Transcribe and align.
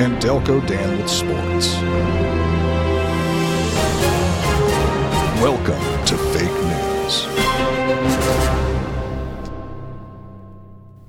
and 0.00 0.20
Delco 0.20 0.66
Dan 0.66 0.98
with 0.98 1.08
sports. 1.08 1.74
Welcome 5.40 6.06
to 6.06 6.16
Fake 6.32 6.50
News. 6.64 7.26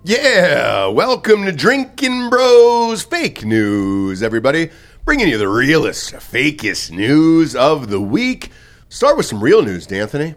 Yeah, 0.04 0.86
welcome 0.90 1.46
to 1.46 1.52
Drinking 1.52 2.30
Bros 2.30 3.02
Fake 3.02 3.44
News, 3.44 4.22
everybody. 4.22 4.70
Bringing 5.04 5.30
you 5.30 5.40
the 5.40 5.50
realest, 5.50 6.14
fakest 6.14 6.92
news 6.92 7.56
of 7.56 7.90
the 7.90 8.00
week. 8.00 8.52
Start 8.90 9.18
with 9.18 9.26
some 9.26 9.44
real 9.44 9.64
news, 9.64 9.88
D'Anthony. 9.88 10.36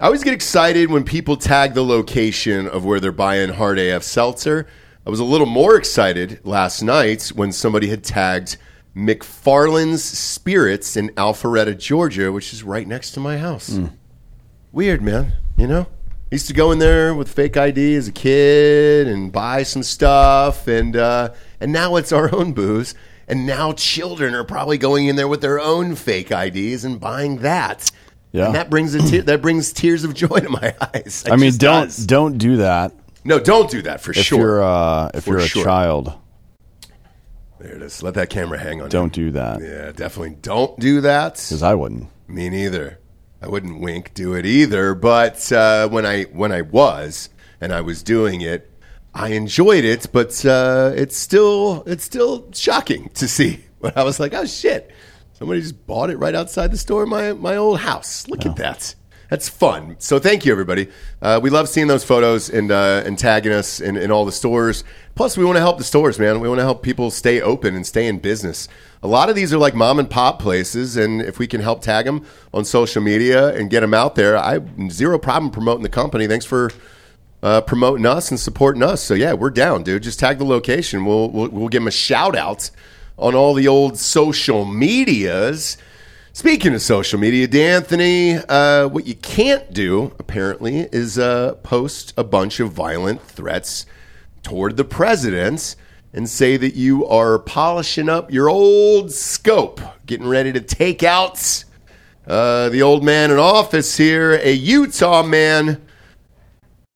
I 0.00 0.06
always 0.06 0.24
get 0.24 0.34
excited 0.34 0.90
when 0.90 1.04
people 1.04 1.36
tag 1.36 1.74
the 1.74 1.84
location 1.84 2.66
of 2.66 2.84
where 2.84 2.98
they're 2.98 3.12
buying 3.12 3.50
hard 3.50 3.78
AF 3.78 4.02
seltzer. 4.02 4.66
I 5.06 5.10
was 5.10 5.20
a 5.20 5.24
little 5.24 5.46
more 5.46 5.76
excited 5.76 6.40
last 6.42 6.82
night 6.82 7.28
when 7.28 7.52
somebody 7.52 7.86
had 7.86 8.02
tagged 8.02 8.56
McFarland's 8.96 10.02
Spirits 10.02 10.96
in 10.96 11.10
Alpharetta, 11.10 11.78
Georgia, 11.78 12.32
which 12.32 12.52
is 12.52 12.64
right 12.64 12.88
next 12.88 13.12
to 13.12 13.20
my 13.20 13.38
house. 13.38 13.78
Weird, 14.72 15.02
man. 15.02 15.34
You 15.56 15.68
know, 15.68 15.82
I 15.82 16.28
used 16.32 16.48
to 16.48 16.54
go 16.54 16.72
in 16.72 16.80
there 16.80 17.14
with 17.14 17.30
fake 17.30 17.56
ID 17.56 17.94
as 17.94 18.08
a 18.08 18.12
kid 18.12 19.06
and 19.06 19.30
buy 19.30 19.62
some 19.62 19.84
stuff, 19.84 20.66
and 20.66 20.96
uh, 20.96 21.34
and 21.60 21.72
now 21.72 21.94
it's 21.94 22.10
our 22.10 22.34
own 22.34 22.52
booze. 22.52 22.96
And 23.28 23.46
now 23.46 23.72
children 23.74 24.34
are 24.34 24.44
probably 24.44 24.76
going 24.76 25.06
in 25.06 25.14
there 25.14 25.28
with 25.28 25.40
their 25.40 25.60
own 25.60 25.94
fake 25.94 26.32
IDs 26.32 26.84
and 26.84 26.98
buying 26.98 27.38
that. 27.38 27.92
Yeah. 28.32 28.46
And 28.46 28.54
that 28.56 28.70
brings 28.70 28.94
a 28.94 29.00
te- 29.00 29.20
that 29.20 29.40
brings 29.40 29.72
tears 29.72 30.02
of 30.02 30.14
joy 30.14 30.40
to 30.40 30.48
my 30.48 30.74
eyes. 30.94 31.22
It 31.24 31.32
I 31.32 31.36
mean, 31.36 31.52
don't 31.56 31.84
does. 31.84 32.06
don't 32.06 32.38
do 32.38 32.56
that 32.56 32.92
no, 33.26 33.38
don't 33.38 33.70
do 33.70 33.82
that 33.82 34.00
for 34.00 34.12
if 34.12 34.18
sure. 34.18 34.38
you're 34.38 34.62
uh, 34.64 35.10
if 35.14 35.24
For 35.24 35.30
you're 35.30 35.38
a 35.40 35.46
sure. 35.48 35.64
child. 35.64 36.14
there 37.58 37.74
it 37.74 37.82
is. 37.82 38.02
Let 38.02 38.14
that 38.14 38.30
camera 38.30 38.58
hang 38.58 38.80
on. 38.82 38.88
Don't 38.88 39.12
do 39.12 39.30
that. 39.32 39.60
Yeah, 39.60 39.92
definitely 39.92 40.36
don't 40.40 40.78
do 40.78 41.00
that. 41.02 41.34
because 41.34 41.62
I 41.62 41.74
wouldn't. 41.74 42.08
Me 42.28 42.48
neither. 42.48 42.98
I 43.42 43.48
wouldn't 43.48 43.80
wink 43.80 44.14
do 44.14 44.34
it 44.34 44.46
either. 44.46 44.94
But 44.94 45.50
uh, 45.52 45.88
when 45.88 46.06
I 46.06 46.24
when 46.24 46.52
I 46.52 46.62
was 46.62 47.28
and 47.60 47.72
I 47.72 47.80
was 47.82 48.02
doing 48.02 48.40
it, 48.40 48.70
I 49.14 49.28
enjoyed 49.30 49.84
it. 49.84 50.06
But 50.12 50.44
uh, 50.44 50.92
it's 50.94 51.16
still 51.16 51.82
it's 51.86 52.04
still 52.04 52.48
shocking 52.52 53.10
to 53.14 53.28
see. 53.28 53.62
But 53.78 53.94
I 53.98 54.04
was 54.04 54.18
like, 54.18 54.32
oh 54.32 54.46
shit! 54.46 54.90
Somebody 55.34 55.60
just 55.60 55.86
bought 55.86 56.08
it 56.08 56.16
right 56.16 56.34
outside 56.34 56.70
the 56.72 56.78
store 56.78 57.02
in 57.02 57.10
my 57.10 57.34
my 57.34 57.56
old 57.56 57.78
house. 57.80 58.26
Look 58.26 58.46
at 58.46 58.56
that. 58.56 58.94
That's 59.28 59.48
fun. 59.48 59.96
So 59.98 60.18
thank 60.18 60.44
you, 60.44 60.52
everybody. 60.52 60.88
Uh, 61.20 61.40
we 61.42 61.50
love 61.50 61.68
seeing 61.68 61.88
those 61.88 62.04
photos 62.04 62.48
and 62.48 62.70
uh, 62.70 63.02
and 63.04 63.18
tagging 63.18 63.52
us 63.52 63.80
in, 63.80 63.96
in 63.96 64.10
all 64.12 64.24
the 64.24 64.32
stores. 64.32 64.84
Plus, 65.16 65.36
we 65.36 65.44
want 65.44 65.56
to 65.56 65.60
help 65.60 65.78
the 65.78 65.84
stores, 65.84 66.18
man. 66.18 66.40
We 66.40 66.48
want 66.48 66.60
to 66.60 66.64
help 66.64 66.82
people 66.82 67.10
stay 67.10 67.40
open 67.40 67.74
and 67.74 67.84
stay 67.84 68.06
in 68.06 68.20
business. 68.20 68.68
A 69.02 69.08
lot 69.08 69.28
of 69.28 69.34
these 69.34 69.52
are 69.52 69.58
like 69.58 69.74
mom 69.74 69.98
and 69.98 70.08
pop 70.08 70.40
places, 70.40 70.96
and 70.96 71.20
if 71.20 71.38
we 71.38 71.46
can 71.46 71.60
help 71.60 71.82
tag 71.82 72.04
them 72.04 72.24
on 72.54 72.64
social 72.64 73.02
media 73.02 73.52
and 73.54 73.68
get 73.68 73.80
them 73.80 73.94
out 73.94 74.14
there, 74.14 74.36
I 74.36 74.60
zero 74.90 75.18
problem 75.18 75.50
promoting 75.50 75.82
the 75.82 75.88
company. 75.88 76.28
Thanks 76.28 76.44
for 76.44 76.70
uh, 77.42 77.62
promoting 77.62 78.06
us 78.06 78.30
and 78.30 78.38
supporting 78.38 78.82
us. 78.82 79.02
So 79.02 79.14
yeah, 79.14 79.32
we're 79.32 79.50
down, 79.50 79.82
dude. 79.82 80.04
Just 80.04 80.20
tag 80.20 80.38
the 80.38 80.44
location. 80.44 81.04
We'll 81.04 81.30
we'll, 81.30 81.48
we'll 81.48 81.68
give 81.68 81.82
them 81.82 81.88
a 81.88 81.92
shout 81.92 82.36
out 82.36 82.70
on 83.18 83.34
all 83.34 83.54
the 83.54 83.66
old 83.66 83.98
social 83.98 84.64
medias. 84.64 85.78
Speaking 86.36 86.74
of 86.74 86.82
social 86.82 87.18
media, 87.18 87.46
D'Anthony, 87.46 88.34
uh, 88.34 88.88
what 88.88 89.06
you 89.06 89.14
can't 89.14 89.72
do 89.72 90.12
apparently 90.18 90.80
is 90.92 91.18
uh, 91.18 91.54
post 91.62 92.12
a 92.14 92.24
bunch 92.24 92.60
of 92.60 92.72
violent 92.72 93.22
threats 93.22 93.86
toward 94.42 94.76
the 94.76 94.84
president 94.84 95.76
and 96.12 96.28
say 96.28 96.58
that 96.58 96.74
you 96.74 97.06
are 97.06 97.38
polishing 97.38 98.10
up 98.10 98.30
your 98.30 98.50
old 98.50 99.12
scope, 99.12 99.80
getting 100.04 100.28
ready 100.28 100.52
to 100.52 100.60
take 100.60 101.02
out 101.02 101.64
uh, 102.26 102.68
the 102.68 102.82
old 102.82 103.02
man 103.02 103.30
in 103.30 103.38
office 103.38 103.96
here, 103.96 104.32
a 104.32 104.52
Utah 104.52 105.22
man 105.22 105.80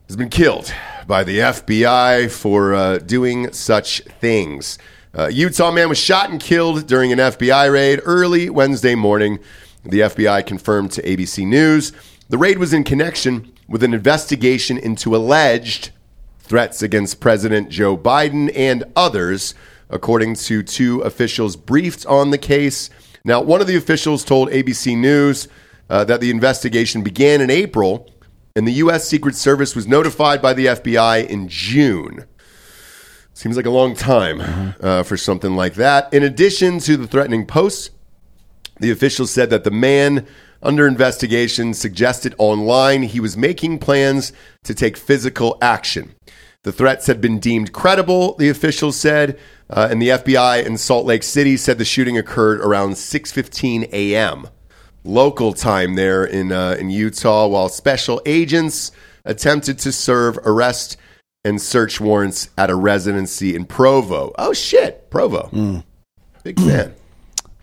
has 0.06 0.16
been 0.18 0.28
killed 0.28 0.70
by 1.06 1.24
the 1.24 1.38
FBI 1.38 2.30
for 2.30 2.74
uh, 2.74 2.98
doing 2.98 3.54
such 3.54 4.02
things. 4.20 4.76
Uh, 5.12 5.26
Utah 5.26 5.72
man 5.72 5.88
was 5.88 5.98
shot 5.98 6.30
and 6.30 6.40
killed 6.40 6.86
during 6.86 7.12
an 7.12 7.18
FBI 7.18 7.72
raid 7.72 8.00
early 8.04 8.48
Wednesday 8.48 8.94
morning. 8.94 9.40
The 9.82 10.00
FBI 10.00 10.46
confirmed 10.46 10.92
to 10.92 11.02
ABC 11.02 11.46
News. 11.46 11.92
The 12.28 12.38
raid 12.38 12.58
was 12.58 12.72
in 12.72 12.84
connection 12.84 13.52
with 13.66 13.82
an 13.82 13.92
investigation 13.92 14.78
into 14.78 15.16
alleged 15.16 15.90
threats 16.38 16.82
against 16.82 17.20
President 17.20 17.70
Joe 17.70 17.96
Biden 17.96 18.52
and 18.54 18.84
others, 18.94 19.54
according 19.88 20.36
to 20.36 20.62
two 20.62 21.00
officials 21.00 21.56
briefed 21.56 22.06
on 22.06 22.30
the 22.30 22.38
case. 22.38 22.88
Now, 23.24 23.40
one 23.40 23.60
of 23.60 23.66
the 23.66 23.76
officials 23.76 24.24
told 24.24 24.50
ABC 24.50 24.96
News 24.96 25.48
uh, 25.88 26.04
that 26.04 26.20
the 26.20 26.30
investigation 26.30 27.02
began 27.02 27.40
in 27.40 27.50
April, 27.50 28.08
and 28.54 28.66
the 28.66 28.74
U.S. 28.74 29.08
Secret 29.08 29.34
Service 29.34 29.74
was 29.74 29.88
notified 29.88 30.40
by 30.40 30.52
the 30.54 30.66
FBI 30.66 31.28
in 31.28 31.48
June. 31.48 32.26
Seems 33.32 33.56
like 33.56 33.66
a 33.66 33.70
long 33.70 33.94
time 33.94 34.74
uh, 34.80 35.02
for 35.02 35.16
something 35.16 35.54
like 35.54 35.74
that. 35.74 36.12
In 36.12 36.22
addition 36.22 36.78
to 36.80 36.96
the 36.96 37.06
threatening 37.06 37.46
posts, 37.46 37.90
the 38.80 38.90
officials 38.90 39.30
said 39.30 39.50
that 39.50 39.64
the 39.64 39.70
man 39.70 40.26
under 40.62 40.86
investigation 40.86 41.72
suggested 41.72 42.34
online 42.38 43.02
he 43.02 43.20
was 43.20 43.36
making 43.36 43.78
plans 43.78 44.32
to 44.64 44.74
take 44.74 44.96
physical 44.96 45.56
action. 45.62 46.14
The 46.62 46.72
threats 46.72 47.06
had 47.06 47.22
been 47.22 47.38
deemed 47.38 47.72
credible, 47.72 48.34
the 48.36 48.50
officials 48.50 48.96
said, 48.96 49.38
uh, 49.70 49.88
and 49.90 50.02
the 50.02 50.08
FBI 50.08 50.66
in 50.66 50.76
Salt 50.76 51.06
Lake 51.06 51.22
City 51.22 51.56
said 51.56 51.78
the 51.78 51.84
shooting 51.86 52.18
occurred 52.18 52.60
around 52.60 52.92
6:15 52.92 53.88
a.m. 53.92 54.48
local 55.02 55.54
time 55.54 55.94
there 55.94 56.24
in 56.24 56.52
uh, 56.52 56.76
in 56.78 56.90
Utah, 56.90 57.46
while 57.46 57.70
special 57.70 58.20
agents 58.26 58.92
attempted 59.24 59.78
to 59.78 59.92
serve 59.92 60.38
arrest 60.44 60.98
and 61.44 61.60
search 61.60 62.00
warrants 62.00 62.50
at 62.58 62.70
a 62.70 62.74
residency 62.74 63.54
in 63.54 63.64
Provo. 63.64 64.32
Oh 64.38 64.52
shit, 64.52 65.10
Provo! 65.10 65.82
Big 66.44 66.58
fan. 66.60 66.94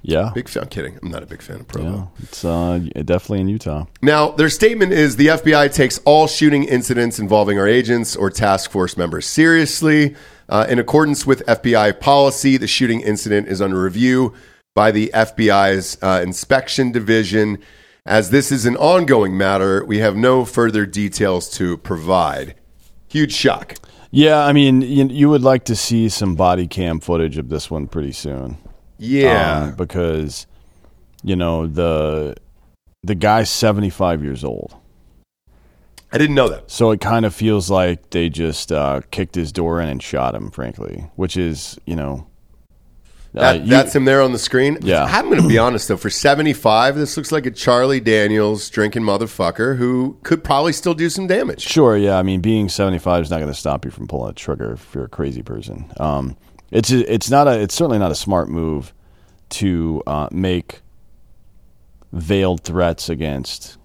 Yeah, 0.04 0.32
Big 0.34 0.48
fan. 0.48 0.64
I'm 0.64 0.70
kidding. 0.70 0.98
I'm 1.02 1.12
not 1.12 1.22
a 1.24 1.26
big 1.26 1.42
fan 1.42 1.58
of 1.60 1.68
Provo. 1.68 1.90
yeah. 1.90 2.24
It's 2.24 2.46
uh, 2.46 2.80
definitely 3.04 3.42
in 3.42 3.50
Utah. 3.50 3.88
Now, 4.02 4.30
their 4.32 4.48
statement 4.48 4.94
is 4.94 5.18
the 5.18 5.28
FBI 5.28 5.74
takes 5.74 5.98
all 6.06 6.28
shooting 6.28 6.64
incidents 6.64 7.20
involving 7.20 7.60
our 7.60 7.68
agents 7.68 8.16
or 8.16 8.30
task 8.30 8.72
force 8.72 8.96
members 8.96 9.26
seriously. 9.26 10.16
Uh, 10.48 10.66
in 10.70 10.80
accordance 10.80 11.26
with 11.28 11.46
FBI 11.46 12.00
policy, 12.00 12.56
the 12.56 12.68
shooting 12.68 13.02
incident 13.02 13.50
is 13.50 13.62
under 13.62 13.82
review 13.84 14.34
by 14.74 14.92
the 14.92 15.12
FBI's 15.14 15.98
uh, 16.02 16.22
inspection 16.24 16.94
division. 16.94 17.58
As 18.06 18.30
this 18.30 18.50
is 18.50 18.66
an 18.66 18.78
ongoing 18.78 19.36
matter, 19.38 19.84
we 19.84 19.98
have 19.98 20.16
no 20.16 20.46
further 20.46 20.86
details 20.86 21.50
to 21.58 21.76
provide. 21.80 22.56
Huge 23.08 23.34
shock. 23.34 23.76
Yeah, 24.12 24.40
I 24.40 24.54
mean, 24.54 24.82
you, 24.82 25.08
you 25.08 25.30
would 25.30 25.42
like 25.42 25.66
to 25.66 25.76
see 25.76 26.10
some 26.10 26.36
body 26.36 26.68
cam 26.68 27.00
footage 27.00 27.38
of 27.38 27.50
this 27.50 27.70
one 27.70 27.88
pretty 27.88 28.12
soon. 28.14 28.58
Yeah. 28.98 29.64
Um, 29.64 29.76
because 29.76 30.48
you 31.24 31.36
know 31.36 31.68
the 31.68 32.36
the 33.04 33.16
guy's 33.16 33.50
seventy 33.50 33.90
five 33.90 34.24
years 34.24 34.44
old, 34.44 34.76
I 36.12 36.18
didn't 36.18 36.36
know 36.36 36.50
that. 36.50 36.70
so 36.72 36.92
it 36.92 37.02
kind 37.02 37.26
of 37.26 37.36
feels 37.36 37.70
like 37.70 38.10
they 38.12 38.30
just 38.30 38.72
uh, 38.72 39.02
kicked 39.12 39.36
his 39.36 39.52
door 39.52 39.82
in 39.82 39.90
and 39.90 40.02
shot 40.02 40.36
him. 40.36 40.52
Frankly, 40.52 41.10
which 41.16 41.38
is 41.38 41.78
you 41.86 41.96
know 41.96 42.27
That, 43.34 43.56
uh, 43.56 43.60
you- 43.60 43.66
that's 43.70 43.96
him 43.96 44.06
there 44.06 44.22
on 44.22 44.32
the 44.32 44.40
screen. 44.40 44.78
Yeah. 44.82 45.04
I'm 45.04 45.26
going 45.30 45.42
to 45.42 45.48
be 45.48 45.58
honest 45.58 45.88
though. 45.88 45.98
For 45.98 46.10
75, 46.10 46.96
this 46.96 47.16
looks 47.18 47.32
like 47.32 47.46
a 47.46 47.52
Charlie 47.52 48.00
Daniels 48.00 48.70
drinking 48.70 49.04
motherfucker 49.04 49.78
who 49.78 50.18
could 50.24 50.44
probably 50.44 50.74
still 50.74 50.94
do 50.94 51.10
some 51.10 51.28
damage. 51.28 51.62
Sure, 51.62 51.96
yeah. 51.98 52.18
I 52.18 52.24
mean, 52.24 52.42
being 52.42 52.70
75 52.70 53.24
is 53.24 53.30
not 53.30 53.38
going 53.38 53.52
to 53.52 53.58
stop 53.58 53.86
you 53.86 53.92
from 53.92 54.08
pulling 54.08 54.32
a 54.32 54.34
trigger 54.34 54.74
if 54.74 54.94
you're 54.96 55.06
a 55.06 55.10
crazy 55.10 55.44
person. 55.44 55.92
Um, 56.00 56.36
it's 56.72 56.92
it's 56.92 57.30
not 57.30 57.48
a 57.48 57.60
it's 57.62 57.74
certainly 57.76 58.00
not 58.00 58.12
a 58.12 58.16
smart 58.16 58.50
move 58.50 58.94
to 59.50 60.04
uh, 60.08 60.28
make 60.32 60.82
veiled 62.12 62.62
threats 62.64 63.10
against 63.10 63.78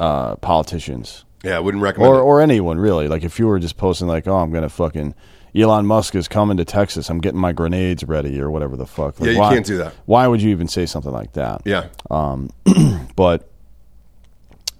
uh, 0.00 0.36
politicians 0.36 1.24
Yeah, 1.44 1.56
I 1.56 1.60
wouldn't 1.60 1.82
recommend 1.82 2.12
or 2.12 2.18
it. 2.18 2.22
or 2.22 2.40
anyone 2.40 2.78
really. 2.78 3.08
Like 3.08 3.24
if 3.24 3.38
you 3.38 3.46
were 3.46 3.58
just 3.58 3.76
posting 3.76 4.06
like, 4.06 4.26
"Oh, 4.26 4.36
I'm 4.36 4.50
going 4.50 4.62
to 4.62 4.68
fucking 4.68 5.14
Elon 5.54 5.86
Musk 5.86 6.14
is 6.14 6.28
coming 6.28 6.56
to 6.58 6.64
Texas. 6.64 7.08
I'm 7.10 7.20
getting 7.20 7.40
my 7.40 7.52
grenades 7.52 8.04
ready 8.04 8.40
or 8.40 8.50
whatever 8.50 8.76
the 8.76 8.86
fuck. 8.86 9.18
Like, 9.20 9.28
Yeah, 9.28 9.32
you 9.34 9.38
why- 9.40 9.54
can't 9.54 9.66
do 9.66 9.78
that. 9.78 9.94
Why 10.06 10.26
would 10.26 10.42
you 10.42 10.50
even 10.50 10.68
say 10.68 10.86
something 10.86 11.12
like 11.12 11.32
that? 11.32 11.62
Yeah. 11.64 11.86
Um, 12.10 12.50
but 13.16 13.48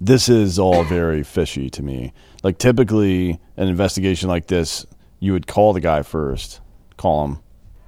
this 0.01 0.29
is 0.29 0.59
all 0.59 0.85
very 0.85 1.23
fishy 1.23 1.71
to 1.71 1.83
me. 1.83 2.13
Like 2.43 2.59
typically, 2.59 3.41
an 3.57 3.69
investigation 3.69 4.29
like 4.29 4.47
this, 4.47 4.87
you 5.21 5.33
would 5.33 5.47
call 5.47 5.73
the 5.73 5.81
guy 5.81 6.03
first, 6.03 6.61
call 6.97 7.25
him 7.25 7.39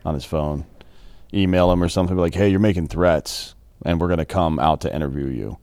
on 0.04 0.14
his 0.14 0.24
phone, 0.24 0.64
email 1.32 1.70
him 1.70 1.82
or 1.82 1.88
something, 1.88 2.16
be 2.16 2.20
like, 2.20 2.34
"Hey, 2.34 2.48
you're 2.48 2.58
making 2.58 2.88
threats, 2.88 3.54
and 3.84 4.00
we're 4.00 4.08
going 4.08 4.18
to 4.18 4.24
come 4.24 4.58
out 4.58 4.80
to 4.80 4.92
interview 4.94 5.26
you." 5.26 5.58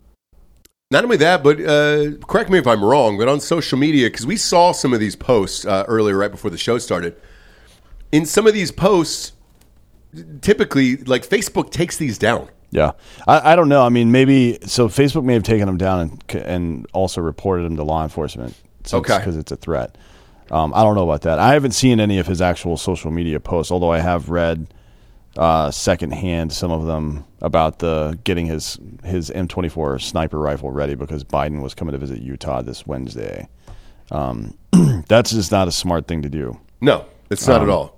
Not 0.89 1.03
only 1.03 1.17
that, 1.17 1.43
but 1.43 1.59
uh, 1.59 2.11
correct 2.27 2.49
me 2.49 2.57
if 2.59 2.65
I'm 2.65 2.81
wrong, 2.81 3.17
but 3.17 3.27
on 3.27 3.41
social 3.41 3.77
media, 3.77 4.09
because 4.09 4.25
we 4.25 4.37
saw 4.37 4.71
some 4.71 4.93
of 4.93 5.01
these 5.01 5.17
posts 5.17 5.65
uh, 5.65 5.83
earlier, 5.87 6.15
right 6.15 6.31
before 6.31 6.49
the 6.49 6.57
show 6.57 6.77
started. 6.77 7.15
In 8.13 8.25
some 8.25 8.47
of 8.47 8.53
these 8.53 8.71
posts, 8.71 9.33
typically, 10.39 10.95
like 10.97 11.27
Facebook 11.27 11.71
takes 11.71 11.97
these 11.97 12.17
down. 12.17 12.47
Yeah, 12.71 12.91
I, 13.27 13.51
I 13.51 13.55
don't 13.57 13.67
know. 13.67 13.83
I 13.83 13.89
mean, 13.89 14.13
maybe 14.13 14.59
so. 14.65 14.87
Facebook 14.87 15.25
may 15.25 15.33
have 15.33 15.43
taken 15.43 15.67
them 15.67 15.77
down 15.77 15.99
and 15.99 16.41
and 16.41 16.87
also 16.93 17.19
reported 17.19 17.63
them 17.63 17.75
to 17.75 17.83
law 17.83 18.03
enforcement. 18.03 18.55
Okay. 18.93 19.17
because 19.17 19.35
it's 19.35 19.51
a 19.51 19.57
threat. 19.57 19.97
Um, 20.51 20.73
I 20.73 20.83
don't 20.83 20.95
know 20.95 21.03
about 21.03 21.23
that. 21.23 21.39
I 21.39 21.51
haven't 21.51 21.71
seen 21.71 21.99
any 21.99 22.19
of 22.19 22.27
his 22.27 22.41
actual 22.41 22.77
social 22.77 23.11
media 23.11 23.41
posts, 23.41 23.71
although 23.71 23.91
I 23.91 23.99
have 23.99 24.29
read 24.29 24.73
uh, 25.37 25.69
secondhand 25.69 26.51
some 26.51 26.71
of 26.71 26.85
them 26.85 27.23
about 27.41 27.79
the 27.79 28.17
getting 28.23 28.47
his 28.47 28.79
his 29.03 29.29
M24 29.29 30.01
sniper 30.01 30.39
rifle 30.39 30.71
ready 30.71 30.95
because 30.95 31.23
Biden 31.23 31.61
was 31.61 31.75
coming 31.75 31.91
to 31.91 31.99
visit 31.99 32.19
Utah 32.19 32.61
this 32.63 32.87
Wednesday. 32.87 33.47
Um, 34.09 34.57
that's 35.07 35.31
just 35.31 35.51
not 35.51 35.67
a 35.67 35.71
smart 35.71 36.07
thing 36.07 36.23
to 36.23 36.29
do. 36.29 36.59
No, 36.81 37.05
it's 37.29 37.47
not 37.47 37.61
at 37.61 37.69
all. 37.69 37.95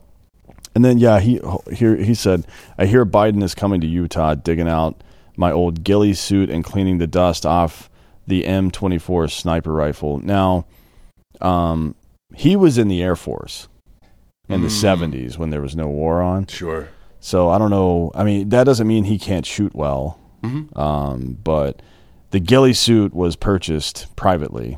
And 0.75 0.83
then 0.83 0.97
yeah, 0.97 1.19
he 1.19 1.39
here 1.71 1.95
he 1.95 2.13
said, 2.13 2.45
"I 2.77 2.85
hear 2.85 3.05
Biden 3.05 3.41
is 3.41 3.55
coming 3.55 3.79
to 3.81 3.87
Utah, 3.87 4.35
digging 4.35 4.67
out 4.67 5.01
my 5.37 5.51
old 5.51 5.83
ghillie 5.83 6.13
suit 6.13 6.49
and 6.49 6.63
cleaning 6.63 6.97
the 6.97 7.07
dust 7.07 7.45
off 7.45 7.89
the 8.27 8.43
M24 8.43 9.31
sniper 9.31 9.71
rifle." 9.71 10.19
Now, 10.19 10.65
um, 11.39 11.95
he 12.35 12.57
was 12.57 12.77
in 12.77 12.89
the 12.89 13.01
Air 13.01 13.15
Force 13.15 13.69
in 14.49 14.61
the 14.61 14.67
'70s 14.67 15.37
when 15.37 15.51
there 15.51 15.61
was 15.61 15.75
no 15.75 15.87
war 15.87 16.21
on. 16.21 16.45
Sure. 16.47 16.89
So 17.19 17.49
I 17.49 17.57
don't 17.57 17.69
know. 17.69 18.11
I 18.15 18.23
mean, 18.23 18.49
that 18.49 18.63
doesn't 18.63 18.87
mean 18.87 19.03
he 19.03 19.19
can't 19.19 19.45
shoot 19.45 19.73
well. 19.75 20.19
Um, 20.75 21.37
but 21.43 21.81
the 22.31 22.39
ghillie 22.39 22.73
suit 22.73 23.13
was 23.13 23.35
purchased 23.35 24.07
privately. 24.15 24.77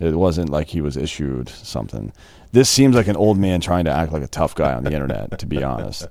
It 0.00 0.14
wasn't 0.14 0.50
like 0.50 0.68
he 0.68 0.80
was 0.80 0.96
issued 0.96 1.48
something. 1.48 2.12
This 2.52 2.68
seems 2.68 2.96
like 2.96 3.08
an 3.08 3.16
old 3.16 3.38
man 3.38 3.60
trying 3.60 3.84
to 3.84 3.90
act 3.90 4.12
like 4.12 4.22
a 4.22 4.26
tough 4.28 4.54
guy 4.54 4.72
on 4.74 4.84
the 4.84 4.92
internet, 4.92 5.38
to 5.38 5.46
be 5.46 5.62
honest. 5.62 6.08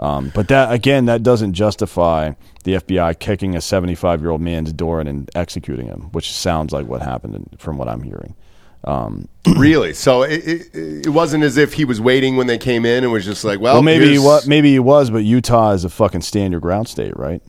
Um, 0.00 0.30
but 0.34 0.48
that 0.48 0.72
again, 0.72 1.06
that 1.06 1.22
doesn't 1.22 1.54
justify 1.54 2.32
the 2.64 2.74
FBI 2.74 3.18
kicking 3.18 3.54
a 3.56 3.60
75 3.60 4.20
year 4.20 4.30
old 4.30 4.40
man's 4.42 4.72
door 4.72 5.00
in 5.00 5.06
and 5.06 5.30
executing 5.34 5.86
him, 5.86 6.08
which 6.12 6.32
sounds 6.32 6.72
like 6.72 6.86
what 6.86 7.00
happened 7.02 7.56
from 7.58 7.78
what 7.78 7.88
I'm 7.88 8.02
hearing. 8.02 8.34
really? 9.56 9.92
So 9.92 10.22
it, 10.22 10.46
it, 10.46 11.06
it 11.06 11.08
wasn't 11.08 11.44
as 11.44 11.56
if 11.56 11.74
he 11.74 11.84
was 11.84 12.00
waiting 12.00 12.36
when 12.36 12.46
they 12.46 12.58
came 12.58 12.86
in 12.86 13.04
and 13.04 13.12
was 13.12 13.24
just 13.24 13.44
like, 13.44 13.60
well, 13.60 13.74
Well, 13.74 13.82
maybe 13.82 14.10
he 14.10 14.18
was. 14.18 14.46
Maybe 14.46 14.72
he 14.72 14.78
was, 14.78 15.10
but 15.10 15.24
Utah 15.24 15.72
is 15.72 15.84
a 15.84 15.90
fucking 15.90 16.22
stand 16.22 16.52
your 16.52 16.60
ground 16.60 16.88
state, 16.88 17.16
right? 17.16 17.42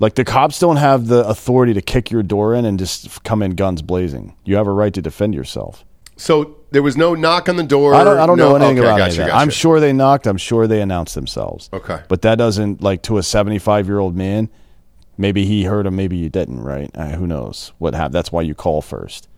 Like 0.00 0.16
the 0.16 0.24
cops 0.24 0.58
don't 0.58 0.76
have 0.76 1.06
the 1.06 1.26
authority 1.26 1.72
to 1.74 1.80
kick 1.80 2.10
your 2.10 2.22
door 2.22 2.54
in 2.54 2.64
and 2.64 2.78
just 2.78 3.22
come 3.22 3.42
in 3.42 3.52
guns 3.52 3.80
blazing. 3.80 4.34
You 4.44 4.56
have 4.56 4.66
a 4.66 4.72
right 4.72 4.92
to 4.92 5.00
defend 5.00 5.34
yourself. 5.34 5.84
So 6.16 6.56
there 6.70 6.82
was 6.82 6.96
no 6.96 7.14
knock 7.14 7.48
on 7.48 7.56
the 7.56 7.62
door. 7.62 7.94
I 7.94 8.04
don't. 8.04 8.18
I 8.18 8.26
don't 8.26 8.38
no, 8.38 8.50
know 8.50 8.56
anything 8.56 8.78
okay, 8.80 8.88
about 8.88 8.98
gotcha, 8.98 9.16
that. 9.18 9.28
gotcha. 9.28 9.40
I'm 9.40 9.50
sure 9.50 9.80
they 9.80 9.92
knocked. 9.92 10.26
I'm 10.26 10.36
sure 10.36 10.66
they 10.66 10.80
announced 10.80 11.14
themselves. 11.14 11.70
Okay. 11.72 12.00
but 12.08 12.22
that 12.22 12.36
doesn't 12.36 12.82
like 12.82 13.02
to 13.02 13.18
a 13.18 13.22
75 13.22 13.86
year 13.86 13.98
old 13.98 14.16
man. 14.16 14.48
Maybe 15.16 15.44
he 15.44 15.64
heard 15.64 15.86
him. 15.86 15.94
Maybe 15.96 16.16
you 16.16 16.28
didn't. 16.28 16.60
Right? 16.60 16.90
Uh, 16.94 17.10
who 17.10 17.26
knows 17.26 17.72
what 17.78 17.94
happened? 17.94 18.14
That's 18.14 18.32
why 18.32 18.42
you 18.42 18.54
call 18.54 18.82
first. 18.82 19.28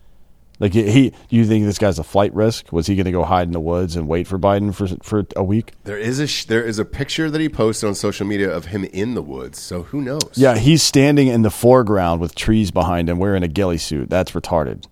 Like 0.59 0.73
he, 0.73 1.13
you 1.29 1.45
think 1.45 1.65
this 1.65 1.77
guy's 1.77 1.99
a 1.99 2.03
flight 2.03 2.33
risk? 2.33 2.71
Was 2.73 2.87
he 2.87 2.95
going 2.95 3.05
to 3.05 3.11
go 3.11 3.23
hide 3.23 3.47
in 3.47 3.53
the 3.53 3.59
woods 3.59 3.95
and 3.95 4.07
wait 4.07 4.25
for 4.25 4.39
Biden 4.39 4.73
for 4.73 4.87
for 5.03 5.25
a 5.35 5.43
week? 5.43 5.73
There 5.83 5.97
is 5.97 6.19
a 6.19 6.25
sh- 6.25 6.45
there 6.45 6.63
is 6.63 6.79
a 6.79 6.85
picture 6.85 7.29
that 7.29 7.39
he 7.39 7.47
posted 7.47 7.87
on 7.87 7.95
social 7.95 8.25
media 8.25 8.49
of 8.49 8.65
him 8.65 8.83
in 8.85 9.13
the 9.13 9.21
woods. 9.21 9.61
So 9.61 9.83
who 9.83 10.01
knows? 10.01 10.31
Yeah, 10.33 10.57
he's 10.57 10.81
standing 10.81 11.27
in 11.27 11.43
the 11.43 11.51
foreground 11.51 12.21
with 12.21 12.33
trees 12.33 12.71
behind 12.71 13.09
him 13.09 13.19
wearing 13.19 13.43
a 13.43 13.47
ghillie 13.47 13.77
suit. 13.77 14.09
That's 14.09 14.31
retarded. 14.31 14.85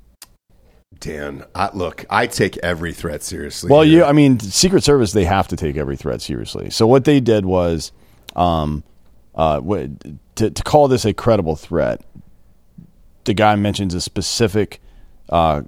Dan, 1.00 1.46
I, 1.54 1.72
look, 1.74 2.06
I 2.10 2.28
take 2.28 2.58
every 2.58 2.94
threat 2.94 3.22
seriously. 3.22 3.70
Well, 3.70 3.82
here. 3.82 4.00
you, 4.00 4.04
I 4.06 4.12
mean, 4.12 4.40
Secret 4.40 4.84
Service, 4.84 5.12
they 5.12 5.26
have 5.26 5.48
to 5.50 5.56
take 5.56 5.78
every 5.78 5.98
threat 5.98 6.22
seriously. 6.22 6.70
So 6.70 6.88
what 6.88 7.06
they 7.06 7.20
did 7.20 7.46
was, 7.46 7.92
um, 8.36 8.84
uh, 9.34 9.60
to, 9.60 10.50
to 10.50 10.64
call 10.64 10.88
this 10.88 11.04
a 11.04 11.14
credible 11.14 11.56
threat, 11.56 12.02
the 13.26 13.34
guy 13.34 13.56
mentions 13.56 13.94
a 13.94 14.00
specific 14.00 14.80
uh, 15.30 15.62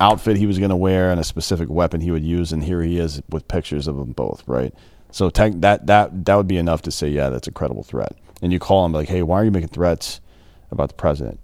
outfit 0.00 0.36
he 0.36 0.46
was 0.46 0.58
going 0.58 0.70
to 0.70 0.76
wear 0.76 1.10
and 1.10 1.20
a 1.20 1.24
specific 1.24 1.68
weapon 1.68 2.00
he 2.00 2.10
would 2.10 2.24
use, 2.24 2.52
and 2.52 2.62
here 2.62 2.82
he 2.82 2.98
is 2.98 3.22
with 3.28 3.48
pictures 3.48 3.86
of 3.86 3.96
them 3.96 4.12
both, 4.12 4.42
right? 4.46 4.74
So 5.10 5.30
tech 5.30 5.52
that 5.56 5.86
that 5.86 6.24
that 6.26 6.34
would 6.34 6.48
be 6.48 6.58
enough 6.58 6.82
to 6.82 6.90
say, 6.90 7.08
yeah, 7.08 7.30
that's 7.30 7.48
a 7.48 7.52
credible 7.52 7.82
threat. 7.82 8.14
And 8.42 8.52
you 8.52 8.58
call 8.58 8.84
him 8.84 8.92
like, 8.92 9.08
hey, 9.08 9.22
why 9.22 9.40
are 9.40 9.44
you 9.44 9.50
making 9.50 9.70
threats 9.70 10.20
about 10.70 10.90
the 10.90 10.94
president? 10.94 11.40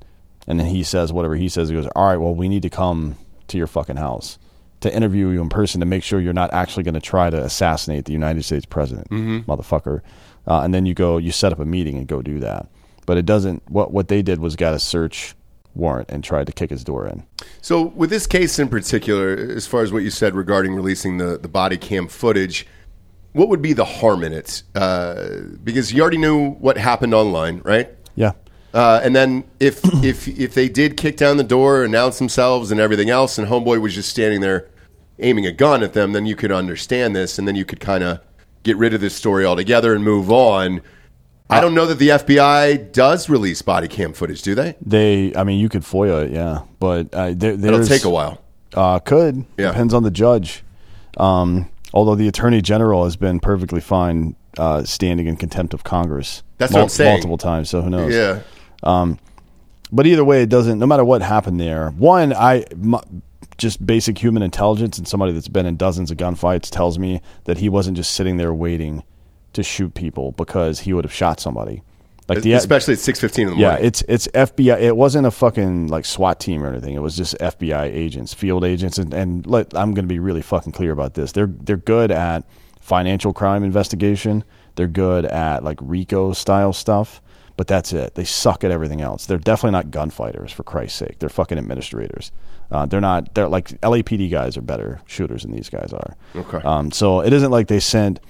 And 0.46 0.60
then 0.60 0.66
he 0.66 0.82
says 0.82 1.12
whatever 1.12 1.34
he 1.34 1.48
says. 1.48 1.68
He 1.70 1.74
goes, 1.74 1.88
all 1.96 2.08
right, 2.08 2.18
well, 2.18 2.34
we 2.34 2.48
need 2.48 2.62
to 2.62 2.70
come 2.70 3.16
to 3.48 3.58
your 3.58 3.66
fucking 3.66 3.96
house 3.96 4.38
to 4.80 4.94
interview 4.94 5.30
you 5.30 5.40
in 5.40 5.48
person 5.48 5.80
to 5.80 5.86
make 5.86 6.02
sure 6.02 6.20
you're 6.20 6.34
not 6.34 6.52
actually 6.52 6.82
going 6.82 6.94
to 6.94 7.00
try 7.00 7.30
to 7.30 7.42
assassinate 7.42 8.04
the 8.04 8.12
United 8.12 8.44
States 8.44 8.66
president, 8.66 9.08
motherfucker. 9.10 10.02
Uh, 10.46 10.60
and 10.60 10.74
then 10.74 10.84
you 10.84 10.92
go, 10.92 11.16
you 11.16 11.32
set 11.32 11.52
up 11.52 11.58
a 11.58 11.64
meeting 11.64 11.96
and 11.96 12.06
go 12.06 12.20
do 12.20 12.38
that. 12.40 12.66
But 13.06 13.16
it 13.16 13.24
doesn't. 13.26 13.62
What 13.70 13.92
what 13.92 14.08
they 14.08 14.22
did 14.22 14.38
was 14.38 14.56
got 14.56 14.74
a 14.74 14.78
search 14.78 15.34
warrant 15.74 16.10
and 16.10 16.22
tried 16.22 16.46
to 16.46 16.52
kick 16.52 16.70
his 16.70 16.84
door 16.84 17.06
in. 17.06 17.24
So, 17.60 17.82
with 17.82 18.10
this 18.10 18.26
case 18.26 18.58
in 18.58 18.68
particular, 18.68 19.36
as 19.36 19.66
far 19.66 19.82
as 19.82 19.92
what 19.92 20.02
you 20.02 20.10
said 20.10 20.34
regarding 20.34 20.74
releasing 20.74 21.18
the, 21.18 21.38
the 21.38 21.48
body 21.48 21.76
cam 21.76 22.08
footage, 22.08 22.66
what 23.32 23.48
would 23.48 23.62
be 23.62 23.72
the 23.72 23.84
harm 23.84 24.22
in 24.22 24.32
it? 24.32 24.62
Uh, 24.74 25.40
because 25.62 25.92
you 25.92 26.00
already 26.00 26.18
knew 26.18 26.50
what 26.52 26.78
happened 26.78 27.14
online, 27.14 27.60
right? 27.64 27.90
Yeah. 28.14 28.32
Uh, 28.72 29.00
and 29.02 29.14
then 29.14 29.44
if 29.60 29.80
if 30.04 30.26
if 30.28 30.54
they 30.54 30.68
did 30.68 30.96
kick 30.96 31.16
down 31.16 31.36
the 31.36 31.44
door, 31.44 31.84
announce 31.84 32.18
themselves, 32.18 32.70
and 32.70 32.80
everything 32.80 33.10
else, 33.10 33.38
and 33.38 33.48
Homeboy 33.48 33.80
was 33.80 33.94
just 33.94 34.08
standing 34.08 34.40
there 34.40 34.68
aiming 35.18 35.46
a 35.46 35.52
gun 35.52 35.82
at 35.82 35.92
them, 35.92 36.12
then 36.12 36.26
you 36.26 36.34
could 36.34 36.50
understand 36.50 37.14
this, 37.14 37.38
and 37.38 37.46
then 37.46 37.54
you 37.54 37.64
could 37.64 37.80
kind 37.80 38.02
of 38.02 38.20
get 38.64 38.76
rid 38.76 38.94
of 38.94 39.00
this 39.00 39.14
story 39.14 39.44
altogether 39.44 39.94
and 39.94 40.02
move 40.02 40.30
on. 40.30 40.80
I 41.50 41.60
don't 41.60 41.74
know 41.74 41.86
that 41.86 41.98
the 41.98 42.08
FBI 42.08 42.92
does 42.92 43.28
release 43.28 43.60
body 43.62 43.86
cam 43.86 44.12
footage, 44.12 44.42
do 44.42 44.54
they? 44.54 44.76
They, 44.84 45.34
I 45.36 45.44
mean, 45.44 45.60
you 45.60 45.68
could 45.68 45.82
FOIA 45.82 46.24
it, 46.26 46.32
yeah, 46.32 46.62
but 46.80 47.12
uh, 47.14 47.32
there, 47.36 47.52
It'll 47.52 47.60
there's 47.60 47.88
take 47.88 48.04
a 48.04 48.10
while. 48.10 48.40
Uh, 48.72 48.98
could 48.98 49.44
Yeah. 49.58 49.68
depends 49.68 49.92
on 49.94 50.02
the 50.02 50.10
judge. 50.10 50.64
Um, 51.18 51.68
although 51.92 52.14
the 52.14 52.26
attorney 52.28 52.60
general 52.62 53.04
has 53.04 53.14
been 53.16 53.38
perfectly 53.40 53.80
fine 53.80 54.34
uh, 54.58 54.82
standing 54.84 55.26
in 55.26 55.36
contempt 55.36 55.74
of 55.74 55.84
Congress. 55.84 56.42
That's 56.58 56.72
what 56.72 56.82
I'm 56.82 56.88
saying. 56.88 57.12
Multiple 57.12 57.38
times, 57.38 57.68
so 57.70 57.82
who 57.82 57.90
knows? 57.90 58.12
Yeah. 58.14 58.40
But 59.92 60.06
either 60.06 60.24
way, 60.24 60.42
it 60.42 60.48
doesn't. 60.48 60.78
No 60.78 60.86
matter 60.86 61.04
what 61.04 61.22
happened 61.22 61.60
there, 61.60 61.90
one, 61.90 62.32
I 62.32 62.64
m- 62.72 63.22
just 63.58 63.84
basic 63.86 64.18
human 64.18 64.42
intelligence 64.42 64.98
and 64.98 65.06
somebody 65.06 65.32
that's 65.32 65.46
been 65.46 65.66
in 65.66 65.76
dozens 65.76 66.10
of 66.10 66.16
gunfights 66.16 66.68
tells 66.70 66.98
me 66.98 67.20
that 67.44 67.58
he 67.58 67.68
wasn't 67.68 67.96
just 67.96 68.12
sitting 68.12 68.36
there 68.38 68.52
waiting 68.52 69.04
to 69.54 69.62
shoot 69.62 69.94
people 69.94 70.32
because 70.32 70.80
he 70.80 70.92
would 70.92 71.04
have 71.04 71.12
shot 71.12 71.40
somebody. 71.40 71.82
Like 72.28 72.40
the 72.40 72.52
Especially 72.54 72.94
at 72.94 73.00
six 73.00 73.20
fifteen 73.20 73.48
in 73.48 73.54
the 73.54 73.60
yeah, 73.60 73.68
morning. 73.70 73.86
it's 73.86 74.02
it's 74.08 74.28
FBI. 74.28 74.80
It 74.80 74.96
wasn't 74.96 75.26
a 75.26 75.30
fucking 75.30 75.88
like 75.88 76.06
SWAT 76.06 76.40
team 76.40 76.62
or 76.62 76.68
anything. 76.68 76.94
It 76.94 77.02
was 77.02 77.16
just 77.16 77.36
FBI 77.38 77.84
agents, 77.84 78.32
field 78.32 78.64
agents, 78.64 78.96
and, 78.96 79.12
and 79.12 79.46
let, 79.46 79.76
I'm 79.76 79.92
going 79.92 80.04
to 80.06 80.12
be 80.12 80.18
really 80.18 80.40
fucking 80.40 80.72
clear 80.72 80.90
about 80.90 81.14
this. 81.14 81.32
They're 81.32 81.48
they're 81.48 81.76
good 81.76 82.10
at 82.10 82.48
financial 82.80 83.34
crime 83.34 83.62
investigation. 83.62 84.42
They're 84.76 84.86
good 84.86 85.26
at 85.26 85.64
like 85.64 85.78
RICO 85.82 86.32
style 86.32 86.72
stuff, 86.72 87.20
but 87.58 87.66
that's 87.66 87.92
it. 87.92 88.14
They 88.14 88.24
suck 88.24 88.64
at 88.64 88.70
everything 88.70 89.02
else. 89.02 89.26
They're 89.26 89.36
definitely 89.36 89.72
not 89.72 89.90
gunfighters 89.90 90.50
for 90.50 90.62
Christ's 90.62 90.98
sake. 90.98 91.18
They're 91.18 91.28
fucking 91.28 91.58
administrators. 91.58 92.32
Uh, 92.70 92.86
they're 92.86 93.02
not. 93.02 93.34
They're 93.34 93.48
like 93.48 93.68
LAPD 93.82 94.30
guys 94.30 94.56
are 94.56 94.62
better 94.62 95.02
shooters 95.06 95.42
than 95.42 95.52
these 95.52 95.68
guys 95.68 95.92
are. 95.92 96.16
Okay. 96.34 96.58
Um, 96.58 96.90
so 96.90 97.20
it 97.20 97.34
isn't 97.34 97.50
like 97.50 97.68
they 97.68 97.80
sent, 97.80 98.20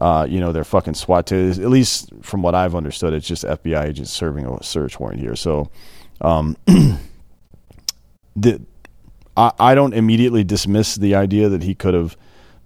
uh, 0.00 0.26
you 0.28 0.40
know, 0.40 0.52
their 0.52 0.64
fucking 0.64 0.94
SWAT 0.94 1.26
teams. 1.26 1.58
At 1.58 1.68
least 1.68 2.10
from 2.22 2.42
what 2.42 2.54
I've 2.54 2.74
understood, 2.74 3.14
it's 3.14 3.26
just 3.26 3.44
FBI 3.44 3.84
agents 3.84 4.10
serving 4.10 4.46
a 4.46 4.62
search 4.62 4.98
warrant 4.98 5.20
here. 5.20 5.36
So, 5.36 5.70
um, 6.20 6.56
the, 8.36 8.60
I, 9.36 9.52
I 9.58 9.74
don't 9.74 9.94
immediately 9.94 10.44
dismiss 10.44 10.96
the 10.96 11.14
idea 11.14 11.48
that 11.48 11.62
he 11.62 11.74
could 11.74 11.94
have 11.94 12.16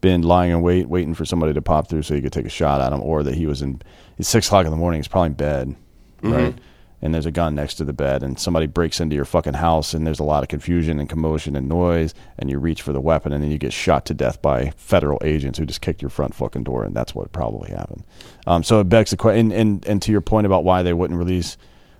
been 0.00 0.22
lying 0.22 0.52
in 0.52 0.62
wait, 0.62 0.88
waiting 0.88 1.14
for 1.14 1.24
somebody 1.24 1.52
to 1.52 1.62
pop 1.62 1.88
through 1.88 2.02
so 2.02 2.14
he 2.14 2.20
could 2.20 2.32
take 2.32 2.46
a 2.46 2.50
shot 2.50 2.80
at 2.80 2.92
him, 2.92 3.02
or 3.02 3.22
that 3.22 3.34
he 3.34 3.46
was 3.46 3.62
in 3.62 3.82
it's 4.16 4.28
six 4.28 4.46
o'clock 4.46 4.64
in 4.64 4.70
the 4.70 4.76
morning. 4.76 4.98
He's 4.98 5.08
probably 5.08 5.28
in 5.28 5.34
bed, 5.34 5.76
right? 6.22 6.54
And 7.00 7.14
there's 7.14 7.26
a 7.26 7.30
gun 7.30 7.54
next 7.54 7.74
to 7.74 7.84
the 7.84 7.92
bed 7.92 8.22
and 8.22 8.38
somebody 8.40 8.66
breaks 8.66 9.00
into 9.00 9.14
your 9.14 9.24
fucking 9.24 9.54
house 9.54 9.94
and 9.94 10.06
there's 10.06 10.18
a 10.18 10.24
lot 10.24 10.42
of 10.42 10.48
confusion 10.48 10.98
and 10.98 11.08
commotion 11.08 11.54
and 11.54 11.68
noise 11.68 12.12
and 12.38 12.50
you 12.50 12.58
reach 12.58 12.82
for 12.82 12.92
the 12.92 13.00
weapon 13.00 13.32
and 13.32 13.42
then 13.42 13.50
you 13.50 13.58
get 13.58 13.72
shot 13.72 14.04
to 14.06 14.14
death 14.14 14.42
by 14.42 14.70
federal 14.76 15.18
agents 15.22 15.58
who 15.58 15.64
just 15.66 15.80
kicked 15.80 16.02
your 16.02 16.08
front 16.10 16.34
fucking 16.34 16.64
door 16.64 16.82
and 16.84 16.94
that's 16.96 17.14
what 17.14 17.30
probably 17.32 17.70
happened. 17.70 18.02
Um, 18.46 18.62
so 18.64 18.80
it 18.80 18.88
begs 18.88 19.10
the 19.10 19.16
question, 19.16 19.52
and, 19.52 19.60
and, 19.60 19.86
and 19.86 20.02
to 20.02 20.12
your 20.12 20.20
point 20.20 20.46
about 20.46 20.64
why 20.64 20.82
they 20.82 20.92
wouldn't 20.92 21.18
release 21.18 21.56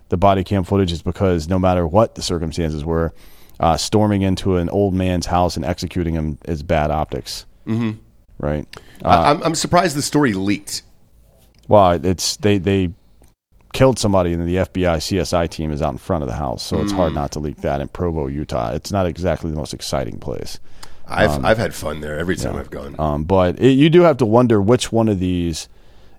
the 0.09 0.17
body 0.17 0.43
cam 0.43 0.63
footage 0.63 0.91
is 0.91 1.01
because 1.01 1.47
no 1.47 1.59
matter 1.59 1.87
what 1.87 2.15
the 2.15 2.21
circumstances 2.21 2.83
were, 2.83 3.13
uh, 3.59 3.77
storming 3.77 4.21
into 4.21 4.57
an 4.57 4.69
old 4.69 4.93
man's 4.93 5.27
house 5.27 5.55
and 5.55 5.63
executing 5.65 6.15
him 6.15 6.37
is 6.45 6.63
bad 6.63 6.91
optics. 6.91 7.45
Mm-hmm. 7.67 7.91
Right. 8.39 8.65
I- 9.05 9.31
I'm, 9.31 9.43
I'm 9.43 9.55
surprised 9.55 9.95
the 9.95 10.01
story 10.01 10.33
leaked. 10.33 10.81
Well, 11.67 12.03
it's 12.03 12.37
they 12.37 12.57
they 12.57 12.91
killed 13.73 13.99
somebody, 13.99 14.33
and 14.33 14.47
the 14.47 14.55
FBI 14.55 14.97
CSI 14.97 15.49
team 15.49 15.71
is 15.71 15.81
out 15.81 15.91
in 15.91 15.97
front 15.97 16.23
of 16.23 16.29
the 16.29 16.35
house, 16.35 16.63
so 16.63 16.81
it's 16.81 16.91
hard 16.91 17.13
not 17.13 17.31
to 17.33 17.39
leak 17.39 17.57
that 17.57 17.81
in 17.81 17.87
Provo, 17.87 18.27
Utah. 18.27 18.71
It's 18.71 18.91
not 18.91 19.05
exactly 19.05 19.51
the 19.51 19.57
most 19.57 19.73
exciting 19.73 20.19
place, 20.19 20.59
I've 21.07 21.43
I've 21.43 21.57
had 21.57 21.73
fun 21.73 22.01
there 22.01 22.17
every 22.17 22.35
time 22.35 22.55
I've 22.55 22.69
gone. 22.69 22.95
um, 22.99 23.23
but 23.23 23.59
it, 23.59 23.71
you 23.71 23.89
do 23.89 24.01
have 24.01 24.17
to 24.17 24.25
wonder 24.25 24.61
which 24.61 24.91
one 24.91 25.09
of 25.09 25.19
these 25.19 25.67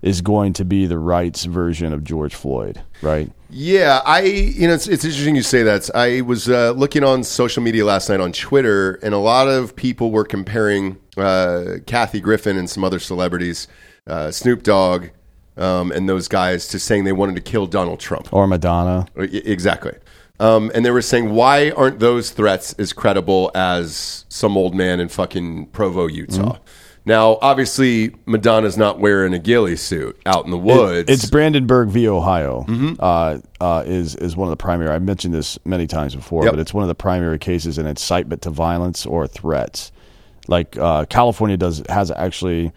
is 0.03 0.23
going 0.23 0.53
to 0.55 0.65
be 0.65 0.87
the 0.87 0.99
rights 0.99 1.45
version 1.45 1.93
of 1.93 2.03
George 2.03 2.35
Floyd, 2.35 2.81
right? 3.03 3.31
Yeah, 3.51 4.01
I 4.05 4.23
you 4.23 4.67
know 4.67 4.75
it's, 4.75 4.89
it's 4.89 5.05
interesting 5.05 5.37
you 5.37 5.43
say 5.43 5.63
that. 5.63 5.91
I 5.95 6.23
was 6.23 6.49
uh, 6.49 6.73
looking 6.73 7.05
on 7.05 7.23
social 7.25 7.63
media 7.63 7.85
last 7.85 8.09
night 8.09 8.21
on 8.21 8.33
Twitter, 8.33 8.95
and 9.03 9.15
a 9.15 9.19
lot 9.19 9.49
of 9.49 9.77
people 9.77 10.11
were 10.11 10.25
comparing 10.25 10.99
uh, 11.17 11.77
Kathy 11.87 12.21
Griffin 12.21 12.57
and 12.57 12.69
some 12.69 12.83
other 12.83 12.99
celebrities, 12.99 13.69
uh, 14.07 14.31
Snoop 14.31 14.63
Dogg, 14.63 15.09
um, 15.57 15.93
and 15.93 16.09
those 16.09 16.29
guys, 16.29 16.67
to 16.69 16.79
saying 16.79 17.05
they 17.05 17.13
wanted 17.13 17.35
to 17.37 17.43
kill 17.43 17.67
Donald 17.67 18.01
Trump. 18.01 18.33
Or 18.33 18.47
Madonna. 18.47 19.07
Uh, 19.19 19.23
Exactly. 19.23 19.93
Um, 20.39 20.71
and 20.75 20.87
they 20.87 20.91
were 20.91 21.03
saying, 21.03 21.35
why 21.35 21.71
aren't 21.73 21.99
those 21.99 22.31
threats 22.31 22.73
as 22.79 22.95
credible 22.95 23.51
as 23.55 24.25
some 24.31 24.57
old 24.57 24.75
man 24.75 24.99
in 24.99 25.09
fucking 25.09 25.67
Provo, 25.67 26.07
Utah? 26.07 26.57
Now, 27.05 27.39
obviously, 27.43 28.15
Madonna's 28.27 28.77
not 28.79 29.01
wearing 29.01 29.35
a 29.35 29.39
ghillie 29.39 29.77
suit 29.77 30.19
out 30.25 30.45
in 30.47 30.51
the 30.51 30.59
woods. 30.59 31.11
It's 31.11 31.29
Brandenburg 31.29 31.89
v. 31.89 32.09
Ohio. 32.09 32.65
Uh, 32.99 33.39
uh, 33.61 33.85
is 33.87 34.17
is 34.17 34.37
one 34.37 34.49
of 34.49 34.51
the 34.51 34.57
primary. 34.63 34.91
I've 34.91 35.03
mentioned 35.03 35.33
this 35.35 35.59
many 35.67 35.87
times 35.87 36.15
before, 36.15 36.45
Yep. 36.45 36.53
but 36.55 36.59
it's 36.61 36.73
one 36.75 36.85
of 36.85 36.89
the 36.89 36.95
primary 36.95 37.39
cases 37.39 37.79
in 37.79 37.87
incitement 37.87 38.43
to 38.43 38.51
violence 38.51 39.07
or 39.07 39.27
threats. 39.27 39.93
Like 40.47 40.77
uh, 40.79 41.05
California 41.07 41.57
does 41.57 41.83
has 41.89 42.11
actually 42.11 42.71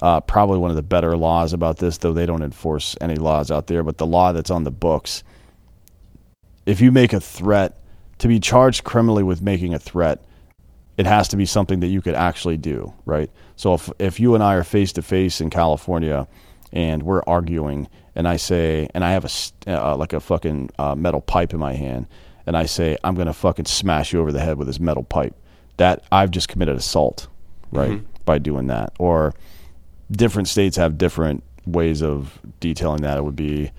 uh, 0.00 0.20
probably 0.20 0.58
one 0.58 0.70
of 0.70 0.76
the 0.76 0.82
better 0.82 1.16
laws 1.16 1.52
about 1.52 1.78
this, 1.78 1.98
though 1.98 2.12
they 2.12 2.26
don't 2.26 2.42
enforce 2.42 2.96
any 3.00 3.16
laws 3.16 3.50
out 3.50 3.66
there. 3.66 3.82
But 3.82 3.98
the 3.98 4.06
law 4.06 4.32
that's 4.32 4.50
on 4.50 4.64
the 4.64 4.70
books, 4.70 5.22
if 6.66 6.80
you 6.80 6.90
make 6.90 7.12
a 7.12 7.20
threat 7.20 7.78
to 8.18 8.28
be 8.28 8.40
charged 8.40 8.84
criminally 8.84 9.22
with 9.22 9.42
making 9.42 9.74
a 9.74 9.78
threat, 9.78 10.24
it 10.96 11.06
has 11.06 11.28
to 11.28 11.36
be 11.36 11.46
something 11.46 11.80
that 11.80 11.88
you 11.88 12.02
could 12.02 12.14
actually 12.14 12.56
do, 12.56 12.92
right? 13.04 13.30
So 13.56 13.74
if 13.74 13.90
if 13.98 14.20
you 14.20 14.34
and 14.34 14.42
I 14.42 14.54
are 14.54 14.64
face 14.64 14.92
to 14.94 15.02
face 15.02 15.40
in 15.40 15.50
California 15.50 16.26
and 16.72 17.02
we're 17.02 17.22
arguing, 17.26 17.88
and 18.14 18.28
I 18.28 18.36
say, 18.36 18.88
and 18.94 19.04
I 19.04 19.12
have 19.12 19.24
a 19.24 19.30
uh, 19.66 19.96
like 19.96 20.12
a 20.12 20.20
fucking 20.20 20.70
uh, 20.78 20.94
metal 20.94 21.20
pipe 21.20 21.52
in 21.52 21.58
my 21.58 21.72
hand, 21.74 22.06
and 22.46 22.56
I 22.56 22.66
say, 22.66 22.96
I'm 23.04 23.14
gonna 23.14 23.32
fucking 23.34 23.66
smash 23.66 24.12
you 24.12 24.20
over 24.20 24.32
the 24.32 24.40
head 24.40 24.56
with 24.56 24.66
this 24.66 24.80
metal 24.80 25.02
pipe, 25.02 25.34
that 25.76 26.04
I've 26.10 26.30
just 26.30 26.48
committed 26.48 26.76
assault, 26.76 27.28
right? 27.70 28.00
By 28.24 28.38
doing 28.38 28.68
that, 28.68 28.92
or 28.98 29.34
different 30.10 30.48
states 30.48 30.76
have 30.76 30.98
different 30.98 31.42
ways 31.66 32.02
of 32.02 32.38
detailing 32.58 33.02
that. 33.02 33.18
It 33.18 33.24
would 33.24 33.36
be 33.36 33.70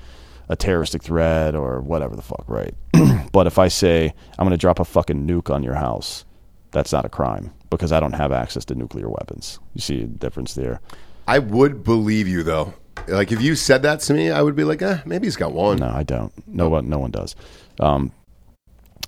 a 0.49 0.55
terroristic 0.55 1.03
threat 1.03 1.55
or 1.55 1.81
whatever 1.81 2.15
the 2.15 2.21
fuck, 2.21 2.45
right? 2.47 2.73
but 3.31 3.47
if 3.47 3.57
I 3.57 3.67
say 3.67 4.13
I'm 4.37 4.45
going 4.45 4.51
to 4.51 4.57
drop 4.57 4.79
a 4.79 4.85
fucking 4.85 5.27
nuke 5.27 5.53
on 5.53 5.63
your 5.63 5.75
house, 5.75 6.25
that's 6.71 6.91
not 6.91 7.05
a 7.05 7.09
crime 7.09 7.53
because 7.69 7.91
I 7.91 7.99
don't 7.99 8.13
have 8.13 8.31
access 8.31 8.65
to 8.65 8.75
nuclear 8.75 9.09
weapons. 9.09 9.59
You 9.73 9.81
see 9.81 10.01
a 10.03 10.07
difference 10.07 10.53
there? 10.53 10.81
I 11.27 11.39
would 11.39 11.83
believe 11.83 12.27
you 12.27 12.43
though. 12.43 12.73
Like 13.07 13.31
if 13.31 13.41
you 13.41 13.55
said 13.55 13.83
that 13.83 14.01
to 14.01 14.13
me, 14.13 14.29
I 14.29 14.41
would 14.41 14.55
be 14.55 14.63
like, 14.63 14.81
eh, 14.81 14.99
maybe 15.05 15.25
he's 15.25 15.37
got 15.37 15.53
one. 15.53 15.77
No, 15.77 15.89
I 15.89 16.03
don't. 16.03 16.31
No 16.47 16.69
one, 16.69 16.89
no 16.89 16.99
one 16.99 17.11
does. 17.11 17.35
Um, 17.79 18.11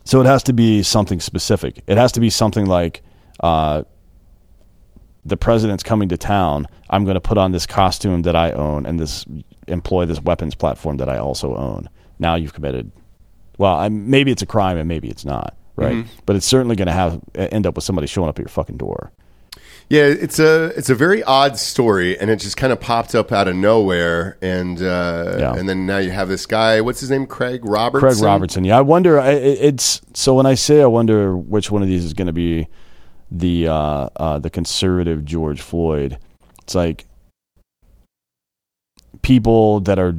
so 0.06 0.22
it 0.22 0.26
has 0.26 0.44
to 0.44 0.54
be 0.54 0.84
something 0.84 1.20
specific. 1.20 1.84
It 1.88 1.98
has 1.98 2.12
to 2.14 2.20
be 2.20 2.30
something 2.30 2.66
like 2.66 3.04
uh, 3.42 3.84
the 5.26 5.38
president's 5.38 5.84
coming 5.84 6.10
to 6.10 6.18
town. 6.18 6.68
I'm 6.90 7.06
going 7.06 7.16
to 7.16 7.22
put 7.22 7.38
on 7.38 7.52
this 7.52 7.66
costume 7.66 8.24
that 8.24 8.36
I 8.36 8.52
own 8.52 8.86
and 8.86 9.00
this 9.00 9.26
employ 9.68 10.06
this 10.06 10.22
weapons 10.22 10.56
platform 10.56 10.98
that 10.98 11.10
I 11.10 11.18
also 11.18 11.56
own. 11.56 11.90
Now 12.20 12.36
you've 12.36 12.54
committed. 12.54 12.92
Well, 13.58 13.76
I, 13.76 13.90
maybe 13.90 14.32
it's 14.32 14.42
a 14.42 14.46
crime 14.48 14.78
and 14.78 14.88
maybe 14.88 15.10
it's 15.10 15.24
not, 15.26 15.56
right? 15.76 16.06
But 16.26 16.36
it's 16.36 16.46
certainly 16.46 16.76
going 16.76 16.88
to 16.88 16.94
have 16.94 17.22
end 17.36 17.66
up 17.66 17.76
with 17.76 17.84
somebody 17.84 18.08
showing 18.08 18.30
up 18.30 18.38
at 18.38 18.42
your 18.44 18.50
fucking 18.50 18.78
door. 18.78 19.12
Yeah, 19.90 20.04
it's 20.06 20.40
a 20.40 20.68
it's 20.78 20.90
a 20.90 20.96
very 20.96 21.22
odd 21.24 21.58
story, 21.58 22.18
and 22.18 22.32
it 22.32 22.38
just 22.38 22.58
kind 22.58 22.72
of 22.74 22.80
popped 22.80 23.14
up 23.16 23.32
out 23.32 23.48
of 23.48 23.56
nowhere, 23.56 24.38
and 24.42 24.82
uh, 24.82 25.36
Yeah. 25.40 25.54
and 25.54 25.68
then 25.70 25.86
now 25.86 25.98
you 25.98 26.10
have 26.10 26.30
this 26.30 26.46
guy. 26.46 26.82
What's 26.82 27.02
his 27.02 27.12
name? 27.12 27.28
Craig 27.28 27.64
Robertson. 27.66 28.10
Craig 28.10 28.24
Robertson. 28.24 28.64
Yeah, 28.64 28.78
I 28.78 28.82
wonder. 28.82 29.20
It's 29.20 30.02
so 30.14 30.34
when 30.36 30.46
I 30.46 30.56
say 30.56 30.82
I 30.82 30.86
wonder 30.88 31.36
which 31.38 31.70
one 31.70 31.82
of 31.82 31.88
these 31.90 32.04
is 32.06 32.14
going 32.14 32.28
to 32.28 32.34
be 32.34 32.68
the 33.34 33.68
uh, 33.68 34.10
uh, 34.16 34.40
the 34.40 34.50
conservative 34.50 35.26
George 35.26 35.60
Floyd. 35.62 36.18
It's 36.62 36.76
like 36.76 37.06
people 39.22 39.80
that 39.82 40.00
are 40.00 40.16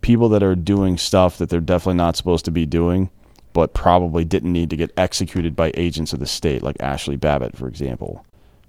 people 0.00 0.28
that 0.30 0.42
are 0.42 0.54
doing 0.54 0.96
stuff 0.96 1.38
that 1.38 1.50
they're 1.50 1.60
definitely 1.60 1.96
not 1.98 2.16
supposed 2.16 2.44
to 2.46 2.50
be 2.50 2.64
doing, 2.66 3.10
but 3.52 3.74
probably 3.74 4.24
didn't 4.24 4.52
need 4.52 4.70
to 4.70 4.76
get 4.76 4.92
executed 4.96 5.54
by 5.56 5.72
agents 5.74 6.12
of 6.12 6.20
the 6.20 6.26
state, 6.26 6.62
like 6.62 6.76
Ashley 6.80 7.16
Babbitt, 7.16 7.56
for 7.56 7.68
example. 7.68 8.24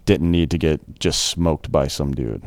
Didn't 0.05 0.31
need 0.31 0.49
to 0.51 0.57
get 0.57 0.81
just 0.99 1.23
smoked 1.27 1.71
by 1.71 1.87
some 1.87 2.13
dude. 2.13 2.43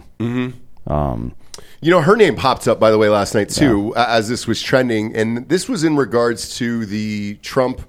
Um, 0.89 1.33
You 1.81 1.91
know, 1.93 2.01
her 2.01 2.17
name 2.17 2.35
popped 2.35 2.67
up 2.67 2.81
by 2.81 2.91
the 2.91 2.99
way 2.99 3.09
last 3.09 3.35
night 3.35 3.49
too, 3.49 3.93
a- 3.97 4.11
as 4.11 4.29
this 4.29 4.47
was 4.49 4.61
trending, 4.61 5.15
and 5.15 5.49
this 5.49 5.69
was 5.69 5.85
in 5.85 5.97
regards 5.97 6.57
to 6.59 6.85
the 6.87 7.35
Trump 7.43 7.83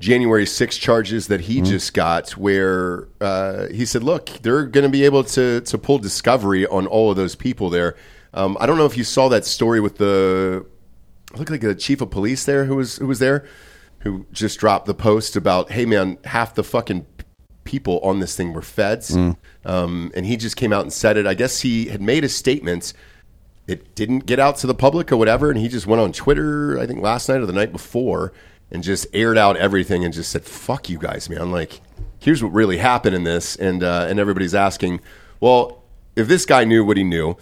January 0.00 0.46
6 0.46 0.78
charges 0.78 1.28
that 1.28 1.42
he 1.42 1.60
just 1.60 1.92
got, 1.92 2.30
where 2.30 3.06
uh, 3.20 3.66
he 3.68 3.84
said, 3.84 4.02
"Look, 4.02 4.30
they're 4.42 4.64
going 4.64 4.84
to 4.84 4.90
be 4.90 5.04
able 5.04 5.22
to 5.24 5.60
to 5.60 5.78
pull 5.78 5.98
discovery 5.98 6.66
on 6.66 6.86
all 6.86 7.10
of 7.10 7.16
those 7.16 7.34
people 7.36 7.70
there." 7.70 7.94
Um, 8.32 8.56
I 8.58 8.66
don't 8.66 8.78
know 8.78 8.86
if 8.86 8.96
you 8.96 9.04
saw 9.04 9.28
that 9.28 9.44
story 9.44 9.78
with 9.80 9.98
the 9.98 10.64
looked 11.36 11.50
like 11.50 11.60
the 11.60 11.74
chief 11.74 12.00
of 12.00 12.10
police 12.10 12.44
there 12.44 12.64
who 12.64 12.76
was 12.76 12.96
who 12.96 13.06
was 13.06 13.18
there, 13.18 13.46
who 13.98 14.26
just 14.32 14.58
dropped 14.58 14.86
the 14.86 14.94
post 14.94 15.36
about, 15.36 15.70
"Hey 15.70 15.84
man, 15.84 16.16
half 16.24 16.54
the 16.54 16.64
fucking 16.64 17.04
people 17.64 18.00
on 18.02 18.20
this 18.20 18.34
thing 18.34 18.54
were 18.54 18.62
feds," 18.62 19.14
um, 19.66 20.10
and 20.14 20.24
he 20.24 20.36
just 20.38 20.56
came 20.56 20.72
out 20.72 20.82
and 20.82 20.92
said 20.92 21.18
it. 21.18 21.26
I 21.26 21.34
guess 21.34 21.60
he 21.60 21.86
had 21.86 22.00
made 22.00 22.24
a 22.24 22.28
statement. 22.28 22.94
It 23.66 23.94
didn't 23.94 24.20
get 24.26 24.40
out 24.40 24.56
to 24.56 24.66
the 24.66 24.74
public 24.74 25.12
or 25.12 25.16
whatever, 25.18 25.50
and 25.50 25.58
he 25.60 25.68
just 25.68 25.86
went 25.86 26.00
on 26.00 26.10
Twitter. 26.12 26.78
I 26.80 26.86
think 26.86 27.02
last 27.02 27.28
night 27.28 27.40
or 27.40 27.46
the 27.46 27.52
night 27.52 27.70
before, 27.70 28.32
and 28.70 28.82
just 28.82 29.06
aired 29.12 29.38
out 29.38 29.56
everything 29.56 30.04
and 30.04 30.14
just 30.14 30.30
said, 30.30 30.44
"Fuck 30.44 30.88
you 30.88 30.98
guys, 30.98 31.28
man!" 31.28 31.50
Like, 31.50 31.80
here's 32.18 32.42
what 32.42 32.52
really 32.52 32.78
happened 32.78 33.16
in 33.16 33.24
this, 33.24 33.56
and 33.56 33.82
uh, 33.82 34.06
and 34.08 34.18
everybody's 34.18 34.54
asking, 34.54 35.00
well, 35.40 35.82
if 36.16 36.28
this 36.28 36.46
guy 36.46 36.64
knew 36.64 36.84
what 36.84 36.96
he 36.96 37.04
knew, 37.04 37.36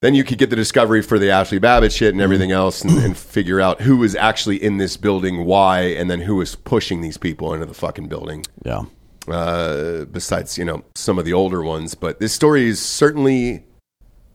then 0.00 0.14
you 0.14 0.22
could 0.24 0.38
get 0.38 0.50
the 0.50 0.56
discovery 0.56 1.02
for 1.02 1.18
the 1.18 1.30
Ashley 1.30 1.58
Babbitt 1.58 1.92
shit 1.92 2.12
and 2.12 2.20
everything 2.20 2.52
else, 2.52 2.82
and, 2.82 2.98
and 2.98 3.16
figure 3.16 3.60
out 3.60 3.80
who 3.80 3.96
was 3.96 4.14
actually 4.14 4.62
in 4.62 4.76
this 4.76 4.96
building, 4.96 5.44
why, 5.44 5.80
and 5.80 6.10
then 6.10 6.20
who 6.20 6.36
was 6.36 6.54
pushing 6.54 7.00
these 7.00 7.16
people 7.16 7.52
into 7.54 7.66
the 7.66 7.74
fucking 7.74 8.08
building. 8.08 8.44
yeah. 8.64 8.84
Uh, 9.28 10.04
besides, 10.04 10.56
you 10.56 10.64
know, 10.64 10.84
some 10.94 11.18
of 11.18 11.24
the 11.24 11.32
older 11.32 11.60
ones, 11.60 11.96
but 11.96 12.20
this 12.20 12.32
story 12.32 12.68
is 12.68 12.80
certainly 12.80 13.64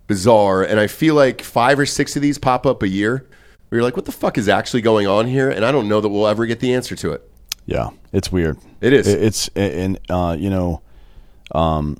bizarre, 0.08 0.63
and 0.63 0.82
I 0.82 0.88
feel 0.88 1.15
like 1.15 1.41
five 1.41 1.80
or 1.80 1.86
six 1.86 2.18
of 2.18 2.22
these 2.22 2.38
pop 2.38 2.65
up 2.65 2.84
a 2.84 2.89
year. 2.89 3.25
Where 3.72 3.80
you're 3.80 3.86
like, 3.86 3.96
what 3.96 4.04
the 4.04 4.12
fuck 4.12 4.38
is 4.38 4.50
actually 4.50 4.82
going 4.82 5.08
on 5.08 5.28
here? 5.28 5.50
And 5.50 5.63
I 5.63 5.72
don't 5.72 5.88
know 5.88 6.01
that 6.01 6.10
we'll 6.10 6.28
ever 6.28 6.46
get 6.46 6.60
the 6.60 6.74
answer 6.74 6.94
to 6.98 7.13
it. 7.13 7.25
Yeah, 7.66 7.92
it's 8.12 8.30
weird. 8.30 8.58
It 8.82 8.92
is. 8.92 9.08
It- 9.08 9.24
It's 9.24 9.48
and 9.56 9.98
uh, 10.10 10.36
you 10.38 10.50
know, 10.50 10.82
um, 11.56 11.98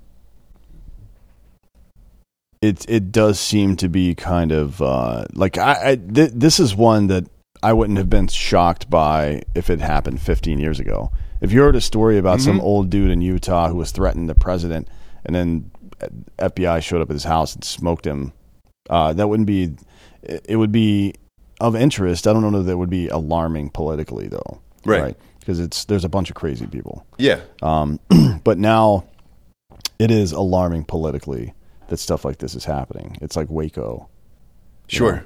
it 2.62 2.86
it 2.90 3.12
does 3.14 3.40
seem 3.40 3.78
to 3.78 3.88
be 3.88 4.16
kind 4.16 4.52
of 4.52 4.82
uh, 4.82 5.24
like 5.34 5.58
I, 5.58 5.92
I 5.92 5.96
th- 5.96 6.32
this 6.34 6.60
is 6.60 6.76
one 6.76 7.08
that 7.08 7.26
I 7.64 7.72
wouldn't 7.72 7.98
have 8.00 8.10
been 8.10 8.28
shocked 8.28 8.90
by 8.90 9.44
if 9.56 9.70
it 9.70 9.80
happened 9.80 10.22
15 10.22 10.60
years 10.60 10.78
ago. 10.80 11.10
If 11.40 11.54
you 11.54 11.62
heard 11.62 11.78
a 11.78 11.82
story 11.82 12.18
about 12.18 12.42
some 12.42 12.58
Mm-hmm. 12.58 12.66
old 12.66 12.90
dude 12.90 13.12
in 13.12 13.22
Utah 13.22 13.70
who 13.70 13.76
was 13.78 13.92
threatening 13.92 14.28
the 14.28 14.36
president, 14.36 14.90
and 15.26 15.34
then 15.34 15.72
FBI 16.38 16.84
showed 16.84 17.02
up 17.02 17.10
at 17.10 17.14
his 17.14 17.24
house 17.24 17.56
and 17.56 17.64
smoked 17.64 18.06
him, 18.06 18.34
uh, 18.90 19.14
that 19.14 19.28
wouldn't 19.30 19.48
be. 19.48 19.74
It 20.22 20.58
would 20.58 20.72
be 20.74 21.14
of 21.62 21.76
interest. 21.76 22.28
I 22.28 22.34
don't 22.34 22.52
know 22.52 22.64
that 22.64 22.78
would 22.78 22.90
be 22.90 23.08
alarming 23.08 23.70
politically 23.70 24.28
though, 24.28 24.62
Right. 24.84 25.16
Because 25.40 25.60
it's 25.60 25.86
there's 25.86 26.04
a 26.04 26.10
bunch 26.10 26.30
of 26.30 26.36
crazy 26.36 26.68
people. 26.68 27.06
Yeah. 27.18 27.42
Um, 27.62 28.00
but 28.44 28.58
now 28.58 29.06
it 29.98 30.12
is 30.12 30.32
alarming 30.32 30.86
politically 30.86 31.54
that 31.88 31.98
stuff 31.98 32.26
like 32.26 32.38
this 32.40 32.56
is 32.56 32.66
happening. 32.66 33.18
It's 33.22 33.36
like 33.36 33.50
Waco. 33.50 34.10
Sure. 34.88 35.26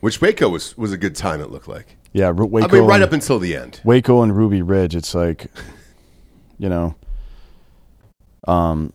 Which 0.00 0.20
Waco 0.20 0.48
was 0.48 0.76
was 0.76 0.92
a 0.92 0.98
good 0.98 1.16
time. 1.16 1.40
It 1.40 1.50
looked 1.50 1.68
like. 1.68 1.96
Yeah, 2.12 2.30
Waco. 2.30 2.68
I 2.68 2.72
mean, 2.72 2.82
right 2.84 2.96
and- 2.96 3.04
up 3.04 3.12
until 3.12 3.38
the 3.38 3.56
end. 3.56 3.80
Waco 3.84 4.22
and 4.22 4.36
Ruby 4.36 4.62
Ridge, 4.62 4.94
it's 4.94 5.14
like, 5.14 5.46
you 6.58 6.68
know, 6.68 6.94
um, 8.46 8.92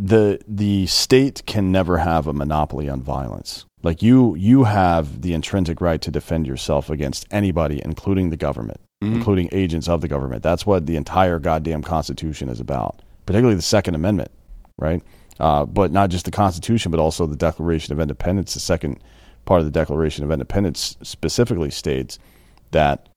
the 0.00 0.40
the 0.48 0.86
state 0.86 1.42
can 1.46 1.70
never 1.70 1.98
have 1.98 2.26
a 2.26 2.32
monopoly 2.32 2.88
on 2.88 3.00
violence. 3.02 3.64
Like 3.84 4.02
you, 4.02 4.34
you 4.34 4.64
have 4.64 5.20
the 5.20 5.34
intrinsic 5.34 5.82
right 5.82 6.00
to 6.00 6.10
defend 6.10 6.46
yourself 6.46 6.88
against 6.88 7.26
anybody, 7.30 7.82
including 7.84 8.30
the 8.30 8.36
government, 8.36 8.80
including 9.02 9.50
agents 9.52 9.88
of 9.90 10.00
the 10.00 10.08
government. 10.08 10.42
That's 10.42 10.64
what 10.64 10.86
the 10.86 10.96
entire 10.96 11.38
goddamn 11.38 11.82
Constitution 11.82 12.48
is 12.48 12.60
about, 12.60 13.02
particularly 13.26 13.56
the 13.56 13.62
Second 13.62 13.94
Amendment, 13.94 14.30
right? 14.78 15.02
Uh, 15.38 15.66
but 15.66 15.92
not 15.92 16.08
just 16.08 16.24
the 16.24 16.30
Constitution, 16.30 16.90
but 16.90 16.98
also 16.98 17.26
the 17.26 17.36
Declaration 17.36 17.92
of 17.92 18.00
Independence. 18.00 18.54
The 18.54 18.60
second 18.60 19.02
part 19.44 19.60
of 19.60 19.66
the 19.66 19.70
Declaration 19.70 20.24
of 20.24 20.30
Independence 20.30 20.96
specifically 21.02 21.70
states 21.70 22.18
that 22.70 23.10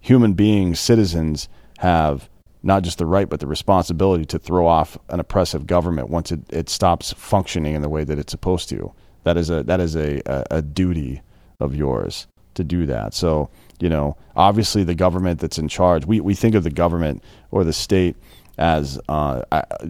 human 0.00 0.32
beings, 0.32 0.80
citizens, 0.80 1.48
have 1.78 2.28
not 2.64 2.82
just 2.82 2.98
the 2.98 3.06
right 3.06 3.28
but 3.28 3.38
the 3.38 3.46
responsibility 3.46 4.24
to 4.24 4.40
throw 4.40 4.66
off 4.66 4.98
an 5.08 5.20
oppressive 5.20 5.68
government 5.68 6.10
once 6.10 6.32
it, 6.32 6.40
it 6.50 6.68
stops 6.68 7.12
functioning 7.12 7.74
in 7.76 7.82
the 7.82 7.88
way 7.88 8.02
that 8.02 8.18
it's 8.18 8.32
supposed 8.32 8.68
to. 8.68 8.92
That 9.24 9.36
is 9.36 9.50
a 9.50 9.62
that 9.64 9.80
is 9.80 9.96
a, 9.96 10.20
a, 10.26 10.44
a 10.50 10.62
duty 10.62 11.22
of 11.60 11.74
yours 11.74 12.26
to 12.54 12.64
do 12.64 12.86
that. 12.86 13.14
So, 13.14 13.48
you 13.80 13.88
know, 13.88 14.16
obviously 14.36 14.84
the 14.84 14.94
government 14.94 15.40
that's 15.40 15.58
in 15.58 15.68
charge, 15.68 16.04
we, 16.04 16.20
we 16.20 16.34
think 16.34 16.54
of 16.54 16.64
the 16.64 16.70
government 16.70 17.22
or 17.50 17.64
the 17.64 17.72
state 17.72 18.16
as 18.58 19.00
uh, 19.08 19.42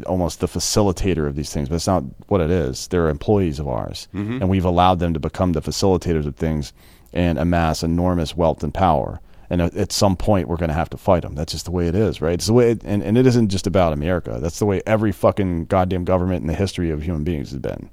almost 0.06 0.38
the 0.40 0.46
facilitator 0.46 1.26
of 1.26 1.34
these 1.34 1.52
things, 1.52 1.68
but 1.68 1.74
it's 1.74 1.86
not 1.88 2.04
what 2.28 2.40
it 2.40 2.50
is. 2.50 2.86
They're 2.86 3.08
employees 3.08 3.58
of 3.58 3.66
ours, 3.66 4.06
and 4.40 4.48
we've 4.48 4.64
allowed 4.64 5.00
them 5.00 5.12
to 5.14 5.20
become 5.20 5.52
the 5.52 5.60
facilitators 5.60 6.26
of 6.26 6.36
things 6.36 6.72
and 7.12 7.38
amass 7.38 7.82
enormous 7.82 8.36
wealth 8.36 8.62
and 8.62 8.72
power. 8.72 9.20
And 9.50 9.60
at, 9.60 9.74
at 9.74 9.92
some 9.92 10.16
point, 10.16 10.48
we're 10.48 10.56
going 10.56 10.70
to 10.70 10.74
have 10.74 10.88
to 10.90 10.96
fight 10.96 11.22
them. 11.22 11.34
That's 11.34 11.52
just 11.52 11.66
the 11.66 11.72
way 11.72 11.88
it 11.88 11.94
is, 11.94 12.22
right? 12.22 12.34
It's 12.34 12.46
the 12.46 12.52
way, 12.54 12.70
it, 12.70 12.82
and, 12.84 13.02
and 13.02 13.18
it 13.18 13.26
isn't 13.26 13.48
just 13.48 13.66
about 13.66 13.92
America. 13.92 14.38
That's 14.40 14.60
the 14.60 14.64
way 14.64 14.80
every 14.86 15.12
fucking 15.12 15.66
goddamn 15.66 16.04
government 16.04 16.40
in 16.42 16.46
the 16.46 16.54
history 16.54 16.90
of 16.90 17.02
human 17.02 17.24
beings 17.24 17.50
has 17.50 17.58
been. 17.58 17.90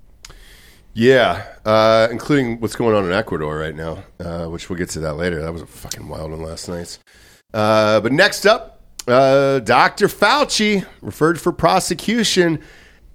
Yeah, 1.00 1.46
uh, 1.64 2.10
including 2.12 2.60
what's 2.60 2.76
going 2.76 2.94
on 2.94 3.06
in 3.06 3.14
Ecuador 3.14 3.58
right 3.58 3.74
now, 3.74 4.04
uh, 4.20 4.48
which 4.48 4.70
we'll 4.70 4.78
get 4.78 4.90
to 4.90 5.00
that 5.00 5.14
later. 5.14 5.42
That 5.42 5.54
was 5.54 5.62
a 5.62 5.66
fucking 5.66 6.10
wild 6.10 6.32
one 6.32 6.42
last 6.42 6.68
night. 6.68 7.00
Uh, 7.54 8.02
but 8.02 8.12
next 8.12 8.46
up, 8.46 8.84
uh, 9.08 9.60
Dr. 9.60 10.08
Fauci 10.08 10.86
referred 11.02 11.40
for 11.40 11.54
prosecution. 11.54 12.60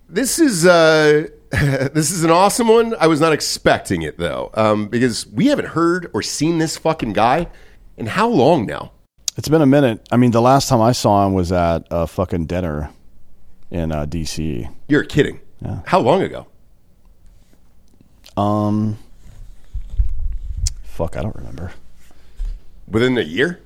This 0.09 0.39
is 0.39 0.65
uh, 0.65 1.27
this 1.51 2.11
is 2.11 2.25
an 2.25 2.31
awesome 2.31 2.69
one. 2.69 2.95
I 2.99 3.07
was 3.07 3.21
not 3.21 3.35
expecting 3.35 4.01
it 4.01 4.17
though, 4.17 4.49
um, 4.55 4.89
because 4.89 5.27
we 5.27 5.49
haven't 5.49 5.69
heard 5.69 6.11
or 6.15 6.23
seen 6.23 6.57
this 6.57 6.79
fucking 6.79 7.13
guy 7.13 7.49
in 7.99 8.07
how 8.07 8.29
long 8.29 8.65
now? 8.65 8.93
It's 9.37 9.51
been 9.51 9.61
a 9.61 9.67
minute. 9.67 10.09
I 10.11 10.17
mean, 10.17 10.31
the 10.31 10.41
last 10.41 10.71
time 10.71 10.81
I 10.81 10.93
saw 10.93 11.27
him 11.27 11.35
was 11.35 11.53
at 11.53 11.87
a 11.91 12.07
fucking 12.07 12.47
dinner 12.47 12.89
in 13.71 13.93
uh, 13.93 14.07
D.C. 14.07 14.71
You're 14.89 15.05
kidding. 15.05 15.41
Yeah. 15.61 15.83
How 15.85 16.01
long 16.01 16.23
ago? 16.23 16.47
Um, 18.37 18.99
fuck, 20.83 21.17
I 21.17 21.23
don't 21.23 21.37
remember. 21.37 21.73
Within 22.89 23.17
a 23.19 23.23
year? 23.23 23.61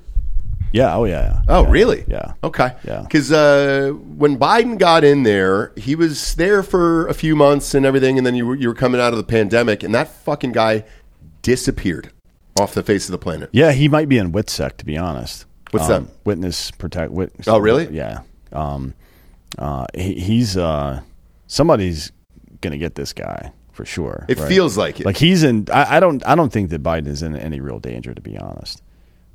Yeah. 0.73 0.95
Oh 0.95 1.05
yeah. 1.05 1.23
yeah. 1.23 1.43
Oh, 1.49 1.63
Yeah. 1.65 1.71
really? 1.71 2.05
Yeah. 2.07 2.33
Okay. 2.45 2.73
Yeah. 2.85 3.01
Because 3.03 3.33
uh, 3.33 3.91
when 3.95 4.39
Biden 4.39 4.79
got 4.79 5.03
in 5.03 5.23
there, 5.23 5.73
he 5.77 5.95
was 5.95 6.35
there 6.35 6.63
for 6.63 7.07
a 7.09 7.15
few 7.15 7.35
months 7.35 7.75
and 7.75 7.87
everything, 7.87 8.19
and 8.19 8.27
then 8.27 8.35
you 8.35 8.47
were, 8.47 8.55
you 8.55 8.69
were 8.69 8.75
coming 8.75 9.01
out 9.01 9.13
of 9.13 9.17
the 9.17 9.25
pandemic, 9.25 9.83
and 9.83 9.95
that 9.95 10.09
fucking 10.09 10.53
guy 10.53 10.85
disappeared 11.43 12.11
off 12.61 12.75
the 12.75 12.83
face 12.83 13.07
of 13.07 13.13
the 13.13 13.19
planet. 13.19 13.49
Yeah, 13.53 13.73
he 13.73 13.89
might 13.89 14.09
be 14.09 14.19
in 14.19 14.31
WITSEC 14.33 14.77
to 14.79 14.85
be 14.85 14.99
honest. 14.99 15.47
What's 15.71 15.89
Um, 15.89 16.05
that? 16.07 16.13
Witness 16.27 16.71
protect. 16.73 17.13
Witness, 17.13 17.49
Oh, 17.49 17.59
really? 17.59 17.89
Yeah. 17.91 18.21
Um, 18.53 18.95
uh, 19.59 19.87
he, 19.95 20.15
he's 20.15 20.57
uh, 20.57 21.01
somebody's 21.47 22.13
gonna 22.61 22.79
get 22.79 22.95
this 22.95 23.13
guy 23.13 23.53
for 23.79 23.85
sure. 23.85 24.25
It 24.27 24.41
right? 24.41 24.49
feels 24.49 24.77
like 24.77 24.99
it. 24.99 25.07
Like 25.07 25.17
he's 25.17 25.45
in. 25.45 25.69
I, 25.73 25.99
I 25.99 26.01
don't. 26.01 26.21
I 26.27 26.35
don't 26.35 26.53
think 26.53 26.71
that 26.71 26.83
Biden 26.83 27.07
is 27.07 27.23
in 27.23 27.37
any 27.37 27.61
real 27.61 27.79
danger 27.79 28.13
to 28.13 28.21
be 28.21 28.37
honest. 28.37 28.83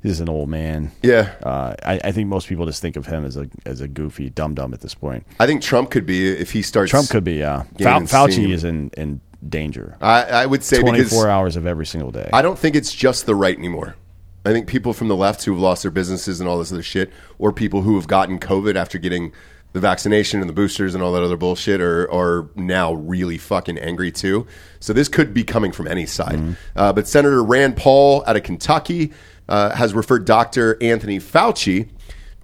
He's 0.02 0.20
an 0.20 0.28
old 0.28 0.50
man. 0.50 0.92
yeah. 1.02 1.32
Uh, 1.42 1.74
I, 1.82 1.98
I 2.04 2.12
think 2.12 2.28
most 2.28 2.46
people 2.46 2.66
just 2.66 2.82
think 2.82 2.96
of 2.96 3.06
him 3.06 3.24
as 3.24 3.38
a 3.38 3.48
as 3.64 3.80
a 3.80 3.88
goofy 3.88 4.28
dum 4.28 4.54
dum 4.54 4.74
at 4.74 4.82
this 4.82 4.94
point. 4.94 5.26
I 5.40 5.46
think 5.46 5.62
Trump 5.62 5.90
could 5.90 6.04
be 6.04 6.28
if 6.28 6.52
he 6.52 6.60
starts. 6.60 6.90
Trump 6.90 7.08
could 7.08 7.24
be. 7.24 7.36
Yeah. 7.36 7.62
Fau- 7.80 8.00
Fauci 8.00 8.32
steam. 8.32 8.52
is 8.52 8.64
in 8.64 8.90
in 8.98 9.22
danger. 9.48 9.96
I, 10.02 10.24
I 10.24 10.46
would 10.46 10.62
say 10.62 10.82
Twenty 10.82 11.04
four 11.04 11.30
hours 11.30 11.56
of 11.56 11.66
every 11.66 11.86
single 11.86 12.10
day. 12.10 12.28
I 12.34 12.42
don't 12.42 12.58
think 12.58 12.76
it's 12.76 12.92
just 12.92 13.24
the 13.24 13.34
right 13.34 13.56
anymore. 13.56 13.96
I 14.44 14.52
think 14.52 14.66
people 14.66 14.92
from 14.92 15.08
the 15.08 15.16
left 15.16 15.42
who 15.44 15.52
have 15.52 15.60
lost 15.60 15.80
their 15.80 15.90
businesses 15.90 16.38
and 16.38 16.46
all 16.50 16.58
this 16.58 16.70
other 16.70 16.82
shit, 16.82 17.10
or 17.38 17.50
people 17.50 17.80
who 17.80 17.96
have 17.96 18.06
gotten 18.06 18.38
COVID 18.38 18.76
after 18.76 18.98
getting 18.98 19.32
the 19.74 19.80
vaccination 19.80 20.40
and 20.40 20.48
the 20.48 20.54
boosters 20.54 20.94
and 20.94 21.02
all 21.02 21.12
that 21.12 21.22
other 21.22 21.36
bullshit, 21.36 21.80
are 21.80 22.10
are 22.10 22.48
now 22.54 22.94
really 22.94 23.36
fucking 23.36 23.76
angry 23.76 24.10
too. 24.10 24.46
So 24.80 24.92
this 24.92 25.08
could 25.08 25.34
be 25.34 25.44
coming 25.44 25.72
from 25.72 25.86
any 25.86 26.06
side. 26.06 26.38
Uh, 26.74 26.92
but 26.92 27.06
Senator 27.06 27.42
Rand 27.42 27.76
Paul 27.76 28.24
out 28.26 28.36
of 28.36 28.44
Kentucky 28.44 29.12
uh, 29.48 29.74
has 29.74 29.92
referred 29.92 30.24
Dr. 30.24 30.78
Anthony 30.80 31.18
Fauci 31.18 31.88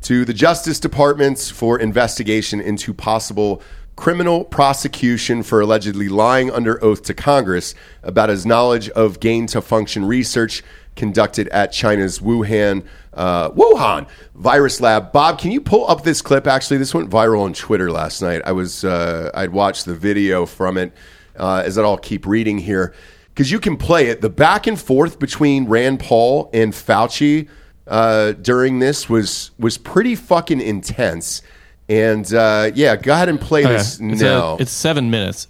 to 0.03 0.25
the 0.25 0.35
Justice 0.35 0.81
Department 0.81 1.39
for 1.39 1.79
investigation 1.79 2.61
into 2.61 2.93
possible 2.93 3.63
criminal 3.95 4.45
prosecution 4.45 5.43
for 5.43 5.61
allegedly 5.61 6.09
lying 6.09 6.51
under 6.51 6.83
oath 6.83 7.03
to 7.03 7.15
Congress 7.15 7.75
about 8.03 8.29
his 8.29 8.45
knowledge 8.45 8.89
of 8.91 9.21
gain 9.21 9.47
to 9.47 9.61
function 9.61 10.05
research 10.05 10.63
conducted 10.97 11.47
at 11.49 11.71
China's 11.71 12.19
Wuhan 12.19 12.85
uh, 13.15 13.51
Wuhan 13.51 14.07
virus 14.35 14.81
lab. 14.81 15.13
Bob, 15.13 15.39
can 15.39 15.51
you 15.51 15.61
pull 15.61 15.89
up 15.89 16.03
this 16.05 16.23
clip? 16.23 16.47
Actually, 16.47 16.79
this 16.79 16.95
went 16.95 17.11
viral 17.11 17.41
on 17.43 17.53
Twitter 17.53 17.91
last 17.91 18.23
night. 18.23 18.43
I 18.45 18.53
was 18.53 18.85
uh, 18.85 19.31
I'd 19.35 19.51
watched 19.53 19.85
the 19.87 19.95
video 19.95 20.47
from 20.47 20.77
it. 20.77 20.93
Uh, 21.37 21.63
as 21.65 21.79
I'll 21.79 21.97
keep 21.97 22.27
reading 22.27 22.59
here 22.59 22.93
because 23.33 23.51
you 23.51 23.61
can 23.61 23.79
play 23.79 24.09
it. 24.09 24.21
The 24.21 24.29
back 24.29 24.67
and 24.67 24.79
forth 24.79 25.19
between 25.19 25.67
Rand 25.67 26.01
Paul 26.01 26.51
and 26.53 26.73
Fauci 26.75 27.49
uh, 27.87 28.33
during 28.33 28.79
this 28.81 29.09
was 29.09 29.51
was 29.59 29.79
pretty 29.79 30.17
fucking 30.17 30.61
intense. 30.61 31.41
And 31.89 32.31
uh, 32.35 32.73
yeah, 32.75 32.97
go 32.97 33.13
ahead 33.13 33.29
and 33.31 33.41
play 33.41 33.65
Okay. 33.65 33.73
this 33.73 33.99
It's, 34.01 34.21
now. 34.21 34.57
a, 34.57 34.63
it's 34.63 34.71
seven 34.73 35.11
minutes. 35.11 35.49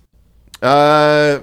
uh, 0.62 1.40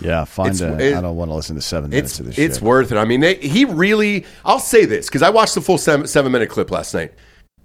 yeah. 0.00 0.24
Find 0.24 0.54
it's- 0.54 0.80
it. 0.80 0.94
I 0.94 1.00
don't 1.00 1.16
want 1.16 1.30
to 1.30 1.34
listen 1.34 1.56
to 1.56 1.62
seven 1.62 1.90
minutes 1.90 2.18
of 2.20 2.26
this 2.26 2.38
it's 2.38 2.56
shit. 2.56 2.62
worth 2.62 2.92
it. 2.92 2.98
I 2.98 3.04
mean, 3.04 3.20
they, 3.20 3.34
he 3.36 3.64
really. 3.64 4.26
I'll 4.44 4.60
say 4.60 4.84
this 4.84 5.06
because 5.06 5.22
I 5.22 5.30
watched 5.30 5.54
the 5.54 5.60
full 5.60 5.78
seven, 5.78 6.06
seven 6.06 6.32
minute 6.32 6.48
clip 6.50 6.70
last 6.70 6.94
night. 6.94 7.12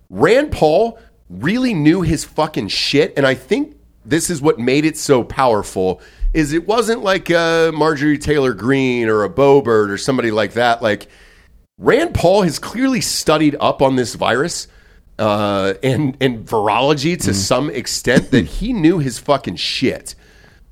Rand 0.10 0.52
Paul 0.52 1.00
really 1.30 1.74
knew 1.74 2.02
his 2.02 2.24
fucking 2.26 2.67
shit, 2.67 3.13
and 3.17 3.26
I 3.26 3.34
think 3.34 3.76
this 4.06 4.30
is 4.30 4.41
what 4.41 4.60
made 4.60 4.86
it 4.86 4.98
so 4.98 5.24
powerful. 5.24 6.02
Is 6.34 6.52
it 6.54 6.67
wasn't 6.67 7.04
like 7.04 7.30
uh, 7.30 7.72
Marjorie 7.74 8.17
Taylor 8.17 8.54
Greene 8.54 9.08
or 9.08 9.24
a 9.24 9.30
Bobert 9.30 9.89
or 9.89 9.98
somebody 9.98 10.32
like 10.32 10.54
that. 10.54 10.82
Like 10.82 11.08
Rand 11.78 12.13
Paul 12.13 12.41
has 12.43 12.60
clearly 12.60 13.02
studied 13.02 13.56
up 13.60 13.82
on 13.82 13.96
this 13.96 14.15
virus 14.15 14.67
uh, 15.19 15.76
and 15.84 16.17
and 16.19 16.46
virology 16.46 17.19
to 17.22 17.34
some 17.34 17.69
extent 17.69 18.32
that 18.32 18.46
he 18.46 18.74
knew 18.74 19.00
his 19.00 19.19
fucking 19.19 19.58
shit. 19.58 20.15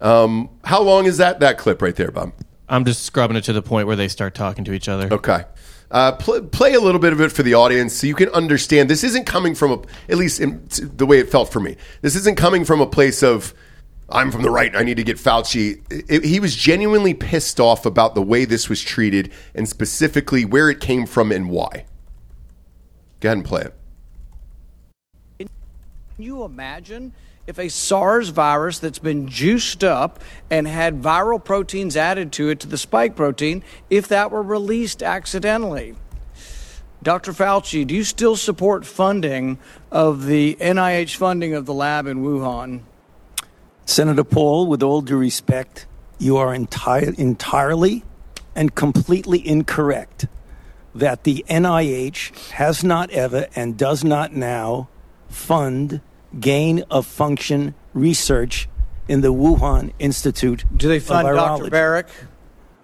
Um, 0.01 0.49
how 0.63 0.81
long 0.81 1.05
is 1.05 1.17
that 1.17 1.39
that 1.39 1.57
clip 1.57 1.81
right 1.81 1.95
there, 1.95 2.11
Bob? 2.11 2.33
I'm 2.67 2.85
just 2.85 3.03
scrubbing 3.03 3.37
it 3.37 3.43
to 3.45 3.53
the 3.53 3.61
point 3.61 3.87
where 3.87 3.95
they 3.95 4.07
start 4.07 4.33
talking 4.33 4.63
to 4.65 4.73
each 4.73 4.89
other. 4.89 5.13
Okay. 5.13 5.43
Uh, 5.91 6.13
pl- 6.13 6.41
play 6.43 6.73
a 6.73 6.79
little 6.79 7.01
bit 7.01 7.11
of 7.11 7.19
it 7.19 7.31
for 7.31 7.43
the 7.43 7.53
audience 7.53 7.93
so 7.93 8.07
you 8.07 8.15
can 8.15 8.29
understand. 8.29 8.89
This 8.89 9.03
isn't 9.03 9.25
coming 9.25 9.53
from 9.55 9.71
a, 9.71 9.81
at 10.11 10.17
least 10.17 10.39
in, 10.39 10.65
t- 10.69 10.85
the 10.85 11.05
way 11.05 11.19
it 11.19 11.29
felt 11.29 11.51
for 11.51 11.59
me. 11.59 11.75
This 12.01 12.15
isn't 12.15 12.37
coming 12.37 12.63
from 12.63 12.79
a 12.79 12.87
place 12.87 13.21
of, 13.21 13.53
I'm 14.09 14.31
from 14.31 14.41
the 14.41 14.49
right. 14.49 14.73
I 14.73 14.83
need 14.83 14.97
to 14.97 15.03
get 15.03 15.17
Fauci. 15.17 15.81
It- 16.09 16.23
he 16.23 16.39
was 16.39 16.55
genuinely 16.55 17.13
pissed 17.13 17.59
off 17.59 17.85
about 17.85 18.15
the 18.15 18.21
way 18.21 18.45
this 18.45 18.69
was 18.69 18.81
treated 18.81 19.31
and 19.53 19.67
specifically 19.67 20.45
where 20.45 20.69
it 20.69 20.79
came 20.79 21.05
from 21.05 21.31
and 21.31 21.49
why. 21.49 21.85
Go 23.19 23.29
ahead 23.29 23.37
and 23.39 23.45
play 23.45 23.63
it. 23.63 23.73
Can 26.15 26.23
you 26.23 26.43
imagine 26.43 27.13
if 27.47 27.57
a 27.57 27.69
SARS 27.69 28.29
virus 28.29 28.79
that's 28.79 28.99
been 28.99 29.27
juiced 29.27 29.83
up 29.83 30.19
and 30.49 30.67
had 30.67 31.01
viral 31.01 31.43
proteins 31.43 31.97
added 31.97 32.31
to 32.33 32.49
it 32.49 32.59
to 32.61 32.67
the 32.67 32.77
spike 32.77 33.15
protein, 33.15 33.63
if 33.89 34.07
that 34.07 34.31
were 34.31 34.43
released 34.43 35.01
accidentally? 35.01 35.95
Dr. 37.03 37.33
Fauci, 37.33 37.85
do 37.85 37.95
you 37.95 38.03
still 38.03 38.35
support 38.35 38.85
funding 38.85 39.57
of 39.91 40.27
the 40.27 40.55
NIH 40.61 41.15
funding 41.15 41.55
of 41.55 41.65
the 41.65 41.73
lab 41.73 42.05
in 42.05 42.19
Wuhan? 42.19 42.81
Senator 43.85 44.23
Paul, 44.23 44.67
with 44.67 44.83
all 44.83 45.01
due 45.01 45.17
respect, 45.17 45.87
you 46.19 46.37
are 46.37 46.53
entire, 46.53 47.11
entirely 47.17 48.03
and 48.55 48.75
completely 48.75 49.45
incorrect 49.45 50.27
that 50.93 51.23
the 51.23 51.43
NIH 51.49 52.51
has 52.51 52.83
not 52.83 53.09
ever 53.09 53.47
and 53.55 53.77
does 53.77 54.03
not 54.03 54.33
now 54.33 54.89
fund 55.27 56.01
gain 56.39 56.83
of 56.89 57.05
function 57.05 57.75
research 57.93 58.69
in 59.07 59.21
the 59.21 59.33
Wuhan 59.33 59.91
Institute 59.99 60.63
Do 60.75 60.87
they 60.87 60.99
fund. 60.99 61.27
Dr. 61.27 61.69
Barrick? 61.69 62.07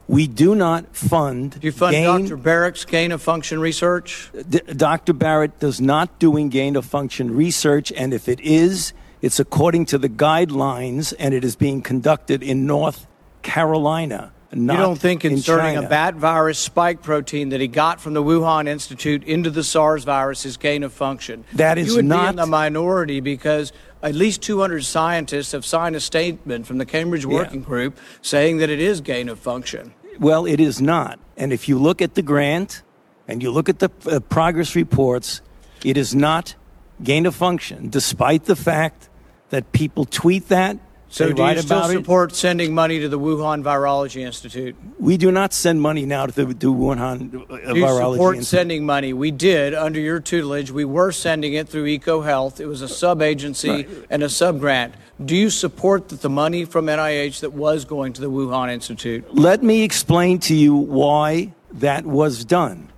We 0.07 0.25
do 0.27 0.55
not 0.55 0.95
fund. 0.95 1.59
Do 1.59 1.67
you 1.67 1.71
fund 1.73 1.91
gain, 1.91 2.21
Dr. 2.21 2.37
Barrick's 2.37 2.85
gain 2.85 3.11
of 3.11 3.21
function 3.21 3.59
research? 3.59 4.31
D- 4.49 4.59
Dr. 4.59 5.13
Barrett 5.13 5.59
does 5.59 5.81
not 5.81 6.17
doing 6.17 6.47
gain 6.49 6.77
of 6.77 6.85
function 6.85 7.35
research, 7.35 7.91
and 7.91 8.13
if 8.13 8.29
it 8.29 8.39
is, 8.39 8.93
it's 9.21 9.39
according 9.39 9.85
to 9.87 9.97
the 9.97 10.07
guidelines, 10.07 11.13
and 11.19 11.33
it 11.33 11.43
is 11.43 11.57
being 11.57 11.81
conducted 11.81 12.41
in 12.41 12.65
North 12.65 13.05
Carolina. 13.41 14.31
Not 14.51 14.73
you 14.73 14.79
don't 14.79 14.97
think 14.97 15.25
in 15.25 15.33
inserting 15.33 15.75
China. 15.75 15.85
a 15.85 15.89
bat 15.89 16.15
virus 16.15 16.57
spike 16.57 17.01
protein 17.01 17.49
that 17.49 17.59
he 17.59 17.67
got 17.67 17.99
from 17.99 18.13
the 18.13 18.23
Wuhan 18.23 18.67
Institute 18.67 19.23
into 19.25 19.49
the 19.49 19.63
SARS 19.63 20.05
virus 20.05 20.45
is 20.45 20.55
gain 20.55 20.83
of 20.83 20.93
function? 20.93 21.43
That 21.53 21.77
is 21.77 21.89
you 21.89 21.95
would 21.97 22.05
not- 22.05 22.23
be 22.23 22.29
in 22.29 22.35
the 22.37 22.45
minority 22.45 23.19
because 23.19 23.73
at 24.01 24.15
least 24.15 24.41
200 24.41 24.85
scientists 24.85 25.51
have 25.51 25.65
signed 25.65 25.95
a 25.95 25.99
statement 25.99 26.65
from 26.65 26.77
the 26.77 26.85
Cambridge 26.85 27.25
Working 27.25 27.61
Group 27.61 27.97
saying 28.21 28.57
that 28.57 28.69
it 28.69 28.79
is 28.79 29.01
gain 29.01 29.27
of 29.27 29.39
function. 29.39 29.93
Well, 30.19 30.45
it 30.45 30.59
is 30.59 30.81
not. 30.81 31.19
And 31.35 31.51
if 31.51 31.67
you 31.67 31.77
look 31.77 32.01
at 32.01 32.15
the 32.15 32.21
grant 32.21 32.83
and 33.27 33.43
you 33.43 33.51
look 33.51 33.67
at 33.69 33.79
the 33.79 33.89
uh, 34.09 34.19
progress 34.21 34.75
reports, 34.75 35.41
it 35.83 35.97
is 35.97 36.15
not 36.15 36.55
gain 37.03 37.25
of 37.25 37.35
function, 37.35 37.89
despite 37.89 38.45
the 38.45 38.55
fact 38.55 39.09
that 39.49 39.71
people 39.71 40.05
tweet 40.05 40.47
that. 40.47 40.77
So 41.09 41.27
they 41.27 41.33
do 41.33 41.43
you 41.43 41.57
still 41.59 41.77
about 41.77 41.89
it. 41.89 41.93
support 41.93 42.35
sending 42.35 42.73
money 42.73 42.99
to 42.99 43.07
the 43.07 43.17
Wuhan 43.17 43.63
Virology 43.63 44.25
Institute? 44.25 44.75
We 44.99 45.17
do 45.17 45.31
not 45.31 45.53
send 45.53 45.81
money 45.81 46.05
now 46.05 46.25
to 46.25 46.31
the 46.31 46.53
to 46.53 46.73
Wuhan 46.73 47.33
uh, 47.49 47.73
Do 47.73 47.79
you 47.79 47.85
Virology 47.85 48.13
support 48.13 48.35
Institute. 48.37 48.59
sending 48.59 48.85
money? 48.85 49.13
We 49.13 49.31
did 49.31 49.73
under 49.73 49.99
your 49.99 50.19
tutelage. 50.19 50.71
We 50.71 50.85
were 50.85 51.11
sending 51.11 51.53
it 51.53 51.69
through 51.69 51.85
EcoHealth. 51.85 52.59
It 52.59 52.65
was 52.67 52.81
a 52.81 52.89
sub 52.89 53.21
agency 53.21 53.87
and 54.09 54.21
a 54.21 54.29
sub 54.29 54.59
grant. 54.59 54.95
Do 55.23 55.35
you 55.35 55.49
support 55.49 56.09
that 56.09 56.21
the 56.21 56.29
money 56.29 56.65
from 56.65 56.87
NIH 56.87 57.39
that 57.39 57.53
was 57.53 57.85
going 57.85 58.13
to 58.13 58.21
the 58.21 58.29
Wuhan 58.29 58.71
Institute? 58.71 59.33
Let 59.33 59.63
me 59.63 59.83
explain 59.83 60.39
to 60.41 60.55
you 60.55 60.75
why 60.75 61.53
that 61.71 62.05
was 62.05 62.45
done. 62.45 62.89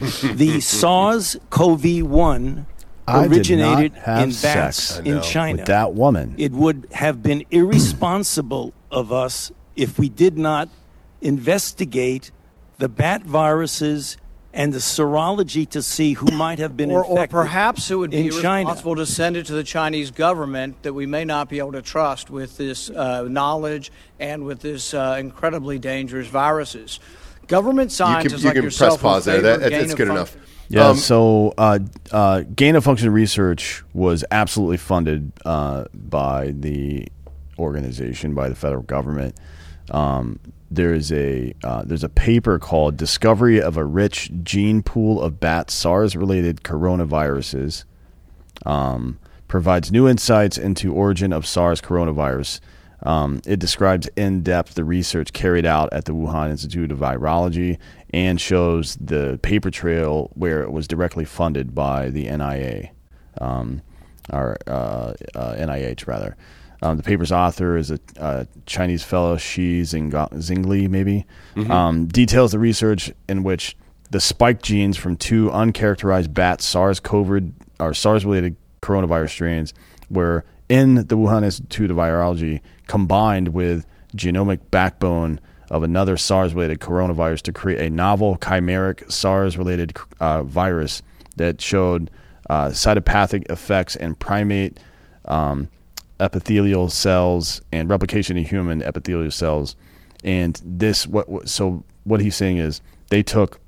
the 0.34 0.60
SARS 0.60 1.36
CoV 1.50 2.02
1 2.02 2.66
I 3.06 3.22
did 3.28 3.36
originated 3.36 3.92
not 3.94 4.02
have 4.02 4.22
in 4.24 4.28
bats 4.30 4.76
sex 4.78 4.98
in 5.04 5.20
China. 5.22 5.58
with 5.58 5.66
that 5.66 5.94
woman. 5.94 6.34
It 6.38 6.52
would 6.52 6.86
have 6.92 7.22
been 7.22 7.44
irresponsible 7.50 8.72
of 8.90 9.12
us 9.12 9.52
if 9.76 9.98
we 9.98 10.08
did 10.08 10.38
not 10.38 10.68
investigate 11.20 12.30
the 12.78 12.88
bat 12.88 13.22
viruses 13.24 14.16
and 14.52 14.72
the 14.72 14.78
serology 14.78 15.68
to 15.68 15.82
see 15.82 16.12
who 16.12 16.26
might 16.26 16.60
have 16.60 16.76
been 16.76 16.92
Or, 16.92 17.04
or 17.04 17.26
perhaps 17.26 17.90
it 17.90 17.96
would 17.96 18.12
be 18.12 18.26
in 18.26 18.30
China. 18.30 18.68
responsible 18.68 18.94
to 18.96 19.06
send 19.06 19.36
it 19.36 19.46
to 19.46 19.52
the 19.52 19.64
Chinese 19.64 20.12
government 20.12 20.82
that 20.84 20.92
we 20.92 21.06
may 21.06 21.24
not 21.24 21.48
be 21.48 21.58
able 21.58 21.72
to 21.72 21.82
trust 21.82 22.30
with 22.30 22.56
this 22.56 22.88
uh, 22.88 23.24
knowledge 23.24 23.90
and 24.20 24.44
with 24.44 24.60
this 24.60 24.94
uh, 24.94 25.16
incredibly 25.18 25.78
dangerous 25.80 26.28
viruses. 26.28 27.00
Government 27.48 27.90
You 27.90 27.96
scientists 27.96 28.32
can, 28.34 28.40
you 28.42 28.46
like 28.46 28.54
can 28.54 28.64
yourself 28.64 29.00
press 29.00 29.02
pause 29.02 29.24
there. 29.24 29.36
favor 29.36 29.48
That, 29.48 29.60
that- 29.60 29.70
that's 29.72 29.94
good 29.94 30.08
func- 30.08 30.12
enough. 30.12 30.36
Yeah, 30.68 30.88
Um, 30.88 30.96
so 30.96 31.54
uh, 31.58 31.78
uh, 32.10 32.42
gain 32.54 32.76
of 32.76 32.84
function 32.84 33.10
research 33.12 33.82
was 33.92 34.24
absolutely 34.30 34.78
funded 34.78 35.32
uh, 35.44 35.84
by 35.92 36.52
the 36.56 37.08
organization, 37.58 38.34
by 38.34 38.48
the 38.48 38.54
federal 38.54 38.82
government. 38.82 39.38
Um, 39.90 40.40
there's 40.70 41.12
a 41.12 41.54
uh, 41.62 41.82
there's 41.84 42.04
a 42.04 42.08
paper 42.08 42.58
called 42.58 42.96
"Discovery 42.96 43.60
of 43.60 43.76
a 43.76 43.84
Rich 43.84 44.30
Gene 44.42 44.82
Pool 44.82 45.22
of 45.22 45.38
Bat 45.38 45.70
SARS-related 45.70 46.62
Coronaviruses." 46.62 47.84
Um, 48.64 49.18
provides 49.46 49.92
new 49.92 50.08
insights 50.08 50.58
into 50.58 50.92
origin 50.92 51.32
of 51.32 51.46
SARS 51.46 51.80
coronavirus. 51.80 52.60
Um, 53.02 53.42
it 53.46 53.58
describes 53.58 54.08
in 54.16 54.42
depth 54.42 54.74
the 54.74 54.84
research 54.84 55.32
carried 55.32 55.66
out 55.66 55.92
at 55.92 56.06
the 56.06 56.12
Wuhan 56.12 56.50
Institute 56.50 56.90
of 56.90 56.98
Virology 56.98 57.78
and 58.14 58.40
shows 58.40 58.96
the 59.00 59.40
paper 59.42 59.72
trail 59.72 60.30
where 60.34 60.62
it 60.62 60.70
was 60.70 60.86
directly 60.86 61.24
funded 61.24 61.74
by 61.74 62.10
the 62.10 62.24
NIA, 62.30 62.90
um, 63.40 63.82
or 64.32 64.56
uh, 64.68 65.14
uh, 65.34 65.54
NIH 65.56 66.06
rather. 66.06 66.36
Um, 66.80 66.96
the 66.96 67.02
paper's 67.02 67.32
author 67.32 67.76
is 67.76 67.90
a, 67.90 67.98
a 68.18 68.46
Chinese 68.66 69.02
fellow, 69.02 69.36
Shi 69.36 69.82
Zing- 69.82 70.12
Zingli, 70.12 70.88
maybe. 70.88 71.26
Um, 71.68 72.06
details 72.06 72.52
the 72.52 72.60
research 72.60 73.12
in 73.28 73.42
which 73.42 73.76
the 74.12 74.20
spike 74.20 74.62
genes 74.62 74.96
from 74.96 75.16
two 75.16 75.50
uncharacterized 75.50 76.32
bat 76.32 76.60
SARS-CoV 76.60 77.50
or 77.80 77.94
SARS-related 77.94 78.54
coronavirus 78.80 79.30
strains 79.30 79.74
were 80.08 80.44
in 80.68 80.94
the 80.94 81.16
Wuhan 81.16 81.42
Institute 81.42 81.90
of 81.90 81.96
Virology 81.96 82.60
combined 82.86 83.48
with 83.48 83.86
genomic 84.14 84.60
backbone 84.70 85.40
of 85.70 85.82
another 85.82 86.16
SARS-related 86.16 86.80
coronavirus 86.80 87.42
to 87.42 87.52
create 87.52 87.80
a 87.80 87.90
novel 87.90 88.36
chimeric 88.38 89.10
SARS-related 89.10 89.96
uh, 90.20 90.42
virus 90.42 91.02
that 91.36 91.60
showed 91.60 92.10
uh, 92.50 92.68
cytopathic 92.68 93.50
effects 93.50 93.96
in 93.96 94.14
primate 94.14 94.78
um, 95.24 95.68
epithelial 96.20 96.88
cells 96.88 97.60
and 97.72 97.88
replication 97.88 98.36
in 98.36 98.44
human 98.44 98.82
epithelial 98.82 99.30
cells. 99.30 99.76
And 100.22 100.60
this, 100.64 101.06
what, 101.06 101.28
what 101.28 101.48
so 101.48 101.84
what 102.04 102.20
he's 102.20 102.36
saying 102.36 102.58
is 102.58 102.80
they 103.10 103.22
took 103.22 103.60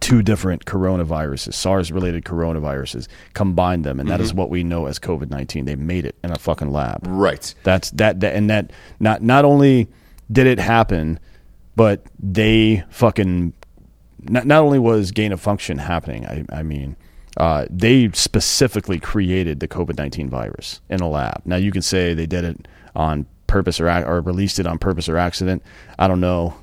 two 0.00 0.22
different 0.22 0.64
coronaviruses, 0.64 1.54
SARS-related 1.54 2.24
coronaviruses, 2.24 3.08
combined 3.34 3.84
them, 3.84 3.98
and 3.98 4.08
that 4.08 4.20
is 4.20 4.32
what 4.32 4.48
we 4.48 4.62
know 4.62 4.86
as 4.86 4.98
COVID 5.00 5.28
nineteen. 5.28 5.64
They 5.64 5.74
made 5.74 6.04
it 6.04 6.14
in 6.22 6.30
a 6.30 6.38
fucking 6.38 6.70
lab. 6.70 7.00
Right. 7.04 7.52
That's 7.64 7.90
that, 7.92 8.20
that 8.20 8.34
and 8.36 8.48
that 8.48 8.72
not 9.00 9.22
not 9.22 9.44
only 9.44 9.88
did 10.30 10.46
it 10.46 10.58
happen, 10.58 11.18
but 11.76 12.04
they 12.18 12.84
fucking 12.90 13.52
not, 14.22 14.46
not 14.46 14.62
only 14.62 14.78
was 14.78 15.10
gain 15.10 15.32
of 15.32 15.40
function 15.40 15.78
happening, 15.78 16.26
I, 16.26 16.44
I 16.50 16.62
mean, 16.62 16.96
uh, 17.36 17.66
they 17.70 18.10
specifically 18.12 18.98
created 18.98 19.60
the 19.60 19.68
COVID 19.68 19.96
19 19.96 20.28
virus 20.28 20.80
in 20.88 21.00
a 21.00 21.08
lab. 21.08 21.42
Now, 21.44 21.56
you 21.56 21.70
can 21.70 21.82
say 21.82 22.14
they 22.14 22.26
did 22.26 22.44
it 22.44 22.68
on 22.96 23.26
purpose 23.46 23.80
or, 23.80 23.88
or 23.88 24.20
released 24.20 24.58
it 24.58 24.66
on 24.66 24.78
purpose 24.78 25.08
or 25.08 25.16
accident. 25.16 25.62
I 25.98 26.08
don't 26.08 26.20
know 26.20 26.56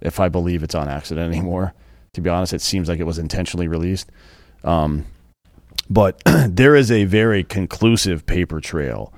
if 0.00 0.20
I 0.20 0.28
believe 0.28 0.62
it's 0.62 0.74
on 0.74 0.88
accident 0.88 1.32
anymore. 1.34 1.74
To 2.14 2.20
be 2.20 2.30
honest, 2.30 2.52
it 2.52 2.60
seems 2.60 2.88
like 2.88 3.00
it 3.00 3.04
was 3.04 3.18
intentionally 3.18 3.68
released. 3.68 4.10
Um, 4.62 5.04
but 5.90 6.22
there 6.48 6.74
is 6.76 6.90
a 6.90 7.04
very 7.04 7.44
conclusive 7.44 8.24
paper 8.24 8.60
trail 8.60 9.12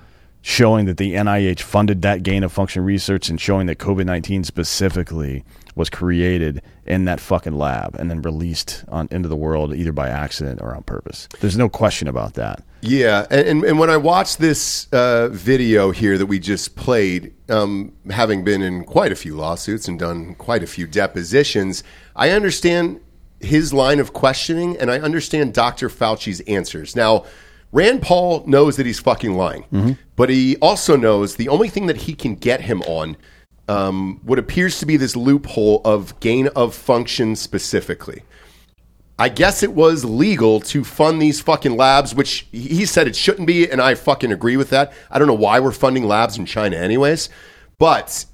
showing 0.47 0.87
that 0.87 0.97
the 0.97 1.15
NIH 1.15 1.59
funded 1.59 2.03
that 2.03 2.23
gain 2.23 2.45
of 2.45 2.53
function 2.53 2.85
research 2.85 3.29
and 3.29 3.41
showing 3.41 3.67
that 3.67 3.79
COVID 3.79 4.07
19 4.07 4.45
specifically 4.45 5.45
was 5.75 5.91
created 5.91 6.63
in 6.87 7.05
that 7.07 7.19
fucking 7.19 7.59
lab 7.59 7.97
and 7.97 8.09
then 8.09 8.23
released 8.23 8.85
on 8.87 9.09
into 9.11 9.29
the 9.29 9.35
world 9.35 9.75
either 9.75 9.91
by 9.91 10.09
accident 10.09 10.63
or 10.63 10.73
on 10.73 10.85
purpose. 10.85 11.29
There's 11.41 11.59
no 11.59 11.69
question 11.69 12.07
about 12.07 12.35
that. 12.35 12.63
Yeah, 12.81 13.27
and, 13.29 13.65
and, 13.65 13.81
when 13.81 13.91
I 13.91 13.97
watched 13.97 14.39
this 14.39 14.87
uh, 14.93 15.31
video 15.33 15.91
here 15.91 16.17
that 16.17 16.27
we 16.27 16.39
just 16.39 16.77
played, 16.77 17.35
um, 17.51 17.93
having 18.11 18.45
been 18.45 18.63
in 18.63 18.85
quite 18.85 19.11
a 19.11 19.17
few 19.17 19.35
lawsuits 19.35 19.89
and 19.89 19.99
done 19.99 20.37
quite 20.37 20.63
a 20.63 20.69
few 20.69 20.87
depositions, 20.87 21.83
I 22.15 22.31
understand 22.31 23.01
his 23.41 23.73
line 23.73 23.99
of 23.99 24.13
questioning 24.13 24.77
and 24.77 24.93
I 24.93 25.01
understand 25.01 25.55
Dr. 25.55 25.89
Fauci's 25.89 26.41
answers. 26.43 26.95
Now, 26.95 27.25
Rand 27.77 28.01
Paul 28.01 28.43
knows 28.47 28.77
that 28.77 28.87
he's 28.87 28.99
fucking 29.01 29.37
lying, 29.37 29.99
but 30.17 30.31
he 30.31 30.57
also 30.63 30.97
knows 30.97 31.37
the 31.37 31.51
only 31.51 31.69
thing 31.69 31.87
that 31.89 31.99
he 31.99 32.15
can 32.15 32.35
get 32.35 32.63
him 32.63 32.81
on 32.83 33.19
um, 33.69 34.19
what 34.25 34.39
appears 34.39 34.79
to 34.79 34.87
be 34.87 34.97
this 34.97 35.15
loophole 35.15 35.83
of 35.85 36.19
gain 36.21 36.49
of 36.57 36.75
function 36.75 37.37
specifically. 37.37 38.23
I 39.19 39.29
guess 39.29 39.63
it 39.63 39.75
was 39.75 40.07
legal 40.07 40.61
to 40.61 40.85
fund 40.85 41.21
these 41.21 41.43
fucking 41.43 41.77
labs, 41.77 42.15
which 42.15 42.47
he 42.51 42.87
said 42.87 43.07
it 43.07 43.15
shouldn't 43.15 43.47
be, 43.47 43.71
and 43.71 43.83
I 43.83 43.95
fucking 43.95 44.33
agree 44.33 44.57
with 44.57 44.71
that. 44.71 44.93
I 45.11 45.19
don't 45.19 45.29
know 45.29 45.35
why 45.35 45.61
we're 45.61 45.73
funding 45.73 46.05
labs 46.05 46.39
in 46.39 46.47
China, 46.47 46.77
anyways. 46.79 47.29
But 47.79 48.25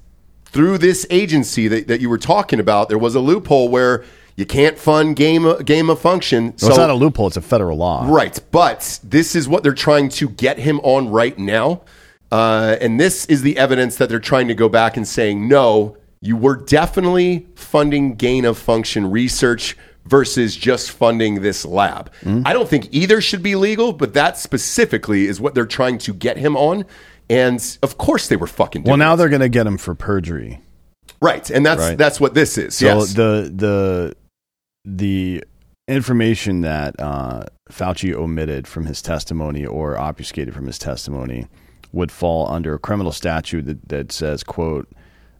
through 0.44 0.78
this 0.78 1.04
agency 1.10 1.66
that, 1.66 1.88
that 1.88 2.00
you 2.00 2.08
were 2.08 2.18
talking 2.18 2.60
about, 2.60 2.88
there 2.88 2.98
was 2.98 3.16
a 3.16 3.20
loophole 3.20 3.68
where 3.68 4.04
you 4.36 4.46
can't 4.46 4.78
fund 4.78 5.16
game 5.16 5.62
game 5.64 5.90
of 5.90 6.00
function. 6.00 6.54
Well, 6.60 6.70
it's 6.70 6.78
not 6.78 6.90
a 6.90 6.94
loophole; 6.94 7.26
it's 7.28 7.36
a 7.36 7.42
federal 7.42 7.76
law. 7.78 8.06
Right, 8.08 8.38
but 8.50 9.00
this 9.02 9.34
is 9.36 9.48
what 9.48 9.62
they're 9.62 9.74
trying 9.74 10.08
to 10.10 10.28
get 10.28 10.58
him 10.58 10.80
on 10.80 11.10
right 11.10 11.38
now, 11.38 11.82
uh, 12.30 12.76
and 12.80 12.98
this 12.98 13.26
is 13.26 13.42
the 13.42 13.58
evidence 13.58 13.96
that 13.96 14.08
they're 14.08 14.18
trying 14.20 14.48
to 14.48 14.54
go 14.54 14.68
back 14.68 14.96
and 14.96 15.06
saying 15.06 15.48
no, 15.48 15.96
you 16.20 16.36
were 16.36 16.56
definitely 16.56 17.46
funding 17.54 18.14
gain 18.14 18.44
of 18.44 18.56
function 18.58 19.10
research 19.10 19.76
versus 20.06 20.56
just 20.56 20.90
funding 20.90 21.42
this 21.42 21.64
lab. 21.64 22.10
I 22.44 22.52
don't 22.52 22.68
think 22.68 22.88
either 22.90 23.20
should 23.20 23.42
be 23.42 23.54
legal, 23.54 23.92
but 23.92 24.14
that 24.14 24.36
specifically 24.36 25.26
is 25.26 25.40
what 25.40 25.54
they're 25.54 25.64
trying 25.66 25.98
to 25.98 26.12
get 26.14 26.36
him 26.38 26.56
on, 26.56 26.86
and 27.30 27.78
of 27.82 27.98
course 27.98 28.28
they 28.28 28.36
were 28.36 28.46
fucking. 28.48 28.82
Well, 28.82 28.96
now 28.96 29.14
it. 29.14 29.18
they're 29.18 29.28
going 29.28 29.40
to 29.42 29.48
get 29.48 29.66
him 29.66 29.78
for 29.78 29.94
perjury. 29.94 30.60
right, 31.20 31.48
and 31.50 31.64
that's 31.64 31.80
Right. 31.80 31.98
that's 31.98 32.18
what 32.18 32.34
this 32.34 32.58
is. 32.58 32.74
So 32.76 32.86
yes, 32.86 33.12
the 33.14 33.52
the 33.54 34.16
the 34.84 35.42
information 35.88 36.60
that 36.62 36.98
uh, 36.98 37.44
Fauci 37.70 38.14
omitted 38.14 38.66
from 38.66 38.86
his 38.86 39.02
testimony 39.02 39.64
or 39.64 39.98
obfuscated 39.98 40.54
from 40.54 40.66
his 40.66 40.78
testimony 40.78 41.46
would 41.92 42.10
fall 42.10 42.48
under 42.48 42.74
a 42.74 42.78
criminal 42.78 43.12
statute 43.12 43.66
that, 43.66 43.88
that 43.88 44.12
says, 44.12 44.42
"quote 44.42 44.88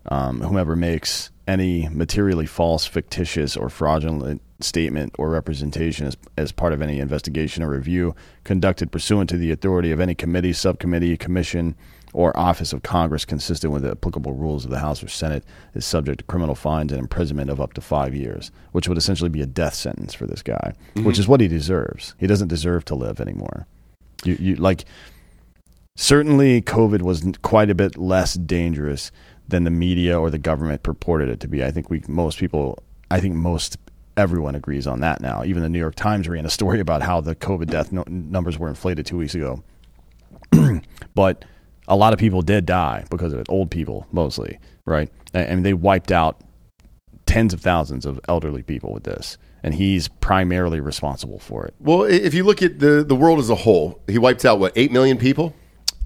um, 0.06 0.40
Whomever 0.40 0.76
makes 0.76 1.30
any 1.46 1.88
materially 1.88 2.46
false, 2.46 2.86
fictitious, 2.86 3.56
or 3.56 3.68
fraudulent 3.68 4.42
statement 4.60 5.14
or 5.18 5.28
representation 5.30 6.06
as, 6.06 6.16
as 6.36 6.52
part 6.52 6.72
of 6.72 6.80
any 6.80 7.00
investigation 7.00 7.62
or 7.62 7.70
review 7.70 8.14
conducted 8.44 8.92
pursuant 8.92 9.28
to 9.30 9.36
the 9.36 9.50
authority 9.50 9.90
of 9.90 10.00
any 10.00 10.14
committee, 10.14 10.52
subcommittee, 10.52 11.16
commission, 11.16 11.74
or 12.12 12.36
office 12.38 12.72
of 12.72 12.82
Congress 12.82 13.24
consistent 13.24 13.72
with 13.72 13.82
the 13.82 13.90
applicable 13.90 14.34
rules 14.34 14.64
of 14.64 14.70
the 14.70 14.78
House 14.80 15.02
or 15.02 15.08
Senate 15.08 15.44
is 15.74 15.86
subject 15.86 16.18
to 16.18 16.24
criminal 16.24 16.54
fines 16.54 16.92
and 16.92 17.00
imprisonment 17.00 17.50
of 17.50 17.60
up 17.60 17.72
to 17.74 17.80
five 17.80 18.14
years, 18.14 18.50
which 18.72 18.88
would 18.88 18.98
essentially 18.98 19.30
be 19.30 19.40
a 19.40 19.46
death 19.46 19.74
sentence 19.74 20.12
for 20.12 20.26
this 20.26 20.42
guy, 20.42 20.74
mm-hmm. 20.94 21.06
which 21.06 21.18
is 21.18 21.26
what 21.26 21.40
he 21.40 21.48
deserves. 21.48 22.14
He 22.18 22.26
doesn't 22.26 22.48
deserve 22.48 22.84
to 22.86 22.94
live 22.94 23.20
anymore. 23.20 23.66
You, 24.24 24.36
you 24.38 24.56
like 24.56 24.84
certainly 25.96 26.62
COVID 26.62 27.02
was 27.02 27.24
quite 27.42 27.70
a 27.70 27.74
bit 27.74 27.96
less 27.96 28.34
dangerous 28.34 29.10
than 29.48 29.64
the 29.64 29.70
media 29.70 30.18
or 30.18 30.30
the 30.30 30.38
government 30.38 30.82
purported 30.82 31.28
it 31.28 31.40
to 31.40 31.48
be. 31.48 31.64
I 31.64 31.70
think 31.70 31.90
we 31.90 32.02
most 32.08 32.38
people, 32.38 32.82
I 33.10 33.20
think 33.20 33.34
most 33.34 33.78
everyone 34.16 34.54
agrees 34.54 34.86
on 34.86 35.00
that 35.00 35.20
now. 35.20 35.44
Even 35.44 35.62
the 35.62 35.68
New 35.68 35.78
York 35.78 35.94
Times 35.94 36.28
ran 36.28 36.44
a 36.44 36.50
story 36.50 36.80
about 36.80 37.02
how 37.02 37.20
the 37.20 37.34
COVID 37.34 37.66
death 37.66 37.92
no- 37.92 38.04
numbers 38.06 38.58
were 38.58 38.68
inflated 38.68 39.06
two 39.06 39.16
weeks 39.16 39.34
ago. 39.34 39.62
but 41.14 41.44
a 41.88 41.96
lot 41.96 42.12
of 42.12 42.18
people 42.18 42.42
did 42.42 42.66
die 42.66 43.04
because 43.10 43.32
of 43.32 43.40
it. 43.40 43.46
Old 43.48 43.70
people 43.70 44.06
mostly, 44.12 44.58
right? 44.86 45.10
And 45.34 45.64
they 45.64 45.74
wiped 45.74 46.12
out 46.12 46.40
tens 47.26 47.52
of 47.52 47.60
thousands 47.60 48.04
of 48.04 48.20
elderly 48.28 48.62
people 48.62 48.92
with 48.92 49.04
this, 49.04 49.38
and 49.62 49.74
he's 49.74 50.08
primarily 50.08 50.80
responsible 50.80 51.38
for 51.38 51.64
it. 51.66 51.74
Well, 51.80 52.02
if 52.02 52.34
you 52.34 52.44
look 52.44 52.62
at 52.62 52.78
the, 52.78 53.02
the 53.04 53.14
world 53.14 53.38
as 53.38 53.50
a 53.50 53.54
whole, 53.54 54.00
he 54.06 54.18
wiped 54.18 54.44
out, 54.44 54.58
what, 54.58 54.72
8 54.76 54.92
million 54.92 55.18
people? 55.18 55.54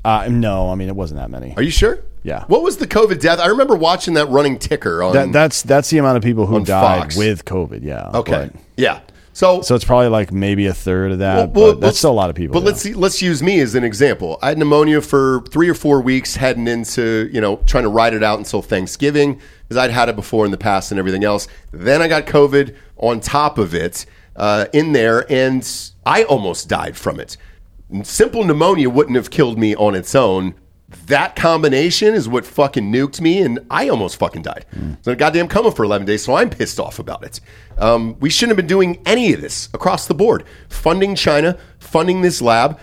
Uh, 0.05 0.29
no, 0.31 0.71
I 0.71 0.77
mean 0.77 0.89
it 0.89 0.95
wasn't 0.95 1.19
that 1.19 1.31
many. 1.31 1.53
Are 1.57 1.63
you 1.63 1.71
sure? 1.71 1.99
Yeah. 2.23 2.45
What 2.47 2.63
was 2.63 2.77
the 2.77 2.87
COVID 2.87 3.21
death? 3.21 3.41
I 3.41 3.47
remember 3.49 3.75
watching 3.75 4.15
that 4.15 4.29
running 4.29 4.59
ticker 4.59 5.03
on. 5.03 5.13
That, 5.15 5.33
that's 5.33 5.63
that's 5.63 5.91
the 5.91 5.99
amount 5.99 6.17
of 6.17 6.23
people 6.23 6.47
who 6.47 6.65
died 6.65 7.01
Fox. 7.03 7.17
with 7.17 7.45
COVID. 7.45 7.83
Yeah. 7.83 8.11
okay. 8.15 8.51
But- 8.53 8.61
yeah. 8.77 9.01
So, 9.37 9.61
so 9.61 9.75
it's 9.75 9.85
probably 9.85 10.09
like 10.09 10.33
maybe 10.33 10.67
a 10.67 10.73
third 10.73 11.13
of 11.13 11.19
that. 11.19 11.51
Well, 11.51 11.75
but 11.75 11.81
that's 11.83 11.99
still 11.99 12.11
a 12.11 12.13
lot 12.13 12.31
of 12.31 12.37
people. 12.37 12.55
But 12.55 12.61
yeah. 12.61 12.67
let's 12.69 12.81
see, 12.81 12.95
let's 12.95 13.21
use 13.21 13.43
me 13.43 13.61
as 13.61 13.75
an 13.75 13.85
example. 13.85 14.39
I 14.41 14.49
had 14.49 14.57
pneumonia 14.57 15.03
for 15.03 15.43
three 15.51 15.69
or 15.69 15.75
four 15.75 16.01
weeks, 16.01 16.37
heading 16.37 16.67
into 16.67 17.29
you 17.31 17.43
know 17.43 17.57
trying 17.67 17.83
to 17.83 17.91
ride 17.91 18.15
it 18.15 18.23
out 18.23 18.39
until 18.39 18.63
Thanksgiving 18.63 19.39
because 19.69 19.77
I'd 19.77 19.91
had 19.91 20.09
it 20.09 20.17
before 20.17 20.47
in 20.47 20.53
the 20.53 20.57
past 20.57 20.91
and 20.91 20.99
everything 20.99 21.23
else. 21.23 21.49
Then 21.71 22.01
I 22.01 22.09
got 22.09 22.25
COVID 22.25 22.75
on 22.97 23.21
top 23.21 23.59
of 23.59 23.75
it 23.75 24.07
uh, 24.37 24.69
in 24.73 24.93
there, 24.93 25.31
and 25.31 25.71
I 26.07 26.25
almost 26.25 26.71
died 26.71 26.97
from 26.97 27.21
it. 27.21 27.37
Simple 28.05 28.43
pneumonia 28.43 28.89
wouldn't 28.89 29.17
have 29.17 29.29
killed 29.29 29.59
me 29.59 29.77
on 29.77 29.95
its 29.95 30.15
own. 30.15 30.55
That 31.07 31.35
combination 31.35 32.15
is 32.15 32.29
what 32.29 32.47
fucking 32.47 32.93
nuked 32.93 33.21
me, 33.21 33.43
and 33.43 33.59
I 33.71 33.89
almost 33.89 34.19
fucking 34.19 34.43
died. 34.43 34.67
So 35.03 35.13
a 35.13 35.17
goddamn 35.17 35.49
coma 35.49 35.73
for 35.73 35.85
11 35.85 36.07
days, 36.07 36.25
so 36.25 36.35
I'm 36.35 36.49
pissed 36.49 36.79
off 36.79 37.01
about 37.01 37.25
it. 37.25 37.41
Um, 37.77 38.17
we 38.21 38.31
shouldn't 38.31 38.51
have 38.51 38.57
been 38.57 38.69
doing 38.69 39.03
any 39.05 39.33
of 39.33 39.41
this 39.41 39.69
across 39.75 40.07
the 40.07 40.15
board. 40.15 40.45
Funding 40.69 41.17
China, 41.17 41.59
funding 41.81 42.23
this 42.23 42.41
lab, 42.41 42.79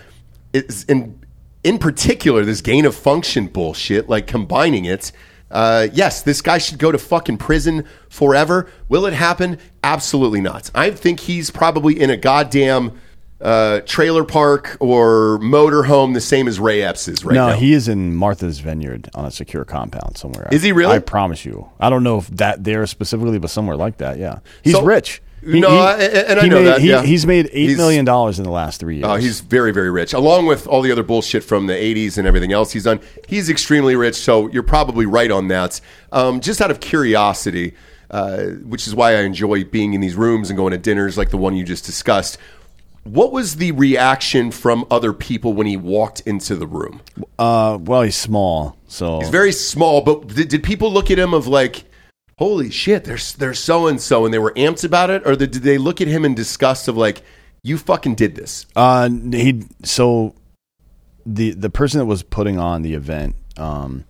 is 0.52 0.84
in, 0.84 1.18
in 1.62 1.78
particular, 1.78 2.44
this 2.44 2.60
gain 2.60 2.84
of 2.84 2.94
function 2.94 3.46
bullshit, 3.46 4.08
like 4.08 4.26
combining 4.26 4.84
it. 4.84 5.10
Uh, 5.50 5.88
yes, 5.92 6.20
this 6.20 6.42
guy 6.42 6.58
should 6.58 6.78
go 6.78 6.92
to 6.92 6.98
fucking 6.98 7.38
prison 7.38 7.86
forever. 8.10 8.68
Will 8.88 9.06
it 9.06 9.14
happen? 9.14 9.58
Absolutely 9.82 10.42
not. 10.42 10.70
I 10.74 10.90
think 10.90 11.20
he's 11.20 11.50
probably 11.50 11.98
in 11.98 12.10
a 12.10 12.16
goddamn 12.18 13.00
uh, 13.44 13.80
trailer 13.80 14.24
park 14.24 14.76
or 14.80 15.38
motorhome, 15.40 16.14
the 16.14 16.20
same 16.20 16.48
as 16.48 16.58
Ray 16.58 16.82
Epps 16.82 17.06
is 17.08 17.24
right 17.24 17.34
no, 17.34 17.48
now. 17.50 17.56
he 17.56 17.72
is 17.74 17.86
in 17.88 18.16
Martha's 18.16 18.58
Vineyard 18.58 19.08
on 19.14 19.26
a 19.26 19.30
secure 19.30 19.64
compound 19.64 20.16
somewhere. 20.16 20.48
Is 20.50 20.62
he 20.62 20.72
really? 20.72 20.96
I 20.96 20.98
promise 20.98 21.44
you. 21.44 21.68
I 21.78 21.90
don't 21.90 22.02
know 22.02 22.18
if 22.18 22.28
that 22.30 22.64
there 22.64 22.86
specifically, 22.86 23.38
but 23.38 23.50
somewhere 23.50 23.76
like 23.76 23.98
that. 23.98 24.18
Yeah, 24.18 24.38
he's 24.62 24.72
So- 24.74 24.82
rich. 24.84 25.20
No, 25.46 25.68
I- 25.68 25.96
and 25.98 26.40
I 26.40 26.46
know 26.46 26.56
made, 26.60 26.64
that, 26.68 26.80
he- 26.80 26.88
yeah. 26.88 27.02
he's 27.02 27.26
made 27.26 27.50
eight 27.52 27.66
He's- 27.66 27.76
million 27.76 28.06
dollars 28.06 28.38
in 28.38 28.44
the 28.44 28.50
last 28.50 28.80
three 28.80 28.94
years. 28.96 29.06
Oh, 29.06 29.16
he's 29.16 29.40
very, 29.40 29.72
very 29.72 29.90
rich. 29.90 30.14
Along 30.14 30.46
with 30.46 30.66
all 30.66 30.80
the 30.80 30.90
other 30.90 31.02
bullshit 31.02 31.44
from 31.44 31.66
the 31.66 31.74
80s 31.74 32.16
and 32.16 32.26
everything 32.26 32.50
else 32.50 32.72
he's 32.72 32.84
done, 32.84 32.98
he's 33.28 33.50
extremely 33.50 33.94
rich. 33.94 34.14
So 34.14 34.48
you're 34.48 34.62
probably 34.62 35.04
right 35.04 35.30
on 35.30 35.48
that. 35.48 35.82
Um, 36.12 36.40
just 36.40 36.62
out 36.62 36.70
of 36.70 36.80
curiosity, 36.80 37.74
uh, 38.10 38.38
which 38.64 38.86
is 38.86 38.94
why 38.94 39.16
I 39.16 39.20
enjoy 39.20 39.64
being 39.64 39.92
in 39.92 40.00
these 40.00 40.14
rooms 40.14 40.48
and 40.48 40.56
going 40.56 40.70
to 40.70 40.78
dinners 40.78 41.18
like 41.18 41.28
the 41.28 41.36
one 41.36 41.54
you 41.54 41.62
just 41.62 41.84
discussed. 41.84 42.38
What 43.04 43.32
was 43.32 43.56
the 43.56 43.72
reaction 43.72 44.50
from 44.50 44.86
other 44.90 45.12
people 45.12 45.52
when 45.52 45.66
he 45.66 45.76
walked 45.76 46.20
into 46.20 46.56
the 46.56 46.66
room? 46.66 47.00
uh, 47.38 47.78
well, 47.80 48.02
he's 48.02 48.16
small, 48.16 48.76
so 48.88 49.20
He's 49.20 49.28
very 49.28 49.52
small, 49.52 50.00
but 50.00 50.28
did, 50.28 50.48
did 50.48 50.62
people 50.62 50.90
look 50.90 51.10
at 51.10 51.18
him 51.18 51.34
of 51.34 51.46
like, 51.46 51.84
holy 52.38 52.70
shit, 52.70 53.04
they're 53.04 53.18
they're 53.38 53.54
so 53.54 53.86
and 53.86 54.00
so, 54.00 54.24
and 54.24 54.32
they 54.32 54.38
were 54.38 54.52
amped 54.52 54.84
about 54.84 55.10
it, 55.10 55.22
or 55.26 55.36
did 55.36 55.52
they 55.52 55.78
look 55.78 56.00
at 56.00 56.08
him 56.08 56.24
in 56.24 56.34
disgust 56.34 56.88
of 56.88 56.96
like, 56.96 57.22
you 57.62 57.76
fucking 57.78 58.14
did 58.14 58.36
this? 58.36 58.66
Uh, 58.74 59.08
he 59.08 59.64
so 59.82 60.34
the 61.26 61.50
the 61.52 61.70
person 61.70 61.98
that 61.98 62.06
was 62.06 62.22
putting 62.22 62.58
on 62.58 62.82
the 62.82 62.94
event, 62.94 63.36
um, 63.56 64.04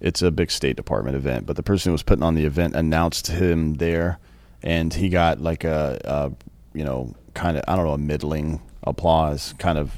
it's 0.00 0.22
a 0.22 0.30
big 0.30 0.50
State 0.50 0.76
Department 0.76 1.16
event, 1.16 1.44
but 1.44 1.56
the 1.56 1.62
person 1.62 1.90
who 1.90 1.92
was 1.94 2.02
putting 2.02 2.22
on 2.22 2.34
the 2.34 2.44
event 2.44 2.74
announced 2.74 3.26
him 3.26 3.74
there, 3.74 4.18
and 4.62 4.94
he 4.94 5.08
got 5.08 5.40
like 5.40 5.64
a, 5.64 6.00
a 6.04 6.32
you 6.78 6.84
know 6.84 7.14
kind 7.34 7.56
of 7.56 7.64
I 7.66 7.76
don't 7.76 7.84
know 7.84 7.92
a 7.92 7.98
middling 7.98 8.62
applause, 8.84 9.54
kind 9.58 9.78
of 9.78 9.94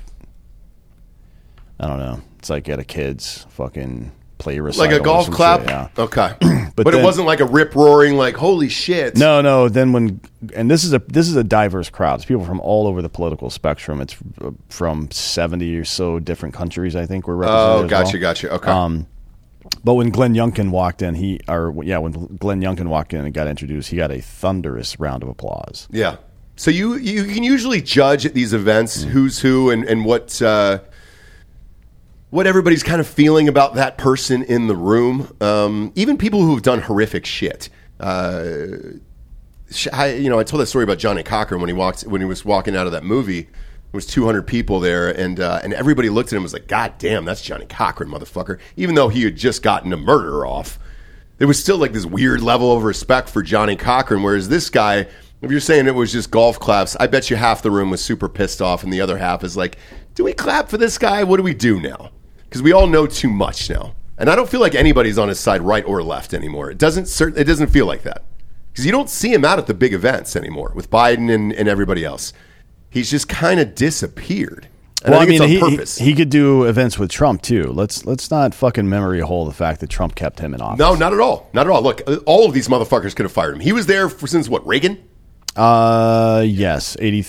I 1.78 1.86
don't 1.86 1.98
know. 1.98 2.20
It's 2.38 2.50
like 2.50 2.68
at 2.68 2.78
a 2.78 2.84
kid's 2.84 3.44
fucking 3.50 4.12
play 4.38 4.58
recital, 4.58 4.90
like 4.90 5.00
a 5.00 5.04
golf 5.04 5.30
clap. 5.30 5.60
shit, 5.60 5.68
yeah. 5.68 5.88
Okay, 5.98 6.34
but, 6.74 6.84
But 6.84 6.94
it 6.94 7.04
wasn't 7.04 7.26
like 7.26 7.40
a 7.40 7.44
rip 7.44 7.74
roaring 7.74 8.16
like 8.16 8.34
holy 8.34 8.70
shit. 8.70 9.16
No, 9.16 9.42
no. 9.42 9.68
Then 9.68 9.92
when 9.92 10.20
and 10.54 10.70
this 10.70 10.84
is 10.84 10.94
a 10.94 10.98
this 11.00 11.28
is 11.28 11.36
a 11.36 11.44
diverse 11.44 11.90
crowd. 11.90 12.16
It's 12.16 12.24
people 12.24 12.44
from 12.44 12.60
all 12.60 12.86
over 12.86 13.02
the 13.02 13.10
political 13.10 13.50
spectrum. 13.50 14.00
It's 14.00 14.16
uh, 14.40 14.52
from 14.68 15.10
seventy 15.10 15.76
or 15.76 15.84
so 15.84 16.18
different 16.18 16.54
countries. 16.54 16.96
I 16.96 17.04
think 17.04 17.26
were 17.26 17.36
represented. 17.36 17.84
Oh, 17.84 17.88
gotcha, 17.88 18.12
well. 18.14 18.20
gotcha. 18.20 18.50
Okay. 18.54 18.70
Um, 18.70 19.06
but 19.84 19.94
when 19.94 20.10
Glenn 20.10 20.34
Youngkin 20.34 20.70
walked 20.70 21.02
in, 21.02 21.14
he 21.14 21.40
or 21.46 21.74
yeah, 21.84 21.98
when 21.98 22.12
Glenn 22.12 22.62
Youngkin 22.62 22.86
walked 22.86 23.12
in 23.12 23.24
and 23.24 23.34
got 23.34 23.46
introduced, 23.46 23.90
he 23.90 23.96
got 23.96 24.10
a 24.10 24.20
thunderous 24.20 24.98
round 24.98 25.22
of 25.22 25.28
applause. 25.28 25.86
yeah. 25.90 26.16
So 26.60 26.70
you 26.70 26.96
you 26.96 27.24
can 27.24 27.42
usually 27.42 27.80
judge 27.80 28.26
at 28.26 28.34
these 28.34 28.52
events 28.52 29.02
Mm. 29.02 29.08
who's 29.08 29.38
who 29.40 29.70
and 29.70 29.82
and 29.82 30.04
what. 30.04 30.42
Uh, 30.42 30.80
what 32.28 32.46
everybody's 32.46 32.82
kind 32.82 33.00
of 33.00 33.06
feeling 33.08 33.48
about 33.48 33.74
that 33.74 33.96
person 33.98 34.42
in 34.44 34.66
the 34.68 34.76
room, 34.76 35.34
um, 35.40 35.90
even 35.96 36.16
people 36.18 36.42
who 36.42 36.52
have 36.54 36.62
done 36.62 36.80
horrific 36.80 37.24
shit. 37.26 37.68
Uh, 37.98 38.44
I, 39.92 40.12
you 40.12 40.28
know, 40.28 40.38
I 40.38 40.44
told 40.44 40.60
that 40.60 40.66
story 40.66 40.84
about 40.84 40.98
Johnny 40.98 41.22
Cochran 41.24 41.60
when 41.60 41.68
he 41.68 41.74
walked 41.74 42.02
when 42.02 42.20
he 42.20 42.26
was 42.26 42.44
walking 42.44 42.76
out 42.76 42.84
of 42.86 42.92
that 42.92 43.04
movie. 43.04 43.42
There 43.44 43.50
was 43.94 44.06
200 44.06 44.46
people 44.46 44.80
there, 44.80 45.08
and 45.08 45.40
uh, 45.40 45.60
and 45.64 45.72
everybody 45.72 46.10
looked 46.10 46.28
at 46.28 46.34
him 46.34 46.40
and 46.40 46.42
was 46.44 46.52
like, 46.52 46.68
"God 46.68 46.92
damn, 46.98 47.24
that's 47.24 47.40
Johnny 47.40 47.64
Cochran, 47.66 48.10
motherfucker!" 48.10 48.58
Even 48.76 48.94
though 48.96 49.08
he 49.08 49.22
had 49.22 49.34
just 49.34 49.62
gotten 49.62 49.92
a 49.94 49.96
murder 49.96 50.44
off, 50.46 50.78
there 51.38 51.48
was 51.48 51.58
still 51.58 51.78
like 51.78 51.94
this 51.94 52.04
weird 52.04 52.42
level 52.42 52.76
of 52.76 52.82
respect 52.84 53.30
for 53.30 53.42
Johnny 53.42 53.76
Cochran. 53.76 54.22
Whereas 54.22 54.50
this 54.50 54.68
guy, 54.70 55.06
if 55.42 55.50
you're 55.50 55.60
saying 55.60 55.86
it 55.86 55.94
was 55.94 56.12
just 56.12 56.30
golf 56.30 56.58
claps, 56.58 56.96
I 57.00 57.06
bet 57.06 57.30
you 57.30 57.36
half 57.36 57.62
the 57.62 57.70
room 57.70 57.90
was 57.90 58.02
super 58.04 58.28
pissed 58.28 58.60
off, 58.60 58.84
and 58.84 58.92
the 58.92 59.00
other 59.00 59.18
half 59.18 59.42
is 59.44 59.56
like, 59.56 59.76
"Do 60.14 60.24
we 60.24 60.32
clap 60.32 60.68
for 60.68 60.76
this 60.78 60.98
guy? 60.98 61.24
What 61.24 61.36
do 61.38 61.42
we 61.42 61.54
do 61.54 61.80
now?" 61.80 62.10
Because 62.44 62.62
we 62.62 62.72
all 62.72 62.86
know 62.86 63.06
too 63.06 63.28
much 63.30 63.70
now, 63.70 63.94
and 64.18 64.28
I 64.28 64.34
don't 64.36 64.48
feel 64.48 64.60
like 64.60 64.74
anybody's 64.74 65.18
on 65.18 65.28
his 65.28 65.38
side, 65.40 65.62
right 65.62 65.84
or 65.84 66.02
left 66.02 66.34
anymore. 66.34 66.70
It 66.70 66.78
doesn't. 66.78 67.08
It 67.38 67.44
doesn't 67.44 67.68
feel 67.68 67.86
like 67.86 68.02
that 68.02 68.24
because 68.72 68.84
you 68.86 68.92
don't 68.92 69.08
see 69.10 69.32
him 69.32 69.44
out 69.44 69.58
at 69.58 69.66
the 69.66 69.74
big 69.74 69.92
events 69.94 70.36
anymore 70.36 70.72
with 70.74 70.90
Biden 70.90 71.32
and, 71.32 71.52
and 71.52 71.68
everybody 71.68 72.04
else. 72.04 72.32
He's 72.88 73.10
just 73.10 73.28
kind 73.28 73.60
of 73.60 73.74
disappeared. 73.74 74.68
And 75.04 75.14
I 75.14 75.20
think 75.20 75.30
it's 75.32 75.40
on 75.40 75.48
he, 75.48 75.54
he- 75.54 75.60
purpose. 75.60 75.96
he 75.96 76.14
could 76.14 76.28
do 76.28 76.64
events 76.64 76.98
with 76.98 77.10
Trump 77.10 77.40
too. 77.40 77.72
Let's 77.72 78.04
let's 78.04 78.30
not 78.30 78.54
fucking 78.54 78.88
memory 78.88 79.20
hole 79.20 79.46
the 79.46 79.52
fact 79.52 79.80
that 79.80 79.88
Trump 79.88 80.14
kept 80.14 80.40
him 80.40 80.52
in 80.52 80.60
office. 80.60 80.78
no, 80.78 80.94
not 80.94 81.14
at 81.14 81.20
all. 81.20 81.48
Not 81.54 81.66
at 81.66 81.72
all. 81.72 81.82
Look, 81.82 82.02
all 82.26 82.46
of 82.46 82.52
these 82.52 82.68
motherfuckers 82.68 83.16
could 83.16 83.24
have 83.24 83.32
fired 83.32 83.54
him. 83.54 83.60
He 83.60 83.72
was 83.72 83.86
there 83.86 84.08
for, 84.10 84.26
since 84.26 84.48
what 84.48 84.66
Reagan. 84.66 85.02
Uh, 85.56 86.42
yes, 86.46 86.96
80, 87.00 87.24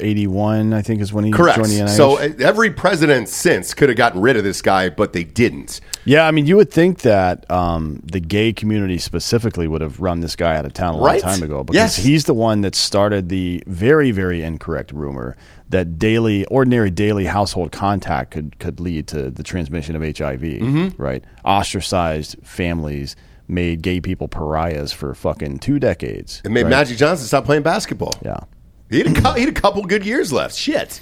81, 0.00 0.72
I 0.72 0.82
think 0.82 1.00
is 1.00 1.12
when 1.12 1.24
he 1.24 1.30
Correct. 1.30 1.56
joined 1.58 1.70
the 1.70 1.80
NIH. 1.80 1.96
So 1.96 2.18
uh, 2.18 2.28
every 2.40 2.70
president 2.70 3.28
since 3.28 3.74
could 3.74 3.88
have 3.88 3.96
gotten 3.98 4.20
rid 4.20 4.36
of 4.36 4.44
this 4.44 4.62
guy, 4.62 4.88
but 4.88 5.12
they 5.12 5.24
didn't. 5.24 5.80
Yeah, 6.04 6.26
I 6.26 6.30
mean, 6.30 6.46
you 6.46 6.56
would 6.56 6.70
think 6.70 7.00
that 7.00 7.50
um, 7.50 8.00
the 8.04 8.20
gay 8.20 8.52
community 8.52 8.98
specifically 8.98 9.66
would 9.68 9.80
have 9.80 10.00
run 10.00 10.20
this 10.20 10.36
guy 10.36 10.56
out 10.56 10.66
of 10.66 10.72
town 10.74 10.94
a 10.94 10.96
long 10.98 11.06
Right. 11.06 11.22
time 11.22 11.42
ago 11.42 11.64
because 11.64 11.74
Yes. 11.74 11.96
he's 11.96 12.24
the 12.24 12.34
one 12.34 12.60
that 12.62 12.74
started 12.74 13.28
the 13.28 13.62
very, 13.66 14.10
very 14.10 14.42
incorrect 14.42 14.92
rumor 14.92 15.36
that 15.70 15.98
daily, 15.98 16.44
ordinary 16.46 16.90
daily 16.90 17.24
household 17.24 17.72
contact 17.72 18.30
could 18.32 18.58
could 18.58 18.78
lead 18.80 19.06
to 19.08 19.30
the 19.30 19.42
transmission 19.42 19.96
of 19.96 20.02
HIV. 20.02 20.40
Mm-hmm. 20.60 21.02
Right? 21.02 21.24
Ostracized 21.44 22.36
families 22.42 23.16
made 23.48 23.82
gay 23.82 24.00
people 24.00 24.28
pariahs 24.28 24.92
for 24.92 25.14
fucking 25.14 25.58
two 25.58 25.78
decades. 25.78 26.40
It 26.44 26.50
made 26.50 26.62
right? 26.64 26.70
Magic 26.70 26.96
Johnson 26.98 27.26
stop 27.26 27.44
playing 27.44 27.62
basketball. 27.62 28.12
Yeah. 28.24 28.40
He 28.90 28.98
had, 28.98 29.06
a, 29.08 29.34
he 29.34 29.40
had 29.40 29.48
a 29.48 29.52
couple 29.60 29.82
good 29.84 30.04
years 30.06 30.32
left. 30.32 30.54
Shit. 30.54 31.00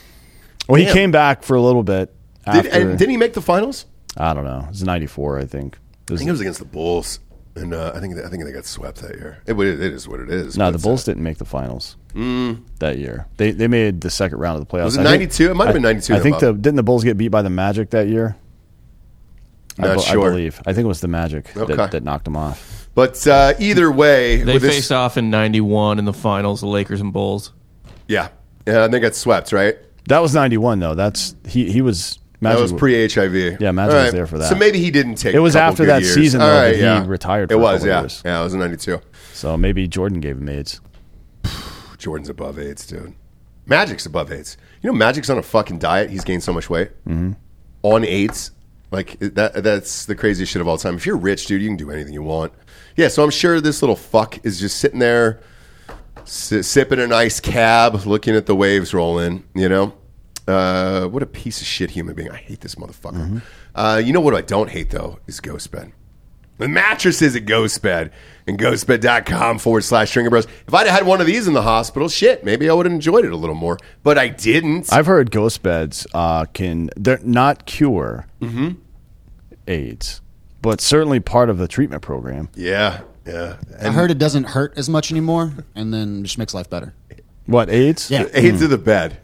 Well, 0.68 0.80
he 0.80 0.90
came 0.92 1.10
back 1.10 1.42
for 1.42 1.56
a 1.56 1.60
little 1.60 1.82
bit. 1.82 2.14
Did, 2.50 2.66
and 2.66 2.98
didn't 2.98 3.10
he 3.10 3.16
make 3.16 3.34
the 3.34 3.42
finals? 3.42 3.86
I 4.16 4.34
don't 4.34 4.44
know. 4.44 4.60
It 4.64 4.68
was 4.70 4.82
'94, 4.82 5.38
I 5.40 5.44
think. 5.46 5.74
It 5.74 5.78
I 6.10 6.12
was- 6.12 6.20
think 6.20 6.28
it 6.28 6.32
was 6.32 6.40
against 6.40 6.58
the 6.58 6.64
Bulls. 6.64 7.18
and 7.54 7.74
uh, 7.74 7.92
I 7.94 8.00
think 8.00 8.18
I 8.18 8.28
think 8.28 8.44
they 8.44 8.52
got 8.52 8.64
swept 8.66 9.02
that 9.02 9.14
year. 9.16 9.42
It, 9.46 9.54
it 9.58 9.80
is 9.80 10.08
what 10.08 10.20
it 10.20 10.30
is. 10.30 10.56
No, 10.56 10.70
the 10.70 10.78
Bulls 10.78 11.06
uh, 11.06 11.12
didn't 11.12 11.22
make 11.22 11.38
the 11.38 11.44
finals 11.44 11.96
that 12.14 12.98
year. 12.98 13.26
They 13.36 13.50
they 13.52 13.68
made 13.68 14.00
the 14.00 14.10
second 14.10 14.38
round 14.38 14.60
of 14.60 14.66
the 14.68 14.72
playoffs. 14.74 14.84
Was 14.84 14.96
it 14.96 15.02
92? 15.02 15.50
It 15.50 15.54
might 15.54 15.66
have 15.66 15.74
been 15.74 15.82
92 15.82 16.14
I 16.14 16.20
think 16.20 16.38
the 16.40 16.52
didn't 16.52 16.76
the 16.76 16.82
Bulls 16.82 17.04
get 17.04 17.16
beat 17.16 17.28
by 17.28 17.42
the 17.42 17.50
Magic 17.50 17.90
that 17.90 18.08
year? 18.08 18.36
I, 19.78 19.86
Not 19.86 19.96
be- 19.96 20.02
sure. 20.02 20.26
I 20.26 20.30
believe. 20.30 20.60
I 20.66 20.72
think 20.72 20.84
it 20.84 20.88
was 20.88 21.00
the 21.00 21.08
Magic 21.08 21.56
Okay. 21.56 21.74
that, 21.74 21.90
that 21.92 22.04
knocked 22.04 22.24
them 22.26 22.36
off. 22.36 22.88
But 22.94 23.26
uh, 23.26 23.54
either 23.58 23.90
way, 23.90 24.42
They 24.42 24.54
with 24.54 24.62
this- 24.62 24.74
faced 24.76 24.92
off 24.92 25.16
in 25.16 25.30
'91 25.30 25.98
in 25.98 26.04
the 26.04 26.12
finals, 26.12 26.60
the 26.60 26.66
Lakers 26.66 27.00
and 27.00 27.12
Bulls. 27.12 27.52
yeah, 28.08 28.28
yeah, 28.66 28.84
and 28.84 28.92
they 28.92 29.00
got 29.00 29.14
swept, 29.14 29.52
right? 29.52 29.76
That 30.08 30.18
was 30.20 30.34
ninety 30.34 30.58
one 30.58 30.78
though. 30.80 30.94
That's 30.94 31.34
he 31.46 31.70
he 31.72 31.80
was 31.80 32.18
Magic 32.40 32.56
that 32.58 32.62
was 32.62 32.72
pre 32.72 33.08
HIV. 33.08 33.60
Yeah, 33.60 33.70
Magic 33.70 33.94
was 33.94 34.12
there 34.12 34.26
for 34.26 34.36
that. 34.38 34.48
So 34.48 34.56
maybe 34.56 34.78
he 34.80 34.90
didn't 34.90 35.14
take. 35.14 35.32
It 35.32 35.36
It 35.36 35.40
was 35.40 35.54
a 35.54 35.60
after 35.62 35.84
good 35.84 35.90
that 35.90 36.02
years. 36.02 36.12
season, 36.14 36.40
All 36.42 36.48
though, 36.48 36.54
right, 36.56 36.70
that 36.72 36.76
he 36.76 36.82
yeah. 36.82 37.06
retired 37.06 37.50
It 37.50 37.54
for 37.54 37.60
a 37.60 37.62
was, 37.62 37.74
couple 37.80 37.88
yeah, 37.88 38.00
years. 38.00 38.22
yeah. 38.24 38.40
It 38.40 38.44
was 38.44 38.52
in 38.54 38.60
'92. 38.60 39.00
So 39.32 39.56
maybe 39.56 39.86
Jordan 39.88 40.20
gave 40.20 40.36
him 40.38 40.48
AIDS. 40.48 40.80
Jordan's 41.98 42.28
above 42.28 42.58
AIDS, 42.58 42.86
dude. 42.86 43.14
Magic's 43.66 44.06
above 44.06 44.32
AIDS. 44.32 44.56
You 44.82 44.90
know, 44.90 44.96
Magic's 44.98 45.30
on 45.30 45.38
a 45.38 45.42
fucking 45.42 45.78
diet. 45.78 46.10
He's 46.10 46.24
gained 46.24 46.42
so 46.42 46.52
much 46.52 46.68
weight 46.68 46.90
Mm-hmm. 47.06 47.32
on 47.84 48.04
AIDS. 48.04 48.50
Like 48.92 49.18
that. 49.20 49.62
That's 49.64 50.04
the 50.04 50.14
craziest 50.14 50.52
shit 50.52 50.60
of 50.60 50.68
all 50.68 50.78
time. 50.78 50.94
If 50.96 51.06
you're 51.06 51.16
rich, 51.16 51.46
dude, 51.46 51.62
you 51.62 51.68
can 51.68 51.76
do 51.76 51.90
anything 51.90 52.12
you 52.12 52.22
want. 52.22 52.52
Yeah. 52.96 53.08
So 53.08 53.24
I'm 53.24 53.30
sure 53.30 53.60
this 53.60 53.82
little 53.82 53.96
fuck 53.96 54.44
is 54.44 54.60
just 54.60 54.78
sitting 54.78 54.98
there, 54.98 55.40
si- 56.24 56.62
sipping 56.62 57.00
a 57.00 57.06
nice 57.06 57.40
cab, 57.40 57.94
looking 58.06 58.36
at 58.36 58.46
the 58.46 58.54
waves 58.54 58.92
roll 58.92 59.18
in. 59.18 59.44
You 59.54 59.68
know, 59.68 59.94
uh, 60.46 61.06
what 61.06 61.22
a 61.22 61.26
piece 61.26 61.60
of 61.60 61.66
shit 61.66 61.90
human 61.90 62.14
being. 62.14 62.30
I 62.30 62.36
hate 62.36 62.60
this 62.60 62.74
motherfucker. 62.74 63.14
Mm-hmm. 63.14 63.38
Uh, 63.74 63.96
you 64.04 64.12
know 64.12 64.20
what 64.20 64.34
I 64.34 64.42
don't 64.42 64.68
hate 64.70 64.90
though 64.90 65.18
is 65.26 65.40
Ghostbed. 65.40 65.92
The 66.58 66.68
mattresses 66.68 67.34
at 67.34 67.46
Ghostbed 67.46 68.10
and 68.46 68.58
ghostbed.com 68.58 69.58
forward 69.58 69.82
slash 69.84 70.12
drinking 70.12 70.30
bros. 70.30 70.46
If 70.66 70.74
I'd 70.74 70.86
had 70.86 71.06
one 71.06 71.20
of 71.20 71.26
these 71.26 71.46
in 71.46 71.54
the 71.54 71.62
hospital, 71.62 72.08
shit, 72.08 72.44
maybe 72.44 72.68
I 72.68 72.72
would 72.72 72.86
have 72.86 72.92
enjoyed 72.92 73.24
it 73.24 73.32
a 73.32 73.36
little 73.36 73.54
more. 73.54 73.78
But 74.02 74.18
I 74.18 74.28
didn't. 74.28 74.92
I've 74.92 75.06
heard 75.06 75.30
ghost 75.30 75.62
beds 75.62 76.06
uh, 76.14 76.46
can 76.46 76.90
they're 76.96 77.20
not 77.22 77.66
cure 77.66 78.26
Mm-hmm. 78.40 78.70
AIDS, 79.66 80.20
but 80.60 80.80
certainly 80.80 81.20
part 81.20 81.48
of 81.50 81.58
the 81.58 81.68
treatment 81.68 82.02
program. 82.02 82.48
yeah, 82.54 83.00
yeah. 83.26 83.56
I 83.80 83.90
heard 83.90 84.10
it 84.10 84.18
doesn't 84.18 84.44
hurt 84.44 84.72
as 84.76 84.88
much 84.88 85.10
anymore, 85.12 85.52
and 85.74 85.94
then 85.94 86.24
just 86.24 86.38
makes 86.38 86.54
life 86.54 86.68
better. 86.68 86.94
What 87.46 87.70
AIDS? 87.70 88.10
Yeah, 88.10 88.26
AIDS 88.34 88.62
of 88.62 88.70
the 88.70 88.78
bed. 88.78 89.18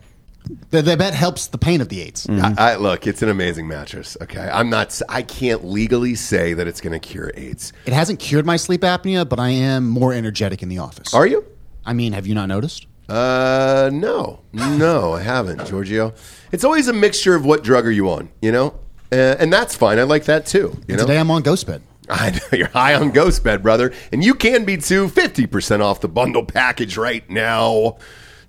The, 0.70 0.82
the 0.82 0.96
bet 0.96 1.14
helps 1.14 1.48
the 1.48 1.58
pain 1.58 1.80
of 1.80 1.88
the 1.88 2.00
AIDS. 2.00 2.26
Mm. 2.26 2.58
I, 2.58 2.72
I, 2.72 2.76
look, 2.76 3.06
it's 3.06 3.22
an 3.22 3.28
amazing 3.28 3.68
mattress. 3.68 4.16
Okay, 4.22 4.48
I'm 4.52 4.70
not. 4.70 5.00
I 5.08 5.22
can't 5.22 5.64
legally 5.64 6.14
say 6.14 6.54
that 6.54 6.66
it's 6.66 6.80
going 6.80 6.98
to 6.98 6.98
cure 6.98 7.30
AIDS. 7.36 7.72
It 7.86 7.92
hasn't 7.92 8.20
cured 8.20 8.46
my 8.46 8.56
sleep 8.56 8.82
apnea, 8.82 9.28
but 9.28 9.38
I 9.38 9.50
am 9.50 9.88
more 9.88 10.12
energetic 10.12 10.62
in 10.62 10.68
the 10.68 10.78
office. 10.78 11.12
Are 11.14 11.26
you? 11.26 11.44
I 11.84 11.92
mean, 11.92 12.12
have 12.12 12.26
you 12.26 12.34
not 12.34 12.46
noticed? 12.48 12.86
Uh, 13.08 13.88
no, 13.90 14.40
no, 14.52 15.14
I 15.14 15.22
haven't, 15.22 15.66
Giorgio. 15.66 16.12
It's 16.52 16.62
always 16.62 16.88
a 16.88 16.92
mixture 16.92 17.34
of 17.34 17.42
what 17.42 17.64
drug 17.64 17.86
are 17.86 17.90
you 17.90 18.10
on, 18.10 18.28
you 18.42 18.52
know, 18.52 18.78
uh, 19.10 19.36
and 19.38 19.50
that's 19.50 19.74
fine. 19.74 19.98
I 19.98 20.02
like 20.02 20.24
that 20.24 20.44
too. 20.44 20.78
You 20.86 20.96
know, 20.96 21.04
Today 21.04 21.18
I'm 21.18 21.30
on 21.30 21.42
Ghostbed. 21.42 21.80
I 22.10 22.30
know 22.30 22.58
you're 22.58 22.68
high 22.68 22.94
on 22.94 23.12
Ghostbed, 23.12 23.62
brother, 23.62 23.94
and 24.12 24.22
you 24.22 24.34
can 24.34 24.66
be 24.66 24.76
too. 24.76 25.08
Fifty 25.08 25.46
percent 25.46 25.82
off 25.82 26.02
the 26.02 26.08
bundle 26.08 26.44
package 26.44 26.98
right 26.98 27.28
now. 27.30 27.96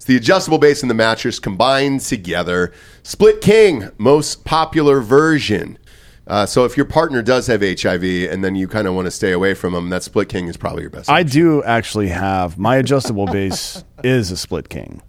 The 0.10 0.16
adjustable 0.16 0.58
base 0.58 0.82
and 0.82 0.90
the 0.90 0.96
mattress 0.96 1.38
combined 1.38 2.02
together. 2.02 2.74
Split 3.04 3.42
King, 3.42 3.92
most 4.00 4.44
popular 4.44 5.02
version. 5.02 5.78
Uh, 6.26 6.48
so 6.48 6.66
if 6.66 6.76
your 6.76 6.88
partner 6.88 7.22
does 7.22 7.46
have 7.46 7.62
HIV 7.62 8.04
and 8.32 8.44
then 8.44 8.56
you 8.56 8.68
kind 8.68 8.88
of 8.88 8.96
want 8.96 9.06
to 9.06 9.12
stay 9.12 9.32
away 9.34 9.54
from 9.54 9.74
them, 9.74 9.92
that 9.92 10.02
Split 10.02 10.28
King 10.28 10.48
is 10.48 10.58
probably 10.58 10.82
your 10.82 10.90
best. 10.90 11.12
I 11.12 11.22
do 11.22 11.62
actually 11.62 12.08
have 12.08 12.58
my 12.58 12.78
adjustable 12.78 13.28
base 13.32 13.84
is 14.04 14.32
a 14.32 14.38
split 14.38 14.68
king, 14.68 15.04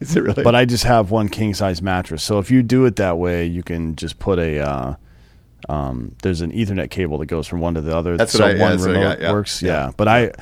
is 0.00 0.16
it 0.16 0.22
really? 0.22 0.42
but 0.42 0.54
I 0.54 0.64
just 0.64 0.84
have 0.84 1.10
one 1.10 1.28
king 1.28 1.52
size 1.52 1.82
mattress. 1.82 2.22
So 2.22 2.38
if 2.38 2.50
you 2.50 2.62
do 2.62 2.86
it 2.86 2.96
that 2.96 3.18
way, 3.18 3.44
you 3.44 3.62
can 3.62 3.94
just 3.94 4.18
put 4.18 4.38
a. 4.38 4.60
Uh, 4.66 4.94
um, 5.68 6.16
there's 6.22 6.40
an 6.40 6.50
Ethernet 6.50 6.88
cable 6.88 7.18
that 7.18 7.26
goes 7.26 7.46
from 7.46 7.60
one 7.60 7.74
to 7.74 7.82
the 7.82 7.94
other. 7.94 8.16
That's 8.16 8.32
so 8.32 8.38
what 8.46 8.56
I- 8.56 8.58
one 8.58 8.78
what 8.78 8.88
I 8.88 8.92
remote 8.92 9.02
got, 9.02 9.20
yeah. 9.20 9.32
works. 9.32 9.62
Yeah. 9.62 9.70
Yeah, 9.70 9.92
but 9.98 10.08
I. 10.08 10.32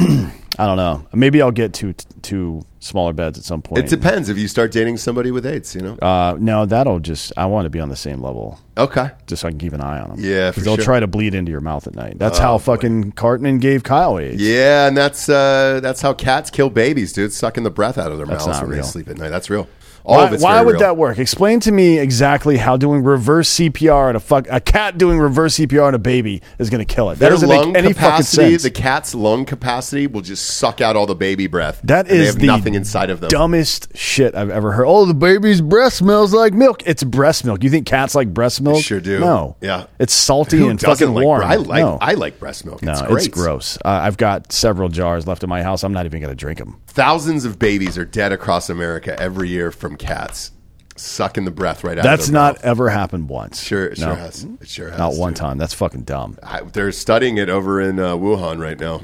I 0.58 0.66
don't 0.66 0.76
know. 0.76 1.06
Maybe 1.14 1.40
I'll 1.40 1.50
get 1.50 1.72
two 1.72 1.94
two 2.20 2.62
smaller 2.78 3.12
beds 3.14 3.38
at 3.38 3.44
some 3.44 3.62
point. 3.62 3.84
it 3.84 3.88
depends 3.88 4.28
if 4.28 4.36
you 4.36 4.46
start 4.48 4.70
dating 4.70 4.98
somebody 4.98 5.30
with 5.30 5.46
AIDS. 5.46 5.74
You 5.74 5.80
know. 5.80 5.94
Uh, 5.96 6.36
no, 6.38 6.66
that'll 6.66 7.00
just. 7.00 7.32
I 7.38 7.46
want 7.46 7.64
to 7.64 7.70
be 7.70 7.80
on 7.80 7.88
the 7.88 7.96
same 7.96 8.20
level, 8.20 8.60
Okay. 8.76 9.10
just 9.26 9.42
so 9.42 9.48
I 9.48 9.50
can 9.50 9.58
keep 9.58 9.72
an 9.72 9.80
eye 9.80 10.00
on 10.00 10.10
them. 10.10 10.18
Yeah, 10.20 10.50
for 10.50 10.60
they'll 10.60 10.74
sure. 10.76 10.82
Oh, 10.82 10.84
try 10.84 11.00
to 11.00 11.06
bleed 11.06 11.34
into 11.34 11.50
your 11.50 11.62
mouth 11.62 11.86
at 11.86 11.94
night. 11.94 12.18
That's 12.18 12.38
how 12.38 12.58
fucking 12.58 13.12
Cartman 13.12 13.58
gave 13.60 13.82
Kyle 13.82 14.18
AIDS. 14.18 14.42
Yeah, 14.42 14.88
and 14.88 14.96
that's 14.96 15.28
uh, 15.28 15.80
that's 15.82 16.02
how 16.02 16.12
cats 16.12 16.50
kill 16.50 16.68
babies, 16.68 17.14
dude. 17.14 17.32
Sucking 17.32 17.64
the 17.64 17.70
breath 17.70 17.96
out 17.96 18.12
of 18.12 18.18
their 18.18 18.26
That's 18.26 18.46
mouths 18.46 18.58
not 18.58 18.66
when 18.68 18.76
real. 18.76 18.82
they 18.82 18.88
sleep 18.88 19.08
at 19.08 19.16
night. 19.16 19.30
That's 19.30 19.48
real. 19.48 19.68
All 20.04 20.16
Why, 20.16 20.26
of 20.26 20.32
it's 20.32 20.42
why 20.42 20.60
would 20.62 20.72
real. 20.72 20.80
that 20.80 20.96
work? 20.96 21.18
Explain 21.18 21.60
to 21.60 21.70
me 21.72 21.98
exactly 21.98 22.56
how 22.56 22.76
doing 22.76 23.04
reverse 23.04 23.54
CPR 23.54 24.08
on 24.08 24.16
a 24.16 24.20
fuck 24.20 24.46
a 24.50 24.60
cat 24.60 24.98
doing 24.98 25.18
reverse 25.18 25.56
CPR 25.58 25.84
on 25.86 25.94
a 25.94 25.98
baby 25.98 26.42
is 26.58 26.70
going 26.70 26.84
to 26.84 26.94
kill 26.94 27.10
it. 27.10 27.14
That 27.14 27.20
Their 27.20 27.30
doesn't 27.30 27.48
lung 27.48 27.72
make 27.72 27.84
any 27.84 27.92
fucking 27.92 28.24
sense. 28.24 28.62
the 28.64 28.70
cat's 28.70 29.14
lung 29.14 29.44
capacity 29.44 30.06
will 30.08 30.20
just 30.22 30.44
suck 30.44 30.80
out 30.80 30.96
all 30.96 31.06
the 31.06 31.14
baby 31.14 31.46
breath. 31.46 31.80
That 31.84 32.08
is 32.08 32.18
they 32.20 32.26
have 32.26 32.38
the 32.40 32.46
nothing 32.46 32.74
inside 32.74 33.10
of 33.10 33.20
them. 33.20 33.28
dumbest 33.28 33.96
shit 33.96 34.34
I've 34.34 34.50
ever 34.50 34.72
heard. 34.72 34.86
Oh, 34.86 35.04
the 35.06 35.14
baby's 35.14 35.60
breast 35.60 35.98
smells 35.98 36.34
like 36.34 36.52
milk. 36.52 36.82
It's 36.84 37.04
breast 37.04 37.44
milk. 37.44 37.62
You 37.62 37.70
think 37.70 37.86
cats 37.86 38.14
like 38.16 38.34
breast 38.34 38.60
milk? 38.60 38.82
sure 38.82 39.00
do. 39.00 39.20
No. 39.20 39.56
Yeah. 39.60 39.86
It's 40.00 40.12
salty 40.14 40.58
Who 40.58 40.68
and 40.68 40.80
fucking 40.80 41.14
like 41.14 41.24
warm. 41.24 41.42
I 41.44 41.56
like 41.56 41.80
no. 41.80 41.98
I 42.00 42.14
like 42.14 42.40
breast 42.40 42.64
milk. 42.66 42.82
no, 42.82 43.06
It's 43.10 43.28
gross. 43.28 43.76
Uh, 43.84 43.88
I've 43.88 44.16
got 44.16 44.50
several 44.50 44.88
jars 44.88 45.28
left 45.28 45.44
in 45.44 45.48
my 45.48 45.62
house. 45.62 45.84
I'm 45.84 45.92
not 45.92 46.06
even 46.06 46.20
going 46.20 46.30
to 46.32 46.36
drink 46.36 46.58
them. 46.58 46.80
Thousands 46.88 47.44
of 47.44 47.58
babies 47.58 47.96
are 47.96 48.04
dead 48.04 48.32
across 48.32 48.68
America 48.68 49.18
every 49.20 49.48
year 49.48 49.70
from 49.70 49.91
cats 49.96 50.52
sucking 50.96 51.44
the 51.44 51.50
breath 51.50 51.84
right 51.84 51.96
out. 51.98 52.04
That's 52.04 52.28
not 52.28 52.56
mouth. 52.56 52.64
ever 52.64 52.88
happened 52.90 53.28
once. 53.28 53.62
Sure, 53.62 53.86
it 53.86 53.98
No. 53.98 54.06
sure 54.06 54.14
has. 54.14 54.44
It 54.60 54.68
sure 54.68 54.88
has. 54.90 54.98
Not 54.98 55.14
one 55.14 55.32
dude. 55.32 55.38
time. 55.40 55.58
That's 55.58 55.74
fucking 55.74 56.02
dumb. 56.02 56.38
I, 56.42 56.60
they're 56.62 56.92
studying 56.92 57.38
it 57.38 57.48
over 57.48 57.80
in 57.80 57.98
uh, 57.98 58.14
Wuhan 58.16 58.60
right 58.60 58.78
now. 58.78 59.02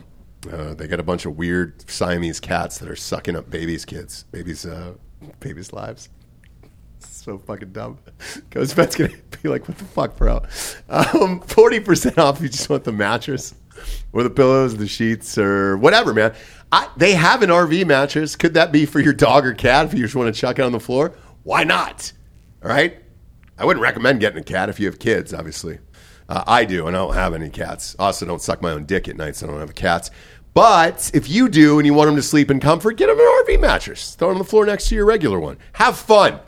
Uh, 0.53 0.75
they 0.75 0.87
got 0.87 1.01
a 1.01 1.03
bunch 1.03 1.27
of 1.27 1.37
weird 1.37 1.89
Siamese 1.91 2.41
cats 2.41 2.79
that 2.79 2.89
are 2.89 2.95
sucking 2.97 3.35
up 3.37 3.51
babies' 3.51 3.85
kids, 3.85 4.25
babies, 4.31 4.65
uh, 4.67 4.93
babies' 5.41 5.73
lives. 5.73 6.09
So 7.01 7.39
fucking 7.39 7.73
dumb. 7.73 7.99
Ghostbed's 8.51 8.95
gonna 8.97 9.11
be 9.43 9.49
like, 9.49 9.67
"What 9.69 9.77
the 9.79 9.85
fuck, 9.85 10.17
bro?" 10.17 10.43
Um, 10.89 11.41
Forty 11.41 11.81
percent 11.81 12.19
off 12.19 12.37
if 12.37 12.43
you 12.43 12.49
just 12.49 12.69
want 12.71 12.85
the 12.85 12.93
mattress, 12.93 13.55
or 14.13 14.23
the 14.23 14.31
pillows, 14.31 14.77
the 14.77 14.87
sheets, 14.87 15.39
or 15.39 15.77
whatever, 15.77 16.15
man. 16.15 16.35
I, 16.71 16.89
they 16.97 17.15
have 17.15 17.43
an 17.43 17.51
RV 17.51 17.87
mattress. 17.87 18.37
Could 18.37 18.55
that 18.55 18.73
be 18.73 18.87
for 18.87 19.01
your 19.01 19.13
dog 19.13 19.47
or 19.47 19.55
cat 19.55 19.87
if 19.87 19.95
you 19.95 20.03
just 20.03 20.15
want 20.15 20.35
to 20.35 20.39
chuck 20.39 20.59
it 20.59 20.63
on 20.63 20.73
the 20.73 20.81
floor? 20.81 21.15
Why 21.45 21.65
not? 21.65 22.13
All 22.63 22.69
right. 22.71 22.99
I 23.59 23.65
wouldn't 23.65 23.83
recommend 23.83 24.21
getting 24.21 24.39
a 24.39 24.45
cat 24.45 24.69
if 24.69 24.79
you 24.79 24.87
have 24.87 24.99
kids, 24.99 25.33
obviously. 25.35 25.79
Uh, 26.29 26.45
I 26.47 26.65
do, 26.65 26.87
and 26.87 26.97
I 26.97 27.01
don't 27.01 27.15
have 27.15 27.33
any 27.33 27.49
cats. 27.49 27.97
Also 27.99 28.27
don't 28.27 28.43
suck 28.43 28.61
my 28.61 28.71
own 28.71 28.85
dick 28.85 29.09
at 29.09 29.17
night, 29.17 29.37
so 29.37 29.47
I 29.47 29.51
don't 29.51 29.61
have 29.61 29.75
cats. 29.75 30.11
But 30.53 31.11
if 31.15 31.29
you 31.29 31.49
do 31.49 31.79
and 31.79 31.87
you 31.87 31.95
want 31.95 32.09
them 32.09 32.17
to 32.17 32.23
sleep 32.23 32.51
in 32.51 32.61
comfort, 32.61 32.97
get 32.97 33.07
them 33.07 33.19
an 33.19 33.25
RV 33.25 33.61
mattress. 33.61 34.15
Throw 34.15 34.29
it 34.29 34.33
on 34.33 34.39
the 34.39 34.45
floor 34.45 34.67
next 34.67 34.89
to 34.89 34.95
your 34.95 35.07
regular 35.07 35.41
one. 35.41 35.57
Have 35.73 35.97
fun. 35.97 36.41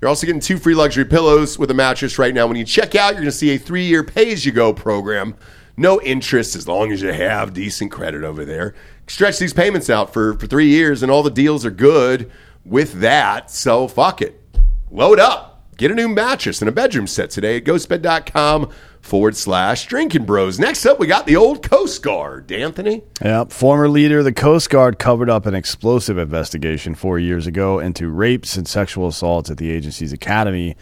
You're 0.00 0.08
also 0.08 0.26
getting 0.26 0.40
two 0.40 0.58
free 0.58 0.74
luxury 0.74 1.04
pillows 1.04 1.58
with 1.58 1.70
a 1.70 1.74
mattress 1.74 2.18
right 2.18 2.32
now. 2.32 2.46
When 2.46 2.56
you 2.56 2.64
check 2.64 2.94
out, 2.94 3.08
you're 3.08 3.22
going 3.22 3.26
to 3.26 3.32
see 3.32 3.54
a 3.54 3.58
three 3.58 3.84
year 3.84 4.04
pay 4.04 4.32
as 4.32 4.46
you 4.46 4.52
go 4.52 4.72
program. 4.72 5.36
No 5.78 6.00
interest 6.00 6.56
as 6.56 6.66
long 6.66 6.90
as 6.90 7.02
you 7.02 7.12
have 7.12 7.54
decent 7.54 7.92
credit 7.92 8.24
over 8.24 8.44
there. 8.44 8.74
Stretch 9.06 9.38
these 9.38 9.54
payments 9.54 9.88
out 9.88 10.12
for, 10.12 10.34
for 10.34 10.48
three 10.48 10.66
years, 10.66 11.04
and 11.04 11.10
all 11.10 11.22
the 11.22 11.30
deals 11.30 11.64
are 11.64 11.70
good 11.70 12.30
with 12.64 12.94
that. 12.94 13.50
So 13.50 13.86
fuck 13.86 14.20
it. 14.20 14.42
Load 14.90 15.20
up. 15.20 15.62
Get 15.76 15.92
a 15.92 15.94
new 15.94 16.08
mattress 16.08 16.60
and 16.60 16.68
a 16.68 16.72
bedroom 16.72 17.06
set 17.06 17.30
today 17.30 17.58
at 17.58 17.64
ghostbed.com 17.64 18.72
forward 19.00 19.36
slash 19.36 19.86
drinking 19.86 20.24
bros. 20.24 20.58
Next 20.58 20.84
up, 20.84 20.98
we 20.98 21.06
got 21.06 21.26
the 21.26 21.36
old 21.36 21.62
Coast 21.62 22.02
Guard. 22.02 22.50
Anthony? 22.50 23.04
Yep. 23.22 23.52
Former 23.52 23.88
leader 23.88 24.18
of 24.18 24.24
the 24.24 24.32
Coast 24.32 24.70
Guard 24.70 24.98
covered 24.98 25.30
up 25.30 25.46
an 25.46 25.54
explosive 25.54 26.18
investigation 26.18 26.96
four 26.96 27.20
years 27.20 27.46
ago 27.46 27.78
into 27.78 28.08
rapes 28.10 28.56
and 28.56 28.66
sexual 28.66 29.06
assaults 29.06 29.48
at 29.50 29.58
the 29.58 29.70
agency's 29.70 30.12
academy, 30.12 30.76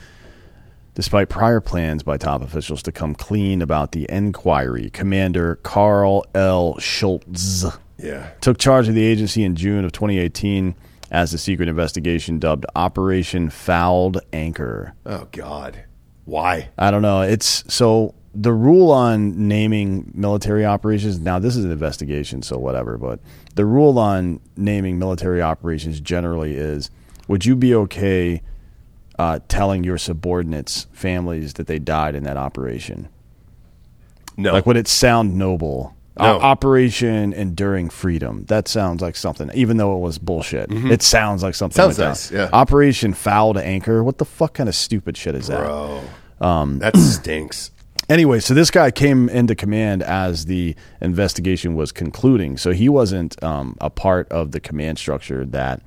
despite 0.97 1.29
prior 1.29 1.61
plans 1.61 2.03
by 2.03 2.17
top 2.17 2.43
officials 2.43 2.83
to 2.83 2.91
come 2.91 3.15
clean 3.15 3.63
about 3.63 3.93
the 3.93 4.07
inquiry. 4.09 4.91
Commander 4.91 5.57
Karl 5.63 6.25
L. 6.35 6.77
Schultz 6.79 7.65
Yeah. 8.03 8.31
took 8.41 8.59
charge 8.59 8.89
of 8.89 8.95
the 8.95 9.05
agency 9.05 9.45
in 9.45 9.55
June 9.55 9.85
of 9.85 9.93
2018 9.93 10.75
as 11.11 11.31
the 11.31 11.39
secret 11.39 11.69
investigation 11.69 12.39
dubbed 12.39 12.67
Operation 12.75 13.51
Fouled 13.51 14.21
Anchor. 14.33 14.95
Oh, 15.05 15.29
God. 15.33 15.85
Why? 16.25 16.71
I 16.79 16.91
don't 16.91 17.03
know. 17.03 17.21
It's 17.21 17.63
so 17.73 18.15
the 18.35 18.53
rule 18.53 18.91
on 18.91 19.49
naming 19.49 20.11
military 20.15 20.65
operations. 20.65 21.21
Now, 21.21 21.39
this 21.39 21.57
is 21.57 21.65
an 21.65 21.71
investigation, 21.71 22.43
so 22.43 22.59
whatever. 22.59 22.99
But 22.99 23.21
the 23.55 23.65
rule 23.65 23.99
on 23.99 24.41
naming 24.57 24.99
military 24.99 25.41
operations 25.41 26.01
generally 26.01 26.55
is: 26.57 26.91
Would 27.29 27.47
you 27.47 27.55
be 27.55 27.75
okay 27.75 28.43
uh, 29.19 29.41
telling 29.49 29.85
your 29.85 29.99
subordinates' 29.99 30.87
families 30.93 31.55
that 31.55 31.67
they 31.67 31.79
died 31.79 32.15
in 32.15 32.25
that 32.25 32.37
operation? 32.37 33.09
No. 34.37 34.53
Like, 34.53 34.67
would 34.67 34.77
it 34.77 34.89
sound 34.89 35.37
noble 35.37 35.95
O- 36.19 36.25
No. 36.25 36.41
Operation 36.41 37.33
Enduring 37.35 37.91
Freedom. 37.91 38.45
That 38.49 38.69
sounds 38.69 39.03
like 39.03 39.17
something, 39.17 39.51
even 39.55 39.77
though 39.77 39.97
it 39.97 40.01
was 40.01 40.19
bullshit. 40.19 40.71
It 40.73 41.03
sounds 41.03 41.43
like 41.43 41.55
something. 41.55 41.75
Mm-hmm. 41.79 41.93
Sounds 41.93 41.99
like 41.99 42.09
nice, 42.09 42.29
that. 42.31 42.37
yeah. 42.37 42.49
Operation 42.53 43.13
Fouled 43.13 43.59
Anchor. 43.59 44.03
What 44.03 44.17
the 44.19 44.25
fuck 44.25 44.55
kind 44.55 44.69
of 44.69 44.75
stupid 44.75 45.17
shit 45.17 45.35
is 45.35 45.49
that? 45.49 45.59
Bro, 45.59 46.03
that 46.41 46.97
stinks. 46.97 47.71
Anyway, 48.09 48.39
so 48.41 48.55
this 48.55 48.71
guy 48.71 48.91
came 48.91 49.29
into 49.29 49.55
command 49.55 50.03
as 50.03 50.47
the 50.47 50.75
investigation 51.01 51.75
was 51.75 51.91
concluding. 51.93 52.57
So 52.57 52.71
he 52.71 52.89
wasn't 52.89 53.43
um, 53.43 53.77
a 53.81 53.91
part 53.91 54.31
of 54.31 54.53
the 54.53 54.61
command 54.61 54.99
structure 54.99 55.45
that 55.47 55.83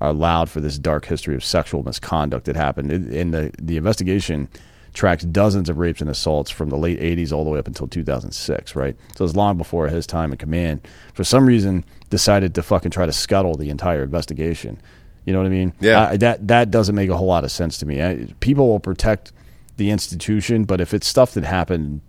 allowed 0.00 0.50
for 0.50 0.60
this 0.60 0.78
dark 0.78 1.06
history 1.06 1.34
of 1.34 1.44
sexual 1.44 1.82
misconduct 1.82 2.46
that 2.46 2.56
happened. 2.56 2.90
And 2.90 3.32
the, 3.32 3.52
the 3.60 3.76
investigation 3.76 4.48
tracks 4.92 5.24
dozens 5.24 5.68
of 5.68 5.78
rapes 5.78 6.00
and 6.00 6.10
assaults 6.10 6.50
from 6.50 6.70
the 6.70 6.76
late 6.76 6.98
80s 6.98 7.32
all 7.32 7.44
the 7.44 7.50
way 7.50 7.58
up 7.58 7.66
until 7.66 7.86
2006, 7.86 8.74
right? 8.74 8.96
So 9.14 9.22
it 9.22 9.26
was 9.26 9.36
long 9.36 9.56
before 9.58 9.88
his 9.88 10.06
time 10.06 10.32
in 10.32 10.38
command. 10.38 10.86
For 11.14 11.22
some 11.22 11.46
reason, 11.46 11.84
decided 12.10 12.54
to 12.54 12.62
fucking 12.62 12.90
try 12.90 13.06
to 13.06 13.12
scuttle 13.12 13.54
the 13.54 13.70
entire 13.70 14.02
investigation. 14.02 14.80
You 15.24 15.32
know 15.32 15.40
what 15.40 15.46
I 15.46 15.50
mean? 15.50 15.72
Yeah. 15.80 16.08
I, 16.10 16.16
that 16.18 16.48
that 16.48 16.70
doesn't 16.70 16.94
make 16.94 17.10
a 17.10 17.16
whole 17.16 17.26
lot 17.26 17.44
of 17.44 17.52
sense 17.52 17.78
to 17.78 17.86
me. 17.86 18.02
I, 18.02 18.28
people 18.40 18.68
will 18.68 18.80
protect 18.80 19.32
the 19.76 19.90
institution, 19.90 20.64
but 20.64 20.80
if 20.80 20.94
it's 20.94 21.06
stuff 21.06 21.34
that 21.34 21.44
happened 21.44 22.00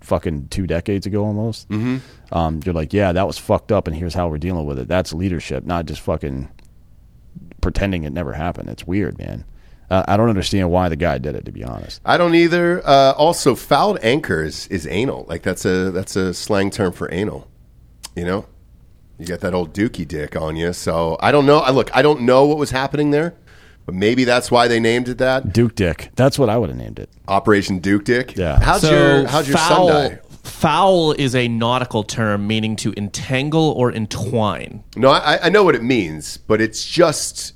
fucking 0.00 0.48
two 0.48 0.66
decades 0.66 1.06
ago 1.06 1.24
almost, 1.24 1.68
mm-hmm. 1.68 1.98
um, 2.36 2.60
you're 2.64 2.74
like, 2.74 2.92
yeah, 2.92 3.12
that 3.12 3.26
was 3.26 3.38
fucked 3.38 3.72
up, 3.72 3.86
and 3.86 3.96
here's 3.96 4.14
how 4.14 4.28
we're 4.28 4.38
dealing 4.38 4.66
with 4.66 4.78
it. 4.78 4.86
That's 4.86 5.12
leadership, 5.12 5.64
not 5.64 5.86
just 5.86 6.00
fucking 6.02 6.48
pretending 7.62 8.04
it 8.04 8.12
never 8.12 8.34
happened. 8.34 8.68
It's 8.68 8.86
weird, 8.86 9.16
man. 9.16 9.46
Uh, 9.90 10.04
I 10.06 10.16
don't 10.16 10.28
understand 10.28 10.70
why 10.70 10.88
the 10.88 10.96
guy 10.96 11.18
did 11.18 11.34
it, 11.34 11.44
to 11.46 11.52
be 11.52 11.64
honest. 11.64 12.00
I 12.04 12.16
don't 12.16 12.34
either. 12.34 12.80
Uh, 12.86 13.12
also, 13.12 13.54
fouled 13.54 13.98
anchor 14.02 14.42
is, 14.42 14.66
is 14.68 14.86
anal. 14.86 15.24
Like 15.28 15.42
that's 15.42 15.64
a 15.64 15.90
that's 15.90 16.16
a 16.16 16.32
slang 16.32 16.70
term 16.70 16.92
for 16.92 17.12
anal. 17.12 17.46
You 18.16 18.24
know, 18.24 18.46
you 19.18 19.26
got 19.26 19.40
that 19.40 19.54
old 19.54 19.74
dookie 19.74 20.08
dick 20.08 20.34
on 20.34 20.56
you. 20.56 20.72
So 20.72 21.16
I 21.20 21.30
don't 21.30 21.46
know. 21.46 21.58
I 21.58 21.70
look. 21.70 21.94
I 21.94 22.02
don't 22.02 22.22
know 22.22 22.46
what 22.46 22.56
was 22.56 22.70
happening 22.70 23.10
there, 23.10 23.34
but 23.84 23.94
maybe 23.94 24.24
that's 24.24 24.50
why 24.50 24.66
they 24.66 24.80
named 24.80 25.08
it 25.08 25.18
that. 25.18 25.52
Duke 25.52 25.74
Dick. 25.74 26.10
That's 26.16 26.38
what 26.38 26.48
I 26.48 26.56
would 26.56 26.70
have 26.70 26.78
named 26.78 26.98
it. 26.98 27.10
Operation 27.28 27.78
Duke 27.78 28.04
Dick. 28.04 28.36
Yeah. 28.36 28.58
How'd 28.62 28.80
so 28.80 28.90
your 28.90 29.28
How'd 29.28 29.46
your 29.46 29.58
foul, 29.58 29.88
son 29.88 30.10
die? 30.10 30.20
Foul 30.42 31.12
is 31.12 31.34
a 31.34 31.46
nautical 31.48 32.02
term 32.02 32.46
meaning 32.46 32.76
to 32.76 32.92
entangle 32.96 33.70
or 33.76 33.92
entwine. 33.92 34.82
No, 34.96 35.10
I, 35.10 35.46
I 35.46 35.48
know 35.48 35.62
what 35.62 35.74
it 35.74 35.82
means, 35.82 36.36
but 36.36 36.60
it's 36.60 36.84
just 36.84 37.54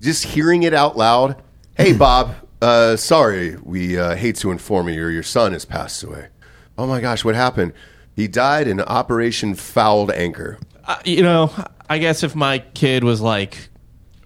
just 0.00 0.24
hearing 0.24 0.62
it 0.62 0.72
out 0.72 0.96
loud. 0.96 1.42
Hey, 1.76 1.92
Bob. 1.96 2.34
Uh, 2.62 2.94
sorry, 2.94 3.56
we 3.62 3.98
uh, 3.98 4.14
hate 4.14 4.36
to 4.36 4.50
inform 4.50 4.88
you, 4.88 5.06
your 5.08 5.22
son 5.22 5.52
has 5.52 5.64
passed 5.64 6.02
away. 6.02 6.28
Oh 6.76 6.86
my 6.86 7.00
gosh, 7.00 7.24
what 7.24 7.34
happened? 7.34 7.72
He 8.14 8.28
died 8.28 8.68
in 8.68 8.80
Operation 8.80 9.54
Fouled 9.54 10.10
Anchor. 10.10 10.58
Uh, 10.84 10.98
you 11.04 11.22
know, 11.22 11.50
I 11.88 11.98
guess 11.98 12.22
if 12.22 12.34
my 12.34 12.58
kid 12.58 13.02
was 13.02 13.20
like 13.20 13.70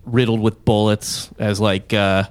riddled 0.04 0.40
with 0.40 0.64
bullets 0.64 1.30
as 1.38 1.60
like 1.60 1.92
uh 1.94 2.24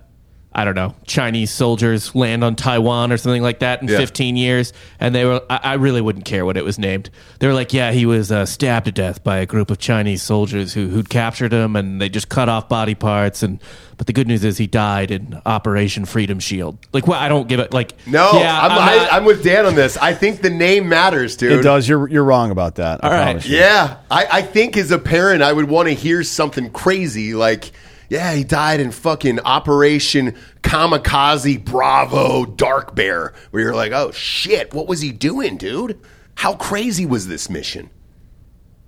I 0.56 0.66
don't 0.66 0.76
know, 0.76 0.94
Chinese 1.08 1.50
soldiers 1.52 2.14
land 2.14 2.44
on 2.44 2.56
Taiwan 2.56 3.12
or 3.12 3.18
something 3.18 3.42
like 3.42 3.60
that 3.60 3.82
in 3.82 3.88
Yeah. 3.88 3.98
15 3.98 4.36
years. 4.36 4.72
And 5.00 5.16
they 5.16 5.26
were, 5.26 5.42
I, 5.50 5.60
I 5.64 5.74
really 5.76 6.02
wouldn't 6.02 6.26
care 6.26 6.46
what 6.46 6.58
it 6.58 6.64
was 6.64 6.78
named. 6.78 7.10
They 7.40 7.48
were 7.48 7.54
like, 7.54 7.74
yeah, 7.74 7.92
he 7.92 8.06
was 8.06 8.32
uh, 8.32 8.46
stabbed 8.46 8.86
to 8.86 8.92
death 8.92 9.24
by 9.24 9.38
a 9.38 9.46
group 9.46 9.72
of 9.72 9.80
Chinese 9.80 10.22
soldiers 10.22 10.74
who, 10.74 10.90
who'd 10.90 11.10
captured 11.10 11.52
him 11.54 11.76
and 11.76 12.00
they 12.00 12.08
just 12.10 12.30
cut 12.30 12.50
off 12.50 12.70
body 12.70 12.94
parts. 12.96 13.42
And, 13.42 13.60
but 13.98 14.08
the 14.08 14.14
good 14.14 14.28
news 14.28 14.44
is 14.44 14.58
he 14.58 14.68
died 14.68 15.12
in 15.12 15.42
Operation 15.46 16.06
Freedom 16.06 16.40
Shield. 16.40 16.78
Like, 16.94 17.08
well, 17.08 17.20
I 17.20 17.30
don't 17.30 17.48
give 17.48 17.60
it, 17.60 17.74
like, 17.74 17.94
No, 18.08 18.34
yeah, 18.40 18.60
I'm, 18.62 18.72
I'm 18.72 18.98
not- 18.98 19.14
I'm 19.14 19.26
with 19.26 19.44
Dan 19.44 19.66
on 19.66 19.76
this. 19.76 19.98
I 19.98 20.14
think 20.14 20.42
the 20.42 20.50
name 20.50 20.88
matters, 20.90 21.36
dude. 21.36 21.52
It 21.54 21.62
does. 21.64 21.88
You're 21.88 22.08
you're 22.10 22.24
wrong 22.24 22.52
about 22.52 22.76
that. 22.76 23.04
I 23.04 23.08
All 23.08 23.14
right. 23.14 23.24
promise 23.26 23.48
you. 23.48 23.58
Yeah, 23.58 23.98
I, 24.12 24.28
I 24.32 24.42
think 24.42 24.78
as 24.78 24.92
a 24.92 25.00
parent, 25.00 25.42
I 25.44 25.54
would 25.54 25.70
want 25.70 25.88
to 25.90 25.94
hear 25.94 26.24
something 26.24 26.70
crazy 26.72 27.34
like, 27.34 27.72
yeah, 28.10 28.34
he 28.34 28.44
died 28.44 28.80
in 28.80 28.92
fucking 28.92 29.40
Operation 29.42 30.36
Kamikaze 30.62 31.64
Bravo 31.64 32.46
Dark 32.46 32.96
Bear, 32.96 33.34
where 33.52 33.64
you're 33.64 33.76
like, 33.76 33.92
oh 33.92 34.12
shit, 34.12 34.74
what 34.74 34.88
was 34.88 35.02
he 35.02 35.12
doing, 35.12 35.58
dude? 35.58 36.00
How 36.36 36.56
crazy 36.56 37.06
was 37.06 37.28
this 37.28 37.50
mission? 37.50 37.90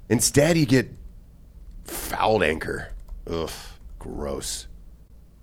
Instead, 0.09 0.57
you 0.57 0.65
get 0.65 0.89
fouled 1.85 2.43
anchor. 2.43 2.89
Ugh, 3.29 3.51
gross. 3.99 4.67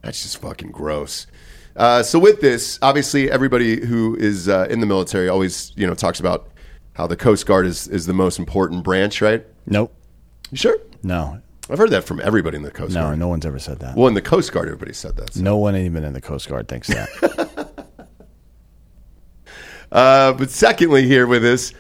That's 0.02 0.22
just 0.22 0.38
fucking 0.38 0.70
gross. 0.70 1.26
Uh, 1.74 2.02
so 2.02 2.18
with 2.18 2.40
this, 2.40 2.78
obviously, 2.82 3.30
everybody 3.30 3.84
who 3.84 4.16
is 4.16 4.48
uh, 4.48 4.66
in 4.68 4.80
the 4.80 4.86
military 4.86 5.28
always, 5.28 5.72
you 5.76 5.86
know, 5.86 5.94
talks 5.94 6.20
about 6.20 6.48
how 6.94 7.06
the 7.06 7.16
Coast 7.16 7.46
Guard 7.46 7.66
is, 7.66 7.88
is 7.88 8.06
the 8.06 8.12
most 8.12 8.38
important 8.38 8.84
branch, 8.84 9.22
right? 9.22 9.44
Nope. 9.66 9.94
You 10.50 10.58
sure? 10.58 10.76
No. 11.02 11.40
I've 11.70 11.78
heard 11.78 11.90
that 11.90 12.04
from 12.04 12.20
everybody 12.20 12.56
in 12.56 12.62
the 12.62 12.70
Coast 12.70 12.94
No. 12.94 13.02
Guard. 13.02 13.18
No 13.18 13.28
one's 13.28 13.46
ever 13.46 13.58
said 13.58 13.78
that. 13.80 13.96
Well, 13.96 14.08
in 14.08 14.14
the 14.14 14.22
Coast 14.22 14.52
Guard, 14.52 14.66
everybody 14.68 14.92
said 14.92 15.16
that. 15.16 15.34
so. 15.34 15.40
No 15.40 15.56
one 15.58 15.76
even 15.76 16.04
in 16.04 16.12
the 16.12 16.20
Coast 16.20 16.48
Guard 16.48 16.68
thinks 16.68 16.88
that. 16.88 17.08
Uh, 19.90 20.32
but 20.32 20.48
secondly, 20.50 21.06
here 21.06 21.26
with 21.26 21.42
this, 21.42 21.74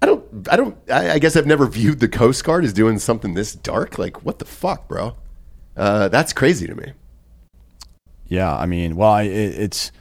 I 0.00 0.06
don't, 0.06 0.24
I 0.50 0.56
don't, 0.56 0.76
I, 0.90 1.10
I 1.12 1.18
guess 1.18 1.36
I've 1.36 1.46
never 1.46 1.66
viewed 1.66 2.00
the 2.00 2.08
Coast 2.08 2.42
Guard 2.42 2.64
as 2.64 2.72
doing 2.72 2.98
something 2.98 3.34
this 3.34 3.54
dark. 3.54 3.98
Like, 3.98 4.24
what 4.24 4.38
the 4.38 4.46
fuck, 4.46 4.88
bro? 4.88 5.14
Uh, 5.76 6.08
that's 6.08 6.32
crazy 6.32 6.66
to 6.66 6.74
me. 6.74 6.92
yeah. 8.28 8.56
I 8.56 8.64
mean, 8.64 8.96
well, 8.96 9.10
I, 9.10 9.24
it, 9.24 9.58
it's 9.58 9.92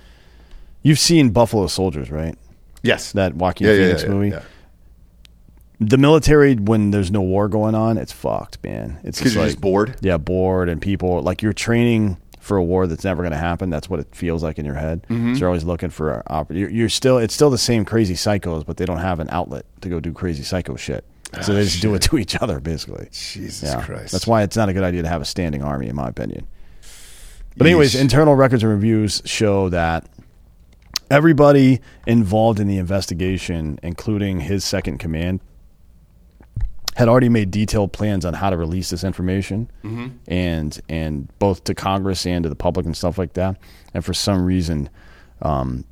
you've 0.82 1.00
seen 1.00 1.32
Buffalo 1.32 1.68
Soldiers, 1.68 2.10
right? 2.10 2.38
Yes, 2.82 3.12
That 3.12 3.36
Joaquin 3.36 3.68
Yeah, 3.68 3.74
yeah, 3.74 3.80
Phoenix 3.80 4.02
yeah, 4.04 4.08
yeah, 4.08 4.14
movie. 4.14 4.30
yeah. 4.30 4.42
The 5.82 5.98
military, 5.98 6.56
when 6.56 6.92
there's 6.92 7.10
no 7.12 7.22
war 7.22 7.48
going 7.48 7.74
on, 7.74 7.98
it's 7.98 8.12
fucked, 8.12 8.62
man. 8.64 9.00
It's 9.04 9.18
because 9.20 9.34
you're 9.36 9.46
just 9.46 9.62
bored. 9.62 9.96
Yeah, 10.02 10.18
bored, 10.18 10.68
and 10.70 10.82
people 10.82 11.22
like 11.22 11.42
you're 11.42 11.54
training 11.54 12.18
for 12.42 12.58
a 12.58 12.64
war 12.64 12.86
that's 12.88 13.04
never 13.04 13.22
going 13.22 13.32
to 13.32 13.38
happen. 13.38 13.70
That's 13.70 13.90
what 13.90 14.00
it 14.02 14.14
feels 14.14 14.44
like 14.44 14.60
in 14.60 14.66
your 14.66 14.76
head. 14.76 15.04
Mm-hmm. 15.04 15.36
So 15.36 15.40
you're 15.40 15.50
always 15.50 15.64
looking 15.64 15.90
for 15.90 16.12
a 16.12 16.24
opp- 16.28 16.52
you're, 16.52 16.70
you're 16.70 16.90
still 16.90 17.18
it's 17.18 17.34
still 17.34 17.50
the 17.50 17.58
same 17.58 17.86
crazy 17.86 18.16
psychos, 18.16 18.66
but 18.66 18.76
they 18.78 18.86
don't 18.86 18.98
have 18.98 19.20
an 19.22 19.30
outlet 19.32 19.66
to 19.82 19.90
go 19.90 20.00
do 20.02 20.12
crazy 20.12 20.44
psycho 20.44 20.76
shit. 20.76 21.06
So 21.44 21.54
they 21.54 21.64
just 21.64 21.82
do 21.82 21.94
it 21.94 22.02
to 22.04 22.18
each 22.18 22.36
other, 22.42 22.60
basically. 22.60 23.06
Ah, 23.08 23.14
Jesus 23.14 23.62
Yeah, 23.70 23.86
Christ. 23.86 24.12
that's 24.12 24.26
why 24.26 24.42
it's 24.42 24.58
not 24.58 24.68
a 24.68 24.74
good 24.74 24.84
idea 24.84 25.04
to 25.04 25.08
have 25.08 25.22
a 25.22 25.26
standing 25.26 25.62
army, 25.64 25.88
in 25.88 25.96
my 25.96 26.10
opinion. 26.10 26.48
But 27.56 27.68
anyways, 27.68 27.94
Yeesh. 27.94 28.02
internal 28.02 28.36
records 28.36 28.64
and 28.64 28.72
reviews 28.72 29.22
show 29.26 29.70
that 29.70 30.08
everybody 31.12 31.82
involved 32.08 32.60
in 32.60 32.68
the 32.68 32.78
investigation, 32.78 33.80
including 33.84 34.40
his 34.42 34.64
second 34.66 34.98
command, 34.98 35.40
had 36.96 37.08
already 37.08 37.30
made 37.30 37.52
detailed 37.52 37.94
plans 37.94 38.26
on 38.26 38.34
how 38.34 38.50
to 38.50 38.58
release 38.58 38.90
this 38.90 39.04
information, 39.04 39.70
and 40.28 40.80
and 40.90 41.30
both 41.40 41.64
to 41.66 41.74
Congress 41.76 42.26
and 42.26 42.44
to 42.44 42.50
the 42.50 42.56
public 42.56 42.86
and 42.86 42.96
stuff 42.98 43.18
like 43.18 43.34
that. 43.34 43.58
And 43.94 44.04
for 44.04 44.14
some 44.14 44.44
reason, 44.46 44.90
um, 45.42 45.86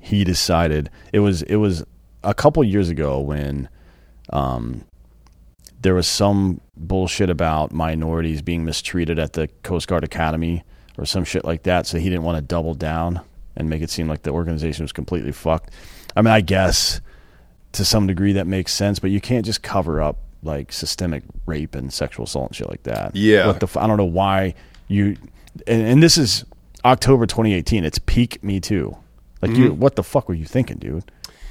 he 0.00 0.24
decided 0.24 0.90
it 1.12 1.20
was 1.20 1.42
it 1.42 1.56
was 1.56 1.84
a 2.22 2.34
couple 2.34 2.62
years 2.64 2.88
ago 2.88 3.20
when 3.20 3.68
um, 4.30 4.84
there 5.80 5.94
was 5.94 6.06
some 6.06 6.60
bullshit 6.76 7.30
about 7.30 7.72
minorities 7.72 8.42
being 8.42 8.64
mistreated 8.64 9.18
at 9.18 9.32
the 9.32 9.48
Coast 9.62 9.88
Guard 9.88 10.04
Academy 10.04 10.62
or 10.98 11.06
some 11.06 11.24
shit 11.24 11.44
like 11.44 11.62
that. 11.64 11.86
So 11.86 11.98
he 11.98 12.08
didn't 12.08 12.24
want 12.24 12.36
to 12.36 12.42
double 12.42 12.74
down 12.74 13.20
and 13.56 13.68
make 13.68 13.82
it 13.82 13.90
seem 13.90 14.08
like 14.08 14.22
the 14.22 14.30
organization 14.30 14.84
was 14.84 14.92
completely 14.92 15.32
fucked. 15.32 15.70
I 16.16 16.22
mean, 16.22 16.32
I 16.32 16.40
guess 16.40 17.00
to 17.72 17.84
some 17.84 18.06
degree 18.06 18.32
that 18.34 18.46
makes 18.46 18.72
sense, 18.72 18.98
but 18.98 19.10
you 19.10 19.20
can't 19.20 19.44
just 19.44 19.62
cover 19.62 20.00
up 20.02 20.18
like 20.42 20.72
systemic 20.72 21.22
rape 21.46 21.74
and 21.74 21.92
sexual 21.92 22.24
assault 22.24 22.48
and 22.50 22.56
shit 22.56 22.68
like 22.68 22.82
that. 22.84 23.14
Yeah. 23.16 23.46
What 23.46 23.60
the 23.60 23.66
f- 23.66 23.76
I 23.76 23.86
don't 23.86 23.96
know 23.96 24.04
why 24.04 24.54
you 24.88 25.16
and, 25.66 25.82
and 25.82 26.02
this 26.02 26.18
is 26.18 26.44
October 26.84 27.26
2018. 27.26 27.84
It's 27.84 27.98
peak 27.98 28.42
Me 28.42 28.58
Too. 28.60 28.96
Like 29.40 29.52
you, 29.56 29.72
what 29.72 29.96
the 29.96 30.02
fuck 30.04 30.28
were 30.28 30.34
you 30.34 30.44
thinking, 30.44 30.78
dude? 30.78 31.04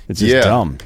It's 0.08 0.20
just 0.20 0.34
Yeah. 0.34 0.42
dumb. 0.42 0.78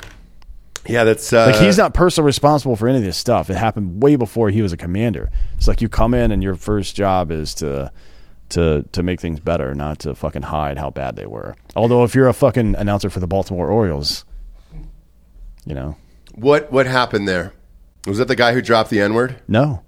Yeah, 0.88 1.04
that's 1.04 1.34
uh, 1.34 1.48
Like 1.48 1.56
he's 1.62 1.78
not 1.80 1.94
personally 1.96 2.26
responsible 2.28 2.76
for 2.76 2.88
any 2.88 3.00
of 3.00 3.04
this 3.04 3.18
stuff. 3.18 3.50
It 3.50 3.56
happened 3.56 4.04
way 4.04 4.16
before 4.16 4.50
he 4.52 4.62
was 4.62 4.72
a 4.72 4.78
commander. 4.78 5.32
It's 5.58 5.68
like 5.68 5.82
you 5.82 5.90
come 5.90 6.14
in 6.14 6.32
and 6.32 6.44
your 6.44 6.56
first 6.56 6.96
job 6.96 7.32
is 7.32 7.54
to 7.56 7.92
to 8.50 8.86
to 8.92 9.02
make 9.04 9.20
things 9.20 9.40
better, 9.40 9.74
not 9.74 9.98
to 10.00 10.14
fucking 10.14 10.44
hide 10.44 10.78
how 10.78 10.92
bad 10.92 11.16
they 11.16 11.26
were. 11.26 11.56
Although 11.76 12.04
if 12.04 12.14
you're 12.14 12.28
a 12.28 12.34
fucking 12.34 12.76
announcer 12.76 13.10
for 13.10 13.20
the 13.20 13.26
Baltimore 13.28 13.70
Orioles, 13.70 14.26
you 15.66 15.74
know, 15.76 15.96
What 16.34 16.72
what 16.72 16.86
happened 16.86 17.28
there? 17.28 17.54
Was 18.08 18.18
that 18.20 18.28
the 18.28 18.36
guy 18.36 18.54
who 18.54 18.62
dropped 18.62 18.90
the 18.90 19.02
N 19.02 19.14
word? 19.14 19.38
no. 19.48 19.82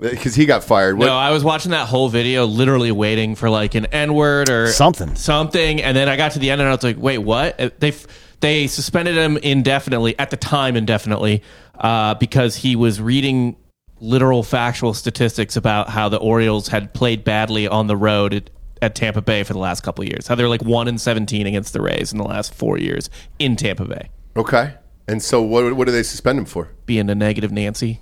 Because 0.00 0.36
he 0.36 0.46
got 0.46 0.62
fired. 0.62 0.96
What, 0.96 1.06
No, 1.06 1.16
I 1.16 1.32
was 1.32 1.42
watching 1.42 1.72
that 1.72 1.88
whole 1.88 2.08
video, 2.08 2.44
literally 2.46 2.92
waiting 2.92 3.34
for 3.34 3.50
like 3.50 3.74
an 3.74 3.86
N 3.86 4.14
word 4.14 4.48
or 4.48 4.68
Something. 4.68 5.16
something, 5.16 5.82
and 5.82 5.96
then 5.96 6.08
I 6.08 6.16
got 6.16 6.32
to 6.32 6.38
the 6.38 6.50
end 6.50 6.60
and 6.60 6.68
I 6.70 6.72
was 6.72 6.84
like, 6.84 6.96
"Wait, 6.98 7.18
what?" 7.18 7.60
Uh, 7.60 7.70
They 7.80 7.92
they 8.38 8.68
suspended 8.68 9.16
him 9.16 9.38
indefinitely 9.38 10.16
at 10.16 10.30
the 10.30 10.36
time, 10.36 10.76
indefinitely, 10.76 11.42
uh, 11.80 12.14
because 12.14 12.54
he 12.54 12.76
was 12.76 13.00
reading 13.00 13.56
literal 13.98 14.44
factual 14.44 14.94
statistics 14.94 15.56
about 15.56 15.88
how 15.90 16.08
the 16.08 16.18
Orioles 16.18 16.68
had 16.68 16.94
played 16.94 17.24
badly 17.24 17.66
on 17.66 17.88
the 17.88 17.96
road 17.96 18.32
at, 18.32 18.50
at 18.80 18.94
Tampa 18.94 19.20
Bay 19.20 19.42
for 19.42 19.52
the 19.52 19.58
last 19.58 19.80
couple 19.82 20.02
of 20.04 20.08
years. 20.08 20.28
How 20.28 20.36
they're 20.36 20.48
like 20.48 20.62
one 20.62 20.86
and 20.86 21.00
seventeen 21.00 21.48
against 21.48 21.72
the 21.72 21.80
Rays 21.80 22.12
in 22.12 22.18
the 22.18 22.24
last 22.24 22.54
four 22.54 22.78
years 22.78 23.10
in 23.40 23.56
Tampa 23.56 23.84
Bay, 23.84 24.10
Okay. 24.38 24.74
And 25.06 25.22
so 25.22 25.42
what 25.42 25.74
what 25.74 25.86
do 25.86 25.92
they 25.92 26.02
suspend 26.02 26.38
him 26.38 26.44
for? 26.44 26.70
being 26.86 27.10
a 27.10 27.14
negative 27.14 27.52
Nancy. 27.52 28.00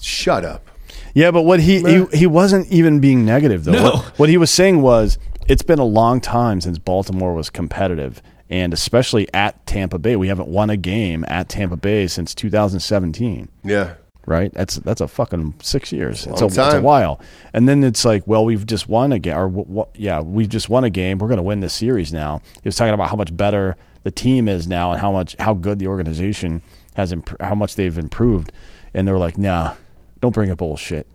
Shut 0.00 0.44
up. 0.44 0.68
Yeah, 1.14 1.30
but 1.30 1.42
what 1.42 1.60
he, 1.60 1.80
he 1.82 2.04
he 2.12 2.26
wasn't 2.26 2.70
even 2.70 3.00
being 3.00 3.24
negative 3.24 3.64
though. 3.64 3.72
No. 3.72 3.82
What, 3.82 4.18
what 4.18 4.28
he 4.28 4.36
was 4.36 4.50
saying 4.50 4.80
was 4.82 5.18
it's 5.48 5.62
been 5.62 5.78
a 5.78 5.84
long 5.84 6.20
time 6.20 6.60
since 6.60 6.78
Baltimore 6.78 7.34
was 7.34 7.50
competitive, 7.50 8.22
and 8.50 8.72
especially 8.72 9.32
at 9.34 9.64
Tampa 9.66 9.98
Bay, 9.98 10.16
we 10.16 10.28
haven't 10.28 10.48
won 10.48 10.70
a 10.70 10.76
game 10.76 11.24
at 11.28 11.48
Tampa 11.48 11.76
Bay 11.76 12.06
since 12.06 12.34
2017. 12.34 13.48
Yeah. 13.64 13.94
Right? 14.24 14.52
That's 14.54 14.76
that's 14.76 15.00
a 15.00 15.08
fucking 15.08 15.54
six 15.62 15.90
years. 15.92 16.26
It's 16.26 16.40
a, 16.40 16.46
it's 16.46 16.56
a 16.58 16.80
while. 16.80 17.20
And 17.52 17.68
then 17.68 17.82
it's 17.82 18.04
like, 18.04 18.24
well, 18.26 18.44
we've 18.44 18.64
just 18.66 18.88
won 18.88 19.10
a 19.12 19.18
game, 19.18 19.36
or 19.36 19.48
w- 19.48 19.64
w- 19.66 19.88
yeah, 19.94 20.20
we've 20.20 20.48
just 20.48 20.68
won 20.68 20.84
a 20.84 20.90
game. 20.90 21.18
We're 21.18 21.28
going 21.28 21.38
to 21.38 21.42
win 21.42 21.60
this 21.60 21.74
series 21.74 22.12
now. 22.12 22.40
He 22.54 22.68
was 22.68 22.76
talking 22.76 22.94
about 22.94 23.08
how 23.10 23.16
much 23.16 23.36
better 23.36 23.76
the 24.02 24.10
team 24.10 24.48
is 24.48 24.66
now, 24.66 24.92
and 24.92 25.00
how 25.00 25.12
much 25.12 25.36
how 25.38 25.54
good 25.54 25.78
the 25.78 25.86
organization 25.86 26.62
has, 26.94 27.12
imp- 27.12 27.40
how 27.40 27.54
much 27.54 27.76
they've 27.76 27.96
improved. 27.96 28.52
And 28.94 29.08
they're 29.08 29.18
like, 29.18 29.38
nah, 29.38 29.74
don't 30.20 30.34
bring 30.34 30.50
up 30.50 30.58
bullshit. 30.58 31.06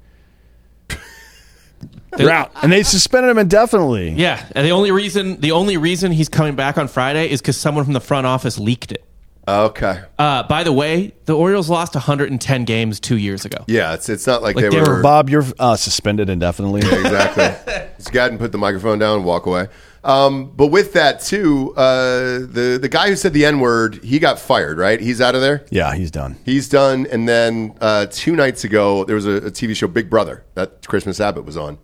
They're 2.17 2.31
out, 2.31 2.51
and 2.63 2.71
they 2.71 2.81
suspended 2.81 3.29
him 3.29 3.37
indefinitely. 3.37 4.09
Yeah, 4.09 4.43
and 4.55 4.65
the 4.65 4.71
only 4.71 4.91
reason 4.91 5.39
the 5.39 5.51
only 5.51 5.77
reason 5.77 6.11
he's 6.11 6.29
coming 6.29 6.55
back 6.55 6.77
on 6.77 6.87
Friday 6.87 7.29
is 7.29 7.41
because 7.41 7.57
someone 7.57 7.83
from 7.83 7.93
the 7.93 7.99
front 7.99 8.25
office 8.25 8.57
leaked 8.57 8.91
it. 8.91 9.03
Okay. 9.47 10.01
Uh, 10.19 10.43
by 10.43 10.63
the 10.63 10.73
way, 10.73 11.13
the 11.25 11.33
Orioles 11.33 11.69
lost 11.69 11.95
110 11.95 12.65
games 12.65 12.99
two 12.99 13.15
years 13.15 13.45
ago. 13.45 13.63
Yeah, 13.67 13.93
it's 13.93 14.09
it's 14.09 14.27
not 14.27 14.41
like, 14.41 14.55
Like 14.55 14.63
they, 14.65 14.69
they 14.69 14.81
were, 14.81 14.95
were 14.97 15.01
Bob, 15.01 15.29
you're 15.29 15.45
uh, 15.59 15.75
suspended 15.77 16.29
indefinitely. 16.29 16.81
exactly. 16.81 17.73
Just 17.97 18.11
go 18.11 18.19
ahead 18.19 18.31
and 18.31 18.39
put 18.39 18.51
the 18.51 18.57
microphone 18.57 18.99
down 18.99 19.17
and 19.17 19.25
walk 19.25 19.45
away. 19.45 19.67
Um, 20.07 20.51
but 20.55 20.67
with 20.67 20.93
that 20.93 21.19
too, 21.19 21.73
uh, 21.75 22.39
the 22.39 22.79
the 22.81 22.87
guy 22.89 23.09
who 23.09 23.15
said 23.17 23.33
the 23.33 23.45
N 23.45 23.59
word, 23.59 24.03
he 24.03 24.19
got 24.19 24.39
fired. 24.39 24.77
Right? 24.77 24.99
He's 25.01 25.19
out 25.19 25.35
of 25.35 25.41
there. 25.41 25.65
yeah, 25.69 25.93
he's 25.95 26.11
done. 26.11 26.37
He's 26.45 26.69
done. 26.69 27.05
And 27.11 27.27
then 27.27 27.75
uh, 27.81 28.07
two 28.09 28.35
nights 28.35 28.63
ago, 28.63 29.03
there 29.03 29.15
was 29.15 29.25
a, 29.25 29.33
a 29.47 29.51
TV 29.51 29.75
show, 29.75 29.87
Big 29.87 30.09
Brother, 30.09 30.45
that 30.55 30.87
Christmas 30.87 31.19
Abbott 31.19 31.43
was 31.45 31.57
on. 31.57 31.77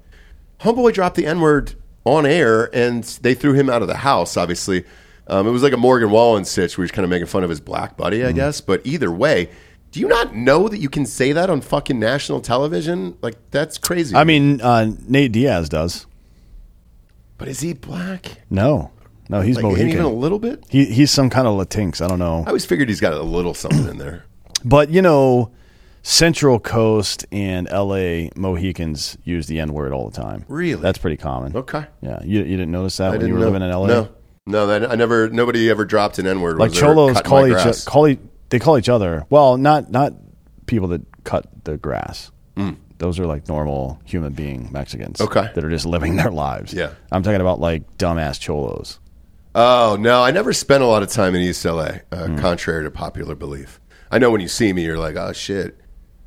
Homeboy 0.62 0.94
dropped 0.94 1.18
the 1.18 1.26
N 1.28 1.42
word 1.42 1.74
on 2.06 2.26
air, 2.26 2.74
and 2.74 3.04
they 3.22 3.34
threw 3.34 3.54
him 3.54 3.70
out 3.70 3.82
of 3.82 3.90
the 3.90 3.98
house. 3.98 4.38
Obviously, 4.38 4.86
um, 5.28 5.46
it 5.46 5.52
was 5.52 5.62
like 5.62 5.74
a 5.74 5.78
Morgan 5.78 6.10
Wallen 6.10 6.46
sitch, 6.46 6.78
where 6.78 6.86
he's 6.86 6.92
kind 6.92 7.04
of 7.04 7.10
making 7.10 7.28
fun 7.28 7.44
of 7.44 7.50
his 7.50 7.60
black 7.60 7.98
buddy, 7.98 8.24
I 8.24 8.32
guess. 8.32 8.62
But 8.62 8.82
either 8.86 9.12
way, 9.12 9.50
do 9.92 10.00
you 10.00 10.08
not 10.08 10.34
know 10.34 10.70
that 10.70 10.80
you 10.80 10.90
can 10.90 11.06
say 11.06 11.34
that 11.34 11.50
on 11.50 11.60
fucking 11.60 12.00
national 12.00 12.40
television? 12.40 13.18
Like 13.22 13.36
that's 13.52 13.78
crazy. 13.78 14.16
I 14.16 14.24
mean, 14.24 14.62
uh, 14.62 14.92
Nate 15.08 15.34
Diaz 15.34 15.68
does. 15.68 16.06
But 17.44 17.50
is 17.50 17.60
he 17.60 17.74
black? 17.74 18.38
No, 18.50 18.92
no, 19.28 19.42
he's 19.42 19.58
Like, 19.58 19.64
Mohican. 19.66 19.90
even 19.90 20.06
a 20.06 20.10
little 20.10 20.40
bit. 20.40 20.64
he, 20.70 20.86
he's 20.86 21.12
some 21.12 21.30
kind 21.30 21.46
of 21.46 21.56
Latinx. 21.60 22.02
I 22.02 22.08
don't 22.08 22.20
know. 22.20 22.44
I 22.46 22.48
always 22.48 22.64
figured 22.66 22.88
he's 22.88 23.02
got 23.02 23.12
a 23.14 23.22
little 23.22 23.54
something 23.54 23.86
in 23.90 23.98
there. 23.98 24.24
But 24.66 24.90
you 24.92 25.02
know, 25.02 25.52
Central 26.04 26.58
Coast 26.58 27.26
and 27.34 27.68
L.A. 27.70 28.30
Mohicans 28.38 29.18
use 29.26 29.48
the 29.48 29.60
N 29.60 29.74
word 29.74 29.92
all 29.92 30.10
the 30.10 30.16
time. 30.16 30.46
Really? 30.48 30.82
That's 30.82 30.98
pretty 30.98 31.18
common. 31.18 31.54
Okay. 31.58 31.86
Yeah, 32.02 32.22
you, 32.24 32.40
you 32.44 32.56
didn't 32.56 32.72
notice 32.72 32.96
that 32.96 33.12
I 33.14 33.18
when 33.18 33.28
you 33.28 33.34
were 33.34 33.40
know. 33.42 33.46
living 33.48 33.62
in 33.62 33.70
L.A. 33.72 33.88
No, 33.90 34.10
no, 34.46 34.68
that, 34.68 34.90
I 34.90 34.96
never. 34.96 35.28
Nobody 35.28 35.70
ever 35.70 35.84
dropped 35.84 36.18
an 36.20 36.28
N 36.28 36.40
word. 36.40 36.60
like 36.60 36.72
cholos 36.72 37.22
call 37.22 37.46
each 37.46 37.86
call 37.86 38.08
e- 38.08 38.20
they 38.48 38.60
call 38.60 38.78
each 38.78 38.88
other. 38.88 39.26
Well, 39.30 39.58
not 39.58 39.92
not 39.92 40.14
people 40.66 40.88
that 40.90 41.02
cut 41.26 41.46
the 41.66 41.76
grass. 41.78 42.32
Mm. 42.56 42.78
Those 43.04 43.20
are 43.20 43.26
like 43.26 43.50
normal 43.50 44.00
human 44.06 44.32
being 44.32 44.70
Mexicans. 44.72 45.20
Okay. 45.20 45.50
that 45.54 45.62
are 45.62 45.70
just 45.70 45.86
living 45.86 46.16
their 46.16 46.32
lives. 46.32 46.74
Yeah. 46.74 46.94
I'm 47.12 47.22
talking 47.22 47.42
about 47.42 47.60
like 47.60 47.98
dumbass 47.98 48.40
cholos. 48.40 48.98
Oh 49.54 49.98
no, 50.00 50.24
I 50.24 50.32
never 50.32 50.54
spent 50.54 50.84
a 50.84 50.88
lot 50.88 51.04
of 51.04 51.10
time 51.10 51.36
in 51.36 51.42
East 51.42 51.66
LA, 51.66 51.98
uh, 52.14 52.38
contrary 52.38 52.86
to 52.86 52.90
popular 52.90 53.36
belief. 53.36 53.82
I 54.10 54.20
know 54.20 54.32
when 54.32 54.40
you 54.40 54.48
see 54.48 54.72
me, 54.72 54.86
you're 54.86 54.98
like, 54.98 55.18
"Oh 55.18 55.34
shit, 55.34 55.78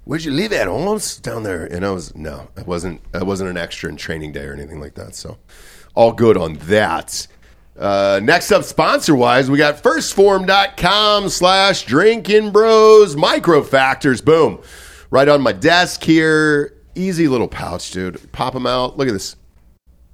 where'd 0.04 0.22
you 0.22 0.32
live 0.32 0.52
at, 0.52 0.68
Almost 0.68 1.22
Down 1.22 1.44
there, 1.44 1.64
and 1.64 1.82
I 1.82 1.92
was 1.92 2.14
no, 2.14 2.48
I 2.58 2.62
wasn't. 2.62 3.00
I 3.14 3.24
wasn't 3.24 3.48
an 3.48 3.56
extra 3.56 3.88
in 3.88 3.96
Training 3.96 4.32
Day 4.32 4.44
or 4.44 4.52
anything 4.52 4.78
like 4.78 4.96
that. 4.96 5.14
So, 5.14 5.38
all 5.94 6.12
good 6.12 6.36
on 6.36 6.58
that. 6.64 7.26
Uh, 7.78 8.20
next 8.22 8.52
up, 8.52 8.64
sponsor 8.64 9.16
wise, 9.16 9.50
we 9.50 9.56
got 9.56 9.82
1stphorm.com 9.82 11.30
slash 11.30 11.86
drinking 11.86 12.52
bros 12.52 13.16
micro 13.16 13.62
factors. 13.62 14.20
Boom. 14.20 14.60
Right 15.10 15.28
on 15.28 15.40
my 15.40 15.52
desk 15.52 16.02
here. 16.02 16.72
Easy 16.94 17.28
little 17.28 17.48
pouch, 17.48 17.90
dude. 17.90 18.32
Pop 18.32 18.54
them 18.54 18.66
out. 18.66 18.96
Look 18.96 19.08
at 19.08 19.12
this. 19.12 19.36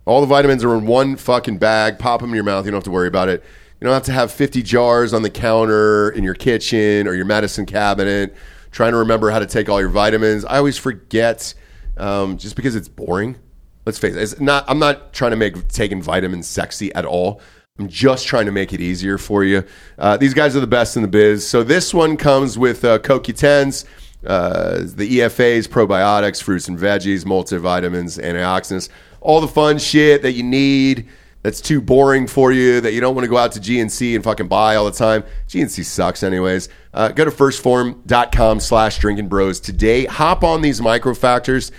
All 0.05 0.21
the 0.21 0.27
vitamins 0.27 0.65
are 0.65 0.75
in 0.77 0.87
one 0.87 1.17
fucking 1.17 1.59
bag. 1.59 1.99
Pop 1.99 2.21
them 2.21 2.31
in 2.31 2.35
your 2.35 2.45
mouth. 2.45 2.65
You 2.65 2.73
don't 2.73 2.79
have 2.79 2.85
to 2.85 2.91
worry 2.91 3.09
about 3.09 3.29
it. 3.29 3.43
You 3.81 3.87
don't 3.87 3.95
have 3.95 4.05
to 4.05 4.13
have 4.13 4.31
50 4.31 4.63
jars 4.63 5.13
on 5.13 5.23
the 5.23 5.31
counter 5.31 6.11
in 6.11 6.25
your 6.25 6.35
kitchen 6.35 7.07
or 7.07 7.15
your 7.15 7.25
medicine 7.25 7.67
cabinet 7.67 8.35
trying 8.73 8.93
to 8.93 8.99
remember 8.99 9.31
how 9.31 9.39
to 9.39 9.47
take 9.47 9.69
all 9.69 9.81
your 9.81 9.91
vitamins. 9.91 10.45
I 10.45 10.57
always 10.57 10.79
forget 10.79 11.55
um, 11.97 12.39
just 12.39 12.57
because 12.57 12.75
it's 12.75 12.89
boring. 12.89 13.37
Let's 13.85 13.99
face 13.99 14.15
it. 14.15 14.23
It's 14.23 14.41
not, 14.41 14.65
I'm 14.67 14.79
not 14.79 15.13
trying 15.13 15.33
to 15.33 15.37
make 15.37 15.69
taking 15.69 16.03
vitamins 16.03 16.49
sexy 16.49 16.93
at 16.95 17.05
all. 17.05 17.41
I'm 17.79 17.89
just 17.89 18.27
trying 18.27 18.47
to 18.47 18.53
make 18.53 18.73
it 18.73 18.81
easier 18.81 19.19
for 19.19 19.45
you. 19.45 19.65
Uh, 19.99 20.17
these 20.17 20.35
guys 20.35 20.57
are 20.57 20.61
the 20.61 20.67
best 20.67 20.97
in 20.97 21.03
the 21.03 21.09
biz. 21.09 21.47
So 21.47 21.63
this 21.63 21.95
one 21.95 22.17
comes 22.17 22.59
with 22.59 22.85
uh, 22.85 22.99
CoQ10s, 22.99 23.85
uh, 24.27 24.79
the 24.79 25.19
EFAs, 25.19 25.69
probiotics, 25.69 26.43
fruits 26.43 26.69
and 26.69 26.79
veggies, 26.79 27.25
multivitamins, 27.25 28.23
antioxidants, 28.23 28.89
all 29.21 29.41
the 29.41 29.49
fun 29.49 29.79
shit 29.79 30.23
that 30.23 30.33
you 30.33 30.43
need 30.43 31.09
that's 31.43 31.61
too 31.61 31.81
boring 31.81 32.27
for 32.27 32.53
you, 32.53 32.81
that 32.81 32.93
you 32.93 33.01
don't 33.01 33.15
want 33.15 33.25
to 33.25 33.29
go 33.29 33.37
out 33.37 33.53
to 33.53 33.61
GNC 33.61 34.15
and 34.15 34.23
fucking 34.23 34.49
buy 34.49 34.77
all 34.77 34.85
the 34.85 34.93
time. 34.93 35.25
GNC 35.49 35.85
sucks 35.85 36.23
anyways. 36.23 36.69
Uh, 36.95 37.09
go 37.09 37.25
to 37.25 37.31
1stphorm.com 37.31 38.61
slash 38.61 38.99
drinking 38.99 39.29
bros 39.29 39.59
today. 39.59 40.05
Hop 40.07 40.45
on 40.45 40.63
these 40.63 40.81
microfactors. 40.81 41.73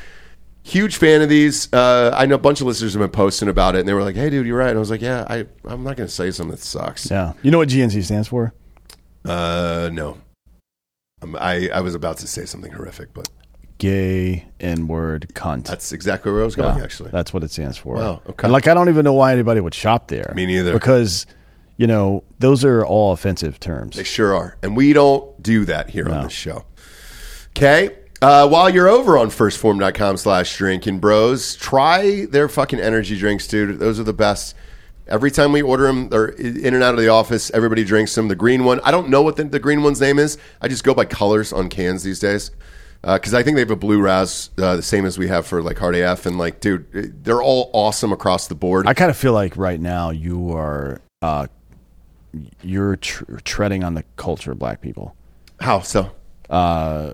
Huge 0.63 0.97
fan 0.97 1.21
of 1.21 1.29
these. 1.29 1.71
Uh, 1.73 2.13
I 2.13 2.25
know 2.25 2.35
a 2.35 2.39
bunch 2.39 2.61
of 2.61 2.67
listeners 2.67 2.93
have 2.93 3.01
been 3.01 3.09
posting 3.09 3.49
about 3.49 3.75
it, 3.75 3.79
and 3.79 3.87
they 3.87 3.93
were 3.93 4.03
like, 4.03 4.15
"Hey, 4.15 4.29
dude, 4.29 4.47
you're 4.47 4.57
right." 4.57 4.69
And 4.69 4.77
I 4.77 4.79
was 4.79 4.89
like, 4.89 5.01
"Yeah, 5.01 5.25
I, 5.29 5.45
I'm 5.65 5.83
not 5.83 5.97
going 5.97 6.07
to 6.07 6.13
say 6.13 6.31
something 6.31 6.51
that 6.51 6.61
sucks." 6.61 7.11
Yeah. 7.11 7.33
You 7.41 7.51
know 7.51 7.57
what 7.57 7.67
GNC 7.67 8.01
stands 8.05 8.29
for? 8.29 8.53
Uh, 9.25 9.89
no. 9.91 10.19
Um, 11.23 11.37
I, 11.39 11.69
I 11.69 11.81
was 11.81 11.95
about 11.95 12.17
to 12.17 12.27
say 12.27 12.45
something 12.45 12.71
horrific, 12.71 13.13
but 13.13 13.29
Gay 13.77 14.45
N 14.59 14.87
word 14.87 15.27
cunt. 15.33 15.65
that's 15.65 15.91
exactly 15.91 16.31
where 16.31 16.41
I 16.41 16.45
was 16.45 16.55
going. 16.55 16.77
Yeah, 16.77 16.83
actually, 16.83 17.11
That's 17.11 17.33
what 17.33 17.43
it 17.43 17.51
stands 17.51 17.77
for. 17.77 17.95
Wow, 17.95 18.21
okay. 18.29 18.45
And 18.45 18.53
like, 18.53 18.67
I 18.67 18.73
don't 18.73 18.89
even 18.89 19.03
know 19.03 19.13
why 19.13 19.33
anybody 19.33 19.61
would 19.61 19.73
shop 19.73 20.07
there. 20.07 20.31
Me 20.35 20.45
neither. 20.45 20.73
Because, 20.73 21.25
you 21.77 21.87
know, 21.87 22.23
those 22.39 22.63
are 22.63 22.85
all 22.85 23.13
offensive 23.13 23.59
terms. 23.59 23.95
They 23.95 24.03
sure 24.03 24.35
are. 24.35 24.57
And 24.61 24.77
we 24.77 24.93
don't 24.93 25.41
do 25.41 25.65
that 25.65 25.89
here 25.89 26.07
on 26.09 26.23
this 26.23 26.33
show. 26.33 26.65
Okay. 27.49 27.97
Uh, 28.21 28.47
while 28.47 28.69
you're 28.69 28.87
over 28.87 29.17
on 29.17 29.27
1stphorm.com 29.29 30.15
slash 30.15 30.57
drinking 30.57 30.99
bros, 30.99 31.57
try 31.57 32.25
their 32.25 32.47
fucking 32.47 32.79
energy 32.79 33.17
drinks, 33.17 33.47
dude. 33.47 33.79
Those 33.79 33.99
are 33.99 34.03
the 34.03 34.13
best. 34.13 34.55
Every 35.07 35.31
time 35.31 35.51
we 35.51 35.61
order 35.61 35.83
them, 35.83 36.09
they're 36.09 36.27
in 36.27 36.73
and 36.73 36.83
out 36.83 36.93
of 36.93 36.99
the 36.99 37.09
office. 37.09 37.51
Everybody 37.53 37.83
drinks 37.83 38.15
them. 38.15 38.29
The 38.29 38.35
green 38.35 38.63
one, 38.63 38.79
I 38.83 38.91
don't 38.91 39.09
know 39.09 39.21
what 39.21 39.35
the, 39.35 39.43
the 39.43 39.59
green 39.59 39.83
one's 39.83 39.99
name 39.99 40.17
is. 40.17 40.37
I 40.61 40.67
just 40.69 40.83
go 40.83 40.93
by 40.93 41.05
colors 41.05 41.51
on 41.51 41.69
cans 41.69 42.03
these 42.03 42.19
days. 42.19 42.51
Because 43.01 43.33
I 43.33 43.43
think 43.43 43.55
they 43.55 43.61
have 43.61 43.69
a 43.71 43.75
blue 43.75 44.01
raz, 44.01 44.49
uh, 44.57 44.77
the 44.77 44.81
same 44.81 45.05
as 45.05 45.17
we 45.17 45.27
have 45.27 45.45
for 45.45 45.61
like 45.61 45.77
Hard 45.77 45.95
AF. 45.95 46.25
And 46.25 46.37
like, 46.37 46.61
dude, 46.61 47.21
they're 47.25 47.41
all 47.43 47.69
awesome 47.73 48.13
across 48.13 48.47
the 48.47 48.55
board. 48.55 48.87
I 48.87 48.93
kind 48.93 49.11
of 49.11 49.17
feel 49.17 49.33
like 49.33 49.57
right 49.57 49.79
now 49.79 50.11
you 50.11 50.53
are, 50.53 51.01
uh, 51.21 51.47
you're 52.61 52.95
tr- 52.95 53.25
treading 53.43 53.83
on 53.83 53.93
the 53.95 54.03
culture 54.15 54.53
of 54.53 54.59
black 54.59 54.79
people 54.79 55.15
How 55.59 55.81
so? 55.81 56.11
uh, 56.49 57.13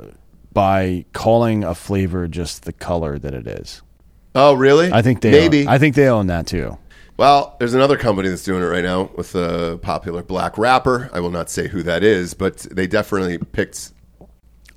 by 0.53 1.05
calling 1.13 1.63
a 1.63 1.73
flavor 1.73 2.27
just 2.27 2.63
the 2.65 2.73
color 2.73 3.17
that 3.17 3.33
it 3.33 3.47
is. 3.47 3.81
Oh, 4.35 4.53
really? 4.53 4.93
I 4.93 5.01
think 5.01 5.21
they 5.21 5.31
maybe. 5.31 5.61
Own, 5.63 5.67
I 5.69 5.77
think 5.79 5.95
they 5.95 6.07
own 6.07 6.27
that 6.27 6.45
too. 6.45 6.77
Well, 7.20 7.57
there's 7.59 7.74
another 7.74 7.97
company 7.97 8.30
that's 8.30 8.45
doing 8.45 8.63
it 8.63 8.67
right 8.67 8.82
now 8.82 9.11
with 9.13 9.36
a 9.36 9.78
popular 9.82 10.24
black 10.24 10.57
rapper. 10.57 11.09
I 11.11 11.20
will 11.20 11.32
not 11.32 11.49
say 11.49 11.67
who 11.67 11.84
that 11.84 12.01
is, 12.01 12.34
but 12.34 12.59
they 12.59 12.88
definitely 12.88 13.38
picked 13.38 13.91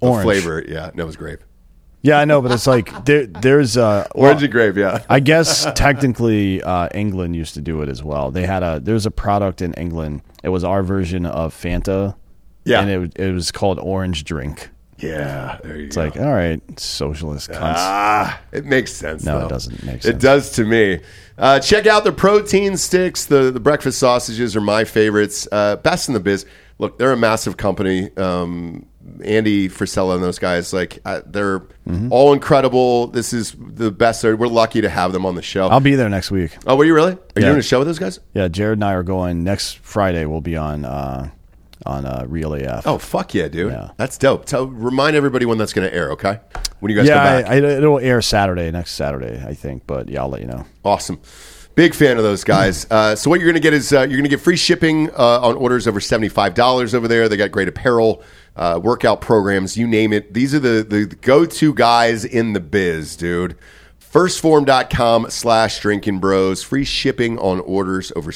a 0.03 0.23
flavor. 0.23 0.61
Yeah, 0.67 0.91
no, 0.93 1.05
it 1.05 1.07
was 1.07 1.15
grape. 1.15 1.45
Yeah, 2.01 2.19
I 2.19 2.25
know, 2.25 2.43
but 2.43 2.51
it's 2.51 2.67
like 2.67 3.05
there, 3.05 3.27
there's 3.27 3.77
uh, 3.77 4.09
Orange 4.17 4.43
and 4.43 4.51
grape, 4.51 4.75
yeah. 4.75 5.05
I 5.09 5.21
guess 5.21 5.69
technically 5.77 6.61
uh, 6.61 6.89
England 6.93 7.37
used 7.37 7.55
to 7.55 7.61
do 7.61 7.81
it 7.83 7.89
as 7.89 8.03
well. 8.03 8.33
They 8.33 8.45
had 8.45 8.65
a 8.65 8.81
there's 8.81 9.07
a 9.07 9.13
product 9.13 9.63
in 9.63 9.73
England. 9.75 10.23
It 10.43 10.49
was 10.49 10.65
our 10.65 10.83
version 10.83 11.27
of 11.27 11.55
Fanta. 11.55 12.17
Yeah. 12.65 12.81
and 12.81 12.91
it 12.91 13.19
it 13.21 13.33
was 13.33 13.53
called 13.53 13.79
Orange 13.79 14.25
Drink. 14.25 14.69
Yeah, 15.03 15.59
there 15.65 15.77
you 15.77 15.87
It's 15.87 15.97
like 15.97 16.17
all 16.17 16.33
right, 16.33 16.61
socialist 16.79 17.51
cunts. 17.51 17.75
Ah, 17.77 18.41
it 18.53 18.65
makes 18.65 18.93
sense. 18.93 19.25
No, 19.25 19.47
it 19.47 19.49
doesn't 19.49 19.83
make 19.83 20.03
sense. 20.03 20.05
It 20.07 20.19
does 20.21 20.53
to 20.53 20.65
me. 20.65 21.01
Uh, 21.39 21.59
check 21.59 21.87
out 21.87 22.05
the 22.05 22.13
protein 22.13 22.77
sticks. 22.77 23.25
The 23.27 23.51
the 23.51 23.61
breakfast 23.61 23.99
sausages 23.99 24.55
are 24.57 24.61
my 24.61 24.85
favorites. 24.85 25.49
Uh, 25.51 25.77
best 25.77 26.09
in 26.09 26.15
the 26.15 26.21
biz. 26.21 26.47
Look, 26.79 26.99
they're 26.99 27.13
a 27.13 27.17
massive 27.17 27.57
company. 27.57 28.15
Um, 28.17 28.87
Andy 29.25 29.69
Frisella 29.69 30.15
and 30.15 30.23
those 30.25 30.39
guys, 30.39 30.73
like 30.73 31.01
uh, 31.05 31.23
they're 31.27 31.61
Mm-hmm. 31.89 32.13
all 32.13 32.33
incredible. 32.33 33.09
This 33.09 33.33
is 33.33 33.57
the 33.59 33.91
best. 33.91 34.23
We're 34.23 34.37
lucky 34.47 34.81
to 34.83 34.89
have 34.89 35.13
them 35.13 35.27
on 35.27 35.35
the 35.35 35.43
show. 35.43 35.67
I'll 35.67 35.81
be 35.81 35.97
there 35.97 36.09
next 36.09 36.31
week. 36.31 36.57
oh, 36.65 36.77
were 36.77 36.85
you 36.85 36.95
really? 36.95 37.15
Are 37.15 37.17
you 37.35 37.43
Yeah. 37.43 37.47
doing 37.49 37.59
a 37.59 37.63
show 37.63 37.81
with 37.81 37.89
those 37.89 37.99
guys? 37.99 38.21
Yeah, 38.35 38.47
Jared 38.47 38.77
and 38.79 38.85
I 38.85 38.93
are 38.93 39.03
going 39.03 39.43
next 39.43 39.79
Friday. 39.79 40.25
We'll 40.25 40.41
be 40.41 40.57
on 40.57 40.85
uh, 40.85 41.31
on 41.87 42.07
uh, 42.07 42.25
Real 42.29 42.55
AF. 42.55 42.87
Oh, 42.87 42.99
fuck 42.99 43.35
yeah, 43.35 43.49
dude. 43.49 43.73
Yeah. 43.73 43.91
That's 43.97 44.19
dope. 44.19 44.45
Tell, 44.45 44.67
remind 44.67 45.17
everybody 45.17 45.47
when 45.47 45.59
that's 45.59 45.73
going 45.73 45.89
to 45.89 45.95
air, 45.95 46.13
okay? 46.13 46.41
When 46.81 46.91
you 46.91 46.97
guys 46.97 47.09
yeah, 47.09 47.15
come 47.15 47.25
back. 47.25 47.51
I, 47.51 47.55
I, 47.55 47.77
it'll 47.77 47.99
air 47.99 48.23
Saturday, 48.23 48.71
next 48.71 48.93
Saturday, 48.93 49.43
I 49.47 49.55
think. 49.55 49.87
But 49.87 50.09
yeah, 50.09 50.23
I'll 50.23 50.29
let 50.29 50.41
you 50.41 50.47
know. 50.47 50.65
Awesome. 50.85 51.21
Big 51.75 51.95
fan 51.95 52.19
of 52.19 52.23
those 52.23 52.45
guys. 52.45 52.87
Uh, 52.91 53.17
so 53.17 53.31
what 53.31 53.41
you're 53.41 53.47
going 53.47 53.61
to 53.61 53.61
get 53.61 53.73
is 53.73 53.93
uh, 53.93 54.01
you're 54.01 54.09
going 54.09 54.25
to 54.25 54.29
get 54.29 54.41
free 54.41 54.57
shipping 54.57 55.11
uh, 55.11 55.41
on 55.41 55.57
orders 55.57 55.87
over 55.87 56.01
$75 56.01 56.95
over 56.95 57.09
there. 57.09 57.29
They 57.31 57.39
got 57.39 57.51
great 57.51 57.69
apparel, 57.69 58.23
uh, 58.57 58.79
workout 58.83 59.23
programs, 59.23 59.77
you 59.77 59.87
name 59.87 60.13
it. 60.13 60.35
These 60.35 60.55
are 60.55 60.59
the, 60.59 60.85
the 60.87 61.07
go-to 61.07 61.73
guys 61.73 62.27
in 62.27 62.53
the 62.53 62.61
biz, 62.61 63.17
dude. 63.17 63.57
1stphorm.com 64.13 65.31
slash 65.31 65.81
drinking 65.81 66.19
bros. 66.19 66.63
Free 66.63 66.85
shipping 66.85 67.39
on 67.39 67.61
orders 67.61 68.13
over 68.15 68.31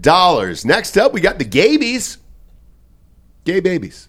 $75. 0.00 0.64
Next 0.64 0.96
up, 0.96 1.12
we 1.12 1.20
got 1.20 1.38
the 1.38 1.44
Gabies. 1.44 2.18
Gay 3.44 3.60
babies. 3.60 4.08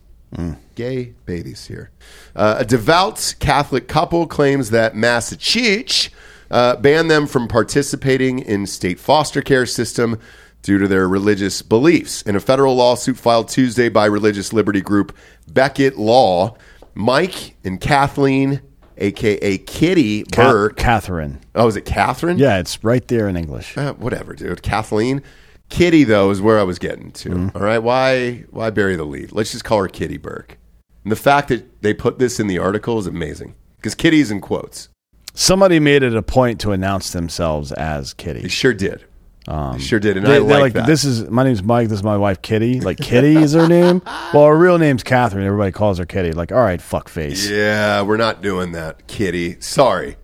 Gay 0.75 1.13
babies 1.25 1.67
here. 1.67 1.89
Uh, 2.35 2.57
a 2.59 2.65
devout 2.65 3.35
Catholic 3.39 3.87
couple 3.87 4.27
claims 4.27 4.69
that 4.71 4.95
Massachusetts 4.95 6.09
uh, 6.51 6.75
banned 6.75 7.09
them 7.09 7.25
from 7.27 7.47
participating 7.47 8.39
in 8.39 8.67
state 8.67 8.99
foster 8.99 9.41
care 9.41 9.65
system 9.65 10.19
due 10.61 10.77
to 10.77 10.87
their 10.87 11.07
religious 11.07 11.61
beliefs. 11.61 12.21
In 12.23 12.35
a 12.35 12.39
federal 12.39 12.75
lawsuit 12.75 13.17
filed 13.17 13.47
Tuesday 13.49 13.89
by 13.89 14.05
religious 14.05 14.53
liberty 14.53 14.81
group 14.81 15.15
Becket 15.47 15.97
Law, 15.97 16.57
Mike 16.93 17.55
and 17.63 17.79
Kathleen, 17.79 18.61
aka 18.97 19.57
Kitty 19.59 20.23
Ca- 20.25 20.51
Burke. 20.51 20.77
Catherine. 20.77 21.39
oh, 21.55 21.67
is 21.67 21.75
it 21.75 21.85
Catherine? 21.85 22.37
Yeah, 22.37 22.59
it's 22.59 22.83
right 22.83 23.07
there 23.07 23.27
in 23.29 23.37
English. 23.37 23.77
Uh, 23.77 23.93
whatever, 23.93 24.33
dude. 24.33 24.61
Kathleen. 24.61 25.23
Kitty, 25.69 26.03
though, 26.03 26.29
is 26.31 26.41
where 26.41 26.59
I 26.59 26.63
was 26.63 26.79
getting 26.79 27.11
to. 27.11 27.29
Mm-hmm. 27.29 27.57
All 27.57 27.63
right. 27.63 27.79
Why 27.79 28.45
why 28.51 28.69
bury 28.69 28.95
the 28.95 29.03
lead? 29.05 29.31
Let's 29.31 29.51
just 29.51 29.63
call 29.65 29.81
her 29.81 29.87
Kitty 29.87 30.17
Burke. 30.17 30.57
And 31.03 31.11
the 31.11 31.15
fact 31.17 31.49
that 31.49 31.81
they 31.81 31.93
put 31.93 32.19
this 32.19 32.39
in 32.39 32.47
the 32.47 32.57
article 32.59 32.97
is 32.99 33.07
amazing. 33.07 33.55
Because 33.77 33.95
Kitty's 33.95 34.31
in 34.31 34.41
quotes. 34.41 34.89
Somebody 35.33 35.79
made 35.79 36.03
it 36.03 36.15
a 36.15 36.23
point 36.23 36.59
to 36.61 36.71
announce 36.71 37.11
themselves 37.11 37.71
as 37.71 38.13
Kitty. 38.13 38.41
They 38.41 38.47
sure 38.47 38.73
did. 38.73 39.05
Um, 39.47 39.77
they 39.77 39.83
sure 39.83 39.99
did. 39.99 40.17
And 40.17 40.25
They, 40.25 40.35
I 40.35 40.39
like, 40.39 40.59
like, 40.59 40.73
that. 40.73 40.87
this 40.87 41.05
is 41.05 41.29
my 41.29 41.43
name's 41.43 41.63
Mike. 41.63 41.89
This 41.89 41.99
is 41.99 42.03
my 42.03 42.17
wife, 42.17 42.41
Kitty. 42.41 42.81
Like 42.81 42.97
Kitty 42.97 43.35
is 43.35 43.53
her 43.53 43.67
name. 43.67 44.01
Well, 44.33 44.45
her 44.45 44.57
real 44.57 44.77
name's 44.77 45.03
Catherine. 45.03 45.45
Everybody 45.45 45.71
calls 45.71 45.99
her 45.99 46.05
Kitty. 46.05 46.33
Like, 46.33 46.51
all 46.51 46.59
right, 46.59 46.81
fuck 46.81 47.07
face. 47.07 47.49
Yeah, 47.49 48.01
we're 48.01 48.17
not 48.17 48.41
doing 48.41 48.73
that, 48.73 49.07
Kitty. 49.07 49.55
Sorry. 49.61 50.17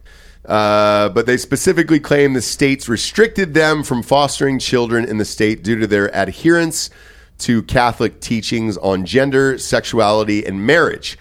Uh, 0.46 1.10
but 1.10 1.26
they 1.26 1.38
specifically 1.38 2.00
claim 2.00 2.34
the 2.34 2.42
states 2.42 2.90
restricted 2.90 3.54
them 3.54 3.84
from 3.84 4.04
fostering 4.04 4.60
children 4.60 5.06
in 5.06 5.18
the 5.18 5.26
state 5.26 5.64
due 5.64 5.80
to 5.80 5.88
their 5.88 6.14
adherence 6.16 6.90
to 7.40 7.64
Catholic 7.64 8.20
teachings 8.20 8.78
on 8.78 9.06
gender, 9.06 9.58
sexuality, 9.58 10.46
and 10.46 10.66
marriage. 10.66 11.18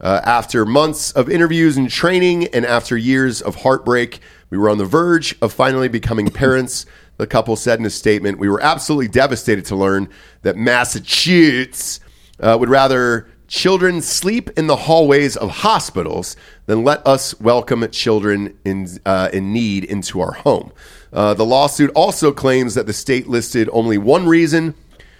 Uh, 0.00 0.20
after 0.24 0.66
months 0.66 1.12
of 1.12 1.30
interviews 1.30 1.76
and 1.76 1.88
training, 1.88 2.46
and 2.48 2.66
after 2.66 2.96
years 2.96 3.40
of 3.40 3.56
heartbreak, 3.56 4.20
we 4.50 4.58
were 4.58 4.68
on 4.68 4.78
the 4.78 4.84
verge 4.84 5.36
of 5.40 5.52
finally 5.52 5.88
becoming 5.88 6.30
parents. 6.30 6.84
The 7.16 7.26
couple 7.28 7.54
said 7.54 7.78
in 7.78 7.86
a 7.86 7.90
statement, 7.90 8.38
We 8.38 8.48
were 8.48 8.60
absolutely 8.60 9.08
devastated 9.08 9.66
to 9.66 9.76
learn 9.76 10.08
that 10.42 10.56
Massachusetts 10.56 12.00
uh, 12.40 12.56
would 12.58 12.68
rather 12.68 13.28
children 13.48 14.00
sleep 14.00 14.50
in 14.56 14.66
the 14.66 14.76
hallways 14.76 15.36
of 15.36 15.50
hospitals 15.50 16.36
then 16.66 16.82
let 16.82 17.06
us 17.06 17.38
welcome 17.40 17.86
children 17.90 18.56
in, 18.64 18.88
uh, 19.04 19.28
in 19.32 19.52
need 19.52 19.84
into 19.84 20.20
our 20.20 20.32
home. 20.32 20.72
Uh, 21.12 21.34
the 21.34 21.44
lawsuit 21.44 21.90
also 21.94 22.32
claims 22.32 22.74
that 22.74 22.86
the 22.86 22.92
state 22.92 23.28
listed 23.28 23.68
only 23.72 23.98
one 23.98 24.26
reason 24.26 24.74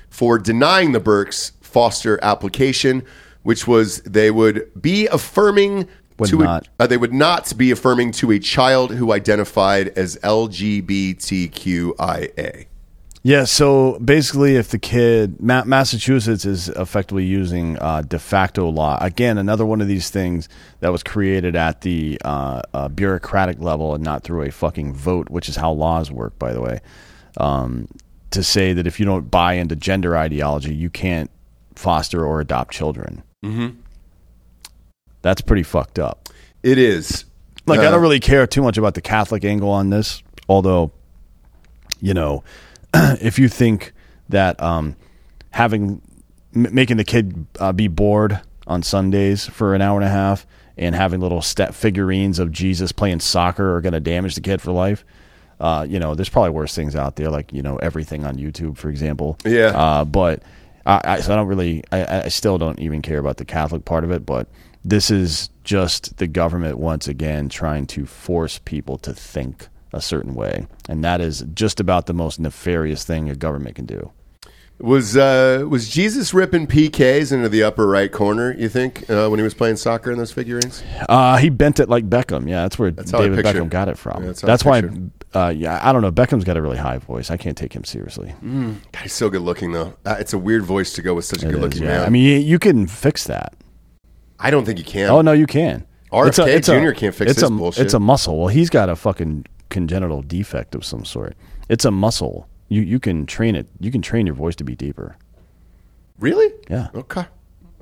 for 0.08 0.38
denying 0.38 0.92
the 0.92 1.00
Burkes 1.00 1.52
foster 1.60 2.18
application, 2.22 3.02
which 3.42 3.66
was 3.66 4.00
they 4.02 4.30
would 4.30 4.70
be 4.80 5.06
affirming 5.08 5.86
Would 6.18 6.30
to 6.30 6.40
a- 6.40 6.44
not. 6.44 6.68
uh, 6.80 6.86
they 6.86 6.96
would 6.96 7.12
not 7.12 7.56
be 7.58 7.70
affirming 7.70 8.12
to 8.12 8.30
a 8.32 8.38
child 8.38 8.92
who 8.94 9.12
identified 9.12 9.88
as 9.98 10.16
LGBTQIA. 10.22 12.66
Yeah, 13.26 13.44
so 13.44 13.98
basically, 14.00 14.56
if 14.56 14.68
the 14.68 14.78
kid, 14.78 15.40
Ma- 15.40 15.64
Massachusetts 15.64 16.44
is 16.44 16.68
effectively 16.68 17.24
using 17.24 17.78
uh, 17.78 18.02
de 18.02 18.18
facto 18.18 18.68
law. 18.68 18.98
Again, 19.00 19.38
another 19.38 19.64
one 19.64 19.80
of 19.80 19.88
these 19.88 20.10
things 20.10 20.46
that 20.80 20.92
was 20.92 21.02
created 21.02 21.56
at 21.56 21.80
the 21.80 22.20
uh, 22.22 22.60
uh, 22.74 22.88
bureaucratic 22.88 23.60
level 23.60 23.94
and 23.94 24.04
not 24.04 24.24
through 24.24 24.42
a 24.42 24.50
fucking 24.50 24.92
vote, 24.92 25.30
which 25.30 25.48
is 25.48 25.56
how 25.56 25.72
laws 25.72 26.12
work, 26.12 26.38
by 26.38 26.52
the 26.52 26.60
way. 26.60 26.80
Um, 27.38 27.88
to 28.32 28.42
say 28.42 28.74
that 28.74 28.86
if 28.86 29.00
you 29.00 29.06
don't 29.06 29.30
buy 29.30 29.54
into 29.54 29.74
gender 29.74 30.18
ideology, 30.18 30.74
you 30.74 30.90
can't 30.90 31.30
foster 31.76 32.26
or 32.26 32.42
adopt 32.42 32.74
children. 32.74 33.22
Mm-hmm. 33.42 33.78
That's 35.22 35.40
pretty 35.40 35.62
fucked 35.62 35.98
up. 35.98 36.28
It 36.62 36.76
is. 36.76 37.24
Like, 37.64 37.80
I 37.80 37.86
Uh, 37.86 37.92
don't 37.92 38.02
really 38.02 38.20
care 38.20 38.46
too 38.46 38.60
much 38.60 38.76
about 38.76 38.92
the 38.92 39.00
Catholic 39.00 39.46
angle 39.46 39.70
on 39.70 39.88
this, 39.88 40.22
although, 40.46 40.92
you 42.02 42.12
know, 42.12 42.44
if 43.20 43.38
you 43.38 43.48
think 43.48 43.92
that 44.28 44.60
um, 44.62 44.96
having 45.50 46.00
m- 46.54 46.74
making 46.74 46.96
the 46.96 47.04
kid 47.04 47.46
uh, 47.58 47.72
be 47.72 47.88
bored 47.88 48.40
on 48.66 48.82
Sundays 48.82 49.46
for 49.46 49.74
an 49.74 49.82
hour 49.82 49.98
and 49.98 50.06
a 50.06 50.10
half 50.10 50.46
and 50.76 50.94
having 50.94 51.20
little 51.20 51.42
step 51.42 51.74
figurines 51.74 52.38
of 52.38 52.50
Jesus 52.50 52.92
playing 52.92 53.20
soccer 53.20 53.76
are 53.76 53.80
going 53.80 53.92
to 53.92 54.00
damage 54.00 54.34
the 54.34 54.40
kid 54.40 54.60
for 54.60 54.72
life. 54.72 55.04
Uh, 55.60 55.86
you 55.88 55.98
know, 55.98 56.14
there's 56.14 56.28
probably 56.28 56.50
worse 56.50 56.74
things 56.74 56.96
out 56.96 57.16
there, 57.16 57.30
like 57.30 57.52
you 57.52 57.62
know 57.62 57.76
everything 57.76 58.24
on 58.24 58.36
YouTube, 58.36 58.76
for 58.76 58.88
example. 58.88 59.38
Yeah. 59.44 59.66
Uh, 59.68 60.04
but 60.04 60.42
I, 60.84 61.00
I, 61.04 61.20
so 61.20 61.32
I 61.32 61.36
don't 61.36 61.46
really, 61.46 61.84
I, 61.92 62.22
I 62.24 62.28
still 62.28 62.58
don't 62.58 62.78
even 62.80 63.02
care 63.02 63.18
about 63.18 63.36
the 63.36 63.44
Catholic 63.44 63.84
part 63.84 64.04
of 64.04 64.10
it. 64.10 64.26
But 64.26 64.48
this 64.84 65.10
is 65.10 65.50
just 65.62 66.18
the 66.18 66.26
government 66.26 66.78
once 66.78 67.08
again 67.08 67.48
trying 67.48 67.86
to 67.86 68.04
force 68.04 68.60
people 68.64 68.98
to 68.98 69.14
think 69.14 69.68
a 69.94 70.00
certain 70.00 70.34
way, 70.34 70.66
and 70.88 71.02
that 71.04 71.20
is 71.20 71.44
just 71.54 71.80
about 71.80 72.06
the 72.06 72.12
most 72.12 72.38
nefarious 72.40 73.04
thing 73.04 73.30
a 73.30 73.34
government 73.34 73.76
can 73.76 73.86
do. 73.86 74.10
Was 74.80 75.16
uh, 75.16 75.64
was 75.68 75.88
Jesus 75.88 76.34
ripping 76.34 76.66
PKs 76.66 77.30
into 77.32 77.48
the 77.48 77.62
upper 77.62 77.86
right 77.86 78.10
corner? 78.10 78.52
You 78.58 78.68
think 78.68 79.08
uh, 79.08 79.28
when 79.28 79.38
he 79.38 79.44
was 79.44 79.54
playing 79.54 79.76
soccer 79.76 80.10
in 80.10 80.18
those 80.18 80.32
figurines? 80.32 80.82
Uh, 81.08 81.36
he 81.36 81.48
bent 81.48 81.78
it 81.78 81.88
like 81.88 82.10
Beckham. 82.10 82.48
Yeah, 82.48 82.62
that's 82.62 82.76
where 82.76 82.88
I 82.88 83.02
David 83.02 83.44
Beckham 83.44 83.70
got 83.70 83.88
it 83.88 83.96
from. 83.96 84.22
Yeah, 84.22 84.26
that's 84.26 84.40
that's 84.40 84.64
why. 84.64 84.82
Uh, 85.32 85.48
yeah, 85.48 85.80
I 85.82 85.92
don't 85.92 86.02
know. 86.02 86.10
Beckham's 86.10 86.44
got 86.44 86.56
a 86.56 86.62
really 86.62 86.76
high 86.76 86.98
voice. 86.98 87.30
I 87.30 87.36
can't 87.36 87.56
take 87.56 87.72
him 87.72 87.84
seriously. 87.84 88.34
God, 88.42 89.02
he's 89.02 89.12
so 89.12 89.30
good 89.30 89.42
looking 89.42 89.70
though. 89.70 89.94
Uh, 90.04 90.16
it's 90.18 90.32
a 90.32 90.38
weird 90.38 90.64
voice 90.64 90.92
to 90.94 91.02
go 91.02 91.14
with 91.14 91.24
such 91.24 91.44
a 91.44 91.48
It 91.48 91.52
good 91.52 91.58
is, 91.58 91.62
looking 91.62 91.82
yeah. 91.84 91.98
man. 91.98 92.06
I 92.06 92.08
mean, 92.08 92.24
you, 92.24 92.38
you 92.38 92.58
can 92.58 92.88
fix 92.88 93.24
that. 93.24 93.54
I 94.40 94.50
don't 94.50 94.64
think 94.64 94.78
you 94.78 94.84
can. 94.84 95.08
Oh 95.08 95.22
no, 95.22 95.32
you 95.32 95.46
can. 95.46 95.86
RFK 96.12 96.64
Jr. 96.64 96.98
can't 96.98 97.14
fix 97.14 97.32
it's 97.32 97.40
this 97.40 97.48
a, 97.48 97.52
bullshit. 97.52 97.84
It's 97.84 97.94
a 97.94 98.00
muscle. 98.00 98.38
Well, 98.38 98.48
he's 98.48 98.70
got 98.70 98.88
a 98.88 98.96
fucking 98.96 99.44
congenital 99.74 100.22
defect 100.22 100.74
of 100.74 100.84
some 100.84 101.04
sort. 101.04 101.34
It's 101.68 101.84
a 101.84 101.90
muscle. 101.90 102.48
You 102.68 102.80
you 102.82 102.98
can 103.00 103.26
train 103.26 103.54
it. 103.56 103.66
You 103.80 103.90
can 103.90 104.00
train 104.02 104.26
your 104.26 104.34
voice 104.36 104.56
to 104.56 104.64
be 104.64 104.74
deeper. 104.74 105.16
Really? 106.18 106.52
Yeah. 106.70 106.88
Okay. 106.94 107.26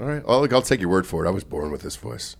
All 0.00 0.06
right. 0.06 0.26
Well, 0.26 0.40
look, 0.40 0.52
I'll 0.52 0.62
take 0.62 0.80
your 0.80 0.88
word 0.88 1.06
for 1.06 1.24
it. 1.24 1.28
I 1.28 1.30
was 1.32 1.44
born 1.44 1.70
with 1.70 1.82
this 1.82 1.96
voice. 1.96 2.36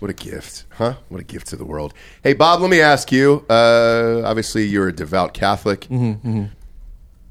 What 0.00 0.10
a 0.10 0.14
gift, 0.14 0.64
huh? 0.70 0.94
What 1.08 1.20
a 1.20 1.24
gift 1.24 1.46
to 1.48 1.56
the 1.56 1.64
world. 1.64 1.92
Hey, 2.22 2.32
Bob, 2.34 2.60
let 2.60 2.70
me 2.70 2.80
ask 2.80 3.10
you. 3.10 3.44
Uh, 3.50 4.22
obviously, 4.24 4.64
you're 4.64 4.88
a 4.88 4.92
devout 4.92 5.34
Catholic. 5.34 5.80
Mm-hmm, 5.90 6.44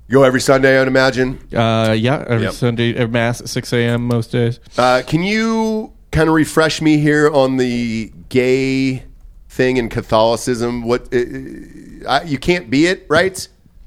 Go 0.09 0.23
every 0.23 0.41
Sunday, 0.41 0.79
I'd 0.81 0.87
imagine. 0.87 1.37
Uh, 1.53 1.93
yeah, 1.97 2.23
every 2.27 2.45
Yep. 2.45 2.53
Sunday, 2.53 2.93
every 2.95 3.11
mass 3.11 3.39
at 3.41 3.49
six 3.49 3.71
a.m. 3.73 4.05
most 4.07 4.31
days. 4.31 4.59
Uh, 4.77 5.01
can 5.05 5.21
you 5.23 5.93
kind 6.11 6.27
of 6.29 6.35
refresh 6.35 6.81
me 6.81 6.97
here 6.97 7.29
on 7.29 7.57
the 7.57 8.11
gay 8.29 9.03
thing 9.57 9.77
in 9.77 9.89
Catholicism? 9.89 10.83
What 10.83 11.01
uh, 11.13 11.17
I, 12.07 12.23
you 12.25 12.37
can't 12.37 12.69
be 12.69 12.85
it, 12.91 13.05
right? 13.09 13.37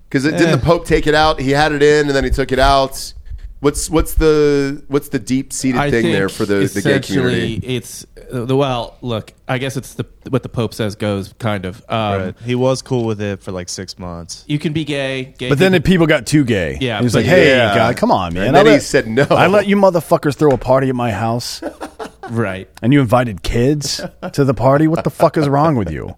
Because 0.09 0.25
it 0.27 0.33
didn't 0.33 0.49
Eh. 0.55 0.57
the 0.57 0.63
Pope 0.71 0.85
take 0.87 1.07
it 1.07 1.15
out? 1.15 1.41
He 1.41 1.51
had 1.53 1.73
it 1.73 1.83
in, 1.83 2.07
and 2.09 2.15
then 2.17 2.25
he 2.25 2.31
took 2.31 2.51
it 2.53 2.59
out. 2.59 3.15
What's 3.61 3.91
what's 3.91 4.15
the 4.15 4.83
what's 4.89 5.11
the 5.11 5.19
deep 5.19 5.53
seated 5.53 5.91
thing 5.91 6.07
there 6.13 6.31
for 6.31 6.47
the, 6.47 6.67
the 6.67 6.81
gay 6.81 6.99
community? 7.01 7.61
It's 7.63 8.07
uh, 8.33 8.47
the 8.47 8.57
well. 8.57 8.97
Look, 9.03 9.35
I 9.47 9.59
guess 9.59 9.77
it's 9.77 9.93
the 9.95 10.07
what 10.31 10.43
the 10.43 10.49
Pope 10.49 10.73
says 10.73 10.97
goes. 10.97 11.35
Kind 11.39 11.67
of. 11.67 11.77
Um, 11.89 12.21
Right. 12.21 12.35
He 12.41 12.55
was 12.55 12.81
cool 12.81 13.05
with 13.05 13.21
it 13.21 13.43
for 13.43 13.53
like 13.53 13.69
six 13.69 13.99
months. 13.99 14.45
You 14.49 14.59
can 14.59 14.73
be 14.73 14.85
gay. 14.87 15.35
gay 15.37 15.51
But 15.51 15.59
then 15.59 15.73
the 15.73 15.79
people- 15.81 16.07
people 16.07 16.07
got 16.07 16.27
too 16.27 16.45
gay. 16.45 16.79
Yeah, 16.81 16.99
he 16.99 17.05
was 17.05 17.13
but- 17.13 17.19
like, 17.21 17.27
"Hey, 17.27 17.49
Yeah. 17.49 17.75
God, 17.75 17.97
come 17.99 18.11
on, 18.11 18.33
man!" 18.33 18.49
And 18.49 18.57
I 18.57 18.63
then 18.63 18.73
he 18.75 18.81
said 18.81 19.07
no. 19.07 19.27
I 19.31 19.47
let 19.47 19.67
you 19.69 19.77
motherfuckers 19.77 20.37
throw 20.37 20.53
a 20.53 20.59
party 20.59 20.89
at 20.89 20.95
my 20.95 21.11
house, 21.13 21.61
right. 22.31 22.69
and 22.83 22.93
you 22.93 23.01
invited 23.01 23.43
kids 23.43 24.01
to 24.33 24.45
the 24.45 24.55
party. 24.55 24.87
What 24.89 25.05
the 25.05 25.11
fuck 25.11 25.37
is 25.37 25.49
wrong 25.49 25.77
with 25.77 25.91
you? 25.91 26.17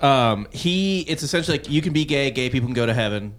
Um, 0.00 0.46
he. 0.50 1.00
It's 1.02 1.22
essentially 1.22 1.58
like 1.58 1.70
you 1.70 1.82
can 1.82 1.92
be 1.92 2.04
gay. 2.04 2.30
Gay 2.30 2.50
people 2.50 2.66
can 2.68 2.74
go 2.74 2.86
to 2.86 2.94
heaven. 2.94 3.34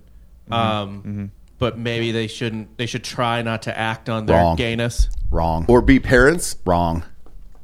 Mm-hmm. 0.49 0.53
Um, 0.53 1.31
but 1.57 1.77
maybe 1.77 2.11
they 2.11 2.27
shouldn't. 2.27 2.77
They 2.77 2.85
should 2.85 3.03
try 3.03 3.41
not 3.41 3.63
to 3.63 3.77
act 3.77 4.09
on 4.09 4.25
their 4.25 4.37
Wrong. 4.37 4.55
gayness. 4.55 5.09
Wrong. 5.29 5.65
Or 5.67 5.81
be 5.81 5.99
parents? 5.99 6.55
Wrong. 6.65 7.03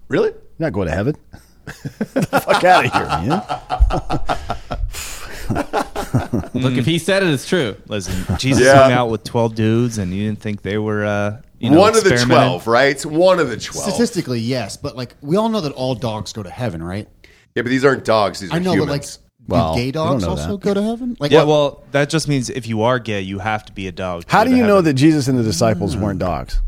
Really? 0.08 0.30
You're 0.30 0.42
not 0.60 0.74
going 0.74 0.88
to 0.88 0.94
heaven. 0.94 1.16
The 1.66 2.42
fuck 2.44 2.64
out 2.64 2.86
of 2.86 2.94
here, 2.94 3.06
man. 3.06 3.44
Look, 6.54 6.74
if 6.78 6.86
he 6.86 6.98
said 6.98 7.24
it, 7.24 7.30
it's 7.30 7.48
true. 7.48 7.76
Listen, 7.88 8.38
Jesus 8.38 8.66
Yeah. 8.66 8.84
hung 8.84 8.92
out 8.94 9.10
with 9.10 9.24
twelve 9.24 9.54
dudes, 9.56 9.98
and 9.98 10.14
you 10.14 10.26
didn't 10.28 10.40
think 10.40 10.62
they 10.62 10.78
were, 10.78 11.06
uh, 11.06 11.42
you 11.60 11.72
know, 11.72 11.80
One 11.80 11.96
of 11.98 12.04
the 12.04 12.18
12, 12.18 12.68
right? 12.68 13.04
One 13.06 13.40
of 13.40 13.50
the 13.50 13.58
12. 13.58 13.90
Statistically, 13.90 14.40
yes, 14.40 14.78
but 14.78 14.96
like 14.96 15.16
we 15.22 15.38
all 15.38 15.50
know 15.50 15.62
that 15.62 15.72
all 15.72 15.96
dogs 15.96 16.34
go 16.34 16.44
to 16.44 16.50
heaven, 16.50 16.84
right? 16.84 17.08
Yeah, 17.56 17.64
but 17.64 17.70
these 17.70 17.84
aren't 17.84 18.06
dogs. 18.06 18.40
These 18.40 18.52
are 18.52 18.56
I 18.56 18.60
know, 18.60 18.74
humans. 18.74 19.18
but 19.48 19.54
like, 19.56 19.60
Well, 19.60 19.74
do 19.74 19.82
gay 19.82 19.92
dogs 19.92 20.24
also 20.24 20.58
that. 20.58 20.60
go 20.60 20.74
to 20.76 20.84
heaven? 20.84 21.18
Like, 21.20 21.32
Yeah, 21.32 21.40
what- 21.40 21.48
well, 21.48 21.84
that 21.92 22.10
just 22.10 22.28
means 22.28 22.50
if 22.50 22.68
you 22.68 22.84
are 22.84 23.00
gay, 23.00 23.22
you 23.22 23.40
have 23.40 23.66
to 23.66 23.74
be 23.74 23.88
a 23.88 23.92
dog. 23.92 24.26
How 24.28 24.44
do 24.44 24.52
you 24.52 24.58
know 24.58 24.76
heaven. 24.76 24.86
that 24.86 24.94
Jesus 24.94 25.28
and 25.28 25.40
the 25.40 25.44
disciples 25.44 25.98
weren't 25.98 26.22
hmm. 26.22 26.28
dogs? 26.28 26.62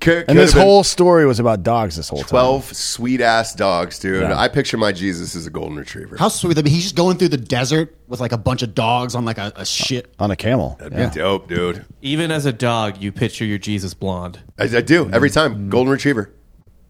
Could- 0.00 0.24
And 0.28 0.38
this 0.38 0.52
whole 0.52 0.82
story 0.84 1.26
was 1.26 1.38
about 1.40 1.62
dogs 1.62 1.96
this 1.96 2.08
whole 2.08 2.20
time. 2.20 2.28
12 2.28 2.72
sweet 2.76 3.20
ass 3.20 3.54
dogs, 3.54 3.98
dude. 3.98 4.22
Yeah. 4.22 4.38
I 4.38 4.48
picture 4.48 4.76
my 4.76 4.92
Jesus 4.92 5.34
as 5.36 5.46
a 5.46 5.50
golden 5.50 5.76
retriever. 5.76 6.16
how 6.16 6.28
sweet! 6.28 6.56
I 6.58 6.62
mean, 6.62 6.72
he's 6.72 6.84
just 6.84 6.96
going 6.96 7.18
through 7.18 7.28
the 7.28 7.36
desert 7.36 7.96
with 8.08 8.20
like 8.20 8.32
a 8.32 8.38
bunch 8.38 8.62
of 8.62 8.74
dogs 8.74 9.14
on 9.14 9.24
like 9.24 9.38
a, 9.38 9.52
a 9.56 9.64
shit. 9.66 10.12
on 10.18 10.30
a 10.30 10.36
camel. 10.36 10.76
That'd 10.78 10.92
Yeah. 10.98 11.08
be 11.08 11.14
dope, 11.16 11.48
dude. 11.48 11.84
Even 12.00 12.30
as 12.30 12.46
a 12.46 12.52
dog, 12.52 13.02
you 13.02 13.12
picture 13.12 13.44
your 13.44 13.58
Jesus 13.58 13.94
blonde. 13.94 14.40
I, 14.58 14.64
I 14.64 14.80
do 14.80 15.10
every 15.12 15.30
time. 15.30 15.68
Golden 15.68 15.92
retriever. 15.92 16.30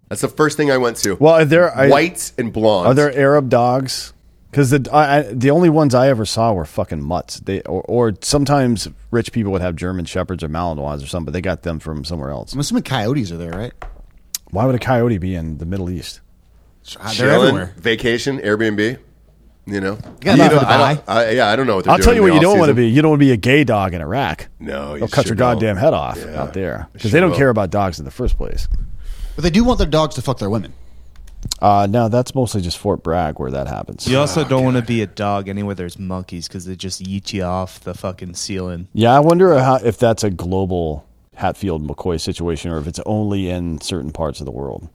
That's 0.09 0.21
the 0.21 0.29
first 0.29 0.57
thing 0.59 0.71
I 0.71 0.77
went 0.77 0.99
to. 0.99 1.15
Well, 1.17 1.35
are 1.35 1.45
there 1.45 1.75
I- 1.77 1.89
white 1.89 2.33
and 2.37 2.53
blonde. 2.53 2.87
Are 2.89 2.95
there 2.95 3.15
Arab 3.17 3.49
dogs? 3.49 4.13
Because 4.53 4.69
the 4.71 4.87
I, 4.93 5.17
I, 5.19 5.23
the 5.23 5.51
only 5.51 5.71
ones 5.71 5.95
I 5.95 6.09
ever 6.09 6.25
saw 6.27 6.53
were 6.53 6.67
fucking 6.67 7.03
mutts. 7.03 7.41
They 7.41 7.63
or, 7.63 7.81
or 7.89 8.13
sometimes 8.21 8.87
rich 9.11 9.33
people 9.33 9.51
would 9.53 9.63
have 9.63 9.75
German 9.77 10.05
shepherds 10.05 10.45
or 10.45 10.49
Malinois 10.51 11.03
or 11.03 11.07
something, 11.07 11.25
but 11.25 11.33
they 11.33 11.41
got 11.41 11.63
them 11.63 11.79
from 11.81 12.05
somewhere 12.05 12.29
else. 12.31 12.53
I'm 12.53 12.61
assuming 12.61 12.83
coyotes 12.85 13.33
are 13.33 13.39
there, 13.39 13.51
right? 13.53 13.73
Why 14.51 14.67
would 14.67 14.75
a 14.75 14.79
coyote 14.79 15.17
be 15.17 15.35
in 15.35 15.57
the 15.57 15.65
Middle 15.65 15.89
East? 15.89 16.21
Uh, 17.01 17.05
They're 17.05 17.13
Chilling, 17.15 17.49
everywhere. 17.49 17.75
Vacation, 17.79 18.39
Airbnb. 18.41 18.99
You 19.65 19.81
know, 19.81 19.95
got 20.21 20.37
nothing 20.37 20.59
don't- 20.59 20.65
I 20.67 20.95
don't- 20.97 21.09
I- 21.09 21.31
yeah, 21.31 21.49
I 21.49 21.55
don't 21.57 21.67
know 21.69 21.77
what 21.77 21.85
they're 21.85 21.93
I'll 21.93 21.97
doing 21.99 22.05
tell 22.05 22.15
you 22.17 22.23
what 22.23 22.35
you 22.35 22.41
don't 22.41 22.59
want 22.59 22.69
to 22.71 22.75
be. 22.75 22.89
You 22.89 23.01
don't 23.01 23.13
want 23.13 23.21
to 23.21 23.25
be 23.27 23.31
a 23.33 23.37
gay 23.37 23.63
dog 23.65 23.95
in 23.95 24.03
Iraq. 24.03 24.49
No, 24.59 24.95
you 24.95 24.99
They'll 24.99 25.09
cut 25.09 25.27
your 25.27 25.37
goddamn 25.37 25.77
don't. 25.77 25.85
head 25.85 25.95
off 25.95 26.19
Yeah, 26.19 26.43
out 26.43 26.53
there 26.53 26.89
because 26.93 27.13
they 27.13 27.21
don't 27.21 27.31
will. 27.31 27.37
care 27.39 27.49
about 27.49 27.71
dogs 27.71 27.99
in 28.01 28.05
the 28.05 28.11
first 28.11 28.37
place. 28.37 28.67
But 29.37 29.45
they 29.45 29.51
do 29.51 29.63
want 29.65 29.79
their 29.79 29.87
dogs 29.87 30.17
to 30.17 30.23
fuck 30.23 30.39
their 30.39 30.51
women. 30.51 30.75
Uh, 31.61 31.87
no, 31.89 32.09
that's 32.09 32.35
mostly 32.35 32.61
just 32.61 32.79
Fort 32.79 33.03
Bragg 33.03 33.39
where 33.39 33.51
that 33.51 33.69
happens. 33.69 34.07
You 34.07 34.19
also 34.19 34.45
don't 34.45 34.65
want 34.65 34.77
to 34.77 34.83
be 34.83 35.03
a 35.03 35.07
dog 35.07 35.49
anywhere 35.49 35.75
there's 35.75 35.99
monkeys 35.99 36.49
because 36.49 36.65
they 36.65 36.77
just 36.77 37.01
eat 37.01 37.33
you 37.33 37.45
off 37.45 37.81
the 37.81 37.95
fucking 37.95 38.35
ceiling. 38.35 38.89
Yeah, 38.93 39.15
I 39.15 39.21
wonder 39.21 39.59
how, 39.59 39.77
if 39.77 39.99
that's 39.99 40.25
a 40.25 40.31
global 40.31 41.07
Hatfield 41.35 41.87
McCoy 41.87 42.21
situation 42.21 42.71
or 42.71 42.79
if 42.79 42.87
it's 42.87 43.01
only 43.07 43.49
in 43.49 43.81
certain 43.81 44.13
parts 44.13 44.41
of 44.41 44.47
the 44.47 44.53
world. 44.53 44.89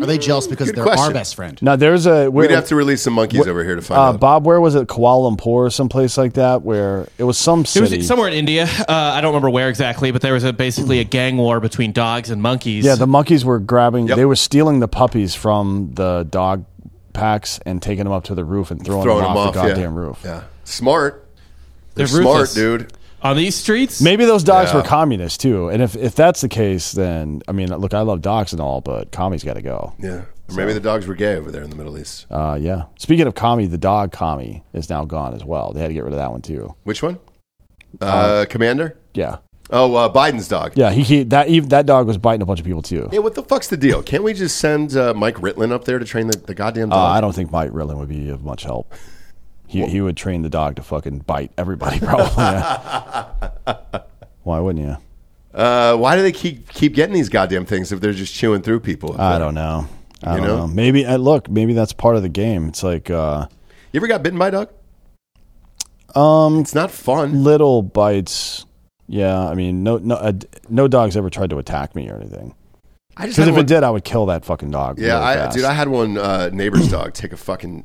Are 0.00 0.06
they 0.06 0.18
jealous 0.18 0.46
because 0.46 0.68
Good 0.68 0.76
they're 0.76 0.84
question. 0.84 1.04
our 1.06 1.12
best 1.12 1.34
friend? 1.34 1.60
Now, 1.62 1.76
there's 1.76 2.06
a 2.06 2.30
We'd 2.30 2.50
have 2.50 2.66
to 2.68 2.76
release 2.76 3.02
some 3.02 3.14
monkeys 3.14 3.46
over 3.46 3.64
here 3.64 3.74
to 3.76 3.82
find 3.82 3.98
uh, 3.98 4.02
out. 4.04 4.20
Bob, 4.20 4.46
where 4.46 4.60
was 4.60 4.74
it? 4.74 4.86
Kuala 4.88 5.34
Lumpur 5.36 5.46
or 5.46 5.70
someplace 5.70 6.16
like 6.16 6.34
that, 6.34 6.62
where 6.62 7.08
it 7.18 7.24
was 7.24 7.36
some 7.38 7.60
It 7.62 7.66
city. 7.68 7.96
was 7.98 8.06
somewhere 8.06 8.28
in 8.28 8.34
India. 8.34 8.64
Uh, 8.64 8.84
I 8.88 9.20
don't 9.20 9.30
remember 9.32 9.50
where 9.50 9.68
exactly, 9.68 10.10
but 10.10 10.22
there 10.22 10.32
was 10.34 10.44
a, 10.44 10.52
basically 10.52 11.00
a 11.00 11.04
gang 11.04 11.36
war 11.36 11.60
between 11.60 11.92
dogs 11.92 12.30
and 12.30 12.40
monkeys. 12.40 12.84
yeah, 12.84 12.94
the 12.94 13.06
monkeys 13.06 13.44
were 13.44 13.58
grabbing. 13.58 14.08
Yep. 14.08 14.16
They 14.16 14.24
were 14.24 14.36
stealing 14.36 14.80
the 14.80 14.88
puppies 14.88 15.34
from 15.34 15.90
the 15.94 16.26
dog 16.30 16.64
packs 17.12 17.58
and 17.66 17.82
taking 17.82 18.04
them 18.04 18.12
up 18.12 18.24
to 18.24 18.34
the 18.34 18.44
roof 18.44 18.70
and 18.70 18.84
throwing, 18.84 19.02
Throwing 19.02 19.22
them, 19.24 19.30
them 19.34 19.36
off, 19.38 19.48
off, 19.48 19.54
the 19.54 19.60
yeah. 19.62 19.68
goddamn 19.74 19.94
roof. 19.96 20.20
Yeah, 20.24 20.44
smart. 20.64 21.26
They're, 21.94 22.06
They're 22.06 22.22
smart, 22.22 22.26
ruthless. 22.26 22.54
dude. 22.54 22.92
On 23.22 23.36
these 23.36 23.56
streets. 23.56 24.00
Maybe 24.00 24.24
those 24.24 24.44
dogs 24.44 24.70
Yeah. 24.70 24.76
were 24.76 24.82
communists 24.82 25.38
too. 25.38 25.68
And 25.68 25.82
if, 25.82 25.96
if 25.96 26.14
that's 26.14 26.40
the 26.40 26.48
case, 26.48 26.92
then 26.92 27.42
I 27.48 27.52
mean, 27.52 27.74
look, 27.76 27.92
I 27.94 28.00
love 28.02 28.22
dogs 28.22 28.52
and 28.52 28.60
all, 28.60 28.80
but 28.80 29.10
commies 29.10 29.42
got 29.42 29.54
to 29.54 29.62
go. 29.62 29.92
Yeah, 29.98 30.22
or 30.48 30.54
maybe 30.54 30.72
the 30.72 30.80
dogs 30.80 31.06
were 31.06 31.14
gay 31.16 31.34
over 31.36 31.50
there 31.50 31.62
in 31.62 31.70
the 31.70 31.76
Middle 31.76 31.98
East. 31.98 32.26
Uh, 32.30 32.56
yeah. 32.60 32.84
Speaking 32.98 33.26
of 33.26 33.34
commie, 33.34 33.66
the 33.66 33.78
dog 33.78 34.12
commie 34.12 34.62
is 34.72 34.88
now 34.88 35.04
gone 35.04 35.34
as 35.34 35.44
well. 35.44 35.72
They 35.72 35.80
had 35.80 35.88
to 35.88 35.94
get 35.94 36.04
rid 36.04 36.12
of 36.12 36.18
that 36.18 36.30
one 36.30 36.42
too. 36.42 36.74
Which 36.84 37.02
one? 37.02 37.18
Uh, 38.00 38.44
Commander. 38.48 38.96
Yeah. 39.14 39.38
Oh, 39.70 39.94
uh, 39.96 40.08
Biden's 40.12 40.48
dog. 40.48 40.72
Yeah. 40.76 40.90
He, 40.92 41.02
he 41.02 41.22
that 41.24 41.48
even, 41.48 41.68
that 41.70 41.86
dog 41.86 42.06
was 42.06 42.16
biting 42.18 42.40
a 42.42 42.46
bunch 42.46 42.60
of 42.60 42.66
people 42.66 42.82
too. 42.82 43.08
Yeah, 43.12 43.18
what 43.18 43.34
the 43.34 43.42
fuck's 43.42 43.66
the 43.68 43.76
deal? 43.76 44.02
Can't 44.02 44.22
we 44.22 44.32
just 44.32 44.58
send 44.58 44.96
uh, 44.96 45.12
Mike 45.14 45.36
Ritland 45.36 45.72
up 45.72 45.84
there 45.84 45.98
to 45.98 46.04
train 46.04 46.28
the, 46.28 46.38
the 46.38 46.54
goddamn 46.54 46.92
Uh, 46.92 46.96
dog? 46.96 47.16
I 47.16 47.20
don't 47.20 47.34
think 47.34 47.50
Mike 47.50 47.70
Ritland 47.72 47.98
would 47.98 48.08
be 48.08 48.28
of 48.30 48.44
much 48.44 48.62
help. 48.62 48.94
He 49.68 49.86
he 49.86 50.00
would 50.00 50.16
train 50.16 50.42
the 50.42 50.48
dog 50.48 50.76
to 50.76 50.82
fucking 50.82 51.20
bite 51.20 51.52
everybody 51.56 52.00
probably. 52.10 52.42
yeah. 52.44 53.48
Why 54.42 54.58
wouldn't 54.60 54.84
you? 54.84 54.96
Uh, 55.54 55.96
why 55.96 56.16
do 56.16 56.22
they 56.22 56.32
keep 56.32 56.68
keep 56.70 56.94
getting 56.94 57.14
these 57.14 57.28
goddamn 57.28 57.66
things 57.66 57.90
if 57.92 58.00
they're 58.00 58.12
just 58.12 58.34
chewing 58.34 58.62
through 58.62 58.80
people? 58.80 59.20
I 59.20 59.38
don't 59.38 59.54
know. 59.54 59.86
I 60.22 60.34
You 60.34 60.38
don't 60.40 60.46
know? 60.48 60.56
know. 60.58 60.66
Maybe 60.68 61.04
uh, 61.04 61.16
look. 61.18 61.48
Maybe 61.50 61.72
that's 61.74 61.92
part 61.92 62.16
of 62.16 62.22
the 62.22 62.28
game. 62.28 62.68
It's 62.68 62.82
like 62.82 63.10
uh, 63.10 63.46
You 63.92 63.98
ever 63.98 64.06
got 64.06 64.22
bitten 64.22 64.38
by 64.38 64.48
a 64.48 64.50
dog? 64.52 64.68
um, 66.14 66.60
It's 66.60 66.74
not 66.74 66.90
fun. 66.90 67.42
little 67.44 67.82
bites. 67.82 68.64
Yeah, 69.06 69.38
I 69.48 69.54
mean, 69.54 69.82
no, 69.82 69.96
no, 69.98 70.16
uh, 70.16 70.32
no 70.68 70.86
dog's 70.86 71.16
ever 71.16 71.30
tried 71.30 71.50
to 71.50 71.58
attack 71.58 71.94
me 71.96 72.08
or 72.10 72.16
anything. 72.16 72.54
I 73.16 73.26
just 73.26 73.36
Because 73.36 73.48
if 73.48 73.54
one, 73.54 73.64
it 73.64 73.66
did, 73.66 73.82
I 73.82 73.90
would 73.90 74.04
kill 74.04 74.26
that 74.26 74.44
fucking 74.44 74.70
dog. 74.70 74.98
yeah, 74.98 75.18
really 75.30 75.40
I, 75.40 75.50
dude, 75.50 75.64
I 75.64 75.72
had 75.72 75.88
one 75.88 76.18
uh, 76.18 76.50
neighbor's 76.52 76.88
dog 76.90 77.14
take 77.14 77.32
a 77.32 77.36
fucking 77.36 77.84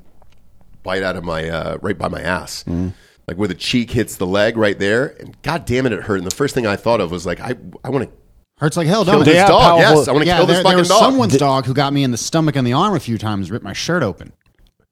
bite 0.83 1.03
out 1.03 1.15
of 1.15 1.23
my 1.23 1.49
uh, 1.49 1.77
right 1.81 1.97
by 1.97 2.07
my 2.09 2.21
ass, 2.21 2.63
Mm-hmm. 2.65 2.89
like 3.27 3.37
where 3.37 3.47
the 3.47 3.55
cheek 3.55 3.91
hits 3.91 4.17
the 4.17 4.27
leg 4.27 4.57
right 4.57 4.77
there, 4.77 5.15
and 5.19 5.35
god 5.41 5.65
damn 5.65 5.85
it, 5.85 5.93
it 5.93 6.03
hurt. 6.03 6.17
And 6.17 6.27
the 6.27 6.35
first 6.35 6.53
thing 6.53 6.67
I 6.67 6.75
thought 6.75 7.01
of 7.01 7.09
was 7.11 7.25
like, 7.25 7.39
I 7.39 7.55
I 7.83 7.89
want 7.89 8.05
to 8.09 8.11
Hurts 8.59 8.77
like 8.77 8.87
hell, 8.87 9.03
kill 9.03 9.15
don't 9.15 9.25
this 9.25 9.33
it? 9.33 9.37
have 9.39 9.47
dog. 9.49 9.61
powerful- 9.61 9.97
Yes, 9.99 10.07
I 10.07 10.11
want 10.11 10.21
to 10.23 10.27
Yeah, 10.27 10.37
kill 10.37 10.45
this 10.45 10.55
there, 10.57 10.63
there 10.63 10.71
fucking 10.71 10.79
was 10.79 10.87
dog. 10.87 10.99
someone's 10.99 11.37
dog 11.37 11.65
who 11.65 11.73
got 11.73 11.91
me 11.91 12.03
in 12.03 12.11
the 12.11 12.17
stomach 12.17 12.55
and 12.55 12.65
the 12.67 12.73
arm 12.73 12.95
a 12.95 12.99
few 12.99 13.17
times, 13.17 13.49
ripped 13.49 13.63
my 13.65 13.73
shirt 13.73 14.03
open. 14.03 14.31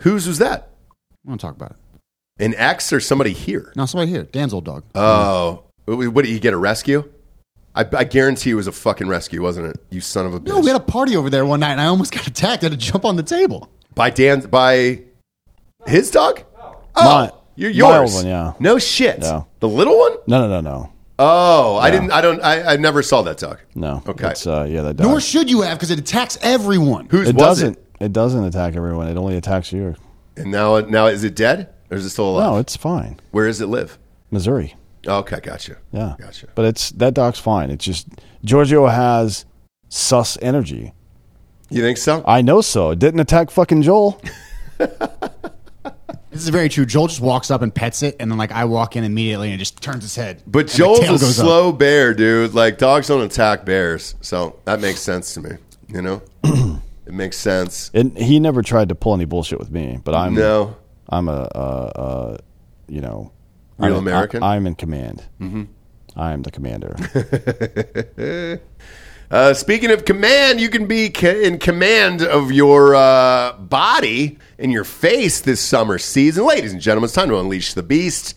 Whose 0.02 0.28
was 0.28 0.40
that? 0.40 0.70
I 1.26 1.30
want 1.30 1.40
to 1.40 1.48
talk 1.48 1.56
about 1.56 1.72
it. 1.72 1.78
An 2.44 2.56
ex 2.58 2.92
or 2.92 3.00
somebody 3.00 3.34
here? 3.34 3.72
No, 3.76 3.86
somebody 3.86 4.10
here. 4.12 4.24
Dan's 4.24 4.54
old 4.54 4.66
dog. 4.66 4.84
Oh, 4.96 5.64
what 5.86 6.26
did 6.26 6.32
you 6.32 6.40
get 6.40 6.54
a 6.54 6.58
rescue? 6.58 7.08
I, 7.76 7.86
I 7.96 8.04
guarantee 8.04 8.50
it 8.50 8.56
was 8.56 8.68
a 8.68 8.72
fucking 8.72 9.08
rescue, 9.08 9.42
wasn't 9.44 9.68
it? 9.68 9.78
You 9.92 10.02
son 10.02 10.26
of 10.26 10.34
a 10.34 10.40
bitch. 10.40 10.48
no, 10.48 10.60
we 10.60 10.68
had 10.68 10.76
a 10.76 10.80
party 10.84 11.16
over 11.16 11.30
there 11.30 11.46
one 11.46 11.60
night, 11.62 11.74
and 11.74 11.80
I 11.82 11.86
almost 11.86 12.12
got 12.12 12.26
attacked. 12.28 12.64
I 12.64 12.66
had 12.66 12.72
to 12.72 12.78
jump 12.78 13.06
on 13.06 13.16
the 13.16 13.24
table. 13.24 13.70
by 13.94 14.10
Dan 14.10 14.42
by 14.42 15.04
his 15.88 16.12
dog. 16.12 16.44
Oh, 16.58 16.82
My- 16.96 17.32
you're 17.56 17.70
my 17.72 17.76
yours. 18.00 18.16
old 18.16 18.24
one, 18.24 18.32
yeah. 18.32 18.54
No 18.60 18.80
shit. 18.80 19.20
Yeah. 19.22 19.44
The 19.60 19.68
little 19.68 19.98
one. 19.98 20.14
no, 20.28 20.42
no, 20.42 20.48
no, 20.48 20.62
no, 20.62 20.90
Oh, 21.20 21.78
I 21.78 21.92
didn't. 21.92 22.12
I 22.12 22.22
don't. 22.22 22.42
I, 22.42 22.74
I 22.74 22.78
never 22.78 23.04
saw 23.04 23.22
that 23.24 23.38
dog. 23.38 23.60
no. 23.76 24.02
Okay. 24.08 24.32
It's, 24.32 24.48
uh, 24.48 24.66
yeah, 24.68 24.82
that 24.82 24.98
dog. 24.98 25.06
Nor 25.08 25.20
should 25.22 25.50
you 25.52 25.62
have, 25.62 25.78
because 25.78 25.92
it 25.92 26.00
attacks 26.00 26.38
everyone. 26.42 27.08
Whose 27.12 27.28
it 27.30 27.36
was 27.36 27.44
doesn't. 27.60 27.78
it? 27.78 28.06
It 28.06 28.14
doesn't 28.14 28.44
attack 28.44 28.76
everyone. 28.76 29.08
It 29.08 29.18
only 29.18 29.38
attacks 29.38 29.72
you. 29.72 29.96
And 30.38 30.50
now, 30.50 30.80
now 30.80 31.06
is 31.08 31.24
it 31.24 31.36
dead 31.36 31.70
or 31.92 31.98
is 31.98 32.06
it 32.06 32.10
still 32.10 32.30
alive? 32.30 32.52
No, 32.54 32.58
it's 32.58 32.76
fine. 32.76 33.20
Where 33.32 33.46
does 33.46 33.62
it 33.62 33.68
live? 33.68 34.00
Missouri. 34.32 34.74
Okay, 35.06 35.40
gotcha. 35.44 35.78
Yeah. 35.92 36.16
Gotcha. 36.18 36.48
But 36.56 36.66
it's 36.66 36.90
that 36.92 37.14
dog's 37.14 37.38
fine. 37.38 37.70
It's 37.70 37.86
just 37.86 38.08
Giorgio 38.44 38.88
has 38.88 39.46
sus 39.90 40.38
energy. 40.42 40.94
You 41.70 41.82
think 41.84 41.98
so? 41.98 42.24
I 42.26 42.42
know 42.42 42.62
so. 42.62 42.90
It 42.92 42.98
didn't 43.00 43.20
attack 43.20 43.52
fucking 43.52 43.84
Joel. 43.84 44.20
This 46.32 46.44
is 46.44 46.50
very 46.50 46.70
true. 46.70 46.86
Joel 46.86 47.08
just 47.08 47.20
walks 47.22 47.52
up 47.52 47.62
and 47.62 47.74
pets 47.76 48.04
it, 48.04 48.16
and 48.20 48.32
then 48.32 48.38
like 48.38 48.52
I 48.54 48.66
walk 48.66 48.96
in 48.96 49.04
immediately 49.04 49.50
and 49.52 49.56
it 49.56 49.58
just 49.60 49.82
turns 49.82 50.04
its 50.06 50.16
head. 50.16 50.42
But 50.48 50.60
And 50.62 50.70
the 50.70 50.78
Joel's 50.78 51.00
a 51.00 51.06
goes 51.08 51.40
up. 51.40 51.46
slow 51.46 51.72
bear, 51.74 52.14
dude. 52.14 52.54
Like 52.54 52.78
dogs 52.78 53.08
don't 53.08 53.22
attack 53.22 53.66
bears, 53.66 54.16
so 54.22 54.58
that 54.66 54.80
makes 54.80 55.02
sense 55.02 55.34
to 55.36 55.42
me. 55.42 55.52
You 55.90 56.02
know, 56.02 56.22
it 56.44 57.14
makes 57.14 57.38
sense. 57.38 57.92
And 57.94 58.18
he 58.18 58.40
never 58.40 58.62
tried 58.62 58.90
to 58.90 58.96
pull 58.96 59.14
any 59.14 59.26
bullshit 59.26 59.60
with 59.60 59.72
me. 59.72 60.00
But 60.02 60.16
I'm 60.16 60.34
No, 60.34 60.78
I'm 61.10 61.28
a, 61.28 61.50
a, 61.54 61.60
a 62.02 62.40
you 62.88 63.02
know, 63.02 63.32
Real 63.78 63.98
I'm, 63.98 64.08
American? 64.08 64.42
I, 64.42 64.56
am 64.56 64.66
in 64.68 64.76
command. 64.76 65.24
Mm-hmm. 65.42 65.64
I 66.16 66.32
am 66.32 66.44
the 66.44 66.52
commander. 66.52 66.96
Uh, 69.32 69.54
speaking 69.54 69.92
of 69.92 70.04
command, 70.04 70.60
you 70.60 70.68
can 70.68 70.88
be 70.88 71.10
ca- 71.10 71.42
in 71.42 71.58
command 71.58 72.22
of 72.22 72.52
your 72.52 72.94
uh, 72.94 73.54
body 73.54 74.38
and 74.60 74.74
your 74.74 74.84
face 74.84 75.40
this 75.40 75.62
summer 75.62 75.98
season. 75.98 76.46
Ladies 76.46 76.74
and 76.74 76.82
gentlemen, 76.82 77.06
it's 77.06 77.14
time 77.14 77.30
to 77.30 77.40
unleash 77.40 77.74
the 77.74 77.82
beast 77.82 78.36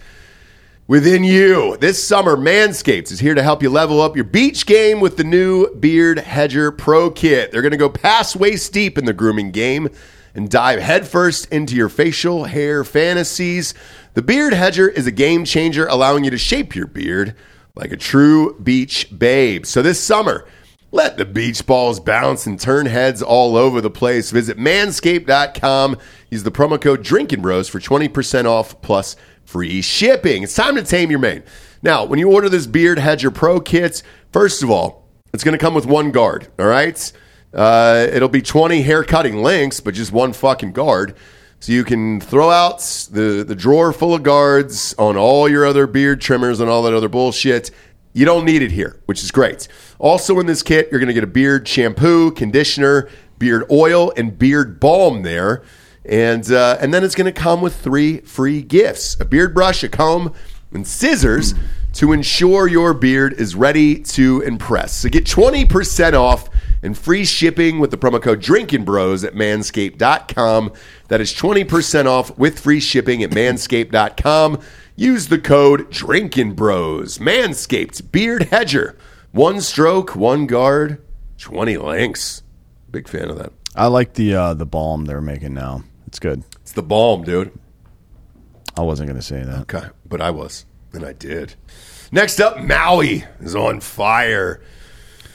within 0.87 1.25
you. 1.25 1.77
This 1.79 2.07
summer, 2.07 2.37
Manscaped 2.37 3.11
is 3.11 3.19
here 3.19 3.35
to 3.35 3.43
help 3.43 3.61
you 3.61 3.71
level 3.71 4.01
up 4.01 4.15
your 4.15 4.25
beach 4.25 4.67
game 4.67 5.01
with 5.01 5.17
the 5.17 5.25
new 5.25 5.75
Beard 5.75 6.21
Hedger 6.21 6.71
Pro 6.71 7.11
Kit. 7.11 7.51
They're 7.51 7.61
going 7.61 7.73
to 7.73 7.77
go 7.77 7.89
past 7.89 8.37
waist 8.37 8.73
deep 8.73 8.97
in 8.97 9.05
the 9.05 9.13
grooming 9.13 9.51
game 9.51 9.89
and 10.33 10.49
dive 10.49 10.79
headfirst 10.79 11.53
into 11.53 11.75
your 11.75 11.89
facial 11.89 12.45
hair 12.45 12.85
fantasies. 12.85 13.75
The 14.13 14.23
Beard 14.23 14.53
Hedger 14.53 14.89
is 14.91 15.09
a 15.09 15.13
game 15.13 15.45
changer, 15.45 15.87
allowing 15.89 16.23
you 16.23 16.31
to 16.31 16.39
shape 16.39 16.77
your 16.77 16.87
beard 16.87 17.35
like 17.75 17.91
a 17.91 17.97
true 17.97 18.57
beach 18.61 19.09
babe. 19.19 19.67
So 19.67 19.83
this 19.83 19.99
summer, 20.01 20.47
let 20.95 21.17
the 21.17 21.25
beach 21.25 21.67
balls 21.67 21.99
bounce 21.99 22.47
and 22.47 22.59
turn 22.59 22.87
heads 22.87 23.21
all 23.21 23.57
over 23.57 23.81
the 23.81 23.91
place. 23.91 24.31
Visit 24.31 24.57
manscaped.com. 24.57 25.99
Use 26.31 26.45
the 26.45 26.53
promo 26.53 26.81
code 26.81 27.03
Drinking 27.03 27.43
Bros 27.43 27.69
for 27.69 27.81
20% 27.81 28.45
off 28.47 28.81
plus 28.81 29.17
free 29.45 29.83
shipping. 29.83 30.45
It's 30.45 30.55
time 30.55 30.77
to 30.77 30.85
tame 30.85 31.11
your 31.11 31.19
mane. 31.19 31.43
Now, 31.83 32.05
when 32.05 32.21
you 32.21 32.31
order 32.31 32.49
this 32.49 32.69
Beard 32.69 33.01
Hedger 33.01 33.33
Pro 33.33 33.59
kits, 33.59 34.05
first 34.33 34.63
of 34.63 34.71
all, 34.71 35.09
it's 35.33 35.43
going 35.43 35.59
to 35.59 35.59
come 35.59 35.75
with 35.75 35.85
one 35.85 36.13
guard, 36.13 36.47
all 36.61 36.67
right? 36.67 37.13
Uh, 37.53 38.07
it'll 38.13 38.29
be 38.29 38.41
20 38.41 38.83
hair 38.83 39.03
cutting 39.03 39.43
links, 39.43 39.81
but 39.81 39.95
just 39.95 40.13
one 40.13 40.33
fucking 40.33 40.73
guard. 40.73 41.17
So 41.59 41.73
you 41.73 41.83
can 41.83 42.21
throw 42.21 42.51
out 42.51 42.79
the, 43.11 43.45
the 43.45 43.57
drawer 43.57 43.93
full 43.93 44.15
of 44.15 44.23
guards 44.23 44.95
on 44.97 45.17
all 45.17 45.49
your 45.49 45.67
other 45.67 45.89
beard 45.89 46.21
trimmers 46.21 46.61
and 46.61 46.71
all 46.71 46.85
that 46.85 46.95
other 46.95 47.09
bullshit. 47.09 47.73
You 48.15 48.25
don't 48.25 48.45
need 48.45 48.63
it 48.63 48.71
here, 48.71 49.03
which 49.07 49.23
is 49.23 49.31
great. 49.31 49.69
Also, 49.99 50.39
in 50.39 50.47
this 50.47 50.63
kit, 50.63 50.89
you're 50.91 51.01
going 51.01 51.09
to 51.09 51.15
get 51.15 51.25
a 51.25 51.27
beard 51.27 51.67
shampoo, 51.67 52.31
conditioner, 52.31 53.11
beard 53.39 53.65
oil, 53.71 54.13
and 54.17 54.39
beard 54.39 54.79
balm 54.79 55.23
there. 55.23 55.65
And, 56.05 56.51
uh, 56.51 56.79
and 56.81 56.95
then 56.95 57.03
it's 57.03 57.17
going 57.17 57.33
to 57.33 57.39
come 57.39 57.61
with 57.61 57.75
three 57.75 58.21
free 58.21 58.63
gifts 58.63 59.19
a 59.21 59.25
beard 59.25 59.53
brush, 59.53 59.83
a 59.83 59.89
comb, 59.89 60.33
and 60.73 60.87
scissors 60.87 61.55
to 61.95 62.13
ensure 62.13 62.69
your 62.69 62.95
beard 62.95 63.33
is 63.35 63.55
ready 63.55 64.01
to 64.01 64.41
impress. 64.43 64.93
So 64.93 65.09
get 65.09 65.25
20% 65.25 66.15
off 66.15 66.49
and 66.83 66.97
free 66.97 67.25
shipping 67.25 67.79
with 67.79 67.91
the 67.91 67.97
promo 67.97 68.21
code 68.21 68.41
Drinking 68.41 68.85
Bros 68.85 69.25
at 69.25 69.35
manscaped.com. 69.35 70.73
That 71.09 71.21
is 71.21 71.33
20% 71.33 72.07
off 72.07 72.37
with 72.37 72.61
free 72.61 72.81
shipping 72.81 73.23
at 73.23 73.31
manscaped.com. 73.31 74.61
Use 74.97 75.29
the 75.29 75.39
code 75.39 75.91
Drinking 75.91 76.53
Bros. 76.55 77.19
Manscaped 77.19 78.13
Beard 78.13 78.45
Hedger. 78.45 78.97
One 79.33 79.61
stroke, 79.61 80.15
one 80.15 80.47
guard, 80.47 81.03
20 81.39 81.77
links. 81.79 82.43
Big 82.91 83.09
fan 83.09 83.29
of 83.29 83.37
that. 83.39 83.53
I 83.75 83.89
like 83.89 84.15
the 84.15 84.35
uh, 84.37 84.55
the 84.55 84.67
balm 84.67 85.07
they're 85.07 85.21
making 85.21 85.53
now. 85.55 85.83
It's 86.07 86.21
good. 86.21 86.45
It's 86.63 86.71
the 86.73 86.83
balm, 86.83 87.25
dude. 87.25 87.51
I 88.77 88.83
wasn't 88.83 89.09
going 89.09 89.19
to 89.19 89.27
say 89.27 89.43
that. 89.43 89.63
Okay, 89.63 89.89
but 90.07 90.21
I 90.21 90.31
was, 90.31 90.65
and 90.93 91.05
I 91.05 91.13
did. 91.13 91.55
Next 92.13 92.39
up, 92.39 92.61
Maui 92.61 93.25
is 93.41 93.57
on 93.57 93.81
fire. 93.81 94.63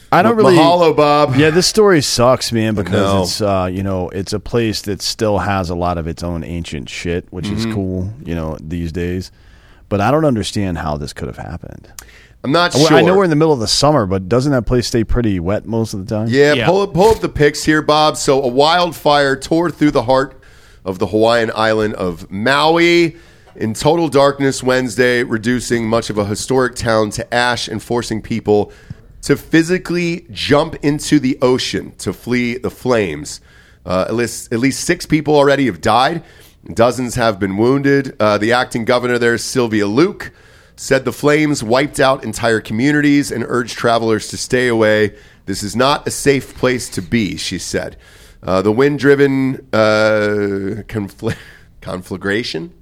I 0.10 0.22
don't 0.22 0.38
really. 0.38 0.56
Mahalo, 0.56 0.96
Bob. 0.96 1.36
Yeah, 1.36 1.50
this 1.50 1.68
story 1.68 2.02
sucks, 2.02 2.54
man, 2.54 2.76
because 2.76 2.94
know. 3.14 3.22
it's 3.24 3.42
uh, 3.42 3.70
you 3.70 3.84
know 3.84 4.08
it's 4.08 4.32
a 4.32 4.40
place 4.40 4.84
that 4.84 5.02
still 5.02 5.40
has 5.40 5.70
a 5.70 5.76
lot 5.76 5.98
of 5.98 6.08
its 6.08 6.24
own 6.24 6.46
ancient 6.46 6.88
shit, 6.88 7.28
which 7.34 7.48
Mm-hmm. 7.48 7.70
is 7.70 7.76
cool, 7.76 8.14
you 8.24 8.36
know, 8.36 8.58
these 8.62 8.94
days. 8.94 9.34
But 9.90 10.02
I 10.02 10.12
don't 10.12 10.26
understand 10.26 10.78
how 10.78 10.98
this 10.98 11.14
could 11.14 11.28
have 11.28 11.38
happened. 11.38 11.92
I'm 12.44 12.52
not 12.52 12.74
Well, 12.74 12.86
sure. 12.88 12.98
I 12.98 13.02
know 13.02 13.18
we're 13.18 13.26
in 13.26 13.30
the 13.30 13.36
middle 13.36 13.52
of 13.54 13.60
the 13.60 13.68
summer, 13.68 14.06
but 14.06 14.30
doesn't 14.30 14.52
that 14.54 14.66
place 14.66 14.88
stay 14.88 15.04
pretty 15.04 15.40
wet 15.40 15.66
most 15.66 15.94
of 15.94 16.06
the 16.06 16.16
time? 16.16 16.28
Yeah, 16.30 16.54
Yeah. 16.54 16.66
Pull, 16.66 16.82
up, 16.82 16.94
pull 16.94 17.10
up 17.10 17.20
the 17.20 17.28
pics 17.28 17.64
here, 17.64 17.82
Bob. 17.82 18.16
So, 18.16 18.42
a 18.42 18.48
wildfire 18.48 19.36
tore 19.36 19.70
through 19.72 19.92
the 19.92 20.04
heart 20.04 20.42
of 20.86 21.00
the 21.00 21.08
Hawaiian 21.08 21.52
island 21.54 21.96
of 21.96 22.32
Maui 22.32 23.18
in 23.56 23.74
total 23.74 24.08
darkness 24.08 24.64
Wednesday, 24.64 25.24
reducing 25.24 25.90
much 25.90 26.10
of 26.10 26.18
a 26.18 26.24
historic 26.24 26.76
town 26.76 27.10
to 27.12 27.34
ash 27.34 27.68
and 27.68 27.84
forcing 27.84 28.22
people 28.22 28.72
to 29.24 29.36
physically 29.36 30.26
jump 30.32 30.76
into 30.82 31.20
the 31.20 31.38
ocean 31.42 31.92
to 31.98 32.14
flee 32.14 32.58
the 32.58 32.72
flames. 32.72 33.42
Uh, 33.86 34.06
at, 34.08 34.14
least, 34.14 34.54
at 34.54 34.60
least 34.60 34.86
six 34.86 35.06
people 35.06 35.36
already 35.36 35.66
have 35.66 35.82
died, 35.82 36.24
dozens 36.76 37.16
have 37.16 37.40
been 37.40 37.58
wounded. 37.58 38.16
Uh, 38.20 38.38
the 38.38 38.54
acting 38.54 38.86
governor 38.86 39.18
there, 39.18 39.38
Sylvia 39.38 39.88
Luke, 39.88 40.32
said 40.76 41.04
the 41.04 41.12
flames 41.12 41.64
wiped 41.64 42.00
out 42.00 42.24
entire 42.24 42.62
communities 42.62 43.32
and 43.32 43.44
urged 43.48 43.78
travelers 43.78 44.28
to 44.30 44.38
stay 44.38 44.68
away. 44.68 45.16
This 45.46 45.64
is 45.64 45.76
not 45.76 46.08
a 46.08 46.12
safe 46.12 46.56
place 46.56 46.90
to 46.90 47.02
be, 47.02 47.38
she 47.38 47.58
said. 47.58 47.98
Uh, 48.42 48.62
the 48.62 48.72
wind 48.72 49.00
driven 49.00 49.68
uh, 49.74 50.84
confl- 50.88 51.36
conflagration? 51.82 52.74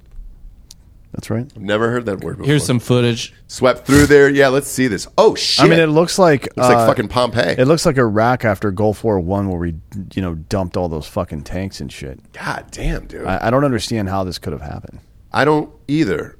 That's 1.18 1.30
right. 1.30 1.50
I've 1.56 1.60
never 1.62 1.90
heard 1.90 2.06
that 2.06 2.20
word 2.20 2.36
before. 2.36 2.46
Here's 2.46 2.64
some 2.64 2.78
footage. 2.78 3.34
Swept 3.48 3.84
through 3.84 4.06
there. 4.06 4.28
Yeah, 4.30 4.48
let's 4.48 4.68
see 4.68 4.86
this. 4.86 5.08
Oh, 5.18 5.34
shit. 5.34 5.64
I 5.64 5.68
mean, 5.68 5.80
it 5.80 5.88
looks 5.88 6.16
like 6.16 6.44
Looks 6.56 6.68
like 6.68 6.76
uh, 6.76 6.86
fucking 6.86 7.08
Pompeii. 7.08 7.56
It 7.58 7.64
looks 7.66 7.84
like 7.84 7.96
Iraq 7.98 8.44
after 8.44 8.70
Gulf 8.70 9.02
War 9.02 9.18
One, 9.18 9.48
where 9.48 9.58
we, 9.58 9.74
you 10.14 10.22
know, 10.22 10.36
dumped 10.36 10.76
all 10.76 10.88
those 10.88 11.08
fucking 11.08 11.42
tanks 11.42 11.80
and 11.80 11.92
shit. 11.92 12.20
God 12.32 12.66
damn, 12.70 13.08
dude. 13.08 13.26
I, 13.26 13.48
I 13.48 13.50
don't 13.50 13.64
understand 13.64 14.08
how 14.08 14.22
this 14.22 14.38
could 14.38 14.52
have 14.52 14.62
happened. 14.62 15.00
I 15.32 15.44
don't 15.44 15.72
either. 15.88 16.38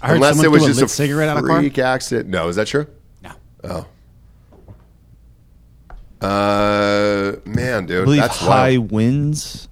I 0.00 0.06
heard 0.10 0.14
Unless 0.14 0.36
someone 0.36 0.46
it 0.46 0.50
was 0.50 0.62
threw 0.62 0.68
just 0.68 0.78
a 0.78 0.82
a 0.82 0.84
lit 0.84 0.90
cigarette 0.90 1.28
out 1.28 1.38
of 1.38 1.44
car. 1.44 1.58
freak 1.58 1.78
accident. 1.80 2.28
No, 2.28 2.46
is 2.46 2.54
that 2.54 2.68
true? 2.68 2.86
No. 3.20 3.32
Oh. 3.64 3.86
Uh, 6.24 7.32
man, 7.44 7.86
dude, 7.86 8.02
I 8.02 8.04
believe 8.04 8.20
that's 8.20 8.36
high 8.38 8.78
wild. 8.78 8.92
winds 8.92 9.68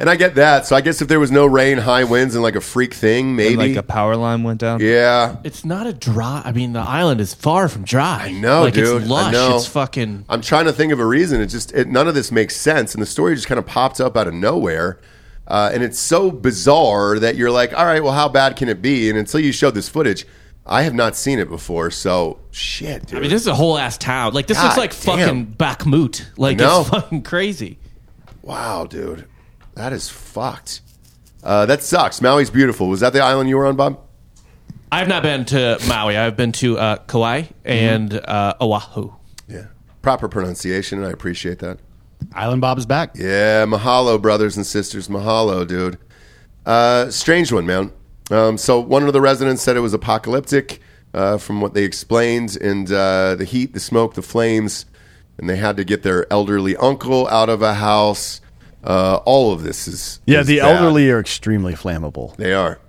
And 0.00 0.08
I 0.08 0.14
get 0.14 0.36
that. 0.36 0.64
So 0.64 0.76
I 0.76 0.80
guess 0.80 1.02
if 1.02 1.08
there 1.08 1.18
was 1.18 1.32
no 1.32 1.44
rain, 1.44 1.78
high 1.78 2.04
winds, 2.04 2.34
and 2.36 2.42
like 2.42 2.54
a 2.54 2.60
freak 2.60 2.94
thing, 2.94 3.34
maybe. 3.34 3.54
and 3.54 3.74
like 3.74 3.76
a 3.76 3.82
power 3.82 4.14
line 4.14 4.44
went 4.44 4.60
down. 4.60 4.80
yeah, 4.80 5.36
It's 5.42 5.64
not 5.64 5.88
a 5.88 5.92
dry. 5.92 6.40
I 6.44 6.52
mean, 6.52 6.72
the 6.72 6.80
island 6.80 7.20
is 7.20 7.34
far 7.34 7.68
from 7.68 7.82
dry. 7.82 8.26
I 8.26 8.30
know, 8.32 8.62
like, 8.62 8.74
dude. 8.74 8.86
I 8.86 8.96
It's 9.00 9.08
lush. 9.10 9.32
know. 9.32 9.56
It's 9.56 9.66
fucking. 9.66 10.24
I'm 10.28 10.40
trying 10.40 10.66
to 10.66 10.72
think 10.72 10.92
of 10.92 11.00
a 11.00 11.04
reason. 11.06 11.40
It 11.40 11.46
just 11.46 11.72
it, 11.74 11.88
none 11.88 12.06
of 12.06 12.14
this 12.14 12.30
makes 12.30 12.54
sense, 12.56 12.94
and 12.94 13.02
the 13.02 13.06
story 13.06 13.34
just 13.34 13.48
kind 13.48 13.58
of 13.58 13.66
popped 13.66 14.00
up 14.00 14.16
out 14.16 14.28
of 14.28 14.34
nowhere. 14.34 15.00
Uh, 15.48 15.70
and 15.72 15.82
it's 15.82 15.98
so 15.98 16.30
bizarre 16.30 17.18
that 17.18 17.34
you're 17.34 17.50
like, 17.50 17.72
all 17.72 17.86
right, 17.86 18.02
well, 18.02 18.12
how 18.12 18.28
bad 18.28 18.54
can 18.54 18.68
it 18.68 18.82
be? 18.82 19.08
And 19.08 19.18
until 19.18 19.40
you 19.40 19.50
showed 19.50 19.74
this 19.74 19.88
footage, 19.88 20.26
I 20.66 20.82
have 20.82 20.92
not 20.94 21.16
seen 21.16 21.38
it 21.38 21.48
before. 21.48 21.90
So 21.90 22.38
shit, 22.50 23.06
dude. 23.06 23.18
I 23.18 23.22
mean, 23.22 23.30
this 23.30 23.40
is 23.42 23.48
a 23.48 23.54
whole 23.54 23.78
ass 23.78 23.96
town. 23.98 24.34
Like 24.34 24.46
this 24.46 24.58
God 24.58 24.76
looks 24.76 24.76
like 24.76 25.16
damn. 25.18 25.18
fucking 25.18 25.54
Bakhmut. 25.56 26.26
Like 26.36 26.58
know. 26.58 26.82
it's 26.82 26.90
fucking 26.90 27.22
crazy. 27.22 27.78
wow, 28.42 28.84
dude, 28.84 29.26
that 29.78 29.92
is 29.92 30.08
fucked. 30.08 30.80
Uh, 31.42 31.64
that 31.66 31.82
sucks. 31.82 32.20
Maui's 32.20 32.50
beautiful. 32.50 32.88
Was 32.88 33.00
that 33.00 33.12
the 33.12 33.20
island 33.20 33.48
you 33.48 33.56
were 33.56 33.66
on, 33.66 33.76
Bob? 33.76 34.00
I've 34.90 35.08
not 35.08 35.22
been 35.22 35.44
to 35.46 35.78
Maui. 35.86 36.16
I've 36.16 36.36
been 36.36 36.52
to 36.52 36.78
uh, 36.78 36.96
Kauai 37.06 37.44
and 37.64 38.12
uh, 38.14 38.54
Oahu. 38.60 39.12
Yeah, 39.46 39.66
proper 40.02 40.28
pronunciation, 40.28 40.98
and 40.98 41.06
I 41.06 41.10
appreciate 41.10 41.60
that. 41.60 41.78
Island 42.32 42.60
Bob 42.60 42.78
is 42.78 42.86
back. 42.86 43.12
Yeah, 43.14 43.64
mahalo, 43.66 44.20
brothers 44.20 44.56
and 44.56 44.66
sisters. 44.66 45.08
Mahalo, 45.08 45.66
dude. 45.66 45.98
Uh, 46.66 47.10
strange 47.10 47.52
one, 47.52 47.66
man. 47.66 47.92
Um, 48.30 48.58
so 48.58 48.80
one 48.80 49.06
of 49.06 49.12
the 49.12 49.20
residents 49.20 49.62
said 49.62 49.76
it 49.76 49.80
was 49.80 49.94
apocalyptic 49.94 50.80
uh, 51.14 51.38
from 51.38 51.60
what 51.60 51.74
they 51.74 51.84
explained, 51.84 52.58
and 52.60 52.90
uh, 52.90 53.36
the 53.36 53.44
heat, 53.44 53.74
the 53.74 53.80
smoke, 53.80 54.14
the 54.14 54.22
flames, 54.22 54.86
and 55.38 55.48
they 55.48 55.56
had 55.56 55.76
to 55.76 55.84
get 55.84 56.02
their 56.02 56.30
elderly 56.32 56.76
uncle 56.76 57.28
out 57.28 57.48
of 57.48 57.62
a 57.62 57.74
house. 57.74 58.40
Uh, 58.88 59.20
all 59.26 59.52
of 59.52 59.62
this 59.62 59.86
is 59.86 60.18
Yeah, 60.26 60.40
is 60.40 60.46
the 60.46 60.60
bad. 60.60 60.76
elderly 60.76 61.10
are 61.10 61.20
extremely 61.20 61.74
flammable. 61.74 62.34
They 62.36 62.54
are, 62.54 62.80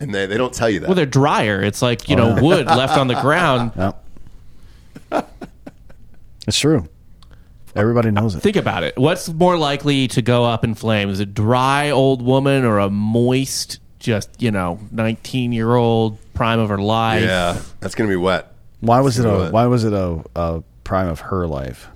and 0.00 0.14
they 0.14 0.26
they 0.26 0.36
don't 0.38 0.54
tell 0.54 0.70
you 0.70 0.78
that. 0.80 0.86
Well, 0.88 0.94
they're 0.94 1.04
drier. 1.04 1.60
It's 1.60 1.82
like 1.82 2.02
Oh, 2.02 2.04
you 2.08 2.16
know 2.16 2.38
wood 2.40 2.66
left 2.66 2.96
on 2.96 3.08
the 3.08 3.20
ground. 3.20 3.72
Yeah. 5.12 5.22
it's 6.46 6.58
true. 6.58 6.88
Everybody 7.74 8.10
knows 8.10 8.34
it. 8.34 8.40
Think 8.40 8.56
about 8.56 8.82
it. 8.82 8.96
What's 8.98 9.28
more 9.30 9.56
likely 9.56 10.06
to 10.08 10.22
go 10.22 10.44
up 10.44 10.62
in 10.64 10.74
flames? 10.74 11.20
A 11.20 11.26
dry 11.26 11.90
old 11.90 12.20
woman 12.22 12.64
or 12.64 12.78
a 12.78 12.90
moist, 12.90 13.80
just 13.98 14.40
you 14.42 14.50
know, 14.50 14.78
nineteen 14.90 15.52
year 15.52 15.74
old 15.74 16.18
prime 16.34 16.58
of 16.60 16.68
her 16.68 16.78
life? 16.78 17.22
yeah, 17.22 17.60
that's 17.80 17.94
gonna 17.94 18.10
be 18.10 18.16
wet. 18.16 18.52
Why 18.80 19.00
was 19.00 19.18
it 19.18 19.26
a 19.26 19.30
what? 19.30 19.52
Why 19.52 19.66
was 19.66 19.84
it 19.84 19.92
a, 19.92 20.22
a 20.36 20.62
prime 20.84 21.08
of 21.08 21.20
her 21.20 21.46
life? 21.46 21.88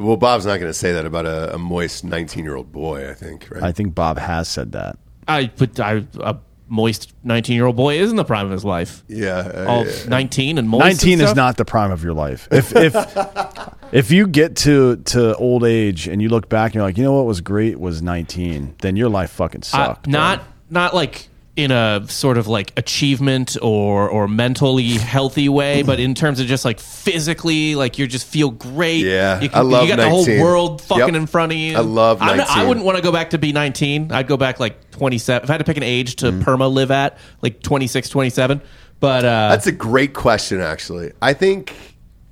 Well, 0.00 0.16
Bob's 0.16 0.46
not 0.46 0.58
gonna 0.60 0.72
say 0.72 0.92
that 0.92 1.06
about 1.06 1.26
a, 1.26 1.54
a 1.54 1.58
moist 1.58 2.04
nineteen-year-old 2.04 2.72
boy. 2.72 3.08
I 3.10 3.14
think, 3.14 3.48
right? 3.50 3.62
I 3.62 3.72
think 3.72 3.94
Bob 3.94 4.18
has 4.18 4.48
said 4.48 4.72
that. 4.72 4.98
I 5.28 5.46
put 5.46 5.78
I, 5.80 6.04
a 6.20 6.36
moist 6.68 7.12
nineteen 7.24 7.56
year 7.56 7.66
old 7.66 7.76
boy 7.76 7.98
is 7.98 8.10
in 8.10 8.16
the 8.16 8.24
prime 8.24 8.46
of 8.46 8.52
his 8.52 8.64
life. 8.64 9.02
yeah, 9.08 9.38
uh, 9.38 9.64
All 9.68 9.86
yeah. 9.86 9.92
nineteen 10.08 10.58
and 10.58 10.68
moist. 10.68 10.84
and 10.84 10.90
Nineteen 10.94 11.20
is 11.20 11.34
not 11.34 11.56
the 11.56 11.64
prime 11.64 11.90
of 11.90 12.02
your 12.04 12.14
life. 12.14 12.46
If 12.50 12.74
if 12.76 12.94
if 13.92 14.10
you 14.10 14.26
get 14.26 14.56
to 14.56 14.96
to 14.96 15.34
old 15.36 15.64
age 15.64 16.06
and 16.08 16.20
you 16.22 16.28
look 16.28 16.48
back 16.48 16.66
and 16.70 16.74
you're 16.76 16.84
like, 16.84 16.96
you 16.98 17.04
know 17.04 17.12
what 17.14 17.26
was 17.26 17.40
great 17.40 17.78
was 17.80 18.02
nineteen, 18.02 18.74
then 18.82 18.96
your 18.96 19.08
life 19.08 19.30
fucking 19.30 19.62
Uh, 19.62 19.64
sucked. 19.64 20.04
bro. 20.04 20.12
not 20.12 20.42
not 20.70 20.94
like 20.94 21.28
in 21.62 21.70
a 21.70 22.04
sort 22.08 22.38
of 22.38 22.46
like 22.48 22.72
achievement 22.78 23.56
or 23.62 24.08
or 24.08 24.26
mentally 24.28 24.88
healthy 24.88 25.48
way, 25.48 25.82
but 25.82 26.00
in 26.00 26.14
terms 26.14 26.40
of 26.40 26.46
just 26.46 26.64
like 26.64 26.80
physically, 26.80 27.74
like 27.74 27.98
you 27.98 28.06
just 28.06 28.26
feel 28.26 28.50
great. 28.50 29.04
Yeah, 29.04 29.40
you, 29.40 29.50
I 29.52 29.60
love 29.60 29.82
you 29.84 29.88
got 29.96 29.98
19. 29.98 30.24
the 30.24 30.38
whole 30.38 30.44
world 30.44 30.82
fucking 30.82 31.06
Yep. 31.06 31.14
in 31.14 31.26
front 31.26 31.52
of 31.52 31.58
you. 31.58 31.76
I 31.76 31.80
love 31.80 32.22
I 32.22 32.66
wouldn't 32.66 32.84
want 32.84 32.96
to 32.96 33.02
go 33.02 33.12
back 33.12 33.30
to 33.30 33.38
be 33.38 33.52
19. 33.52 34.12
I'd 34.12 34.26
go 34.26 34.36
back 34.36 34.58
like 34.60 34.90
27. 34.92 35.44
If 35.44 35.50
I 35.50 35.54
had 35.54 35.58
to 35.58 35.64
pick 35.64 35.76
an 35.76 35.82
age 35.82 36.16
to 36.16 36.26
Mm-hmm. 36.32 36.42
perma 36.42 36.72
live 36.72 36.90
at, 36.90 37.18
like 37.42 37.62
26, 37.62 38.08
27. 38.08 38.60
But 39.00 39.24
uh, 39.24 39.48
That's 39.50 39.66
a 39.66 39.72
great 39.72 40.12
question, 40.14 40.60
actually. 40.60 41.12
I 41.22 41.32
think 41.32 41.74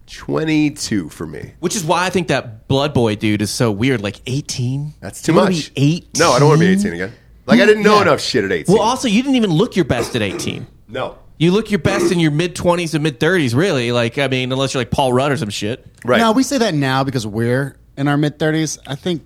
22 0.06 1.08
for 1.10 1.26
me. 1.26 1.52
which 1.60 1.76
is 1.76 1.84
why 1.84 2.04
I 2.06 2.10
think 2.10 2.28
that 2.28 2.66
Blood 2.68 2.92
Boy 2.94 3.14
dude 3.16 3.42
is 3.42 3.50
so 3.50 3.70
weird. 3.70 4.00
Like 4.02 4.20
18. 4.26 4.94
That's 5.00 5.22
too 5.22 5.32
much. 5.32 5.72
Be 5.74 6.00
18. 6.02 6.08
No, 6.18 6.32
I 6.32 6.38
don't 6.38 6.48
want 6.48 6.60
to 6.60 6.66
be 6.66 6.72
18 6.72 6.92
again. 6.92 7.12
Like, 7.48 7.60
I 7.60 7.66
didn't 7.66 7.82
know 7.82 7.96
Yeah. 7.96 8.02
enough 8.02 8.20
shit 8.20 8.44
at 8.44 8.52
18. 8.52 8.74
Well, 8.74 8.82
also 8.84 9.08
you 9.08 9.22
didn't 9.22 9.36
even 9.36 9.50
look 9.50 9.74
your 9.74 9.84
best 9.84 10.14
at 10.14 10.22
18. 10.22 10.66
no. 10.88 11.18
You 11.40 11.52
look 11.52 11.70
your 11.70 11.78
best 11.78 12.10
in 12.12 12.18
your 12.18 12.32
mid 12.32 12.56
twenties 12.56 12.94
and 12.94 13.02
mid 13.04 13.20
thirties, 13.20 13.54
really. 13.54 13.92
Like, 13.92 14.18
I 14.18 14.26
mean, 14.26 14.50
unless 14.50 14.74
you're 14.74 14.80
like 14.80 14.90
Paul 14.90 15.12
Rudd 15.12 15.30
or 15.30 15.36
some 15.36 15.50
shit. 15.50 15.86
Right. 16.04 16.18
No, 16.18 16.32
we 16.32 16.42
say 16.42 16.58
that 16.58 16.74
now 16.74 17.04
because 17.04 17.24
we're 17.28 17.76
in 17.96 18.08
our 18.08 18.16
mid 18.16 18.40
thirties. 18.40 18.76
I 18.88 18.96
think. 18.96 19.22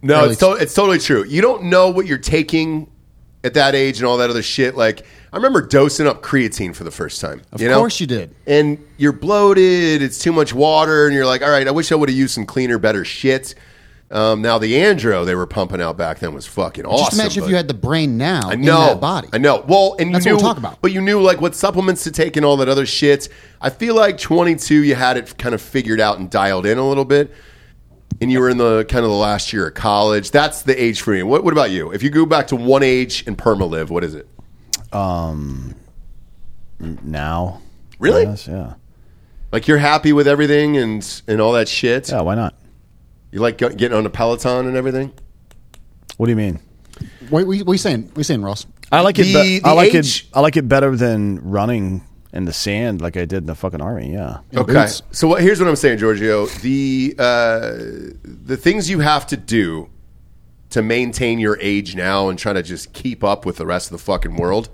no, 0.00 0.20
early- 0.20 0.30
it's, 0.30 0.38
to- 0.40 0.52
it's 0.52 0.74
totally 0.74 1.00
true. 1.00 1.24
You 1.24 1.42
don't 1.42 1.64
know 1.64 1.90
what 1.90 2.06
you're 2.06 2.18
taking 2.18 2.88
at 3.42 3.54
that 3.54 3.74
age 3.74 3.98
and 3.98 4.06
all 4.06 4.16
that 4.18 4.30
other 4.30 4.42
shit. 4.44 4.76
Like, 4.76 5.04
I 5.32 5.36
remember 5.36 5.60
dosing 5.60 6.06
up 6.06 6.22
creatine 6.22 6.72
for 6.74 6.84
the 6.84 6.90
first 6.92 7.20
time. 7.20 7.42
Of 7.50 7.60
you 7.60 7.68
know? 7.68 7.78
course 7.78 8.00
you 8.00 8.06
did. 8.06 8.32
And 8.46 8.78
you're 8.96 9.12
bloated. 9.12 10.02
It's 10.02 10.18
too 10.20 10.32
much 10.32 10.54
water, 10.54 11.06
and 11.06 11.14
you're 11.16 11.26
like, 11.26 11.42
all 11.42 11.50
right, 11.50 11.66
I 11.66 11.72
wish 11.72 11.90
I 11.90 11.96
would 11.96 12.08
have 12.08 12.16
used 12.16 12.34
some 12.34 12.46
cleaner, 12.46 12.78
better 12.78 13.04
shit. 13.04 13.56
Um, 14.08 14.40
now 14.40 14.58
the 14.58 14.72
Andro 14.74 15.26
they 15.26 15.34
were 15.34 15.46
pumping 15.48 15.80
out 15.82 15.96
back 15.96 16.20
then 16.20 16.32
was 16.32 16.46
fucking 16.46 16.86
awesome. 16.86 17.06
Just 17.06 17.12
imagine 17.20 17.40
but- 17.40 17.46
if 17.46 17.50
you 17.50 17.56
had 17.56 17.66
the 17.66 17.74
brain 17.74 18.16
now 18.16 18.50
I 18.50 18.52
in 18.52 18.60
know 18.60 18.86
that 18.86 19.00
body. 19.00 19.28
I 19.32 19.38
know. 19.38 19.64
Well, 19.66 19.96
and 19.98 20.10
you 20.10 20.12
That's 20.12 20.26
knew 20.26 20.34
what 20.34 20.42
we're 20.42 20.48
talking 20.48 20.62
about. 20.64 20.80
but 20.80 20.92
you 20.92 21.00
knew 21.00 21.20
like 21.20 21.40
what 21.40 21.56
supplements 21.56 22.04
to 22.04 22.12
take 22.12 22.36
and 22.36 22.46
all 22.46 22.56
that 22.58 22.68
other 22.68 22.86
shit. 22.86 23.28
I 23.60 23.68
feel 23.70 23.96
like 23.96 24.16
22, 24.18 24.82
you 24.84 24.94
had 24.94 25.16
it 25.16 25.36
kind 25.38 25.54
of 25.56 25.60
figured 25.60 26.00
out 26.00 26.18
and 26.20 26.30
dialed 26.30 26.66
in 26.66 26.78
a 26.78 26.88
little 26.88 27.04
bit, 27.04 27.32
and 28.20 28.30
you 28.30 28.38
were 28.38 28.48
in 28.48 28.58
the 28.58 28.84
kind 28.84 29.04
of 29.04 29.10
the 29.10 29.16
last 29.16 29.52
year 29.52 29.66
of 29.66 29.74
college. 29.74 30.30
That's 30.30 30.62
the 30.62 30.80
age 30.80 31.00
for 31.00 31.10
me. 31.12 31.24
What, 31.24 31.42
what 31.42 31.52
about 31.52 31.70
you? 31.72 31.90
If 31.90 32.04
you 32.04 32.10
go 32.10 32.24
back 32.26 32.46
to 32.48 32.56
one 32.56 32.84
age 32.84 33.24
and 33.26 33.36
perma 33.36 33.68
live, 33.68 33.90
what 33.90 34.04
is 34.04 34.14
it? 34.14 34.28
Now, 36.78 37.60
Really? 37.98 38.24
Yes, 38.24 38.46
yeah, 38.46 38.74
Like 39.52 39.66
you're 39.66 39.78
happy 39.78 40.12
with 40.12 40.28
everything 40.28 40.76
and 40.76 41.22
and 41.26 41.40
all 41.40 41.52
that 41.54 41.66
shit. 41.68 42.10
yeah. 42.10 42.20
Why 42.20 42.34
not? 42.34 42.54
You 43.32 43.40
like 43.40 43.58
go- 43.58 43.68
getting 43.70 43.96
on 43.96 44.06
a 44.06 44.10
Peloton 44.10 44.66
and 44.66 44.76
everything. 44.76 45.12
What 46.16 46.26
do 46.26 46.30
you 46.30 46.36
mean? 46.36 46.60
What, 47.28 47.46
what, 47.46 47.58
what 47.58 47.68
are 47.68 47.74
you 47.74 47.78
saying? 47.78 48.04
What 48.08 48.16
are 48.16 48.20
you 48.20 48.24
saying, 48.24 48.42
Ross? 48.42 48.66
I 48.92 49.00
like 49.00 49.18
it. 49.18 49.24
The- 49.24 49.34
be- 49.34 49.58
the 49.60 49.68
I 49.68 49.72
like 49.72 49.94
age- 49.94 50.24
it. 50.24 50.36
I 50.36 50.40
like 50.40 50.56
it 50.56 50.68
better 50.68 50.96
than 50.96 51.40
running 51.42 52.04
in 52.32 52.44
the 52.44 52.52
sand 52.52 53.00
like 53.00 53.16
I 53.16 53.24
did 53.24 53.38
in 53.38 53.46
the 53.46 53.54
fucking 53.54 53.80
army. 53.80 54.12
Yeah. 54.12 54.38
In 54.52 54.58
Okay. 54.60 54.72
boots. 54.74 55.02
So 55.12 55.28
what, 55.28 55.42
here's 55.42 55.58
what 55.58 55.68
I'm 55.68 55.76
saying, 55.76 55.98
Giorgio. 55.98 56.46
The 56.46 57.14
uh, 57.18 57.70
the 58.24 58.56
things 58.56 58.88
you 58.88 59.00
have 59.00 59.26
to 59.28 59.36
do 59.36 59.88
to 60.70 60.82
maintain 60.82 61.38
your 61.38 61.58
age 61.60 61.94
now 61.96 62.28
and 62.28 62.38
try 62.38 62.52
to 62.52 62.62
just 62.62 62.92
keep 62.92 63.22
up 63.24 63.46
with 63.46 63.56
the 63.56 63.66
rest 63.66 63.90
of 63.90 63.98
the 63.98 64.02
fucking 64.04 64.36
world 64.36 64.68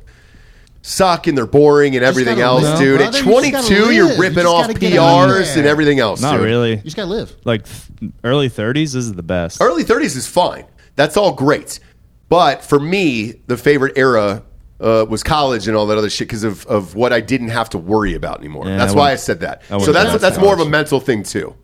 suck 0.84 1.28
and 1.28 1.38
they're 1.38 1.46
boring 1.46 1.94
and 1.94 2.04
everything 2.04 2.38
gotta 2.38 2.42
else, 2.42 2.62
live, 2.64 2.78
dude. 2.78 2.98
brother. 2.98 3.18
At 3.18 3.24
You 3.24 3.32
just 3.40 3.52
gotta 3.52 3.68
22, 3.68 3.94
you're 3.94 4.04
live. 4.06 4.16
You 4.16 4.20
ripping 4.22 4.34
just 4.36 4.46
off 4.48 4.66
gotta 4.66 4.78
get 4.80 4.92
out 4.98 5.28
PRs 5.28 5.44
there. 5.46 5.58
and 5.58 5.66
everything 5.68 6.00
else. 6.00 6.20
Not 6.20 6.32
dude. 6.38 6.42
really. 6.44 6.70
You 6.72 6.76
just 6.82 6.96
gotta 6.96 7.08
live. 7.08 7.36
Like 7.44 7.64
th- 7.66 7.91
early 8.24 8.48
30s 8.48 8.94
is 8.94 9.12
the 9.12 9.22
best. 9.22 9.60
Early 9.60 9.84
30s 9.84 10.16
is 10.16 10.26
fine. 10.26 10.66
That's 10.96 11.16
all 11.16 11.32
great. 11.32 11.80
But 12.28 12.64
for 12.64 12.80
me, 12.80 13.40
the 13.46 13.56
favorite 13.56 13.96
era 13.96 14.42
uh, 14.80 15.06
was 15.08 15.22
college 15.22 15.68
and 15.68 15.76
all 15.76 15.86
that 15.86 15.96
other 15.96 16.10
shit 16.10 16.28
because 16.28 16.44
of, 16.44 16.66
of 16.66 16.94
what 16.94 17.12
I 17.12 17.20
didn't 17.20 17.48
have 17.48 17.70
to 17.70 17.78
worry 17.78 18.14
about 18.14 18.38
anymore. 18.40 18.66
Yeah, 18.66 18.76
that's 18.76 18.94
I 18.94 18.96
why 18.96 19.12
I 19.12 19.16
said 19.16 19.40
that. 19.40 19.62
I 19.70 19.78
So 19.78 19.92
that's 19.92 20.20
that's 20.20 20.38
more 20.38 20.52
of 20.54 20.60
a 20.60 20.68
mental 20.68 20.98
thing 20.98 21.22
too. 21.22 21.56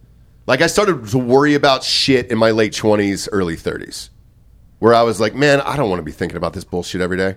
Like 0.47 0.63
I 0.63 0.67
started 0.67 1.09
to 1.09 1.19
worry 1.19 1.55
about 1.55 1.85
shit 1.85 2.31
in 2.31 2.39
my 2.39 2.53
late 2.53 2.73
20s, 2.73 3.29
early 3.33 3.57
30s, 3.57 4.09
where 4.79 4.95
I 4.95 5.03
was 5.03 5.21
like, 5.21 5.35
man, 5.35 5.61
I 5.61 5.77
don't 5.77 5.91
want 5.91 5.99
to 5.99 6.05
be 6.05 6.13
thinking 6.13 6.37
about 6.37 6.55
this 6.55 6.65
bullshit 6.65 7.01
every 7.01 7.17
day. 7.17 7.37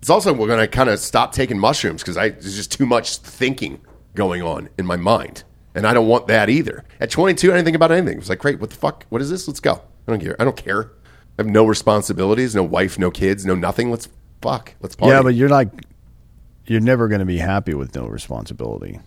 It's 0.00 0.10
also 0.10 0.32
we're 0.32 0.46
going 0.46 0.60
to 0.60 0.68
kind 0.68 0.88
of 0.88 1.00
stop 1.00 1.32
taking 1.32 1.58
mushrooms 1.58 2.02
because 2.02 2.16
I 2.16 2.28
there's 2.28 2.54
just 2.54 2.70
too 2.70 2.86
much 2.86 3.16
thinking 3.16 3.80
going 4.14 4.42
on 4.42 4.68
in 4.78 4.86
my 4.86 4.96
mind, 4.96 5.44
and 5.76 5.86
I 5.86 5.94
don't 5.94 6.08
want 6.08 6.26
that 6.28 6.48
either. 6.48 6.84
At 7.00 7.10
22, 7.10 7.52
I 7.52 7.54
didn't 7.54 7.66
think 7.66 7.76
about 7.76 7.92
anything. 7.92 8.14
It 8.14 8.20
was 8.20 8.28
like, 8.30 8.38
great, 8.38 8.58
what 8.58 8.70
the 8.70 8.76
fuck? 8.76 9.04
What 9.10 9.20
is 9.20 9.30
this? 9.30 9.46
Let's 9.46 9.60
go. 9.60 9.82
I 10.08 10.12
don't 10.12 10.20
care. 10.20 10.36
I 10.40 10.44
don't 10.44 10.56
care. 10.56 10.90
I 11.38 11.42
have 11.42 11.46
no 11.46 11.66
responsibilities, 11.66 12.54
no 12.54 12.62
wife, 12.62 12.98
no 12.98 13.10
kids, 13.10 13.44
no 13.44 13.54
nothing. 13.54 13.90
Let's 13.90 14.08
fuck. 14.40 14.74
Let's 14.80 14.96
party. 14.96 15.14
Yeah, 15.14 15.22
but 15.22 15.34
you're 15.34 15.50
like, 15.50 15.68
you're 16.66 16.80
never 16.80 17.08
going 17.08 17.20
to 17.20 17.26
be 17.26 17.38
happy 17.38 17.74
with 17.74 17.94
no 17.94 18.06
responsibility. 18.06 19.00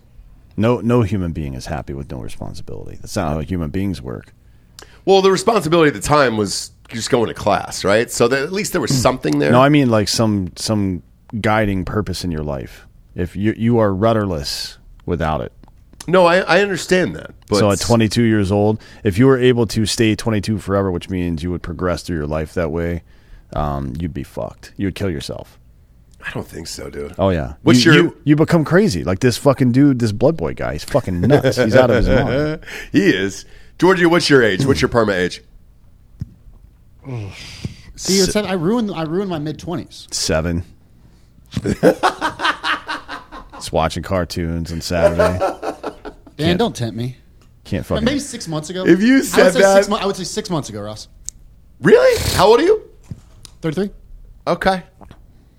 No, 0.56 0.80
no 0.80 1.02
human 1.02 1.32
being 1.32 1.54
is 1.54 1.66
happy 1.66 1.92
with 1.92 2.10
no 2.10 2.20
responsibility. 2.20 2.98
That's 3.00 3.16
not 3.16 3.32
how 3.32 3.40
human 3.40 3.70
beings 3.70 4.00
work. 4.00 4.32
well, 5.04 5.22
the 5.22 5.30
responsibility 5.30 5.88
at 5.88 5.94
the 5.94 6.06
time 6.06 6.36
was 6.36 6.70
just 6.88 7.10
going 7.10 7.26
to 7.26 7.34
class, 7.34 7.84
right? 7.84 8.10
So 8.10 8.28
that 8.28 8.42
at 8.42 8.52
least 8.52 8.72
there 8.72 8.80
was 8.80 8.90
hmm. 8.90 8.96
something 8.96 9.38
there. 9.38 9.50
No, 9.50 9.60
I 9.60 9.68
mean 9.68 9.90
like 9.90 10.08
some 10.08 10.52
some 10.56 11.02
guiding 11.40 11.84
purpose 11.84 12.24
in 12.24 12.30
your 12.30 12.42
life. 12.42 12.86
If 13.14 13.34
you 13.34 13.54
you 13.56 13.78
are 13.78 13.92
rudderless 13.92 14.78
without 15.06 15.40
it. 15.40 15.52
No, 16.08 16.26
I, 16.26 16.38
I 16.38 16.60
understand 16.62 17.14
that. 17.16 17.32
But 17.48 17.58
so 17.58 17.70
at 17.70 17.80
22 17.80 18.22
years 18.22 18.50
old, 18.50 18.80
if 19.04 19.18
you 19.18 19.26
were 19.26 19.38
able 19.38 19.66
to 19.68 19.86
stay 19.86 20.14
22 20.16 20.58
forever, 20.58 20.90
which 20.90 21.10
means 21.10 21.42
you 21.42 21.50
would 21.50 21.62
progress 21.62 22.02
through 22.02 22.16
your 22.16 22.26
life 22.26 22.54
that 22.54 22.70
way, 22.70 23.02
um, 23.54 23.94
you'd 23.98 24.14
be 24.14 24.22
fucked. 24.22 24.72
You 24.76 24.86
would 24.86 24.94
kill 24.94 25.10
yourself. 25.10 25.58
I 26.26 26.30
don't 26.32 26.46
think 26.46 26.66
so, 26.66 26.90
dude. 26.90 27.14
Oh 27.18 27.30
yeah. 27.30 27.54
What's 27.62 27.84
you, 27.84 27.92
your- 27.92 28.02
you, 28.04 28.16
you 28.24 28.36
become 28.36 28.64
crazy 28.64 29.04
like 29.04 29.20
this 29.20 29.36
fucking 29.38 29.72
dude, 29.72 29.98
this 30.00 30.12
blood 30.12 30.36
boy 30.36 30.54
guy. 30.54 30.72
He's 30.74 30.84
fucking 30.84 31.20
nuts. 31.20 31.56
He's 31.56 31.74
out 31.74 31.90
of 31.90 31.96
his 32.04 32.08
mind. 32.08 32.60
he 32.92 33.08
is. 33.08 33.44
Giorgio, 33.78 34.08
what's 34.08 34.28
your 34.28 34.42
age? 34.42 34.66
What's 34.66 34.82
your 34.82 34.90
perma 34.90 35.14
age? 35.16 35.42
See, 37.96 38.18
it's, 38.18 38.36
I 38.36 38.52
ruined. 38.52 38.90
I 38.90 39.02
ruined 39.02 39.30
my 39.30 39.38
mid 39.38 39.58
twenties. 39.58 40.06
Seven. 40.10 40.64
Just 43.54 43.72
watching 43.72 44.02
cartoons 44.02 44.72
on 44.72 44.80
Saturday. 44.80 45.38
Dan, 46.40 46.56
don't 46.56 46.74
tempt 46.76 46.96
me. 46.96 47.16
Can't 47.64 47.84
fucking. 47.86 48.04
Maybe 48.04 48.18
six 48.20 48.48
months 48.48 48.70
ago. 48.70 48.84
If 48.86 49.00
you 49.02 49.14
I 49.14 49.18
would 49.18 49.24
said 49.26 49.52
say 49.52 49.60
that- 49.60 49.74
six, 49.76 49.88
mo- 49.88 49.96
I 49.96 50.06
would 50.06 50.16
say 50.16 50.24
six 50.24 50.50
months 50.50 50.68
ago, 50.68 50.80
Ross. 50.80 51.08
Really? 51.80 52.18
How 52.34 52.46
old 52.48 52.60
are 52.60 52.64
you? 52.64 52.82
Thirty-three. 53.60 53.90
Okay. 54.46 54.82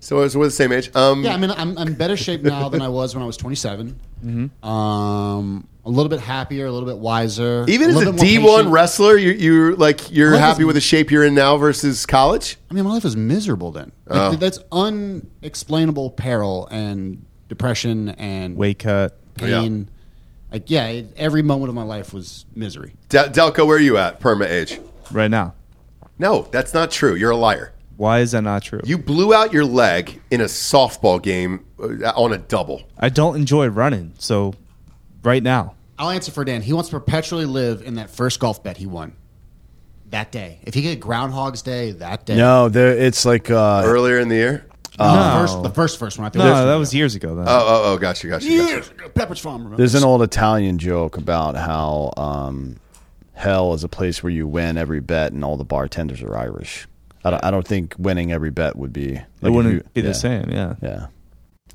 So, 0.00 0.26
so 0.26 0.40
we're 0.40 0.46
the 0.46 0.50
same 0.50 0.72
age. 0.72 0.90
Um, 0.96 1.22
Yeah, 1.22 1.32
I 1.32 1.36
mean, 1.36 1.52
I'm, 1.52 1.78
I'm 1.78 1.86
in 1.86 1.94
better 1.94 2.16
shape 2.16 2.42
now 2.42 2.68
than 2.68 2.82
I 2.82 2.88
was 2.88 3.14
when 3.14 3.22
I 3.22 3.26
was 3.26 3.36
27. 3.36 4.00
Mm-hmm. 4.24 4.68
Um, 4.68 5.68
a 5.84 5.88
little 5.90 6.08
bit 6.08 6.18
happier, 6.18 6.66
a 6.66 6.72
little 6.72 6.88
bit 6.88 6.98
wiser. 6.98 7.64
even 7.68 7.90
as 7.90 7.94
a 7.94 7.98
little 7.98 8.12
bit 8.14 8.20
D 8.20 8.38
more 8.38 8.50
one 8.50 8.58
patient. 8.62 8.72
wrestler, 8.72 9.16
you, 9.16 9.30
you're 9.30 9.76
like 9.76 10.10
you're 10.10 10.32
Life 10.32 10.38
is- 10.38 10.40
happy 10.40 10.64
with 10.64 10.74
the 10.74 10.80
shape 10.80 11.12
you're 11.12 11.22
in 11.24 11.36
now 11.36 11.56
versus 11.56 12.04
college. 12.04 12.56
I 12.68 12.74
mean, 12.74 12.82
my 12.84 12.90
life 12.90 13.04
was 13.04 13.16
miserable 13.16 13.70
then. 13.70 13.92
Oh. 14.08 14.30
Like, 14.30 14.40
That's 14.40 14.58
unexplainable 14.72 16.10
peril 16.10 16.66
and 16.72 17.24
depression 17.48 18.08
and 18.10 18.56
Weight 18.56 18.80
cut. 18.80 19.16
pain. 19.36 19.88
Like, 20.52 20.68
yeah, 20.70 20.86
it, 20.88 21.06
every 21.16 21.42
moment 21.42 21.70
of 21.70 21.74
my 21.74 21.82
life 21.82 22.12
was 22.12 22.44
misery. 22.54 22.94
De- 23.08 23.30
Delco, 23.30 23.66
where 23.66 23.78
are 23.78 23.80
you 23.80 23.96
at? 23.96 24.20
Perma 24.20 24.46
age? 24.48 24.78
Right 25.10 25.30
now. 25.30 25.54
No, 26.18 26.42
that's 26.50 26.74
not 26.74 26.90
true. 26.90 27.14
You're 27.14 27.30
a 27.30 27.36
liar. 27.36 27.72
Why 27.96 28.20
is 28.20 28.32
that 28.32 28.42
not 28.42 28.62
true? 28.62 28.80
You 28.84 28.98
blew 28.98 29.32
out 29.32 29.52
your 29.52 29.64
leg 29.64 30.20
in 30.30 30.40
a 30.40 30.44
softball 30.44 31.22
game 31.22 31.64
uh, 31.78 32.12
on 32.14 32.32
a 32.32 32.38
double. 32.38 32.82
I 32.98 33.08
don't 33.08 33.36
enjoy 33.36 33.68
running. 33.68 34.12
So 34.18 34.54
right 35.22 35.42
now. 35.42 35.74
I'll 35.98 36.10
answer 36.10 36.32
for 36.32 36.44
Dan. 36.44 36.62
He 36.62 36.72
wants 36.72 36.90
to 36.90 36.98
perpetually 36.98 37.46
live 37.46 37.82
in 37.82 37.94
that 37.94 38.10
first 38.10 38.40
golf 38.40 38.62
bet 38.62 38.76
he 38.76 38.86
won 38.86 39.14
that 40.10 40.32
day. 40.32 40.60
If 40.64 40.74
he 40.74 40.82
get 40.82 41.00
Groundhog's 41.00 41.62
Day 41.62 41.92
that 41.92 42.26
day. 42.26 42.36
no, 42.36 42.68
there. 42.68 42.96
It's 42.96 43.24
like 43.24 43.50
uh, 43.50 43.82
Earlier 43.84 44.18
in 44.18 44.28
the 44.28 44.36
year. 44.36 44.66
No, 44.98 45.06
the 45.14 45.30
first, 45.46 45.62
the 45.62 45.70
first, 45.70 45.98
first 45.98 46.18
one. 46.18 46.26
I 46.26 46.30
think 46.30 46.44
No, 46.44 46.66
that 46.66 46.74
was 46.76 46.94
years 46.94 47.14
ago. 47.14 47.34
Then. 47.34 47.46
Oh, 47.48 47.50
oh, 47.50 47.82
oh, 47.92 47.98
gotcha, 47.98 48.26
gotcha. 48.28 48.46
gotcha. 48.46 48.52
years. 48.52 48.90
ago. 48.90 49.08
Pepperidge 49.08 49.40
Farm. 49.40 49.56
remember? 49.58 49.76
There's 49.76 49.94
an 49.94 50.04
old 50.04 50.22
Italian 50.22 50.78
joke 50.78 51.16
about 51.16 51.56
how 51.56 52.12
um, 52.16 52.76
hell 53.32 53.72
is 53.74 53.84
a 53.84 53.88
place 53.88 54.22
where 54.22 54.30
you 54.32 54.46
win 54.46 54.76
every 54.76 55.00
bet 55.00 55.32
and 55.32 55.44
all 55.44 55.56
the 55.56 55.64
bartenders 55.64 56.22
are 56.22 56.36
Irish. 56.36 56.86
I 57.24 57.30
don't, 57.30 57.44
I 57.44 57.50
don't 57.50 57.66
think 57.66 57.94
winning 57.98 58.32
every 58.32 58.50
bet 58.50 58.76
would 58.76 58.92
be. 58.92 59.12
Like 59.14 59.22
it 59.42 59.46
if 59.48 59.52
wouldn't 59.52 59.74
you- 59.74 59.82
be 59.94 60.00
yeah, 60.02 60.06
the 60.08 60.14
same. 60.14 60.50
Yeah. 60.50 60.74
Yeah, 60.82 61.06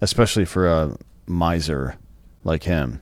especially 0.01 0.45
for 0.45 0.67
a 0.67 0.97
miser 1.25 1.95
like 2.43 2.63
him. 2.63 3.01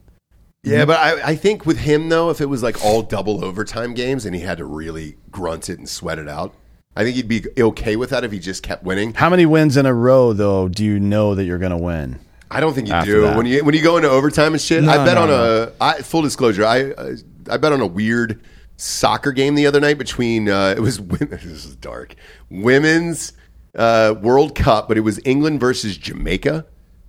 Yeah, 0.64 0.86
but 0.86 0.98
I, 0.98 1.30
I 1.32 1.36
think 1.36 1.66
with 1.68 1.78
him 1.78 2.10
though, 2.10 2.30
if 2.32 2.42
it 2.42 2.48
was 2.48 2.64
like 2.64 2.84
all 2.84 3.04
double 3.04 3.44
overtime 3.46 3.94
games 3.94 4.26
and 4.26 4.36
he 4.36 4.42
had 4.42 4.58
to 4.58 4.66
really 4.66 5.16
grunt 5.30 5.70
it 5.70 5.78
and 5.78 5.88
sweat 5.88 6.18
it 6.18 6.28
out, 6.28 6.56
I 6.96 7.04
think 7.04 7.16
he'd 7.16 7.28
be 7.28 7.44
okay 7.58 7.96
with 7.96 8.12
that 8.12 8.24
if 8.24 8.32
he 8.32 8.40
just 8.40 8.64
kept 8.64 8.84
winning. 8.84 9.14
How 9.14 9.30
many 9.30 9.46
wins 9.46 9.76
in 9.76 9.86
a 9.86 9.94
row 9.94 10.34
though 10.34 10.70
do 10.70 10.84
you 10.84 11.00
know 11.00 11.36
that 11.36 11.44
you're 11.44 11.58
going 11.58 11.72
to 11.72 11.78
win? 11.78 12.20
I 12.50 12.60
don't 12.60 12.74
think 12.74 12.88
you 12.88 12.94
After 12.94 13.12
do 13.12 13.22
that. 13.22 13.38
when 13.38 13.46
you 13.46 13.66
when 13.66 13.76
you 13.76 13.82
go 13.82 13.98
into 13.98 14.10
overtime 14.10 14.54
and 14.54 14.62
shit. 14.62 14.84
No, 14.84 14.92
I 14.92 15.04
bet 15.04 15.16
no, 15.16 15.24
on 15.24 15.30
a 15.30 15.72
I, 15.82 16.02
full 16.02 16.22
disclosure. 16.22 16.64
I 16.66 16.92
uh, 16.92 17.16
I 17.50 17.58
bet 17.58 17.74
on 17.74 17.82
a 17.82 17.88
weird 17.88 18.42
soccer 18.78 19.32
game 19.32 19.56
the 19.56 19.68
other 19.68 19.80
night 19.80 19.98
between 19.98 20.48
uh, 20.50 20.74
it 20.78 20.80
was 20.80 21.02
women, 21.02 21.30
this 21.44 21.66
is 21.66 21.76
dark 21.76 22.16
women's 22.50 23.34
uh, 23.76 24.16
World 24.22 24.56
Cup, 24.56 24.88
but 24.88 24.98
it 24.98 25.02
was 25.02 25.20
England 25.26 25.60
versus 25.60 25.98
Jamaica. 25.98 26.66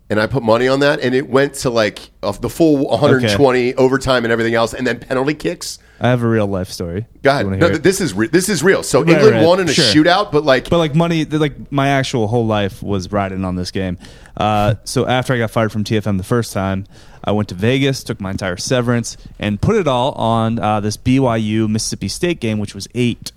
And 0.08 0.20
I 0.20 0.28
put 0.28 0.44
money 0.44 0.68
on 0.68 0.80
that, 0.80 1.00
and 1.00 1.16
it 1.16 1.28
went 1.28 1.54
to 1.54 1.70
like 1.70 2.10
of 2.22 2.40
the 2.40 2.48
full 2.48 2.86
120 2.88 3.74
overtime 3.74 4.24
and 4.24 4.32
everything 4.32 4.54
else, 4.54 4.72
and 4.72 4.86
then 4.86 5.00
penalty 5.00 5.34
kicks. 5.34 5.80
I 6.00 6.08
have 6.08 6.22
a 6.22 6.28
real 6.28 6.46
life 6.46 6.68
story. 6.70 7.06
Go 7.22 7.30
ahead. 7.30 7.46
No, 7.46 7.68
th- 7.68 7.80
this 7.82 8.00
is 8.02 8.12
re- 8.12 8.26
this 8.28 8.48
is 8.50 8.62
real. 8.62 8.82
So 8.82 9.00
Right, 9.02 9.12
England 9.14 9.36
right. 9.36 9.46
won 9.46 9.60
in 9.60 9.68
a 9.68 9.72
Sure. 9.72 9.84
shootout, 10.04 10.30
but 10.30 10.44
like 10.44 10.68
But 10.68 10.78
like 10.78 10.94
money, 10.94 11.24
like 11.24 11.72
my 11.72 11.88
actual 11.88 12.28
whole 12.28 12.46
life 12.46 12.82
was 12.82 13.10
riding 13.10 13.44
on 13.44 13.56
this 13.56 13.70
game. 13.70 13.96
Uh, 14.36 14.74
so 14.84 15.06
after 15.06 15.32
I 15.32 15.38
got 15.38 15.50
fired 15.50 15.72
from 15.72 15.84
TFM 15.84 16.18
the 16.18 16.24
first 16.24 16.52
time, 16.52 16.84
I 17.24 17.32
went 17.32 17.48
to 17.48 17.54
Vegas, 17.54 18.04
took 18.04 18.20
my 18.20 18.30
entire 18.30 18.56
severance, 18.58 19.16
and 19.38 19.60
put 19.60 19.76
it 19.76 19.88
all 19.88 20.12
on 20.12 20.58
uh, 20.58 20.80
this 20.80 20.96
BYU 20.98 21.68
Mississippi 21.68 22.08
State 22.08 22.40
game, 22.40 22.58
which 22.58 22.74
was 22.74 22.86
eight. 22.94 23.32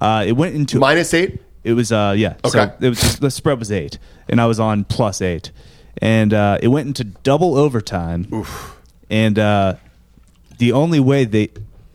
Uh, 0.00 0.24
it 0.26 0.32
went 0.32 0.54
into 0.56 0.78
minus 0.80 1.14
eight. 1.14 1.40
It 1.62 1.74
was 1.74 1.92
uh 1.92 2.14
yeah. 2.16 2.34
So 2.46 2.58
Okay. 2.60 2.72
it 2.80 2.88
was 2.88 3.00
just, 3.00 3.20
the 3.20 3.30
spread 3.30 3.58
was 3.58 3.70
eight, 3.70 3.98
and 4.28 4.40
I 4.40 4.46
was 4.46 4.58
on 4.58 4.82
plus 4.84 5.22
eight, 5.22 5.52
and 5.98 6.34
uh, 6.34 6.58
it 6.60 6.68
went 6.68 6.88
into 6.88 7.04
double 7.04 7.56
overtime. 7.56 8.26
And 9.08 9.38
uh, 9.38 9.74
the 10.58 10.72
only 10.72 11.00
way 11.00 11.24
they 11.24 11.50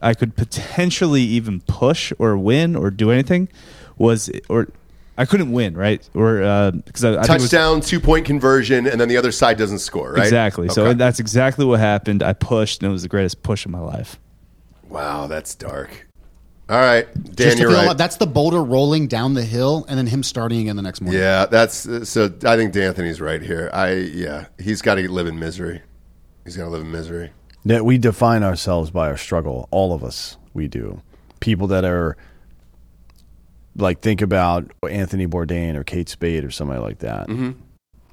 I 0.05 0.13
could 0.13 0.35
potentially 0.35 1.21
even 1.21 1.61
push 1.61 2.13
or 2.19 2.37
win 2.37 2.75
or 2.75 2.91
do 2.91 3.11
anything 3.11 3.49
was 3.97 4.29
or 4.49 4.67
I 5.17 5.25
couldn't 5.25 5.51
win, 5.51 5.75
right? 5.75 6.07
Or 6.13 6.43
uh, 6.43 6.71
because 6.71 7.03
I, 7.05 7.09
I 7.09 7.13
think 7.23 7.29
it 7.29 7.33
was- 7.33 7.41
Touchdown, 7.49 7.81
two 7.81 7.99
point 7.99 8.25
conversion, 8.25 8.85
and 8.87 8.99
then 9.01 9.07
the 9.09 9.17
other 9.17 9.31
side 9.31 9.57
doesn't 9.57 9.79
score, 9.79 10.11
right? 10.13 10.23
exactly. 10.23 10.69
So 10.69 10.93
that's 10.93 11.19
exactly 11.19 11.65
what 11.65 11.79
happened. 11.79 12.21
I 12.21 12.33
pushed, 12.33 12.81
and 12.83 12.89
it 12.89 12.91
was 12.93 13.01
the 13.03 13.07
greatest 13.09 13.41
push 13.41 13.65
of 13.65 13.71
my 13.71 13.79
life. 13.79 14.19
wow, 14.89 15.27
that's 15.27 15.55
dark. 15.55 16.07
All 16.67 16.79
right, 16.79 17.05
Just 17.25 17.35
Dan, 17.35 17.51
to 17.57 17.61
you're 17.61 17.71
right. 17.71 17.87
like- 17.89 17.97
That's 17.97 18.17
the 18.17 18.25
boulder 18.25 18.63
rolling 18.63 19.07
down 19.07 19.35
the 19.35 19.43
hill 19.43 19.85
and 19.87 19.97
then 19.99 20.07
him 20.07 20.23
starting 20.23 20.61
again 20.61 20.75
the 20.75 20.81
next 20.81 20.99
morning. 20.99 21.21
Yeah, 21.21 21.45
that's 21.45 21.87
so. 22.09 22.25
I 22.43 22.57
think 22.57 22.73
D'Anthony's 22.73 23.21
right 23.21 23.41
here. 23.41 23.69
I 23.71 23.93
yeah, 23.93 24.45
he's 24.59 24.81
got 24.81 24.95
to 24.95 25.09
live 25.11 25.27
in 25.27 25.37
misery. 25.37 25.81
He's 26.43 26.57
got 26.57 26.63
to 26.63 26.69
live 26.69 26.81
in 26.81 26.91
misery. 26.91 27.31
That 27.65 27.83
we 27.83 27.97
define 27.97 28.43
ourselves 28.43 28.91
by 28.91 29.07
our 29.07 29.17
struggle. 29.17 29.67
All 29.71 29.93
of 29.93 30.03
us, 30.03 30.37
we 30.53 30.67
do. 30.67 31.01
People 31.39 31.67
that 31.67 31.83
are 31.83 32.15
like 33.75 34.01
think 34.01 34.21
about 34.21 34.71
Anthony 34.89 35.27
Bourdain 35.27 35.75
or 35.75 35.83
Kate 35.83 36.07
Spade 36.07 36.43
or 36.43 36.51
somebody 36.51 36.79
like 36.79 36.99
that, 36.99 37.27
mm-hmm. 37.27 37.51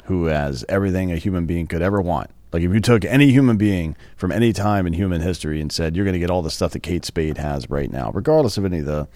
who 0.04 0.26
has 0.26 0.64
everything 0.68 1.12
a 1.12 1.16
human 1.16 1.46
being 1.46 1.66
could 1.66 1.82
ever 1.82 2.00
want. 2.00 2.30
Like 2.52 2.62
if 2.62 2.72
you 2.72 2.80
took 2.80 3.04
any 3.04 3.30
human 3.30 3.56
being 3.56 3.96
from 4.16 4.30
any 4.30 4.52
time 4.52 4.86
in 4.86 4.92
human 4.92 5.22
history 5.22 5.60
and 5.60 5.72
said 5.72 5.96
you're 5.96 6.04
going 6.04 6.14
to 6.14 6.18
get 6.18 6.30
all 6.30 6.42
the 6.42 6.50
stuff 6.50 6.72
that 6.72 6.82
Kate 6.82 7.04
Spade 7.04 7.38
has 7.38 7.70
right 7.70 7.90
now, 7.90 8.10
regardless 8.12 8.58
of 8.58 8.64
any 8.64 8.80
of 8.80 8.86
the 8.86 9.08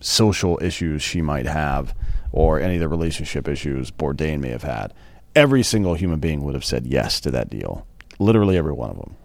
social 0.00 0.58
issues 0.60 1.02
she 1.02 1.22
might 1.22 1.46
have 1.46 1.94
or 2.32 2.60
any 2.60 2.74
of 2.74 2.80
the 2.80 2.88
relationship 2.88 3.46
issues 3.48 3.90
Bourdain 3.90 4.40
may 4.40 4.50
have 4.50 4.64
had, 4.64 4.92
every 5.34 5.62
single 5.62 5.94
human 5.94 6.18
being 6.18 6.42
would 6.42 6.54
have 6.54 6.64
said 6.64 6.86
yes 6.86 7.20
to 7.20 7.30
that 7.30 7.50
deal. 7.50 7.86
Literally 8.18 8.56
every 8.56 8.72
one 8.72 8.90
of 8.90 8.96
them. 8.96 9.16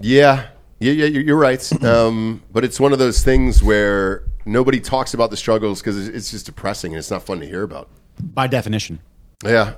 Yeah, 0.00 0.48
yeah, 0.78 0.92
yeah. 0.92 1.06
You're 1.06 1.36
right. 1.36 1.60
Um, 1.84 2.42
but 2.52 2.64
it's 2.64 2.78
one 2.80 2.92
of 2.92 2.98
those 2.98 3.22
things 3.22 3.62
where 3.62 4.24
nobody 4.44 4.80
talks 4.80 5.14
about 5.14 5.30
the 5.30 5.36
struggles 5.36 5.80
because 5.80 6.08
it's 6.08 6.30
just 6.30 6.46
depressing 6.46 6.92
and 6.92 6.98
it's 6.98 7.10
not 7.10 7.22
fun 7.22 7.40
to 7.40 7.46
hear 7.46 7.62
about. 7.62 7.88
By 8.22 8.46
definition. 8.46 9.00
Yeah. 9.44 9.74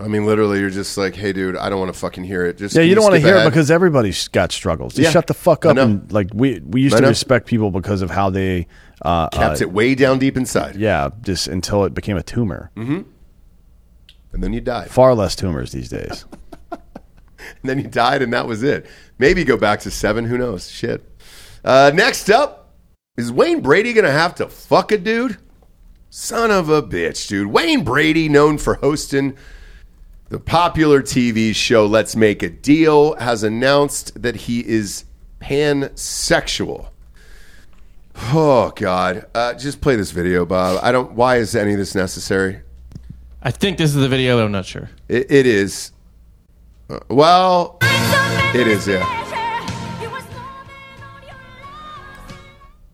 I 0.00 0.08
mean, 0.08 0.26
literally, 0.26 0.58
you're 0.58 0.70
just 0.70 0.98
like, 0.98 1.14
"Hey, 1.14 1.32
dude, 1.32 1.56
I 1.56 1.68
don't 1.68 1.78
want 1.78 1.92
to 1.92 1.98
fucking 1.98 2.24
hear 2.24 2.44
it." 2.44 2.58
Just 2.58 2.74
Yeah, 2.74 2.82
you 2.82 2.96
don't 2.96 3.04
want 3.04 3.14
to 3.14 3.20
hear 3.20 3.36
it 3.36 3.44
because 3.44 3.70
everybody's 3.70 4.26
got 4.28 4.50
struggles. 4.50 4.94
Just 4.94 5.04
Yeah, 5.04 5.10
shut 5.10 5.28
the 5.28 5.34
fuck 5.34 5.64
up 5.64 5.76
and 5.76 6.10
like 6.12 6.30
we 6.34 6.60
we 6.60 6.80
used 6.80 6.96
I 6.96 6.98
to 6.98 7.02
know. 7.02 7.08
respect 7.10 7.46
people 7.46 7.70
because 7.70 8.02
of 8.02 8.10
how 8.10 8.28
they 8.30 8.66
uh, 9.02 9.28
kept 9.28 9.60
uh, 9.60 9.64
it 9.66 9.72
way 9.72 9.94
down 9.94 10.18
deep 10.18 10.36
inside, 10.36 10.74
yeah, 10.74 11.10
just 11.22 11.46
until 11.46 11.84
it 11.84 11.94
became 11.94 12.16
a 12.16 12.24
tumor. 12.24 12.72
and 12.74 13.04
then 14.32 14.52
you 14.52 14.60
died. 14.60 14.90
Far 14.90 15.14
less 15.14 15.36
tumors 15.36 15.70
these 15.70 15.88
days. 15.88 16.24
And 17.62 17.68
then 17.68 17.78
you 17.78 17.88
died, 17.88 18.22
and 18.22 18.32
that 18.32 18.46
was 18.46 18.62
it. 18.62 18.86
Maybe 19.18 19.44
go 19.44 19.56
back 19.56 19.80
to 19.80 19.90
seven. 19.90 20.24
Who 20.24 20.38
knows? 20.38 20.70
Shit. 20.70 21.08
Uh, 21.64 21.92
next 21.94 22.30
up 22.30 22.74
is 23.16 23.30
Wayne 23.30 23.60
Brady 23.60 23.92
going 23.92 24.04
to 24.04 24.10
have 24.10 24.34
to 24.36 24.48
fuck 24.48 24.92
a 24.92 24.98
dude? 24.98 25.38
Son 26.10 26.50
of 26.50 26.68
a 26.68 26.82
bitch, 26.82 27.28
dude. 27.28 27.48
Wayne 27.48 27.84
Brady, 27.84 28.28
known 28.28 28.58
for 28.58 28.74
hosting 28.74 29.36
the 30.28 30.38
popular 30.38 31.02
TV 31.02 31.54
show 31.54 31.86
Let's 31.86 32.14
Make 32.14 32.42
a 32.42 32.48
Deal, 32.48 33.14
has 33.16 33.42
announced 33.42 34.22
that 34.22 34.36
he 34.36 34.66
is 34.66 35.04
pansexual. 35.40 36.90
Oh 38.16 38.72
God! 38.76 39.26
Uh, 39.34 39.54
just 39.54 39.80
play 39.80 39.96
this 39.96 40.12
video, 40.12 40.46
Bob. 40.46 40.78
I 40.82 40.92
don't. 40.92 41.12
Why 41.12 41.38
is 41.38 41.56
any 41.56 41.72
of 41.72 41.78
this 41.78 41.96
necessary? 41.96 42.60
I 43.42 43.50
think 43.50 43.76
this 43.76 43.90
is 43.90 43.96
the 43.96 44.08
video, 44.08 44.36
but 44.38 44.44
I'm 44.44 44.52
not 44.52 44.66
sure. 44.66 44.90
It, 45.08 45.30
it 45.30 45.46
is. 45.46 45.90
Uh, 46.88 47.00
well, 47.08 47.78
it 48.60 48.68
is. 48.68 48.86
Yeah. 48.86 49.20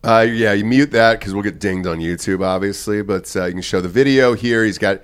Uh, 0.03 0.25
yeah, 0.27 0.53
you 0.53 0.65
mute 0.65 0.91
that 0.91 1.19
because 1.19 1.33
we'll 1.33 1.43
get 1.43 1.59
dinged 1.59 1.85
on 1.85 1.99
YouTube, 1.99 2.43
obviously. 2.43 3.03
But 3.03 3.33
uh, 3.35 3.45
you 3.45 3.53
can 3.53 3.61
show 3.61 3.81
the 3.81 3.89
video 3.89 4.33
here. 4.33 4.65
He's 4.65 4.79
got 4.79 5.01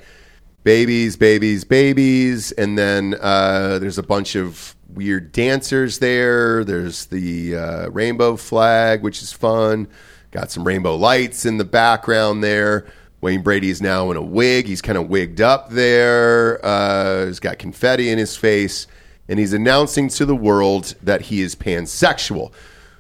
babies, 0.64 1.16
babies, 1.16 1.64
babies, 1.64 2.52
and 2.54 2.78
then 2.78 3.16
uh, 3.22 3.78
there's 3.80 4.00
a 4.00 4.04
bunch 4.04 4.36
of 4.36 4.76
weird 4.90 5.32
dancers 5.32 6.00
there. 6.00 6.64
There's 6.64 7.06
the 7.06 7.56
uh, 7.56 7.90
rainbow 7.90 8.36
flag, 8.38 9.04
which 9.04 9.22
is 9.22 9.32
fun. 9.32 9.88
Got 10.32 10.52
some 10.52 10.66
rainbow 10.66 10.96
lights 10.96 11.46
in 11.46 11.58
the 11.58 11.66
background 11.66 12.44
there. 12.44 12.88
Wayne 13.22 13.42
Brady 13.42 13.70
is 13.70 13.82
now 13.82 14.12
in 14.12 14.18
a 14.18 14.22
wig. 14.22 14.68
He's 14.68 14.82
kind 14.82 14.98
of 14.98 15.10
wigged 15.10 15.42
up 15.42 15.70
there. 15.70 16.64
Uh, 16.66 17.28
he's 17.28 17.40
got 17.40 17.60
confetti 17.60 18.10
in 18.10 18.18
his 18.18 18.36
face, 18.36 18.88
and 19.30 19.40
he's 19.40 19.54
announcing 19.54 20.10
to 20.10 20.26
the 20.26 20.36
world 20.36 20.96
that 21.02 21.24
he 21.24 21.42
is 21.42 21.56
pansexual. 21.56 22.52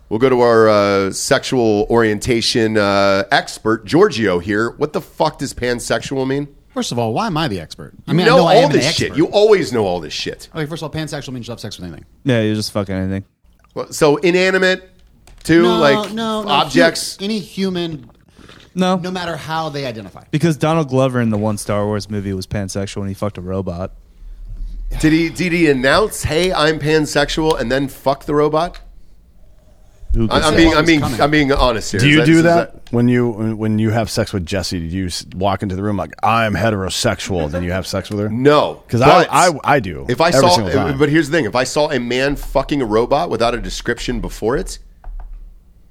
We'll 0.09 0.19
go 0.19 0.29
to 0.29 0.39
our 0.41 0.69
uh, 0.69 1.11
sexual 1.11 1.85
orientation 1.89 2.77
uh, 2.77 3.25
expert, 3.31 3.85
Giorgio, 3.85 4.39
here. 4.39 4.69
What 4.71 4.93
the 4.93 5.01
fuck 5.01 5.37
does 5.39 5.53
pansexual 5.53 6.25
mean? 6.27 6.47
First 6.73 6.91
of 6.91 6.99
all, 6.99 7.13
why 7.13 7.27
am 7.27 7.35
I 7.37 7.47
the 7.47 7.59
expert? 7.59 7.93
I 8.07 8.11
You 8.11 8.17
mean, 8.17 8.25
know, 8.27 8.35
I 8.35 8.37
know 8.37 8.47
I 8.47 8.55
all 8.55 8.61
am 8.63 8.69
an 8.71 8.77
this 8.77 8.93
shit. 8.95 9.17
You 9.17 9.25
always 9.27 9.73
know 9.73 9.85
all 9.85 9.99
this 9.99 10.13
shit. 10.13 10.47
Okay, 10.55 10.65
first 10.65 10.81
of 10.83 10.93
all, 10.95 11.01
pansexual 11.01 11.33
means 11.33 11.47
you 11.47 11.51
have 11.51 11.59
sex 11.59 11.77
with 11.77 11.87
anything. 11.87 12.05
Yeah, 12.23 12.41
you're 12.41 12.55
just 12.55 12.71
fucking 12.71 12.95
anything. 12.95 13.25
Well, 13.73 13.91
So 13.91 14.17
inanimate, 14.17 14.89
too, 15.43 15.63
No, 15.63 15.79
like 15.79 16.13
no, 16.13 16.43
no, 16.43 16.49
objects. 16.49 17.17
hu- 17.17 17.25
any 17.25 17.39
human, 17.39 18.09
No, 18.75 18.95
no 18.97 19.11
matter 19.11 19.35
how 19.35 19.69
they 19.69 19.85
identify. 19.85 20.23
because 20.31 20.55
Donald 20.55 20.87
Glover 20.89 21.19
in 21.19 21.31
the 21.31 21.37
one 21.37 21.57
Star 21.57 21.85
Wars 21.85 22.09
movie 22.09 22.31
was 22.33 22.45
pansexual 22.47 22.97
and 23.01 23.07
he 23.09 23.13
fucked 23.15 23.37
a 23.37 23.41
robot. 23.41 23.93
Did 24.99 25.13
he? 25.13 25.29
Did 25.29 25.51
he 25.51 25.69
announce, 25.69 26.23
"Hey, 26.23 26.51
I'm 26.51 26.79
pansexual," 26.79 27.59
and 27.59 27.71
then 27.71 27.87
fuck 27.87 28.25
the 28.25 28.33
robot? 28.35 28.79
Who 30.13 30.23
I, 30.31 30.39
could 30.39 30.43
I'm 30.43 30.55
being, 30.55 30.73
I'm 30.73 30.79
it's 30.79 30.87
being. 30.87 31.21
I'm 31.21 31.31
being 31.31 31.51
honest 31.51 31.91
here. 31.91 31.99
Do 31.99 32.07
Is 32.07 32.15
you 32.15 32.21
is 32.21 32.27
do 32.27 32.41
that 32.43 32.81
when 32.91 33.07
you 33.07 33.29
when 33.55 33.77
you 33.77 33.91
have 33.91 34.09
sex 34.09 34.33
with 34.33 34.45
Jesse? 34.45 34.79
Do 34.79 34.85
you 34.85 35.07
s- 35.07 35.25
walk 35.35 35.61
into 35.61 35.75
the 35.75 35.83
room 35.83 35.97
like 35.97 36.13
I'm 36.23 36.53
heterosexual, 36.55 37.51
then 37.51 37.61
you 37.63 37.71
have 37.73 37.85
sex 37.85 38.09
with 38.09 38.19
her? 38.19 38.29
No, 38.29 38.81
because 38.87 39.01
but 39.01 39.27
I, 39.29 39.49
I 39.49 39.59
I 39.63 39.79
do. 39.79 40.05
If 40.09 40.21
I 40.21 40.29
every 40.29 40.39
saw, 40.49 40.69
time. 40.69 40.97
but 40.97 41.09
here's 41.09 41.29
the 41.29 41.37
thing: 41.37 41.45
if 41.45 41.55
I 41.55 41.65
saw 41.65 41.91
a 41.91 41.99
man 41.99 42.35
fucking 42.35 42.81
a 42.81 42.85
robot 42.85 43.29
without 43.29 43.53
a 43.53 43.59
description 43.61 44.21
before 44.21 44.55
it, 44.57 44.79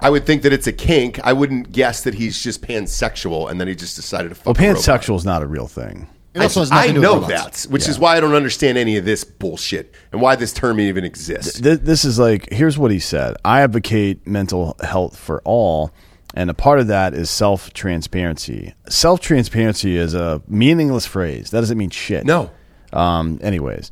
I 0.00 0.10
would 0.10 0.24
think 0.26 0.42
that 0.42 0.52
it's 0.52 0.66
a 0.66 0.72
kink. 0.72 1.20
I 1.22 1.32
wouldn't 1.34 1.70
guess 1.70 2.02
that 2.02 2.14
he's 2.14 2.42
just 2.42 2.62
pansexual 2.62 3.50
and 3.50 3.60
then 3.60 3.68
he 3.68 3.74
just 3.76 3.94
decided 3.94 4.30
to 4.30 4.34
fuck. 4.34 4.46
well, 4.46 4.54
a 4.56 4.68
robot. 4.70 4.82
pansexual 4.82 5.16
is 5.16 5.24
not 5.26 5.42
a 5.42 5.46
real 5.46 5.68
thing. 5.68 6.08
It 6.36 6.42
also 6.42 6.60
has 6.60 6.70
I, 6.70 6.74
nothing 6.74 6.94
to 6.94 7.00
do 7.00 7.02
know 7.02 7.18
with 7.18 7.28
that, 7.28 7.66
which 7.70 7.88
is 7.88 7.98
why 7.98 8.16
I 8.16 8.20
don't 8.20 8.34
understand 8.34 8.76
any 8.76 8.96
of 8.98 9.04
this 9.04 9.24
bullshit 9.24 9.94
and 10.12 10.20
why 10.20 10.36
this 10.36 10.52
term 10.52 10.78
even 10.80 11.02
exists. 11.04 11.60
Th- 11.60 11.80
this 11.80 12.04
is 12.04 12.18
like 12.18 12.52
here's 12.52 12.78
what 12.78 12.90
he 12.90 12.98
said. 12.98 13.36
I 13.44 13.62
advocate 13.62 14.26
mental 14.26 14.76
health 14.82 15.16
for 15.16 15.40
all, 15.44 15.92
and 16.34 16.50
a 16.50 16.54
part 16.54 16.78
of 16.78 16.88
that 16.88 17.14
is 17.14 17.30
self 17.30 17.72
transparency. 17.72 18.74
Self 18.88 19.20
transparency 19.20 19.96
is 19.96 20.14
a 20.14 20.42
meaningless 20.46 21.06
phrase. 21.06 21.50
That 21.50 21.60
doesn't 21.60 21.78
mean 21.78 21.90
shit. 21.90 22.26
No. 22.26 22.50
Um, 22.92 23.38
anyways, 23.42 23.90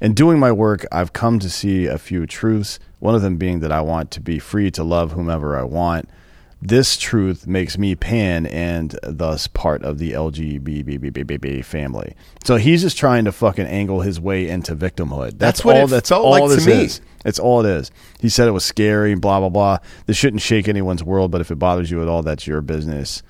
in 0.00 0.14
doing 0.14 0.38
my 0.38 0.52
work, 0.52 0.86
I've 0.92 1.12
come 1.12 1.40
to 1.40 1.50
see 1.50 1.86
a 1.86 1.98
few 1.98 2.26
truths. 2.26 2.78
One 3.00 3.14
of 3.14 3.22
them 3.22 3.36
being 3.36 3.60
that 3.60 3.72
I 3.72 3.80
want 3.80 4.10
to 4.12 4.20
be 4.20 4.38
free 4.38 4.70
to 4.72 4.84
love 4.84 5.12
whomever 5.12 5.58
I 5.58 5.64
want. 5.64 6.08
This 6.62 6.98
truth 6.98 7.46
makes 7.46 7.78
me 7.78 7.94
pan 7.94 8.44
and 8.46 8.94
thus 9.02 9.46
part 9.46 9.82
of 9.82 9.96
the 9.98 10.12
LGBT 10.12 11.64
family. 11.64 12.14
So 12.44 12.56
he's 12.56 12.82
just 12.82 12.98
trying 12.98 13.24
to 13.24 13.32
fucking 13.32 13.64
angle 13.66 14.02
his 14.02 14.20
way 14.20 14.48
into 14.48 14.76
victimhood. 14.76 15.38
That's, 15.38 15.60
That's 15.60 15.64
what 15.64 15.76
all. 15.76 15.84
it 15.84 15.88
that's 15.90 16.10
felt 16.10 16.24
all 16.24 16.32
like 16.32 16.48
to 16.50 16.54
this 16.56 16.66
me. 16.66 16.72
is. 16.84 17.00
It's 17.24 17.38
all 17.38 17.64
it 17.64 17.70
is. 17.70 17.90
He 18.20 18.28
said 18.28 18.46
it 18.46 18.52
was 18.52 18.64
scary. 18.64 19.14
Blah 19.14 19.40
blah 19.40 19.48
blah. 19.48 19.78
This 20.06 20.18
shouldn't 20.18 20.42
shake 20.42 20.68
anyone's 20.68 21.02
world, 21.02 21.30
but 21.30 21.40
if 21.40 21.50
it 21.50 21.56
bothers 21.56 21.90
you 21.90 22.02
at 22.02 22.08
all, 22.08 22.22
that's 22.22 22.46
your 22.46 22.60
business. 22.60 23.22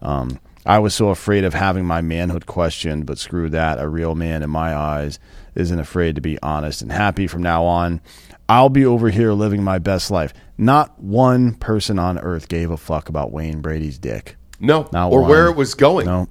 Um, 0.00 0.38
I 0.68 0.78
was 0.80 0.94
so 0.94 1.08
afraid 1.08 1.44
of 1.44 1.54
having 1.54 1.86
my 1.86 2.02
manhood 2.02 2.44
questioned, 2.44 3.06
but 3.06 3.16
screw 3.16 3.48
that. 3.48 3.80
A 3.80 3.88
real 3.88 4.14
man, 4.14 4.42
in 4.42 4.50
my 4.50 4.76
eyes, 4.76 5.18
isn't 5.54 5.78
afraid 5.78 6.14
to 6.16 6.20
be 6.20 6.38
honest 6.42 6.82
and 6.82 6.92
happy 6.92 7.26
from 7.26 7.42
now 7.42 7.64
on. 7.64 8.02
I'll 8.50 8.68
be 8.68 8.84
over 8.84 9.08
here 9.08 9.32
living 9.32 9.62
my 9.64 9.78
best 9.78 10.10
life. 10.10 10.34
Not 10.58 11.00
one 11.02 11.54
person 11.54 11.98
on 11.98 12.18
earth 12.18 12.48
gave 12.48 12.70
a 12.70 12.76
fuck 12.76 13.08
about 13.08 13.32
Wayne 13.32 13.62
Brady's 13.62 13.98
dick. 13.98 14.36
No, 14.60 14.86
Not 14.92 15.10
or 15.10 15.22
one. 15.22 15.30
where 15.30 15.46
it 15.46 15.56
was 15.56 15.74
going. 15.74 16.04
No. 16.04 16.28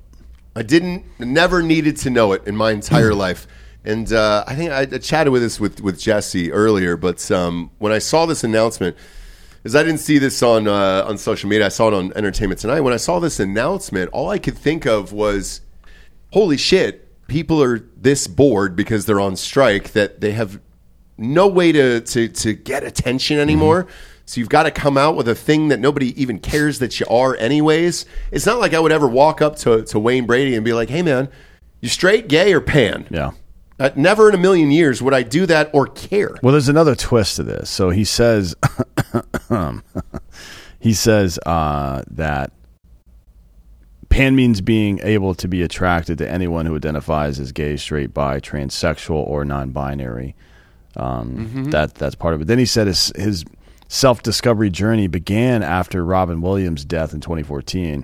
I 0.55 0.61
didn't, 0.61 1.05
never 1.19 1.63
needed 1.63 1.97
to 1.97 2.11
know 2.11 2.33
it 2.33 2.45
in 2.45 2.55
my 2.55 2.69
entire 2.71 3.15
life. 3.15 3.47
And 3.83 4.13
uh, 4.13 4.43
I 4.45 4.53
think 4.53 4.69
I, 4.69 4.81
I 4.81 4.99
chatted 4.99 5.33
with 5.33 5.41
this 5.41 5.59
with, 5.59 5.81
with 5.81 5.99
Jesse 5.99 6.51
earlier, 6.51 6.95
but 6.95 7.31
um, 7.31 7.71
when 7.79 7.91
I 7.91 7.97
saw 7.97 8.27
this 8.27 8.43
announcement, 8.43 8.97
because 9.67 9.75
I 9.75 9.83
didn't 9.83 9.99
see 9.99 10.17
this 10.17 10.41
on 10.41 10.65
uh, 10.65 11.03
on 11.05 11.17
social 11.17 11.49
media, 11.49 11.65
I 11.65 11.67
saw 11.67 11.89
it 11.89 11.93
on 11.93 12.13
Entertainment 12.15 12.61
Tonight. 12.61 12.79
When 12.79 12.93
I 12.93 12.97
saw 12.97 13.19
this 13.19 13.37
announcement, 13.37 14.09
all 14.13 14.29
I 14.29 14.39
could 14.39 14.57
think 14.57 14.85
of 14.85 15.11
was, 15.11 15.59
"Holy 16.31 16.55
shit! 16.55 17.27
People 17.27 17.61
are 17.61 17.79
this 17.97 18.27
bored 18.27 18.77
because 18.77 19.05
they're 19.05 19.19
on 19.19 19.35
strike 19.35 19.91
that 19.91 20.21
they 20.21 20.31
have 20.31 20.61
no 21.17 21.49
way 21.49 21.73
to 21.73 21.99
to, 21.99 22.29
to 22.29 22.53
get 22.53 22.85
attention 22.85 23.39
anymore." 23.39 23.87
So 24.25 24.39
you've 24.39 24.47
got 24.47 24.63
to 24.63 24.71
come 24.71 24.97
out 24.97 25.17
with 25.17 25.27
a 25.27 25.35
thing 25.35 25.67
that 25.67 25.81
nobody 25.81 26.21
even 26.21 26.39
cares 26.39 26.79
that 26.79 26.97
you 27.01 27.05
are, 27.09 27.35
anyways. 27.35 28.05
It's 28.31 28.45
not 28.45 28.59
like 28.59 28.73
I 28.73 28.79
would 28.79 28.93
ever 28.93 29.07
walk 29.07 29.41
up 29.41 29.57
to, 29.57 29.83
to 29.83 29.99
Wayne 29.99 30.25
Brady 30.25 30.55
and 30.55 30.63
be 30.63 30.71
like, 30.71 30.89
"Hey, 30.89 31.01
man, 31.01 31.27
you 31.81 31.89
straight, 31.89 32.29
gay, 32.29 32.53
or 32.53 32.61
pan?" 32.61 33.05
Yeah. 33.11 33.31
Uh, 33.79 33.91
never 33.95 34.29
in 34.29 34.35
a 34.35 34.37
million 34.39 34.71
years 34.71 35.01
would 35.01 35.13
I 35.13 35.21
do 35.23 35.45
that 35.45 35.69
or 35.73 35.85
care. 35.87 36.35
Well, 36.41 36.51
there's 36.51 36.69
another 36.69 36.95
twist 36.95 37.35
to 37.35 37.43
this. 37.43 37.69
So 37.69 37.89
he 37.91 38.05
says, 38.05 38.55
he 40.79 40.93
says 40.93 41.39
uh, 41.45 42.01
that 42.11 42.51
pan 44.09 44.35
means 44.35 44.61
being 44.61 44.99
able 45.03 45.35
to 45.35 45.47
be 45.47 45.61
attracted 45.61 46.17
to 46.19 46.29
anyone 46.29 46.65
who 46.65 46.75
identifies 46.75 47.39
as 47.39 47.51
gay, 47.51 47.77
straight, 47.77 48.13
bi, 48.13 48.39
transsexual, 48.39 49.27
or 49.27 49.45
non-binary. 49.45 50.35
Um, 50.95 51.69
That 51.69 51.93
that's 51.95 52.15
part 52.15 52.33
of 52.33 52.41
it. 52.41 52.47
Then 52.47 52.57
he 52.57 52.65
said 52.65 52.87
his 52.87 53.11
his 53.15 53.45
self 53.87 54.23
discovery 54.23 54.71
journey 54.71 55.07
began 55.07 55.61
after 55.61 56.03
Robin 56.03 56.41
Williams' 56.41 56.83
death 56.83 57.13
in 57.13 57.21
2014, 57.21 58.03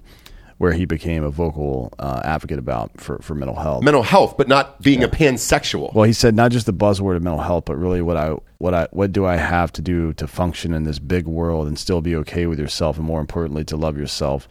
where 0.63 0.71
he 0.71 0.85
became 0.85 1.25
a 1.25 1.29
vocal 1.29 1.91
uh, 1.99 2.21
advocate 2.23 2.57
about 2.57 2.89
for, 2.95 3.19
for 3.19 3.35
mental 3.35 3.57
health. 3.57 3.83
Mental 3.83 4.01
health, 4.01 4.37
but 4.37 4.47
not 4.47 4.81
being 4.81 5.03
a 5.03 5.09
pansexual. 5.09 5.93
Well, 5.93 6.05
he 6.05 6.13
said 6.13 6.35
not 6.35 6.53
just 6.53 6.65
the 6.65 6.71
buzzword 6.71 7.17
of 7.17 7.21
mental 7.21 7.41
health, 7.41 7.65
but 7.65 7.75
really 7.75 8.01
what 8.01 8.15
I 8.15 8.37
what 8.59 8.73
I 8.73 8.87
what 8.91 9.11
do 9.11 9.25
I 9.25 9.35
have 9.35 9.73
to 9.73 9.81
do 9.81 10.13
to 10.13 10.25
function 10.25 10.73
in 10.73 10.85
this 10.85 10.99
big 10.99 11.27
world 11.27 11.67
and 11.67 11.77
still 11.77 11.99
be 11.99 12.15
okay 12.15 12.45
with 12.45 12.59
yourself, 12.59 12.95
and 12.95 13.05
more 13.05 13.19
importantly, 13.19 13.65
to 13.65 13.75
love 13.75 13.97
yourself, 13.97 14.47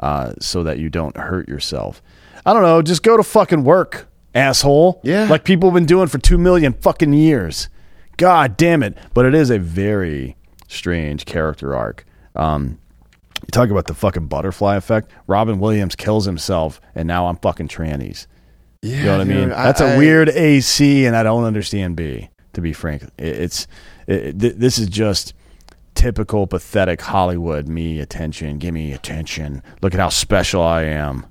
uh, 0.00 0.32
so 0.40 0.62
that 0.62 0.78
you 0.78 0.88
don't 0.88 1.18
hurt 1.18 1.50
yourself. 1.50 2.00
I 2.46 2.54
don't 2.54 2.62
know. 2.62 2.80
Just 2.80 3.02
go 3.02 3.18
to 3.18 3.22
fucking 3.22 3.62
work, 3.62 4.08
asshole. 4.34 5.02
Yeah. 5.04 5.26
like 5.28 5.44
people 5.44 5.68
have 5.68 5.74
been 5.74 5.84
doing 5.84 6.06
for 6.08 6.16
two 6.16 6.38
million 6.38 6.72
fucking 6.72 7.12
years. 7.12 7.68
God 8.16 8.56
damn 8.56 8.82
it! 8.82 8.96
But 9.12 9.26
it 9.26 9.34
is 9.34 9.50
a 9.50 9.58
very 9.58 10.34
strange 10.66 11.26
character 11.26 11.76
arc. 11.76 12.06
Um, 12.34 12.78
you 13.40 13.48
talk 13.50 13.70
about 13.70 13.86
the 13.86 13.94
fucking 13.94 14.26
butterfly 14.26 14.76
effect. 14.76 15.10
Robin 15.26 15.58
Williams 15.58 15.94
kills 15.96 16.24
himself, 16.24 16.80
and 16.94 17.06
now 17.08 17.26
I'm 17.26 17.36
fucking 17.36 17.68
trannies. 17.68 18.26
yeah, 18.82 18.96
You 18.98 19.04
know 19.04 19.12
what 19.12 19.20
I 19.20 19.24
mean? 19.24 19.48
That's 19.48 19.80
a 19.80 19.94
I- 19.94 19.98
weird 19.98 20.28
AC, 20.28 21.06
and 21.06 21.16
I 21.16 21.22
don't 21.22 21.44
understand 21.44 21.96
B. 21.96 22.28
To 22.54 22.60
be 22.60 22.72
frank, 22.74 23.04
It- 23.16 23.36
it's 23.40 23.66
it, 24.06 24.38
th- 24.38 24.56
this 24.56 24.78
is 24.78 24.86
just 24.88 25.32
typical 25.94 26.46
pathetic 26.46 27.00
Hollywood. 27.00 27.66
Me 27.68 27.98
attention, 28.00 28.58
give 28.58 28.74
me 28.74 28.92
attention. 28.92 29.62
Look 29.80 29.94
at 29.94 30.00
how 30.00 30.10
special 30.10 30.62
I 30.62 30.82
am. 30.82 31.24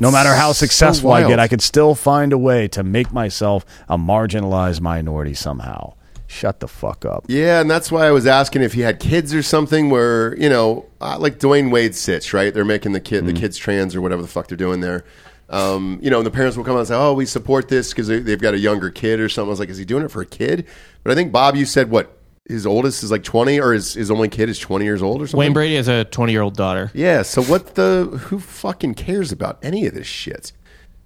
No 0.00 0.10
matter 0.10 0.32
how 0.34 0.48
so 0.52 0.64
successful 0.64 1.12
I 1.12 1.28
get, 1.28 1.38
I 1.38 1.48
could 1.48 1.60
still 1.60 1.94
find 1.94 2.32
a 2.32 2.38
way 2.38 2.68
to 2.68 2.82
make 2.82 3.12
myself 3.12 3.66
a 3.88 3.98
marginalized 3.98 4.80
minority 4.80 5.34
somehow. 5.34 5.92
Shut 6.32 6.60
the 6.60 6.66
fuck 6.68 7.04
up. 7.04 7.26
Yeah, 7.28 7.60
and 7.60 7.70
that's 7.70 7.92
why 7.92 8.06
I 8.06 8.10
was 8.10 8.26
asking 8.26 8.62
if 8.62 8.72
he 8.72 8.80
had 8.80 8.98
kids 9.00 9.34
or 9.34 9.42
something. 9.42 9.90
Where 9.90 10.34
you 10.38 10.48
know, 10.48 10.86
uh, 11.00 11.18
like 11.18 11.38
Dwyane 11.38 11.70
Wade 11.70 11.94
sits 11.94 12.32
right? 12.32 12.52
They're 12.54 12.64
making 12.64 12.92
the 12.92 13.00
kid, 13.00 13.18
Mm-hmm. 13.24 13.34
the 13.34 13.40
kids 13.40 13.58
trans 13.58 13.94
or 13.94 14.00
whatever 14.00 14.22
the 14.22 14.28
fuck 14.28 14.48
they're 14.48 14.56
doing 14.56 14.80
there. 14.80 15.04
Um, 15.50 15.98
you 16.02 16.08
know, 16.08 16.16
and 16.18 16.26
the 16.26 16.30
parents 16.30 16.56
will 16.56 16.64
come 16.64 16.74
out 16.76 16.80
and 16.80 16.88
say, 16.88 16.94
"Oh, 16.96 17.12
we 17.12 17.26
support 17.26 17.68
this 17.68 17.90
because 17.90 18.06
they, 18.08 18.18
they've 18.20 18.40
got 18.40 18.54
a 18.54 18.58
younger 18.58 18.88
kid 18.90 19.20
or 19.20 19.28
something." 19.28 19.48
I 19.48 19.50
was 19.50 19.60
like, 19.60 19.68
"Is 19.68 19.76
he 19.78 19.84
doing 19.84 20.02
it 20.04 20.10
for 20.10 20.22
a 20.22 20.26
kid?" 20.26 20.66
But 21.04 21.12
I 21.12 21.14
think 21.14 21.30
Bob, 21.32 21.54
you 21.54 21.66
said 21.66 21.90
what 21.90 22.16
his 22.48 22.64
oldest 22.66 23.02
is 23.02 23.10
like 23.10 23.22
twenty, 23.24 23.60
or 23.60 23.74
his 23.74 23.92
his 23.92 24.10
only 24.10 24.30
kid 24.30 24.48
is 24.48 24.58
twenty 24.58 24.86
years 24.86 25.02
old 25.02 25.20
or 25.20 25.26
something. 25.26 25.38
Wayne 25.38 25.52
Brady 25.52 25.76
has 25.76 25.86
a 25.88 26.04
20 26.04 26.32
year 26.32 26.40
old 26.40 26.56
daughter. 26.56 26.90
Yeah. 26.94 27.20
So 27.22 27.42
what 27.42 27.74
the 27.74 28.04
who 28.28 28.38
fucking 28.40 28.94
cares 28.94 29.30
about 29.32 29.58
any 29.62 29.86
of 29.86 29.92
this 29.92 30.06
shit? 30.06 30.52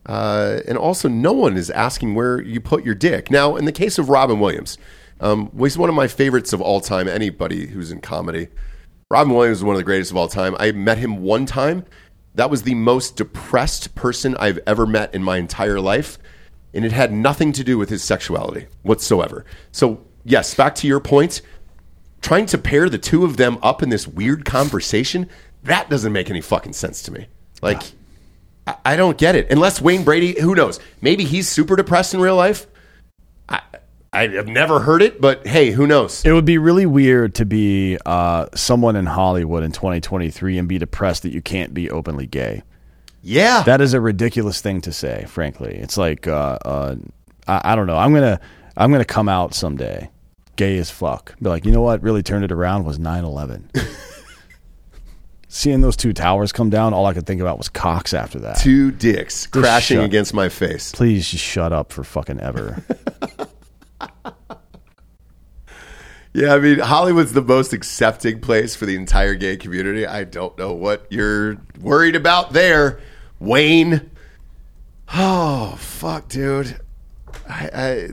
Uh, 0.07 0.61
and 0.69 0.79
also, 0.79 1.09
no 1.09 1.33
one 1.33 1.57
is 1.57 1.69
asking 1.71 2.15
where 2.15 2.41
you 2.41 2.61
put 2.61 2.85
your 2.85 2.95
dick. 2.95 3.29
Now, 3.29 3.57
in 3.57 3.65
the 3.65 3.73
case 3.73 3.99
of 3.99 4.09
Robin 4.09 4.39
Williams, 4.39 4.79
um, 5.21 5.51
he's 5.59 5.79
one 5.79 5.89
of 5.89 5.95
my 5.95 6.09
favorites 6.09 6.53
of 6.53 6.61
all 6.61 6.81
time. 6.81 7.09
Anybody 7.09 7.67
who's 7.67 7.91
in 7.91 8.01
comedy, 8.01 8.49
Robin 9.11 9.33
Williams 9.33 9.59
is 9.59 9.65
one 9.65 9.75
of 9.75 9.79
the 9.79 9.85
greatest 9.85 10.11
of 10.11 10.17
all 10.17 10.29
time. 10.29 10.57
I 10.59 10.73
met 10.73 10.99
him 10.99 11.23
one 11.23 11.47
time. 11.47 11.85
That 12.35 12.51
was 12.51 12.63
the 12.63 12.75
most 12.75 13.17
depressed 13.17 13.95
person 13.95 14.37
I've 14.39 14.59
ever 14.67 14.87
met 14.87 15.15
in 15.15 15.23
my 15.23 15.39
entire 15.39 15.81
life, 15.81 16.19
and 16.75 16.85
it 16.85 16.93
had 16.93 17.13
nothing 17.13 17.53
to 17.53 17.65
do 17.65 17.79
with 17.79 17.89
his 17.89 18.05
sexuality 18.05 18.67
whatsoever. 18.83 19.47
So, 19.73 20.05
yes, 20.25 20.55
back 20.55 20.75
to 20.77 20.87
your 20.87 21.01
point 21.01 21.41
trying 22.27 22.47
to 22.47 22.59
pair 22.59 22.89
the 22.89 22.99
two 22.99 23.25
of 23.25 23.37
them 23.37 23.57
up 23.63 23.83
in 23.83 23.89
this 23.89 24.07
weird 24.09 24.45
conversation 24.45 25.29
that 25.63 25.89
doesn't 25.89 26.13
make 26.13 26.31
any 26.31 26.41
fucking 26.41 26.73
sense 26.73 27.03
to 27.03 27.13
me 27.13 27.27
like 27.63 27.81
I, 28.85 28.97
don't 28.97 29.17
get 29.17 29.37
it 29.37 29.47
unless 29.51 29.81
wayne 29.81 30.03
brady 30.03 30.41
who 30.41 30.57
knows 30.57 30.81
maybe 31.01 31.25
he's 31.25 31.49
super 31.49 31.77
depressed 31.77 32.15
in 32.15 32.21
real 32.21 32.35
life 32.35 32.67
i 34.17 34.27
have 34.29 34.49
never 34.49 34.81
heard 34.81 35.03
it 35.03 35.21
but 35.21 35.47
hey 35.47 35.71
who 35.71 35.87
knows 35.87 36.25
It 36.25 36.33
would 36.33 36.45
be 36.45 36.59
really 36.59 36.87
weird 36.87 37.35
to 37.37 37.45
be 37.45 37.99
uh, 38.07 38.47
someone 38.55 38.97
in 38.97 39.07
Hollywood 39.07 39.63
in 39.63 39.73
2023 39.73 40.59
and 40.59 40.69
be 40.69 40.79
depressed 40.79 41.23
that 41.25 41.33
you 41.33 41.43
can't 41.43 41.73
be 41.75 41.91
openly 41.91 42.27
gay. 42.27 42.63
yeah 43.23 43.63
That 43.65 43.81
is 43.81 43.95
a 43.95 44.01
ridiculous 44.01 44.61
thing 44.61 44.81
to 44.83 44.93
say. 44.93 45.25
Frankly, 45.29 45.75
it's 45.77 45.97
like 45.99 46.27
uh, 46.27 46.59
uh, 46.65 46.97
I, 47.47 47.73
I 47.73 47.77
don't 47.77 47.87
know. 47.87 47.97
I'm 47.97 48.13
gonna 48.15 48.41
I'm 48.77 48.91
gonna 48.93 49.05
come 49.05 49.29
out 49.29 49.55
someday, 49.55 50.11
gay 50.57 50.79
as 50.79 50.91
fuck. 50.91 51.35
Be 51.41 51.49
like, 51.49 51.65
you 51.65 51.73
know 51.73 51.83
what? 51.83 52.03
Really 52.03 52.23
turned 52.23 52.45
it 52.45 52.53
around 52.53 52.85
was 52.85 52.99
9/11. 52.99 53.65
Seeing 55.49 55.81
those 55.81 55.97
two 55.97 56.13
towers 56.13 56.53
come 56.53 56.71
down, 56.71 56.93
all 56.93 57.07
I 57.07 57.15
could 57.15 57.27
think 57.27 57.41
about 57.41 57.57
was 57.57 57.69
cocks 57.69 58.13
after 58.15 58.39
that. 58.41 58.59
two 58.59 58.91
dicks 58.91 59.47
crashing 59.47 59.99
shut- 59.99 60.05
against 60.05 60.35
my 60.35 60.49
face 60.49 60.93
Please 60.93 61.29
just 61.31 61.43
shut 61.45 61.73
up 61.73 61.93
for 61.93 62.05
fucking 62.05 62.41
ever. 62.41 62.83
yeah 66.37 66.55
i 66.55 66.59
mean 66.59 66.79
hollywood's 66.79 67.33
the 67.33 67.43
most 67.43 67.73
accepting 67.73 68.41
place 68.41 68.77
for 68.77 68.87
the 68.87 68.95
entire 68.95 69.35
gay 69.35 69.57
community 69.57 70.07
i 70.07 70.23
don't 70.23 70.57
know 70.59 70.73
what 70.73 71.07
you're 71.11 71.57
worried 71.81 72.15
about 72.15 72.53
there 72.53 73.01
wayne 73.41 74.11
oh 75.15 75.77
fuck 75.79 76.29
dude 76.29 76.79
I, 77.49 77.71
I 77.73 78.09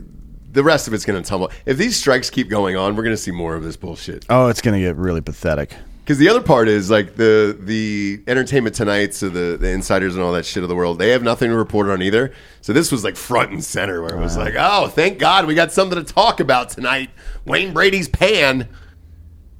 the 0.52 0.62
rest 0.62 0.86
of 0.86 0.94
it's 0.94 1.04
going 1.04 1.20
to 1.20 1.28
tumble. 1.28 1.50
If 1.66 1.78
these 1.78 1.96
strikes 1.96 2.30
keep 2.30 2.48
going 2.48 2.76
on, 2.76 2.94
we're 2.94 3.02
going 3.02 3.16
to 3.16 3.20
see 3.20 3.32
more 3.32 3.56
of 3.56 3.64
this 3.64 3.76
bullshit. 3.76 4.24
oh, 4.30 4.46
it's 4.46 4.60
gonna 4.60 4.78
get 4.78 4.94
really 4.94 5.20
pathetic. 5.20 5.74
Because 6.04 6.18
the 6.18 6.28
other 6.28 6.42
part 6.42 6.68
is 6.68 6.90
like 6.90 7.16
the 7.16 7.56
the 7.58 8.22
Entertainment 8.26 8.76
Tonight, 8.76 9.14
so 9.14 9.30
the 9.30 9.56
the 9.56 9.70
insiders 9.70 10.14
and 10.14 10.22
all 10.22 10.32
that 10.32 10.44
shit 10.44 10.62
of 10.62 10.68
the 10.68 10.74
world, 10.74 10.98
they 10.98 11.10
have 11.10 11.22
nothing 11.22 11.48
to 11.48 11.56
report 11.56 11.88
on 11.88 12.02
either. 12.02 12.34
So 12.60 12.74
this 12.74 12.92
was 12.92 13.04
like 13.04 13.16
front 13.16 13.52
and 13.52 13.64
center, 13.64 14.02
where 14.02 14.14
it 14.14 14.20
was 14.20 14.36
like, 14.36 14.54
oh, 14.58 14.88
thank 14.88 15.18
God 15.18 15.46
we 15.46 15.54
got 15.54 15.72
something 15.72 15.98
to 15.98 16.04
talk 16.04 16.40
about 16.40 16.68
tonight. 16.68 17.08
Wayne 17.46 17.72
Brady's 17.72 18.08
pan. 18.08 18.68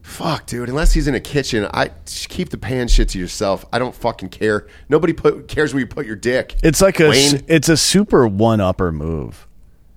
Fuck, 0.03 0.45
dude. 0.45 0.69
Unless 0.69 0.93
he's 0.93 1.09
in 1.09 1.15
a 1.15 1.21
kitchen, 1.21 1.67
I 1.73 1.91
just 2.05 2.29
keep 2.29 2.51
the 2.51 2.59
pan 2.59 2.89
shit 2.89 3.09
to 3.11 3.19
yourself. 3.19 3.65
I 3.73 3.79
don't 3.79 3.95
fucking 3.95 4.29
care. 4.29 4.67
Nobody 4.91 5.15
put, 5.15 5.49
cares 5.49 5.73
where 5.73 5.81
you 5.81 5.87
put 5.87 6.05
your 6.05 6.15
dick. 6.15 6.57
It's 6.63 6.83
like 6.83 7.01
a 7.01 7.09
Wayne. 7.09 7.43
it's 7.49 7.71
a 7.71 7.77
super 7.79 8.29
one 8.29 8.61
upper 8.61 8.93
move. 8.93 9.49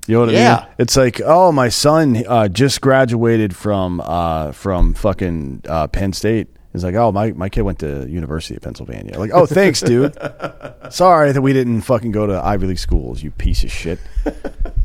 You 0.07 0.13
know 0.15 0.19
what 0.21 0.29
I 0.29 0.33
Yeah. 0.33 0.55
mean? 0.61 0.65
It's 0.79 0.97
like, 0.97 1.21
oh, 1.23 1.51
my 1.51 1.69
son 1.69 2.23
uh, 2.27 2.47
just 2.47 2.81
graduated 2.81 3.55
from 3.55 4.01
uh, 4.01 4.51
from 4.53 4.93
fucking 4.93 5.63
uh, 5.67 5.87
Penn 5.87 6.13
State. 6.13 6.47
He's 6.73 6.83
like, 6.83 6.95
oh, 6.95 7.11
my, 7.11 7.31
my 7.31 7.49
kid 7.49 7.61
went 7.63 7.79
to 7.79 8.07
University 8.07 8.55
of 8.55 8.61
Pennsylvania. 8.61 9.17
Like, 9.17 9.31
oh, 9.33 9.45
thanks, 9.47 9.81
dude. 9.81 10.15
Sorry 10.91 11.31
that 11.31 11.41
we 11.41 11.51
didn't 11.51 11.81
fucking 11.81 12.11
go 12.11 12.27
to 12.27 12.39
Ivy 12.45 12.67
League 12.67 12.77
schools, 12.79 13.23
you 13.23 13.31
piece 13.31 13.63
of 13.63 13.71
shit. 13.71 13.99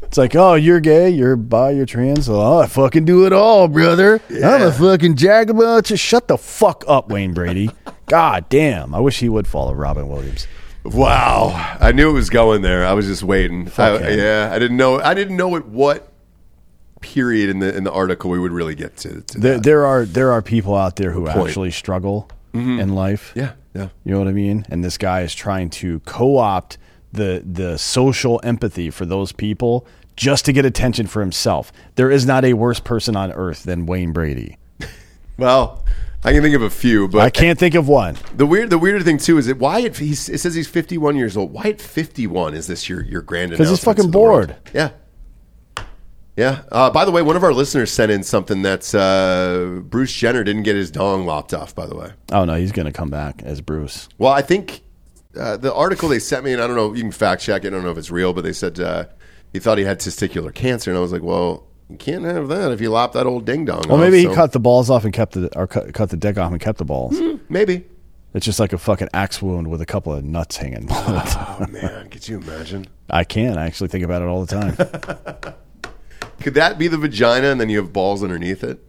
It's 0.03 0.17
like, 0.17 0.35
oh, 0.35 0.55
you're 0.55 0.81
gay, 0.81 1.11
you're 1.11 1.37
bi, 1.37 1.71
you're 1.73 1.85
trans. 1.87 2.29
Oh, 2.31 2.59
I 2.61 2.67
fucking 2.67 3.05
do 3.05 3.27
it 3.27 3.33
all, 3.35 3.69
brother. 3.69 4.23
I'm 4.31 4.63
a 4.63 4.73
fucking 4.73 5.17
jagabout. 5.17 5.85
Just 5.85 6.03
shut 6.03 6.29
the 6.29 6.39
fuck 6.39 6.83
up, 6.89 7.09
Wayne 7.11 7.35
Brady. 7.35 7.71
God 8.07 8.47
damn. 8.49 8.95
I 8.95 9.01
wish 9.01 9.21
he 9.21 9.29
would 9.29 9.47
follow 9.47 9.75
Robin 9.75 10.09
Williams. 10.09 10.47
Wow, 10.85 11.77
I 11.81 11.93
knew 11.93 12.11
it 12.11 12.15
was 12.15 12.31
going 12.31 12.63
there. 12.63 12.85
I 12.87 12.93
was 12.93 13.07
just 13.07 13.23
waiting. 13.23 13.71
I- 13.79 14.11
yeah, 14.11 14.51
I 14.53 14.59
didn't 14.59 14.77
know. 14.77 15.01
I 15.01 15.15
didn't 15.15 15.37
know 15.37 15.55
at 15.57 15.67
what 15.67 16.13
period 17.01 17.51
in 17.51 17.59
the 17.59 17.77
in 17.77 17.85
the 17.85 17.93
article 17.93 18.31
we 18.31 18.39
would 18.39 18.53
really 18.53 18.75
get 18.75 18.97
to. 18.99 19.21
to 19.21 19.39
there, 19.39 19.59
there 19.59 19.87
are 19.87 20.05
there 20.05 20.33
are 20.33 20.43
people 20.43 20.75
out 20.75 20.97
there 20.97 21.13
who 21.13 21.27
point. 21.27 21.49
actually 21.49 21.71
struggle 21.71 22.29
mm-hmm. 22.53 22.81
in 22.81 22.95
life. 22.95 23.33
Yeah, 23.35 23.53
yeah. 23.75 23.89
You 24.05 24.13
know 24.13 24.19
what 24.19 24.29
I 24.29 24.33
mean? 24.33 24.65
And 24.71 24.85
this 24.85 24.99
guy 24.99 25.21
is 25.21 25.35
trying 25.35 25.71
to 25.71 26.01
co-opt 26.01 26.79
the 27.13 27.43
the 27.45 27.79
social 27.79 28.41
empathy 28.43 28.91
for 28.91 29.05
those 29.05 29.33
people 29.33 29.87
just 30.17 30.45
to 30.47 30.53
get 30.53 30.65
attention 30.65 31.07
for 31.07 31.21
himself. 31.21 31.73
There 31.97 32.11
is 32.11 32.27
not 32.27 32.45
a 32.45 32.55
worse 32.55 32.81
person 32.81 33.17
on 33.17 33.33
earth 33.33 33.65
than 33.65 33.87
Wayne 33.87 34.13
Brady. 34.13 34.59
Well, 35.39 35.83
I 36.25 36.33
can 36.33 36.43
think 36.43 36.55
of 36.55 36.63
a 36.63 36.71
few, 36.71 37.09
but 37.09 37.21
I 37.21 37.31
can't 37.31 37.59
think 37.59 37.75
of 37.75 37.89
one. 37.89 38.17
The 38.37 38.47
weird, 38.47 38.71
the 38.71 38.79
weirder 38.79 39.03
thing 39.05 39.19
too 39.19 39.39
is 39.39 39.47
that 39.47 39.59
why 39.59 39.81
it 39.81 39.95
says 39.97 40.55
he's 40.55 40.69
fifty 40.69 40.97
one 40.97 41.17
years 41.17 41.37
old. 41.37 41.53
Why 41.53 41.65
at 41.65 41.81
fifty 41.81 42.27
one 42.29 42.55
is 42.55 42.67
this 42.69 42.89
your 42.89 43.03
your 43.03 43.23
grand? 43.23 43.57
'Cause 43.57 43.69
he's 43.69 43.83
fucking 43.83 44.11
the 44.13 44.19
world? 44.19 44.49
bored. 44.49 44.57
Yeah, 44.73 44.91
yeah. 46.37 46.63
Uh, 46.71 46.91
by 46.91 47.05
the 47.05 47.11
way, 47.11 47.23
one 47.23 47.37
of 47.37 47.43
our 47.43 47.53
listeners 47.53 47.91
sent 47.91 48.11
in 48.13 48.23
something 48.23 48.63
that 48.63 48.95
uh, 48.95 49.81
Bruce 49.83 50.13
Jenner 50.13 50.45
didn't 50.45 50.63
get 50.63 50.77
his 50.77 50.91
dong 50.91 51.27
lopped 51.27 51.53
off. 51.53 51.75
By 51.75 51.87
the 51.87 51.97
way, 51.97 52.13
Oh 52.31 52.45
no, 52.45 52.55
he's 52.55 52.73
going 52.73 52.87
to 52.87 52.93
come 52.93 53.11
back 53.11 53.43
as 53.43 53.61
Bruce. 53.61 54.09
well, 54.19 54.33
I 54.33 54.43
think 54.43 54.83
uh, 55.39 55.57
the 55.57 55.75
article 55.75 56.09
they 56.09 56.19
sent 56.21 56.45
me, 56.45 56.53
and 56.53 56.63
I 56.63 56.67
don't 56.67 56.77
know, 56.77 56.95
you 56.95 57.03
can 57.03 57.11
fact 57.13 57.43
check. 57.43 57.65
it. 57.65 57.69
I 57.69 57.71
don't 57.71 57.83
know 57.83 57.91
if 57.91 57.99
it's 57.99 58.11
real, 58.11 58.33
but 58.33 58.45
they 58.45 58.53
said 58.53 58.79
uh, 58.79 59.07
he 59.53 59.59
thought 59.59 59.77
he 59.77 59.85
had 59.85 59.99
testicular 59.99 60.55
cancer, 60.55 60.91
and 60.91 60.97
I 60.99 61.01
was 61.01 61.13
like, 61.13 61.23
well. 61.23 61.67
You 61.93 61.99
can't 61.99 62.25
have 62.25 62.49
that 62.49 62.73
if 62.73 62.81
you 62.81 62.89
lop 62.91 63.13
that 63.13 63.27
old 63.27 63.45
ding 63.45 63.67
dong. 63.67 63.83
Well, 63.87 63.95
off, 63.99 64.01
maybe 64.01 64.19
he 64.19 64.25
so- 64.25 64.35
cut 64.35 64.53
the 64.53 64.61
balls 64.61 64.89
off 64.91 65.05
and 65.05 65.13
kept 65.13 65.35
the 65.35 65.57
or 65.57 65.67
cut, 65.67 65.93
cut 65.93 66.11
the 66.11 66.17
dick 66.17 66.39
off 66.39 66.51
and 66.51 66.61
kept 66.61 66.79
the 66.79 66.85
balls. 66.85 67.21
Maybe. 67.49 67.85
It's 68.35 68.47
just 68.47 68.59
like 68.59 68.73
a 68.73 68.79
fucking 68.79 69.11
axe 69.13 69.43
wound 69.43 69.69
with 69.69 69.83
a 69.83 69.87
couple 69.87 70.13
of 70.15 70.25
nuts 70.25 70.57
hanging. 70.57 70.87
Oh 70.91 71.67
man, 71.71 72.09
could 72.09 72.27
you 72.27 72.39
imagine? 72.39 72.87
I 73.11 73.25
can. 73.25 73.59
I 73.59 73.67
actually 73.67 73.89
think 73.89 74.05
about 74.05 74.23
it 74.23 74.25
all 74.27 74.45
the 74.45 74.55
time. 74.55 75.55
Could 76.41 76.55
that 76.55 76.77
be 76.79 76.89
the 76.89 76.99
vagina, 76.99 77.49
and 77.53 77.61
then 77.61 77.69
you 77.69 77.77
have 77.77 77.93
balls 77.93 78.23
underneath 78.25 78.65
it? 78.65 78.83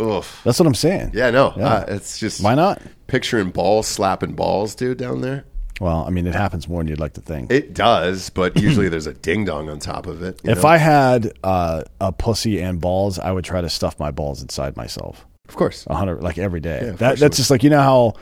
Ugh. 0.00 0.24
That's 0.42 0.58
what 0.58 0.66
I'm 0.66 0.74
saying. 0.74 1.12
Yeah, 1.14 1.30
no. 1.30 1.54
Yeah. 1.56 1.66
Uh, 1.66 1.84
it's 1.88 2.18
just 2.18 2.42
Why 2.42 2.54
not? 2.54 2.82
picturing 3.06 3.50
balls 3.50 3.86
slapping 3.86 4.34
balls, 4.34 4.74
dude, 4.74 4.98
down 4.98 5.22
there. 5.22 5.44
Well, 5.80 6.04
I 6.06 6.10
mean, 6.10 6.26
it 6.26 6.34
happens 6.34 6.68
more 6.68 6.80
than 6.80 6.88
you'd 6.88 7.00
like 7.00 7.14
to 7.14 7.20
think. 7.20 7.50
It 7.50 7.74
does, 7.74 8.30
but 8.30 8.56
usually 8.60 8.88
there's 8.88 9.06
a 9.08 9.14
ding 9.14 9.44
dong 9.44 9.68
on 9.68 9.78
top 9.80 10.06
of 10.06 10.22
it. 10.22 10.40
you 10.44 10.52
if 10.52 10.62
know? 10.62 10.68
I 10.68 10.76
had 10.76 11.32
uh, 11.42 11.82
a 12.00 12.12
pussy 12.12 12.60
and 12.60 12.80
balls, 12.80 13.18
I 13.18 13.32
would 13.32 13.44
try 13.44 13.60
to 13.60 13.68
stuff 13.70 13.98
my 13.98 14.10
balls 14.10 14.40
inside 14.42 14.76
myself. 14.76 15.26
of 15.48 15.56
course, 15.56 15.84
A 15.88 15.94
hundred, 15.94 16.22
like 16.22 16.38
every 16.38 16.60
day. 16.60 16.80
Yeah, 16.84 16.92
that, 16.92 17.18
that's 17.18 17.36
just 17.36 17.50
like 17.50 17.62
you 17.64 17.70
know 17.70 17.82
how 17.82 18.14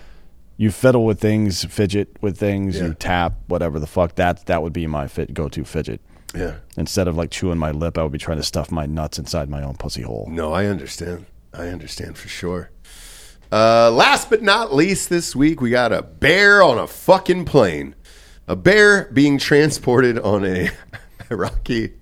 you 0.57 0.71
fiddle 0.71 1.05
with 1.05 1.21
things, 1.21 1.65
fidget 1.65 2.17
with 2.21 2.39
things, 2.39 2.77
Yeah. 2.79 2.87
you 2.87 2.95
tap, 2.95 3.35
whatever 3.49 3.79
the 3.79 3.87
fuck. 3.87 4.15
That 4.17 4.47
that 4.47 4.63
would 4.63 4.73
be 4.73 4.87
my 4.87 5.07
fit 5.07 5.35
go 5.35 5.49
to 5.49 5.65
fidget. 5.65 6.01
yeah. 6.35 6.57
Instead 6.77 7.07
of 7.09 7.17
like 7.17 7.31
chewing 7.31 7.59
my 7.59 7.71
lip, 7.71 7.99
I 7.99 8.03
would 8.03 8.13
be 8.13 8.19
trying 8.19 8.39
to 8.39 8.43
stuff 8.43 8.71
my 8.71 8.87
nuts 8.87 9.19
inside 9.19 9.49
my 9.51 9.63
own 9.63 9.75
pussy 9.77 10.03
hole. 10.03 10.27
No, 10.31 10.53
I 10.53 10.67
understand. 10.67 11.27
I 11.53 11.69
understand 11.69 12.17
for 12.17 12.29
sure. 12.29 12.71
Uh, 13.53 13.91
last 13.91 14.31
but 14.31 14.43
not 14.43 14.75
least, 14.75 15.11
this 15.11 15.37
week 15.37 15.61
we 15.61 15.69
got 15.69 15.93
a 15.93 16.01
bear 16.01 16.63
on 16.63 16.79
a 16.79 16.87
fucking 16.87 17.45
plane. 17.45 17.95
A 18.49 18.57
bear 18.57 19.11
being 19.13 19.37
transported 19.37 20.19
on 20.19 20.47
a 20.47 20.71
Iraqi 21.31 21.93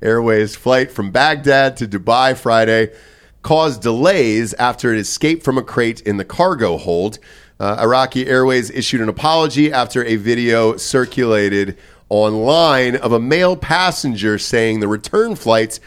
Airways 0.00 0.54
flight 0.54 0.92
from 0.92 1.10
Baghdad 1.10 1.76
to 1.78 1.88
Dubai 1.88 2.36
Friday 2.36 2.94
caused 3.42 3.82
delays 3.82 4.54
after 4.54 4.94
it 4.94 5.00
escaped 5.00 5.42
from 5.42 5.58
a 5.58 5.64
crate 5.64 6.00
in 6.02 6.16
the 6.16 6.24
cargo 6.24 6.76
hold. 6.76 7.18
Uh, 7.58 7.78
Iraqi 7.80 8.28
Airways 8.28 8.70
issued 8.70 9.00
an 9.00 9.08
apology 9.08 9.72
after 9.72 10.04
a 10.04 10.14
video 10.14 10.76
circulated 10.76 11.76
online 12.08 12.94
of 12.94 13.10
a 13.10 13.18
male 13.18 13.56
passenger 13.56 14.38
saying 14.38 14.78
the 14.78 14.86
return 14.86 15.34
flight 15.34 15.80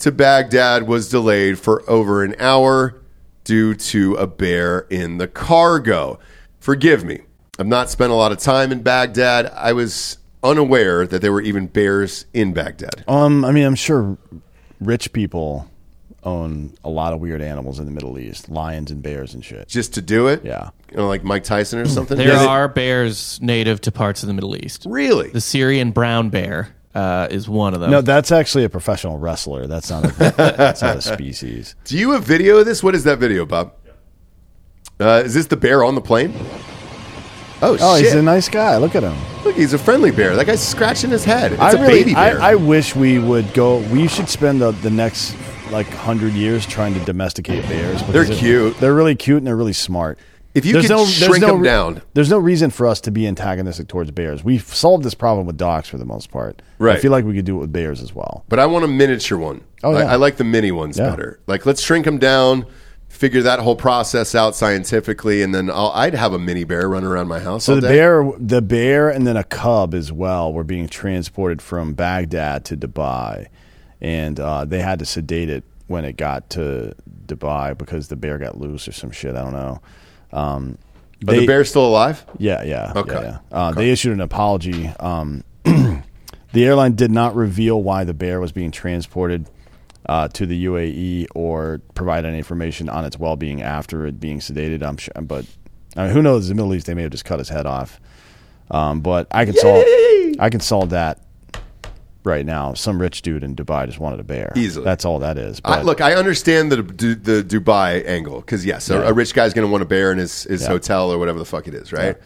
to 0.00 0.12
Baghdad 0.12 0.86
was 0.86 1.08
delayed 1.08 1.58
for 1.58 1.82
over 1.88 2.22
an 2.22 2.34
hour 2.38 3.00
due 3.46 3.74
to 3.74 4.14
a 4.16 4.26
bear 4.26 4.80
in 4.90 5.18
the 5.18 5.28
cargo. 5.28 6.18
Forgive 6.58 7.04
me. 7.04 7.20
I've 7.58 7.66
not 7.66 7.88
spent 7.88 8.10
a 8.12 8.14
lot 8.14 8.32
of 8.32 8.38
time 8.38 8.72
in 8.72 8.82
Baghdad. 8.82 9.46
I 9.54 9.72
was 9.72 10.18
unaware 10.42 11.06
that 11.06 11.22
there 11.22 11.32
were 11.32 11.40
even 11.40 11.68
bears 11.68 12.26
in 12.34 12.52
Baghdad. 12.52 13.04
Um, 13.08 13.44
I 13.44 13.52
mean, 13.52 13.64
I'm 13.64 13.76
sure 13.76 14.18
rich 14.80 15.12
people 15.12 15.70
own 16.24 16.72
a 16.84 16.90
lot 16.90 17.12
of 17.12 17.20
weird 17.20 17.40
animals 17.40 17.78
in 17.78 17.86
the 17.86 17.92
Middle 17.92 18.18
East, 18.18 18.48
lions 18.50 18.90
and 18.90 19.00
bears 19.00 19.32
and 19.32 19.44
shit. 19.44 19.68
Just 19.68 19.94
to 19.94 20.02
do 20.02 20.26
it? 20.26 20.44
Yeah. 20.44 20.70
You 20.90 20.96
know, 20.98 21.06
like 21.08 21.22
Mike 21.22 21.44
Tyson 21.44 21.78
or 21.78 21.86
something? 21.86 22.18
There 22.18 22.26
Yeah, 22.26 22.40
they- 22.40 22.46
are 22.46 22.66
bears 22.68 23.38
native 23.40 23.80
to 23.82 23.92
parts 23.92 24.24
of 24.24 24.26
the 24.26 24.34
Middle 24.34 24.56
East. 24.56 24.84
Really? 24.88 25.30
The 25.30 25.40
Syrian 25.40 25.92
brown 25.92 26.30
bear 26.30 26.74
uh, 26.96 27.28
is 27.30 27.48
one 27.48 27.74
of 27.74 27.80
them. 27.80 27.90
No, 27.90 28.00
that's 28.00 28.32
actually 28.32 28.64
a 28.64 28.68
professional 28.68 29.18
wrestler. 29.18 29.66
That's 29.66 29.90
not 29.90 30.04
a, 30.06 30.08
that's 30.36 30.82
not 30.82 30.96
a 30.96 31.02
species. 31.02 31.74
Do 31.84 31.96
you 31.98 32.12
have 32.12 32.24
video 32.24 32.58
of 32.58 32.66
this? 32.66 32.82
What 32.82 32.94
is 32.94 33.04
that 33.04 33.18
video, 33.18 33.44
Bob? 33.44 33.74
Uh, 34.98 35.22
is 35.24 35.34
this 35.34 35.46
the 35.46 35.56
bear 35.56 35.84
on 35.84 35.94
the 35.94 36.00
plane? 36.00 36.32
Oh, 37.62 37.76
Oh, 37.80 37.96
shit. 37.96 38.04
he's 38.06 38.14
a 38.14 38.22
nice 38.22 38.48
guy. 38.48 38.76
Look 38.76 38.94
at 38.94 39.02
him. 39.02 39.16
Look, 39.44 39.54
he's 39.56 39.72
a 39.72 39.78
friendly 39.78 40.10
bear. 40.10 40.36
That 40.36 40.46
guy's 40.46 40.66
scratching 40.66 41.10
his 41.10 41.24
head. 41.24 41.52
It's 41.52 41.60
I 41.60 41.70
a 41.72 41.76
really, 41.80 41.86
baby 42.00 42.14
bear. 42.14 42.40
I, 42.40 42.52
I 42.52 42.54
wish 42.54 42.94
we 42.96 43.18
would 43.18 43.52
go. 43.54 43.78
We 43.90 44.08
should 44.08 44.28
spend 44.28 44.60
the, 44.60 44.72
the 44.72 44.90
next 44.90 45.34
like 45.70 45.86
hundred 45.88 46.32
years 46.34 46.64
trying 46.66 46.94
to 46.94 47.00
domesticate 47.00 47.66
bears. 47.68 48.02
because 48.02 48.12
They're 48.28 48.36
cute. 48.36 48.78
They're 48.78 48.94
really 48.94 49.14
cute 49.16 49.38
and 49.38 49.46
they're 49.46 49.56
really 49.56 49.72
smart. 49.72 50.18
If 50.56 50.64
you 50.64 50.80
could 50.80 51.08
shrink 51.08 51.44
them 51.44 51.62
down. 51.62 52.00
there's 52.14 52.30
no 52.30 52.38
reason 52.38 52.70
for 52.70 52.86
us 52.86 53.00
to 53.02 53.10
be 53.10 53.26
antagonistic 53.26 53.88
towards 53.88 54.10
bears. 54.10 54.42
We've 54.42 54.62
solved 54.62 55.04
this 55.04 55.14
problem 55.14 55.46
with 55.46 55.58
dogs 55.58 55.86
for 55.86 55.98
the 55.98 56.06
most 56.06 56.30
part. 56.30 56.62
I 56.80 56.96
feel 56.96 57.10
like 57.12 57.26
we 57.26 57.34
could 57.34 57.44
do 57.44 57.56
it 57.56 57.60
with 57.60 57.72
bears 57.72 58.00
as 58.00 58.14
well. 58.14 58.44
But 58.48 58.58
I 58.58 58.64
want 58.64 58.84
a 58.84 58.88
miniature 58.88 59.36
one. 59.36 59.62
Oh, 59.84 59.94
I, 59.94 60.00
yeah. 60.02 60.12
I 60.12 60.16
like 60.16 60.38
the 60.38 60.44
mini 60.44 60.72
ones 60.72 60.98
Yeah. 60.98 61.10
better. 61.10 61.38
Like, 61.46 61.66
let's 61.66 61.82
shrink 61.82 62.06
them 62.06 62.16
down, 62.16 62.64
figure 63.10 63.42
that 63.42 63.58
whole 63.58 63.76
process 63.76 64.34
out 64.34 64.56
scientifically, 64.56 65.42
and 65.42 65.54
then 65.54 65.68
I'll, 65.68 65.92
I'd 65.94 66.14
have 66.14 66.32
a 66.32 66.38
mini 66.38 66.64
bear 66.64 66.88
run 66.88 67.04
around 67.04 67.28
my 67.28 67.40
house. 67.40 67.64
So 67.64 67.74
the 67.74 67.82
day. 67.82 67.88
bear, 67.88 68.32
the 68.38 68.62
bear, 68.62 69.10
and 69.10 69.26
then 69.26 69.36
a 69.36 69.44
cub 69.44 69.92
as 69.92 70.10
well 70.10 70.54
were 70.54 70.64
being 70.64 70.88
transported 70.88 71.60
from 71.60 71.92
Baghdad 71.92 72.64
to 72.64 72.76
Dubai, 72.78 73.48
and 74.00 74.40
uh, 74.40 74.64
they 74.64 74.80
had 74.80 75.00
to 75.00 75.04
sedate 75.04 75.50
it 75.50 75.64
when 75.86 76.06
it 76.06 76.16
got 76.16 76.48
to 76.50 76.94
Dubai 77.26 77.76
because 77.76 78.08
the 78.08 78.16
bear 78.16 78.38
got 78.38 78.58
loose 78.58 78.88
or 78.88 78.92
some 78.92 79.10
shit. 79.10 79.36
I 79.36 79.42
don't 79.42 79.52
know. 79.52 79.82
Um, 80.36 80.78
Are 81.26 81.34
the 81.34 81.46
bears 81.46 81.70
still 81.70 81.86
alive? 81.86 82.24
Yeah, 82.38 82.62
yeah. 82.62 82.92
Okay. 82.94 83.14
yeah, 83.14 83.38
yeah. 83.50 83.58
Uh, 83.58 83.72
They 83.72 83.90
issued 83.90 84.12
an 84.12 84.20
apology. 84.20 84.88
Um, 85.00 85.42
the 85.64 86.02
airline 86.54 86.94
did 86.94 87.10
not 87.10 87.34
reveal 87.34 87.82
why 87.82 88.04
the 88.04 88.14
bear 88.14 88.40
was 88.40 88.52
being 88.52 88.70
transported 88.70 89.48
uh, 90.08 90.28
to 90.28 90.46
the 90.46 90.66
UAE 90.66 91.26
or 91.34 91.80
provide 91.94 92.24
any 92.24 92.38
information 92.38 92.88
on 92.88 93.04
its 93.04 93.18
well-being 93.18 93.62
after 93.62 94.06
it 94.06 94.20
being 94.20 94.38
sedated. 94.38 94.82
I'm 94.82 94.96
sure, 94.98 95.12
but 95.22 95.46
I 95.96 96.04
mean, 96.04 96.12
who 96.12 96.22
knows? 96.22 96.50
In 96.50 96.56
the 96.56 96.62
Middle 96.62 96.74
East, 96.74 96.86
they 96.86 96.94
may 96.94 97.02
have 97.02 97.10
just 97.10 97.24
cut 97.24 97.38
his 97.38 97.48
head 97.48 97.66
off. 97.66 98.00
Um, 98.70 99.00
but 99.00 99.26
I 99.30 99.44
can 99.44 99.54
solve. 99.54 99.84
I 100.38 100.48
can 100.50 100.60
solve 100.60 100.90
that 100.90 101.20
right 102.26 102.44
now. 102.44 102.74
Some 102.74 103.00
rich 103.00 103.22
dude 103.22 103.42
in 103.42 103.56
Dubai 103.56 103.86
just 103.86 103.98
wanted 103.98 104.20
a 104.20 104.24
bear. 104.24 104.52
Easily. 104.56 104.84
That's 104.84 105.04
all 105.04 105.20
that 105.20 105.38
is. 105.38 105.60
I, 105.64 105.82
look, 105.82 106.00
I 106.00 106.14
understand 106.14 106.70
the 106.72 106.82
the 106.82 107.42
Dubai 107.42 108.04
angle 108.06 108.40
because 108.40 108.66
yes, 108.66 108.90
a, 108.90 108.94
Yeah. 108.94 109.08
a 109.08 109.12
rich 109.12 109.32
guy's 109.32 109.54
going 109.54 109.66
to 109.66 109.70
want 109.70 109.82
a 109.82 109.86
bear 109.86 110.12
in 110.12 110.18
his, 110.18 110.42
his 110.44 110.62
Yeah. 110.62 110.68
hotel 110.68 111.10
or 111.10 111.18
whatever 111.18 111.38
the 111.38 111.44
fuck 111.44 111.66
it 111.68 111.74
is, 111.74 111.92
right? 111.92 112.16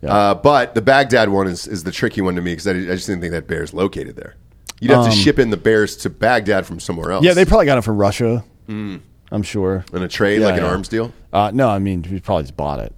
Yeah. 0.00 0.12
Uh, 0.12 0.34
but 0.34 0.74
the 0.74 0.82
Baghdad 0.82 1.28
one 1.28 1.46
is, 1.46 1.68
is 1.68 1.84
the 1.84 1.92
tricky 1.92 2.20
one 2.20 2.34
to 2.34 2.42
me 2.42 2.52
because 2.52 2.66
I, 2.66 2.72
I 2.72 2.94
just 2.96 3.06
didn't 3.06 3.20
think 3.20 3.32
that 3.32 3.46
bear's 3.46 3.72
located 3.72 4.16
there. 4.16 4.34
You'd 4.80 4.90
have 4.90 5.04
to 5.04 5.12
ship 5.12 5.38
in 5.38 5.50
the 5.50 5.56
bears 5.56 5.96
to 5.98 6.10
Baghdad 6.10 6.66
from 6.66 6.80
somewhere 6.80 7.12
else. 7.12 7.20
Um, 7.20 7.24
yeah, 7.26 7.34
they 7.34 7.44
probably 7.44 7.66
got 7.66 7.78
it 7.78 7.82
from 7.82 7.98
Russia. 7.98 8.42
I'm 8.68 9.42
sure. 9.42 9.84
in 9.92 10.02
a 10.02 10.08
trade 10.08 10.40
like 10.40 10.56
an 10.58 10.64
arms 10.64 10.88
deal. 10.88 11.12
Uh, 11.32 11.50
no, 11.54 11.68
I 11.68 11.78
mean 11.78 12.04
we 12.10 12.18
probably 12.20 12.42
just 12.44 12.56
bought 12.56 12.80
it. 12.80 12.92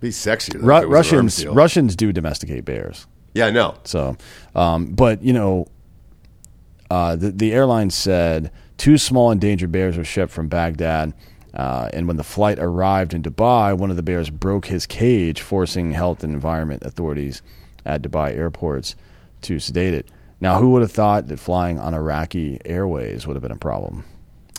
Be 0.00 0.10
sexier. 0.10 0.62
Ru- 0.62 0.76
if 0.76 0.82
it 0.84 0.88
was 0.88 1.10
an 1.12 1.16
arms 1.18 1.38
Russians. 1.44 1.46
Russians 1.56 1.96
do 1.96 2.12
domesticate 2.12 2.64
bears. 2.64 3.06
Yeah, 3.34 3.46
I 3.46 3.50
know. 3.50 3.74
So, 3.84 4.16
um, 4.54 4.86
but 4.86 5.22
you 5.22 5.32
know, 5.32 5.66
uh, 6.90 7.16
the 7.16 7.30
the 7.30 7.52
airline 7.52 7.90
said 7.90 8.50
two 8.76 8.98
small 8.98 9.30
endangered 9.30 9.70
bears 9.72 9.96
were 9.96 10.04
shipped 10.04 10.32
from 10.32 10.48
Baghdad, 10.48 11.14
uh, 11.54 11.88
and 11.92 12.08
when 12.08 12.16
the 12.16 12.24
flight 12.24 12.58
arrived 12.58 13.14
in 13.14 13.22
Dubai, 13.22 13.76
one 13.76 13.90
of 13.90 13.96
the 13.96 14.02
bears 14.02 14.30
broke 14.30 14.66
his 14.66 14.86
cage, 14.86 15.40
forcing 15.40 15.92
health 15.92 16.24
and 16.24 16.32
environment 16.34 16.82
authorities 16.84 17.42
at 17.86 18.02
Dubai 18.02 18.36
airports 18.36 18.96
to 19.42 19.58
sedate 19.58 19.94
it. 19.94 20.08
Now, 20.40 20.58
who 20.58 20.70
would 20.70 20.82
have 20.82 20.92
thought 20.92 21.28
that 21.28 21.38
flying 21.38 21.78
on 21.78 21.92
Iraqi 21.94 22.58
Airways 22.64 23.26
would 23.26 23.34
have 23.36 23.42
been 23.42 23.52
a 23.52 23.56
problem? 23.56 24.04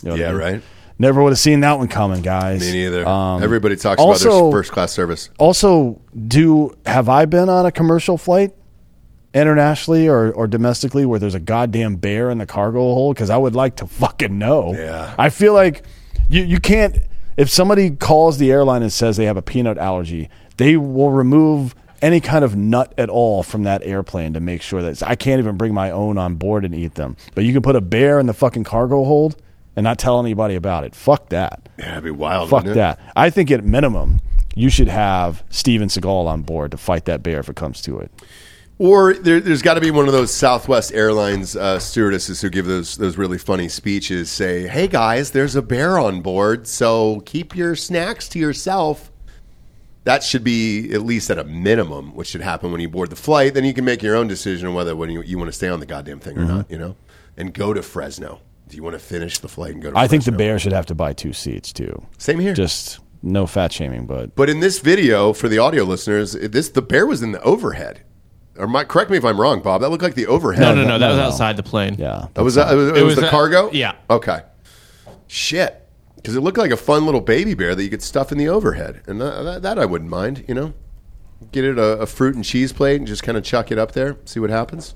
You 0.02 0.08
know 0.10 0.14
what 0.14 0.20
I 0.20 0.22
Yeah, 0.24 0.30
mean? 0.32 0.40
right. 0.40 0.62
Never 0.98 1.22
would 1.22 1.30
have 1.30 1.38
seen 1.40 1.60
that 1.60 1.78
one 1.78 1.88
coming, 1.88 2.22
guys. 2.22 2.60
Me 2.60 2.70
neither. 2.72 3.06
Um, 3.08 3.42
Everybody 3.42 3.74
talks 3.76 4.00
also- 4.00 4.28
about 4.28 4.42
their 4.42 4.52
first 4.52 4.72
class 4.72 4.92
service. 4.92 5.30
also, 5.38 6.00
do 6.28 6.76
have 6.86 7.08
I 7.08 7.24
been 7.24 7.48
on 7.48 7.66
a 7.66 7.72
commercial 7.72 8.16
flight 8.16 8.52
internationally 9.34 10.08
or, 10.08 10.32
or 10.32 10.46
domestically 10.46 11.06
where 11.06 11.18
there's 11.18 11.34
a 11.34 11.40
goddamn 11.40 11.96
bear 11.96 12.30
in 12.30 12.38
the 12.38 12.46
cargo 12.46 12.80
hold? 12.80 13.16
Because 13.16 13.30
I 13.30 13.36
would 13.36 13.54
like 13.54 13.76
to 13.76 13.86
fucking 14.02 14.38
know. 14.38 14.74
Yeah. 14.74 15.14
I 15.18 15.30
feel 15.30 15.54
like 15.54 15.84
you 16.28 16.42
you 16.42 16.60
can't. 16.60 16.98
If 17.36 17.48
somebody 17.48 17.90
calls 17.90 18.38
the 18.38 18.52
airline 18.52 18.82
and 18.82 18.92
says 18.92 19.16
they 19.16 19.24
have 19.24 19.38
a 19.38 19.42
peanut 19.42 19.78
allergy, 19.78 20.28
they 20.58 20.76
will 20.76 21.10
remove 21.10 21.74
any 22.02 22.20
kind 22.20 22.44
of 22.44 22.56
nut 22.56 22.92
at 22.98 23.08
all 23.08 23.42
from 23.42 23.62
that 23.62 23.82
airplane 23.84 24.34
to 24.34 24.40
make 24.40 24.60
sure 24.60 24.82
that 24.82 25.02
I 25.02 25.14
can't 25.14 25.38
even 25.38 25.56
bring 25.56 25.72
my 25.72 25.90
own 25.90 26.18
on 26.18 26.34
board 26.34 26.64
and 26.64 26.74
eat 26.74 26.96
them. 26.96 27.16
But 27.34 27.44
you 27.44 27.52
can 27.52 27.62
put 27.62 27.76
a 27.76 27.80
bear 27.80 28.18
in 28.18 28.26
the 28.26 28.34
fucking 28.34 28.64
cargo 28.64 29.04
hold 29.04 29.40
and 29.76 29.84
not 29.84 29.98
tell 29.98 30.20
anybody 30.20 30.56
about 30.56 30.84
it. 30.84 30.94
Fuck 30.94 31.30
that. 31.30 31.68
Yeah, 31.78 31.86
that'd 31.86 32.04
be 32.04 32.10
wild. 32.10 32.50
Fuck 32.50 32.66
it? 32.66 32.74
that. 32.74 32.98
I 33.16 33.30
think 33.30 33.50
at 33.50 33.64
minimum, 33.64 34.20
you 34.54 34.68
should 34.68 34.88
have 34.88 35.44
Steven 35.48 35.88
Seagal 35.88 36.26
on 36.26 36.42
board 36.42 36.72
to 36.72 36.76
fight 36.76 37.06
that 37.06 37.22
bear 37.22 37.40
if 37.40 37.48
it 37.48 37.56
comes 37.56 37.80
to 37.82 38.00
it. 38.00 38.10
Or 38.78 39.14
there, 39.14 39.38
there's 39.40 39.62
got 39.62 39.74
to 39.74 39.80
be 39.80 39.90
one 39.90 40.06
of 40.06 40.12
those 40.12 40.32
Southwest 40.34 40.92
Airlines 40.92 41.54
uh, 41.54 41.78
stewardesses 41.78 42.40
who 42.40 42.50
give 42.50 42.66
those 42.66 42.96
those 42.96 43.16
really 43.16 43.38
funny 43.38 43.68
speeches. 43.68 44.30
Say, 44.30 44.66
"Hey 44.66 44.88
guys, 44.88 45.30
there's 45.30 45.54
a 45.54 45.62
bear 45.62 45.98
on 45.98 46.20
board, 46.20 46.66
so 46.66 47.20
keep 47.24 47.54
your 47.56 47.76
snacks 47.76 48.28
to 48.30 48.38
yourself." 48.38 49.10
That 50.04 50.24
should 50.24 50.42
be 50.42 50.92
at 50.92 51.02
least 51.02 51.30
at 51.30 51.38
a 51.38 51.44
minimum, 51.44 52.16
which 52.16 52.26
should 52.28 52.40
happen 52.40 52.72
when 52.72 52.80
you 52.80 52.88
board 52.88 53.10
the 53.10 53.16
flight. 53.16 53.54
Then 53.54 53.64
you 53.64 53.72
can 53.72 53.84
make 53.84 54.02
your 54.02 54.16
own 54.16 54.26
decision 54.26 54.66
on 54.66 54.74
whether 54.74 54.96
when 54.96 55.10
you, 55.10 55.22
you 55.22 55.38
want 55.38 55.46
to 55.48 55.52
stay 55.52 55.68
on 55.68 55.78
the 55.78 55.86
goddamn 55.86 56.18
thing 56.18 56.34
Mm-hmm. 56.36 56.50
or 56.50 56.54
not. 56.56 56.70
You 56.70 56.78
know, 56.78 56.96
and 57.36 57.54
go 57.54 57.72
to 57.72 57.82
Fresno. 57.82 58.40
Do 58.68 58.76
you 58.76 58.82
want 58.82 58.94
to 58.94 58.98
finish 58.98 59.38
the 59.38 59.48
flight 59.48 59.74
and 59.74 59.82
go 59.82 59.92
to? 59.92 59.98
I 59.98 60.08
think 60.08 60.24
the 60.24 60.32
bear 60.32 60.58
should 60.58 60.72
have 60.72 60.86
to 60.86 60.94
buy 60.96 61.12
two 61.12 61.32
seats 61.32 61.72
too. 61.72 62.04
Same 62.18 62.40
here. 62.40 62.54
Just 62.54 62.98
no 63.22 63.46
fat 63.46 63.70
shaming, 63.72 64.06
but 64.06 64.34
But 64.34 64.50
in 64.50 64.58
this 64.58 64.80
video, 64.80 65.32
for 65.32 65.48
the 65.48 65.58
audio 65.58 65.84
listeners, 65.84 66.32
this 66.32 66.70
the 66.70 66.82
bear 66.82 67.06
was 67.06 67.22
in 67.22 67.30
the 67.30 67.42
overhead. 67.42 68.00
Or 68.58 68.66
my, 68.66 68.84
correct 68.84 69.10
me 69.10 69.16
if 69.16 69.24
I'm 69.24 69.40
wrong, 69.40 69.60
Bob. 69.62 69.80
That 69.80 69.88
looked 69.90 70.02
like 70.02 70.14
the 70.14 70.26
overhead. 70.26 70.60
no, 70.62 70.74
no, 70.74 70.82
no. 70.86 70.98
That 70.98 71.08
no, 71.08 71.16
was 71.16 71.18
outside 71.32 71.56
the 71.56 71.62
plane. 71.62 71.96
yeah. 71.98 72.26
That 72.34 72.42
was, 72.44 72.58
uh, 72.58 72.68
it 72.70 72.74
was, 72.74 72.88
it 72.88 72.96
It 72.98 73.02
was 73.02 73.14
was 73.14 73.16
the 73.16 73.26
a- 73.28 73.30
cargo. 73.30 73.70
yeah. 73.72 73.94
Okay. 74.10 74.40
Shit. 75.26 75.78
Because 76.16 76.36
it 76.36 76.40
looked 76.40 76.58
like 76.58 76.70
a 76.70 76.76
fun 76.76 77.04
little 77.04 77.20
baby 77.20 77.54
bear 77.54 77.74
that 77.74 77.82
you 77.82 77.90
could 77.90 78.02
stuff 78.02 78.30
in 78.30 78.38
the 78.38 78.48
overhead, 78.48 79.02
and 79.08 79.20
that, 79.20 79.42
that, 79.42 79.62
that 79.62 79.78
I 79.78 79.84
wouldn't 79.86 80.08
mind. 80.10 80.44
You 80.46 80.54
know, 80.54 80.72
get 81.50 81.64
it 81.64 81.78
a, 81.78 81.98
a 82.00 82.06
fruit 82.06 82.36
and 82.36 82.44
cheese 82.44 82.72
plate 82.72 82.96
and 82.98 83.06
just 83.08 83.24
kind 83.24 83.36
of 83.36 83.42
chuck 83.42 83.72
it 83.72 83.78
up 83.78 83.90
there, 83.92 84.16
see 84.24 84.38
what 84.38 84.50
happens. 84.50 84.94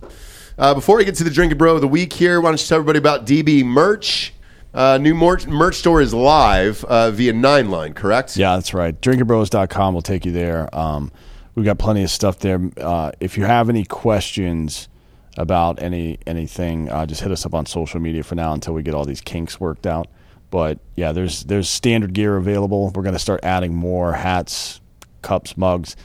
Uh, 0.56 0.72
before 0.72 0.96
we 0.98 1.04
get 1.04 1.16
to 1.16 1.24
the 1.24 1.30
drinking 1.30 1.58
bro 1.58 1.74
of 1.74 1.80
the 1.80 1.88
week 1.88 2.12
here, 2.12 2.40
why 2.40 2.50
don't 2.50 2.60
you 2.62 2.66
tell 2.68 2.76
everybody 2.78 2.98
about 2.98 3.26
DB 3.26 3.64
merch? 3.64 4.34
Uh, 4.72 4.98
new 4.98 5.14
merch, 5.14 5.46
merch 5.46 5.74
store 5.76 6.00
is 6.00 6.14
live 6.14 6.84
uh, 6.84 7.10
via 7.10 7.32
Nine 7.32 7.70
Line, 7.70 7.92
correct? 7.92 8.36
Yeah, 8.36 8.54
that's 8.54 8.72
right. 8.72 8.98
Drinkinbros.com 9.00 9.94
will 9.94 10.02
take 10.02 10.24
you 10.24 10.32
there. 10.32 10.68
Um, 10.76 11.10
we've 11.56 11.64
got 11.64 11.78
plenty 11.78 12.04
of 12.04 12.10
stuff 12.10 12.38
there. 12.38 12.60
Uh, 12.80 13.10
if 13.18 13.36
you 13.36 13.44
have 13.44 13.68
any 13.68 13.84
questions 13.84 14.88
about 15.36 15.82
any 15.82 16.18
anything, 16.26 16.88
uh, 16.90 17.04
just 17.06 17.20
hit 17.22 17.32
us 17.32 17.44
up 17.44 17.54
on 17.54 17.66
social 17.66 17.98
media 17.98 18.22
for 18.22 18.36
now 18.36 18.52
until 18.52 18.72
we 18.74 18.82
get 18.84 18.94
all 18.94 19.04
these 19.04 19.20
kinks 19.20 19.58
worked 19.58 19.86
out. 19.86 20.06
But 20.50 20.78
yeah, 20.94 21.10
there's 21.10 21.42
there's 21.44 21.68
standard 21.68 22.12
gear 22.12 22.36
available. 22.36 22.92
We're 22.94 23.02
going 23.02 23.14
to 23.14 23.18
start 23.18 23.40
adding 23.42 23.74
more 23.74 24.12
hats, 24.12 24.80
cups, 25.22 25.56
mugs. 25.56 25.96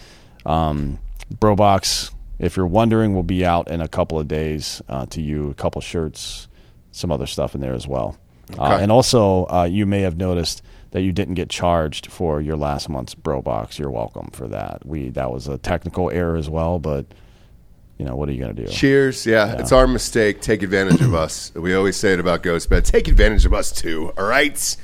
Um, 0.45 0.97
Brobox, 1.35 2.11
if 2.39 2.57
you're 2.57 2.65
wondering, 2.67 3.13
will 3.13 3.23
be 3.23 3.45
out 3.45 3.69
in 3.69 3.79
a 3.81 3.87
couple 3.87 4.19
of 4.19 4.27
days 4.27 4.81
uh, 4.89 5.05
to 5.07 5.21
you. 5.21 5.49
A 5.51 5.53
couple 5.53 5.79
shirts, 5.81 6.47
some 6.91 7.11
other 7.11 7.27
stuff 7.27 7.53
in 7.55 7.61
there 7.61 7.73
as 7.75 7.87
well. 7.87 8.17
Uh, 8.57 8.63
Okay. 8.73 8.83
and 8.83 8.91
also, 8.91 9.45
uh, 9.45 9.63
you 9.63 9.85
may 9.85 10.01
have 10.01 10.17
noticed 10.17 10.61
that 10.91 11.01
you 11.01 11.11
didn't 11.11 11.35
get 11.35 11.49
charged 11.49 12.07
for 12.07 12.41
your 12.41 12.57
last 12.57 12.89
month's 12.89 13.15
bro 13.15 13.41
box. 13.41 13.79
You're 13.79 13.91
welcome 13.91 14.29
for 14.31 14.47
that. 14.49 14.85
We 14.85 15.09
that 15.09 15.31
was 15.31 15.47
a 15.47 15.57
technical 15.57 16.11
error 16.11 16.35
as 16.35 16.49
well, 16.49 16.79
but 16.79 17.05
you 17.97 18.05
know 18.05 18.15
what 18.15 18.29
are 18.29 18.31
you 18.33 18.39
going 18.39 18.55
to 18.55 18.65
do? 18.65 18.71
Cheers. 18.71 19.25
Yeah, 19.25 19.59
it's 19.59 19.71
our 19.71 19.87
mistake. 19.87 20.41
Take 20.41 20.63
advantage 20.63 21.01
of 21.01 21.13
us. 21.13 21.53
We 21.55 21.73
always 21.73 21.95
say 21.95 22.13
it 22.13 22.19
about 22.19 22.43
Ghost 22.43 22.69
GhostBed. 22.69 22.85
Take 22.85 23.07
advantage 23.07 23.45
of 23.45 23.53
us 23.53 23.71
too. 23.71 24.11
All 24.17 24.25
right. 24.25 24.77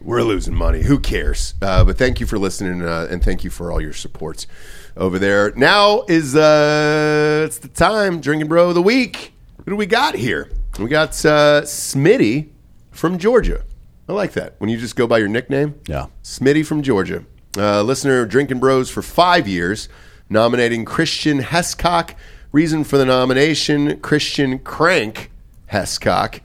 We're 0.00 0.22
losing 0.22 0.54
money. 0.54 0.82
Who 0.82 0.98
cares? 0.98 1.54
Uh, 1.62 1.84
but 1.84 1.96
thank 1.96 2.18
you 2.18 2.26
for 2.26 2.36
listening, 2.36 2.82
uh, 2.82 3.06
and 3.08 3.22
thank 3.22 3.44
you 3.44 3.50
for 3.50 3.70
all 3.70 3.80
your 3.80 3.92
supports 3.92 4.48
over 4.96 5.18
there. 5.18 5.52
Now 5.54 6.02
is 6.08 6.34
uh, 6.34 7.44
it's 7.46 7.58
the 7.58 7.68
time. 7.68 8.20
Drinking 8.20 8.48
bro 8.48 8.70
of 8.70 8.74
the 8.74 8.82
week. 8.82 9.32
What 9.56 9.66
do 9.66 9.76
we 9.76 9.86
got 9.86 10.16
here? 10.16 10.50
We 10.78 10.88
got 10.88 11.10
uh, 11.24 11.62
Smitty 11.62 12.48
from 12.90 13.18
Georgia. 13.18 13.64
I 14.12 14.14
like 14.14 14.32
that 14.32 14.56
when 14.58 14.68
you 14.68 14.76
just 14.76 14.94
go 14.94 15.06
by 15.06 15.16
your 15.16 15.28
nickname. 15.28 15.80
Yeah. 15.88 16.08
Smitty 16.22 16.66
from 16.66 16.82
Georgia, 16.82 17.24
uh, 17.56 17.80
listener 17.80 18.20
of 18.20 18.28
Drinking 18.28 18.60
Bros 18.60 18.90
for 18.90 19.00
five 19.00 19.48
years, 19.48 19.88
nominating 20.28 20.84
Christian 20.84 21.40
Hescock. 21.40 22.14
Reason 22.52 22.84
for 22.84 22.98
the 22.98 23.06
nomination: 23.06 23.98
Christian 24.00 24.58
Crank 24.58 25.30
Hescock 25.72 26.40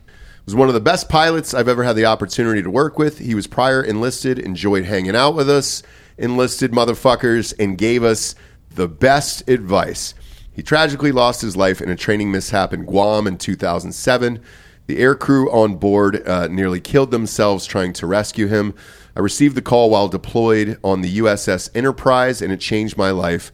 was 0.46 0.56
one 0.56 0.70
of 0.70 0.76
the 0.76 0.80
best 0.80 1.10
pilots 1.10 1.54
I've 1.54 1.68
ever 1.68 1.84
had 1.84 1.98
the 1.98 2.06
opportunity 2.06 2.64
to 2.64 2.72
work 2.72 2.98
with. 2.98 3.20
He 3.20 3.36
was 3.36 3.48
prior 3.48 3.84
enlisted, 3.84 4.40
enjoyed 4.40 4.86
hanging 4.86 5.18
out 5.18 5.36
with 5.36 5.50
us, 5.50 5.84
enlisted 6.18 6.72
motherfuckers, 6.72 7.54
and 7.60 7.78
gave 7.78 8.02
us 8.02 8.34
the 8.74 8.88
best 8.88 9.50
advice. 9.50 10.14
He 10.54 10.64
tragically 10.64 11.12
lost 11.12 11.42
his 11.42 11.58
life 11.58 11.82
in 11.82 11.90
a 11.90 11.98
training 11.98 12.32
mishap 12.32 12.72
in 12.72 12.86
Guam 12.86 13.28
in 13.28 13.38
2007. 13.38 14.42
The 14.88 15.00
air 15.00 15.16
crew 15.16 15.52
on 15.52 15.76
board 15.76 16.28
uh, 16.28 16.48
nearly 16.48 16.80
killed 16.80 17.12
themselves 17.12 17.66
trying 17.66 17.94
to 17.94 18.08
rescue 18.08 18.48
him. 18.48 18.74
I 19.16 19.20
received 19.20 19.56
the 19.56 19.62
call 19.62 19.90
while 19.90 20.08
deployed 20.08 20.80
on 20.84 21.02
the 21.02 21.18
USS 21.18 21.70
Enterprise, 21.76 22.42
and 22.42 22.54
it 22.54 22.62
changed 22.62 22.98
my 22.98 23.12
life. 23.12 23.52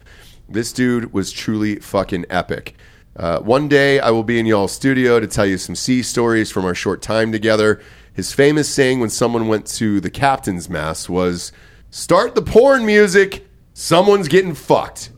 This 0.48 0.72
dude 0.72 1.12
was 1.12 1.32
truly 1.32 1.76
fucking 1.76 2.26
epic. 2.30 2.76
Uh, 3.16 3.40
one 3.40 3.68
day 3.68 3.98
I 3.98 4.10
will 4.10 4.22
be 4.22 4.38
in 4.38 4.46
y'all's 4.46 4.72
studio 4.72 5.18
to 5.18 5.26
tell 5.26 5.46
you 5.46 5.58
some 5.58 5.74
sea 5.74 6.02
stories 6.02 6.50
from 6.50 6.64
our 6.64 6.74
short 6.74 7.02
time 7.02 7.32
together. 7.32 7.80
His 8.12 8.32
famous 8.32 8.68
saying 8.68 9.00
when 9.00 9.10
someone 9.10 9.48
went 9.48 9.66
to 9.66 10.00
the 10.00 10.10
captain's 10.10 10.68
mess 10.68 11.08
was, 11.08 11.50
Start 11.90 12.34
the 12.34 12.42
porn 12.42 12.86
music, 12.86 13.46
someone's 13.72 14.28
getting 14.28 14.54
fucked. 14.54 15.10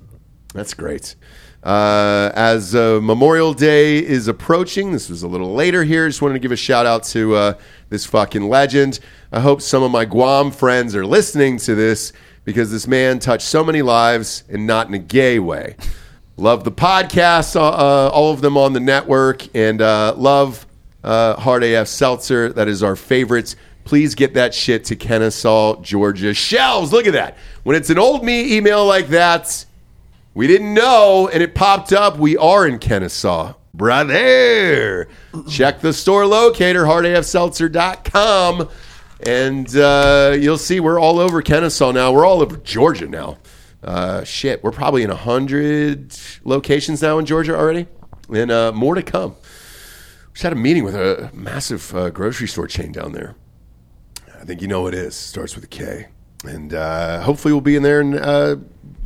That's 0.54 0.74
great. 0.74 1.14
Uh, 1.66 2.30
as 2.36 2.76
uh, 2.76 3.00
Memorial 3.02 3.52
Day 3.52 3.98
is 3.98 4.28
approaching, 4.28 4.92
this 4.92 5.10
was 5.10 5.24
a 5.24 5.26
little 5.26 5.52
later 5.52 5.82
here. 5.82 6.06
Just 6.06 6.22
wanted 6.22 6.34
to 6.34 6.38
give 6.38 6.52
a 6.52 6.56
shout 6.56 6.86
out 6.86 7.02
to 7.06 7.34
uh, 7.34 7.54
this 7.88 8.06
fucking 8.06 8.48
legend. 8.48 9.00
I 9.32 9.40
hope 9.40 9.60
some 9.60 9.82
of 9.82 9.90
my 9.90 10.04
Guam 10.04 10.52
friends 10.52 10.94
are 10.94 11.04
listening 11.04 11.56
to 11.58 11.74
this 11.74 12.12
because 12.44 12.70
this 12.70 12.86
man 12.86 13.18
touched 13.18 13.48
so 13.48 13.64
many 13.64 13.82
lives 13.82 14.44
and 14.48 14.64
not 14.64 14.86
in 14.86 14.94
a 14.94 15.00
gay 15.00 15.40
way. 15.40 15.74
Love 16.36 16.62
the 16.62 16.70
podcasts, 16.70 17.56
uh, 17.56 17.66
uh, 17.66 18.10
all 18.12 18.32
of 18.32 18.42
them 18.42 18.56
on 18.56 18.72
the 18.72 18.78
network, 18.78 19.52
and 19.56 19.82
uh, 19.82 20.14
love 20.16 20.68
Hard 21.02 21.64
AF 21.64 21.88
Seltzer. 21.88 22.52
That 22.52 22.68
is 22.68 22.84
our 22.84 22.94
favorite. 22.94 23.56
Please 23.82 24.14
get 24.14 24.34
that 24.34 24.54
shit 24.54 24.84
to 24.84 24.94
Kennesaw, 24.94 25.82
Georgia. 25.82 26.32
Shelves, 26.32 26.92
look 26.92 27.08
at 27.08 27.14
that. 27.14 27.36
When 27.64 27.74
it's 27.74 27.90
an 27.90 27.98
old 27.98 28.24
me 28.24 28.56
email 28.56 28.86
like 28.86 29.08
that, 29.08 29.66
we 30.36 30.46
didn't 30.46 30.74
know, 30.74 31.30
and 31.32 31.42
it 31.42 31.54
popped 31.54 31.94
up. 31.94 32.18
We 32.18 32.36
are 32.36 32.66
in 32.66 32.78
Kennesaw. 32.78 33.54
Brother. 33.72 35.08
Check 35.48 35.80
the 35.80 35.94
store 35.94 36.26
locator, 36.26 36.84
hardafseltzer.com, 36.84 38.68
and 39.20 39.76
uh, 39.76 40.36
you'll 40.38 40.58
see 40.58 40.78
we're 40.78 41.00
all 41.00 41.18
over 41.20 41.40
Kennesaw 41.40 41.90
now. 41.92 42.12
We're 42.12 42.26
all 42.26 42.42
over 42.42 42.58
Georgia 42.58 43.08
now. 43.08 43.38
Uh, 43.82 44.24
shit, 44.24 44.62
we're 44.62 44.72
probably 44.72 45.02
in 45.02 45.08
100 45.08 46.14
locations 46.44 47.00
now 47.00 47.18
in 47.18 47.24
Georgia 47.24 47.56
already, 47.56 47.86
and 48.28 48.50
uh, 48.50 48.72
more 48.72 48.94
to 48.94 49.02
come. 49.02 49.36
Just 50.34 50.42
had 50.42 50.52
a 50.52 50.56
meeting 50.56 50.84
with 50.84 50.94
a 50.94 51.30
massive 51.32 51.96
uh, 51.96 52.10
grocery 52.10 52.46
store 52.46 52.66
chain 52.66 52.92
down 52.92 53.12
there. 53.12 53.36
I 54.38 54.44
think 54.44 54.60
you 54.60 54.68
know 54.68 54.82
what 54.82 54.92
it 54.92 55.00
is. 55.00 55.14
Starts 55.14 55.54
with 55.54 55.64
a 55.64 55.68
K. 55.68 56.08
And 56.44 56.74
uh, 56.74 57.22
hopefully 57.22 57.54
we'll 57.54 57.62
be 57.62 57.76
in 57.76 57.82
there 57.82 58.00
and 58.00 58.14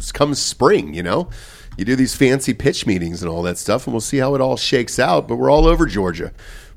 uh, 0.00 0.12
come 0.12 0.34
spring, 0.34 0.94
you 0.94 1.02
know? 1.02 1.30
You 1.76 1.84
do 1.84 1.96
these 1.96 2.14
fancy 2.14 2.52
pitch 2.52 2.86
meetings 2.86 3.22
and 3.22 3.30
all 3.30 3.42
that 3.42 3.56
stuff, 3.58 3.86
and 3.86 3.94
we'll 3.94 4.00
see 4.00 4.18
how 4.18 4.34
it 4.34 4.40
all 4.40 4.56
shakes 4.56 4.98
out. 4.98 5.28
But 5.28 5.36
we're 5.36 5.50
all 5.50 5.66
over 5.66 5.86
Georgia. 5.86 6.32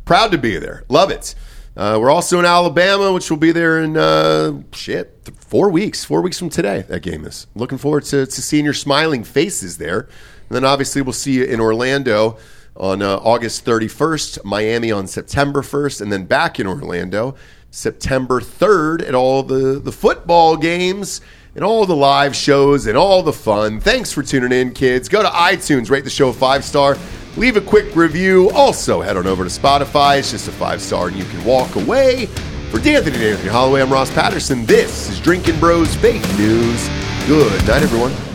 Proud 0.06 0.32
to 0.32 0.38
be 0.38 0.58
there. 0.58 0.84
Love 0.88 1.12
it. 1.12 1.36
Uh, 1.76 1.98
we're 2.00 2.12
also 2.12 2.38
in 2.38 2.46
Alabama, 2.46 3.12
which 3.12 3.30
will 3.32 3.38
be 3.38 3.52
there 3.52 3.82
in, 3.82 3.98
uh, 3.98 4.62
shit, 4.74 5.26
th- 5.26 5.36
four 5.40 5.70
weeks. 5.70 6.06
Four 6.06 6.22
weeks 6.22 6.38
from 6.38 6.50
today, 6.50 6.84
that 6.88 7.02
game 7.02 7.26
is. 7.26 7.48
Looking 7.56 7.80
forward 7.80 8.04
to, 8.06 8.28
to 8.28 8.42
seeing 8.42 8.64
your 8.64 8.76
smiling 8.76 9.24
faces 9.24 9.78
there. 9.78 10.02
And 10.02 10.56
then 10.56 10.66
obviously 10.66 11.02
we'll 11.02 11.14
see 11.14 11.34
you 11.34 11.46
in 11.46 11.60
Orlando 11.60 12.38
on 12.78 13.02
uh, 13.02 13.18
August 13.18 13.66
31st, 13.66 14.44
Miami 14.44 14.92
on 14.92 15.08
September 15.08 15.62
1st, 15.62 16.02
and 16.02 16.12
then 16.12 16.26
back 16.26 16.60
in 16.60 16.68
Orlando 16.68 17.36
September 17.72 18.40
3rd 18.40 19.08
at 19.08 19.16
all 19.16 19.42
the, 19.42 19.80
the 19.80 19.92
football 19.92 20.58
games 20.58 21.22
and 21.56 21.64
all 21.64 21.86
the 21.86 21.96
live 21.96 22.36
shows 22.36 22.88
and 22.88 22.98
all 22.98 23.24
the 23.24 23.34
fun. 23.34 23.80
Thanks 23.80 24.12
for 24.12 24.24
tuning 24.24 24.52
in, 24.52 24.74
kids. 24.74 25.08
Go 25.10 25.22
to 25.22 25.30
iTunes, 25.30 25.90
rate 25.90 26.04
the 26.04 26.10
show 26.10 26.32
five 26.32 26.64
star, 26.66 26.98
leave 27.38 27.58
a 27.58 27.62
quick 27.62 27.96
review. 27.96 28.50
Also, 28.52 29.02
head 29.02 29.18
on 29.18 29.28
over 29.28 29.44
to 29.44 29.50
Spotify. 29.50 30.20
It's 30.20 30.32
just 30.32 30.48
a 30.48 30.52
five 30.52 30.82
star, 30.82 31.08
and 31.08 31.18
you 31.18 31.26
can 31.26 31.44
walk 31.44 31.76
away. 31.76 32.28
For 32.72 32.80
D'Anthony 32.80 33.16
and 33.18 33.26
Anthony 33.26 33.50
Holloway, 33.50 33.82
I'm 33.82 33.94
Ross 33.94 34.12
Patterson. 34.12 34.66
This 34.66 35.10
is 35.10 35.20
Drinking 35.20 35.60
Bros 35.60 35.94
Fake 35.96 36.28
News. 36.38 36.88
Good 37.28 37.68
night, 37.68 37.84
everyone. 37.84 38.33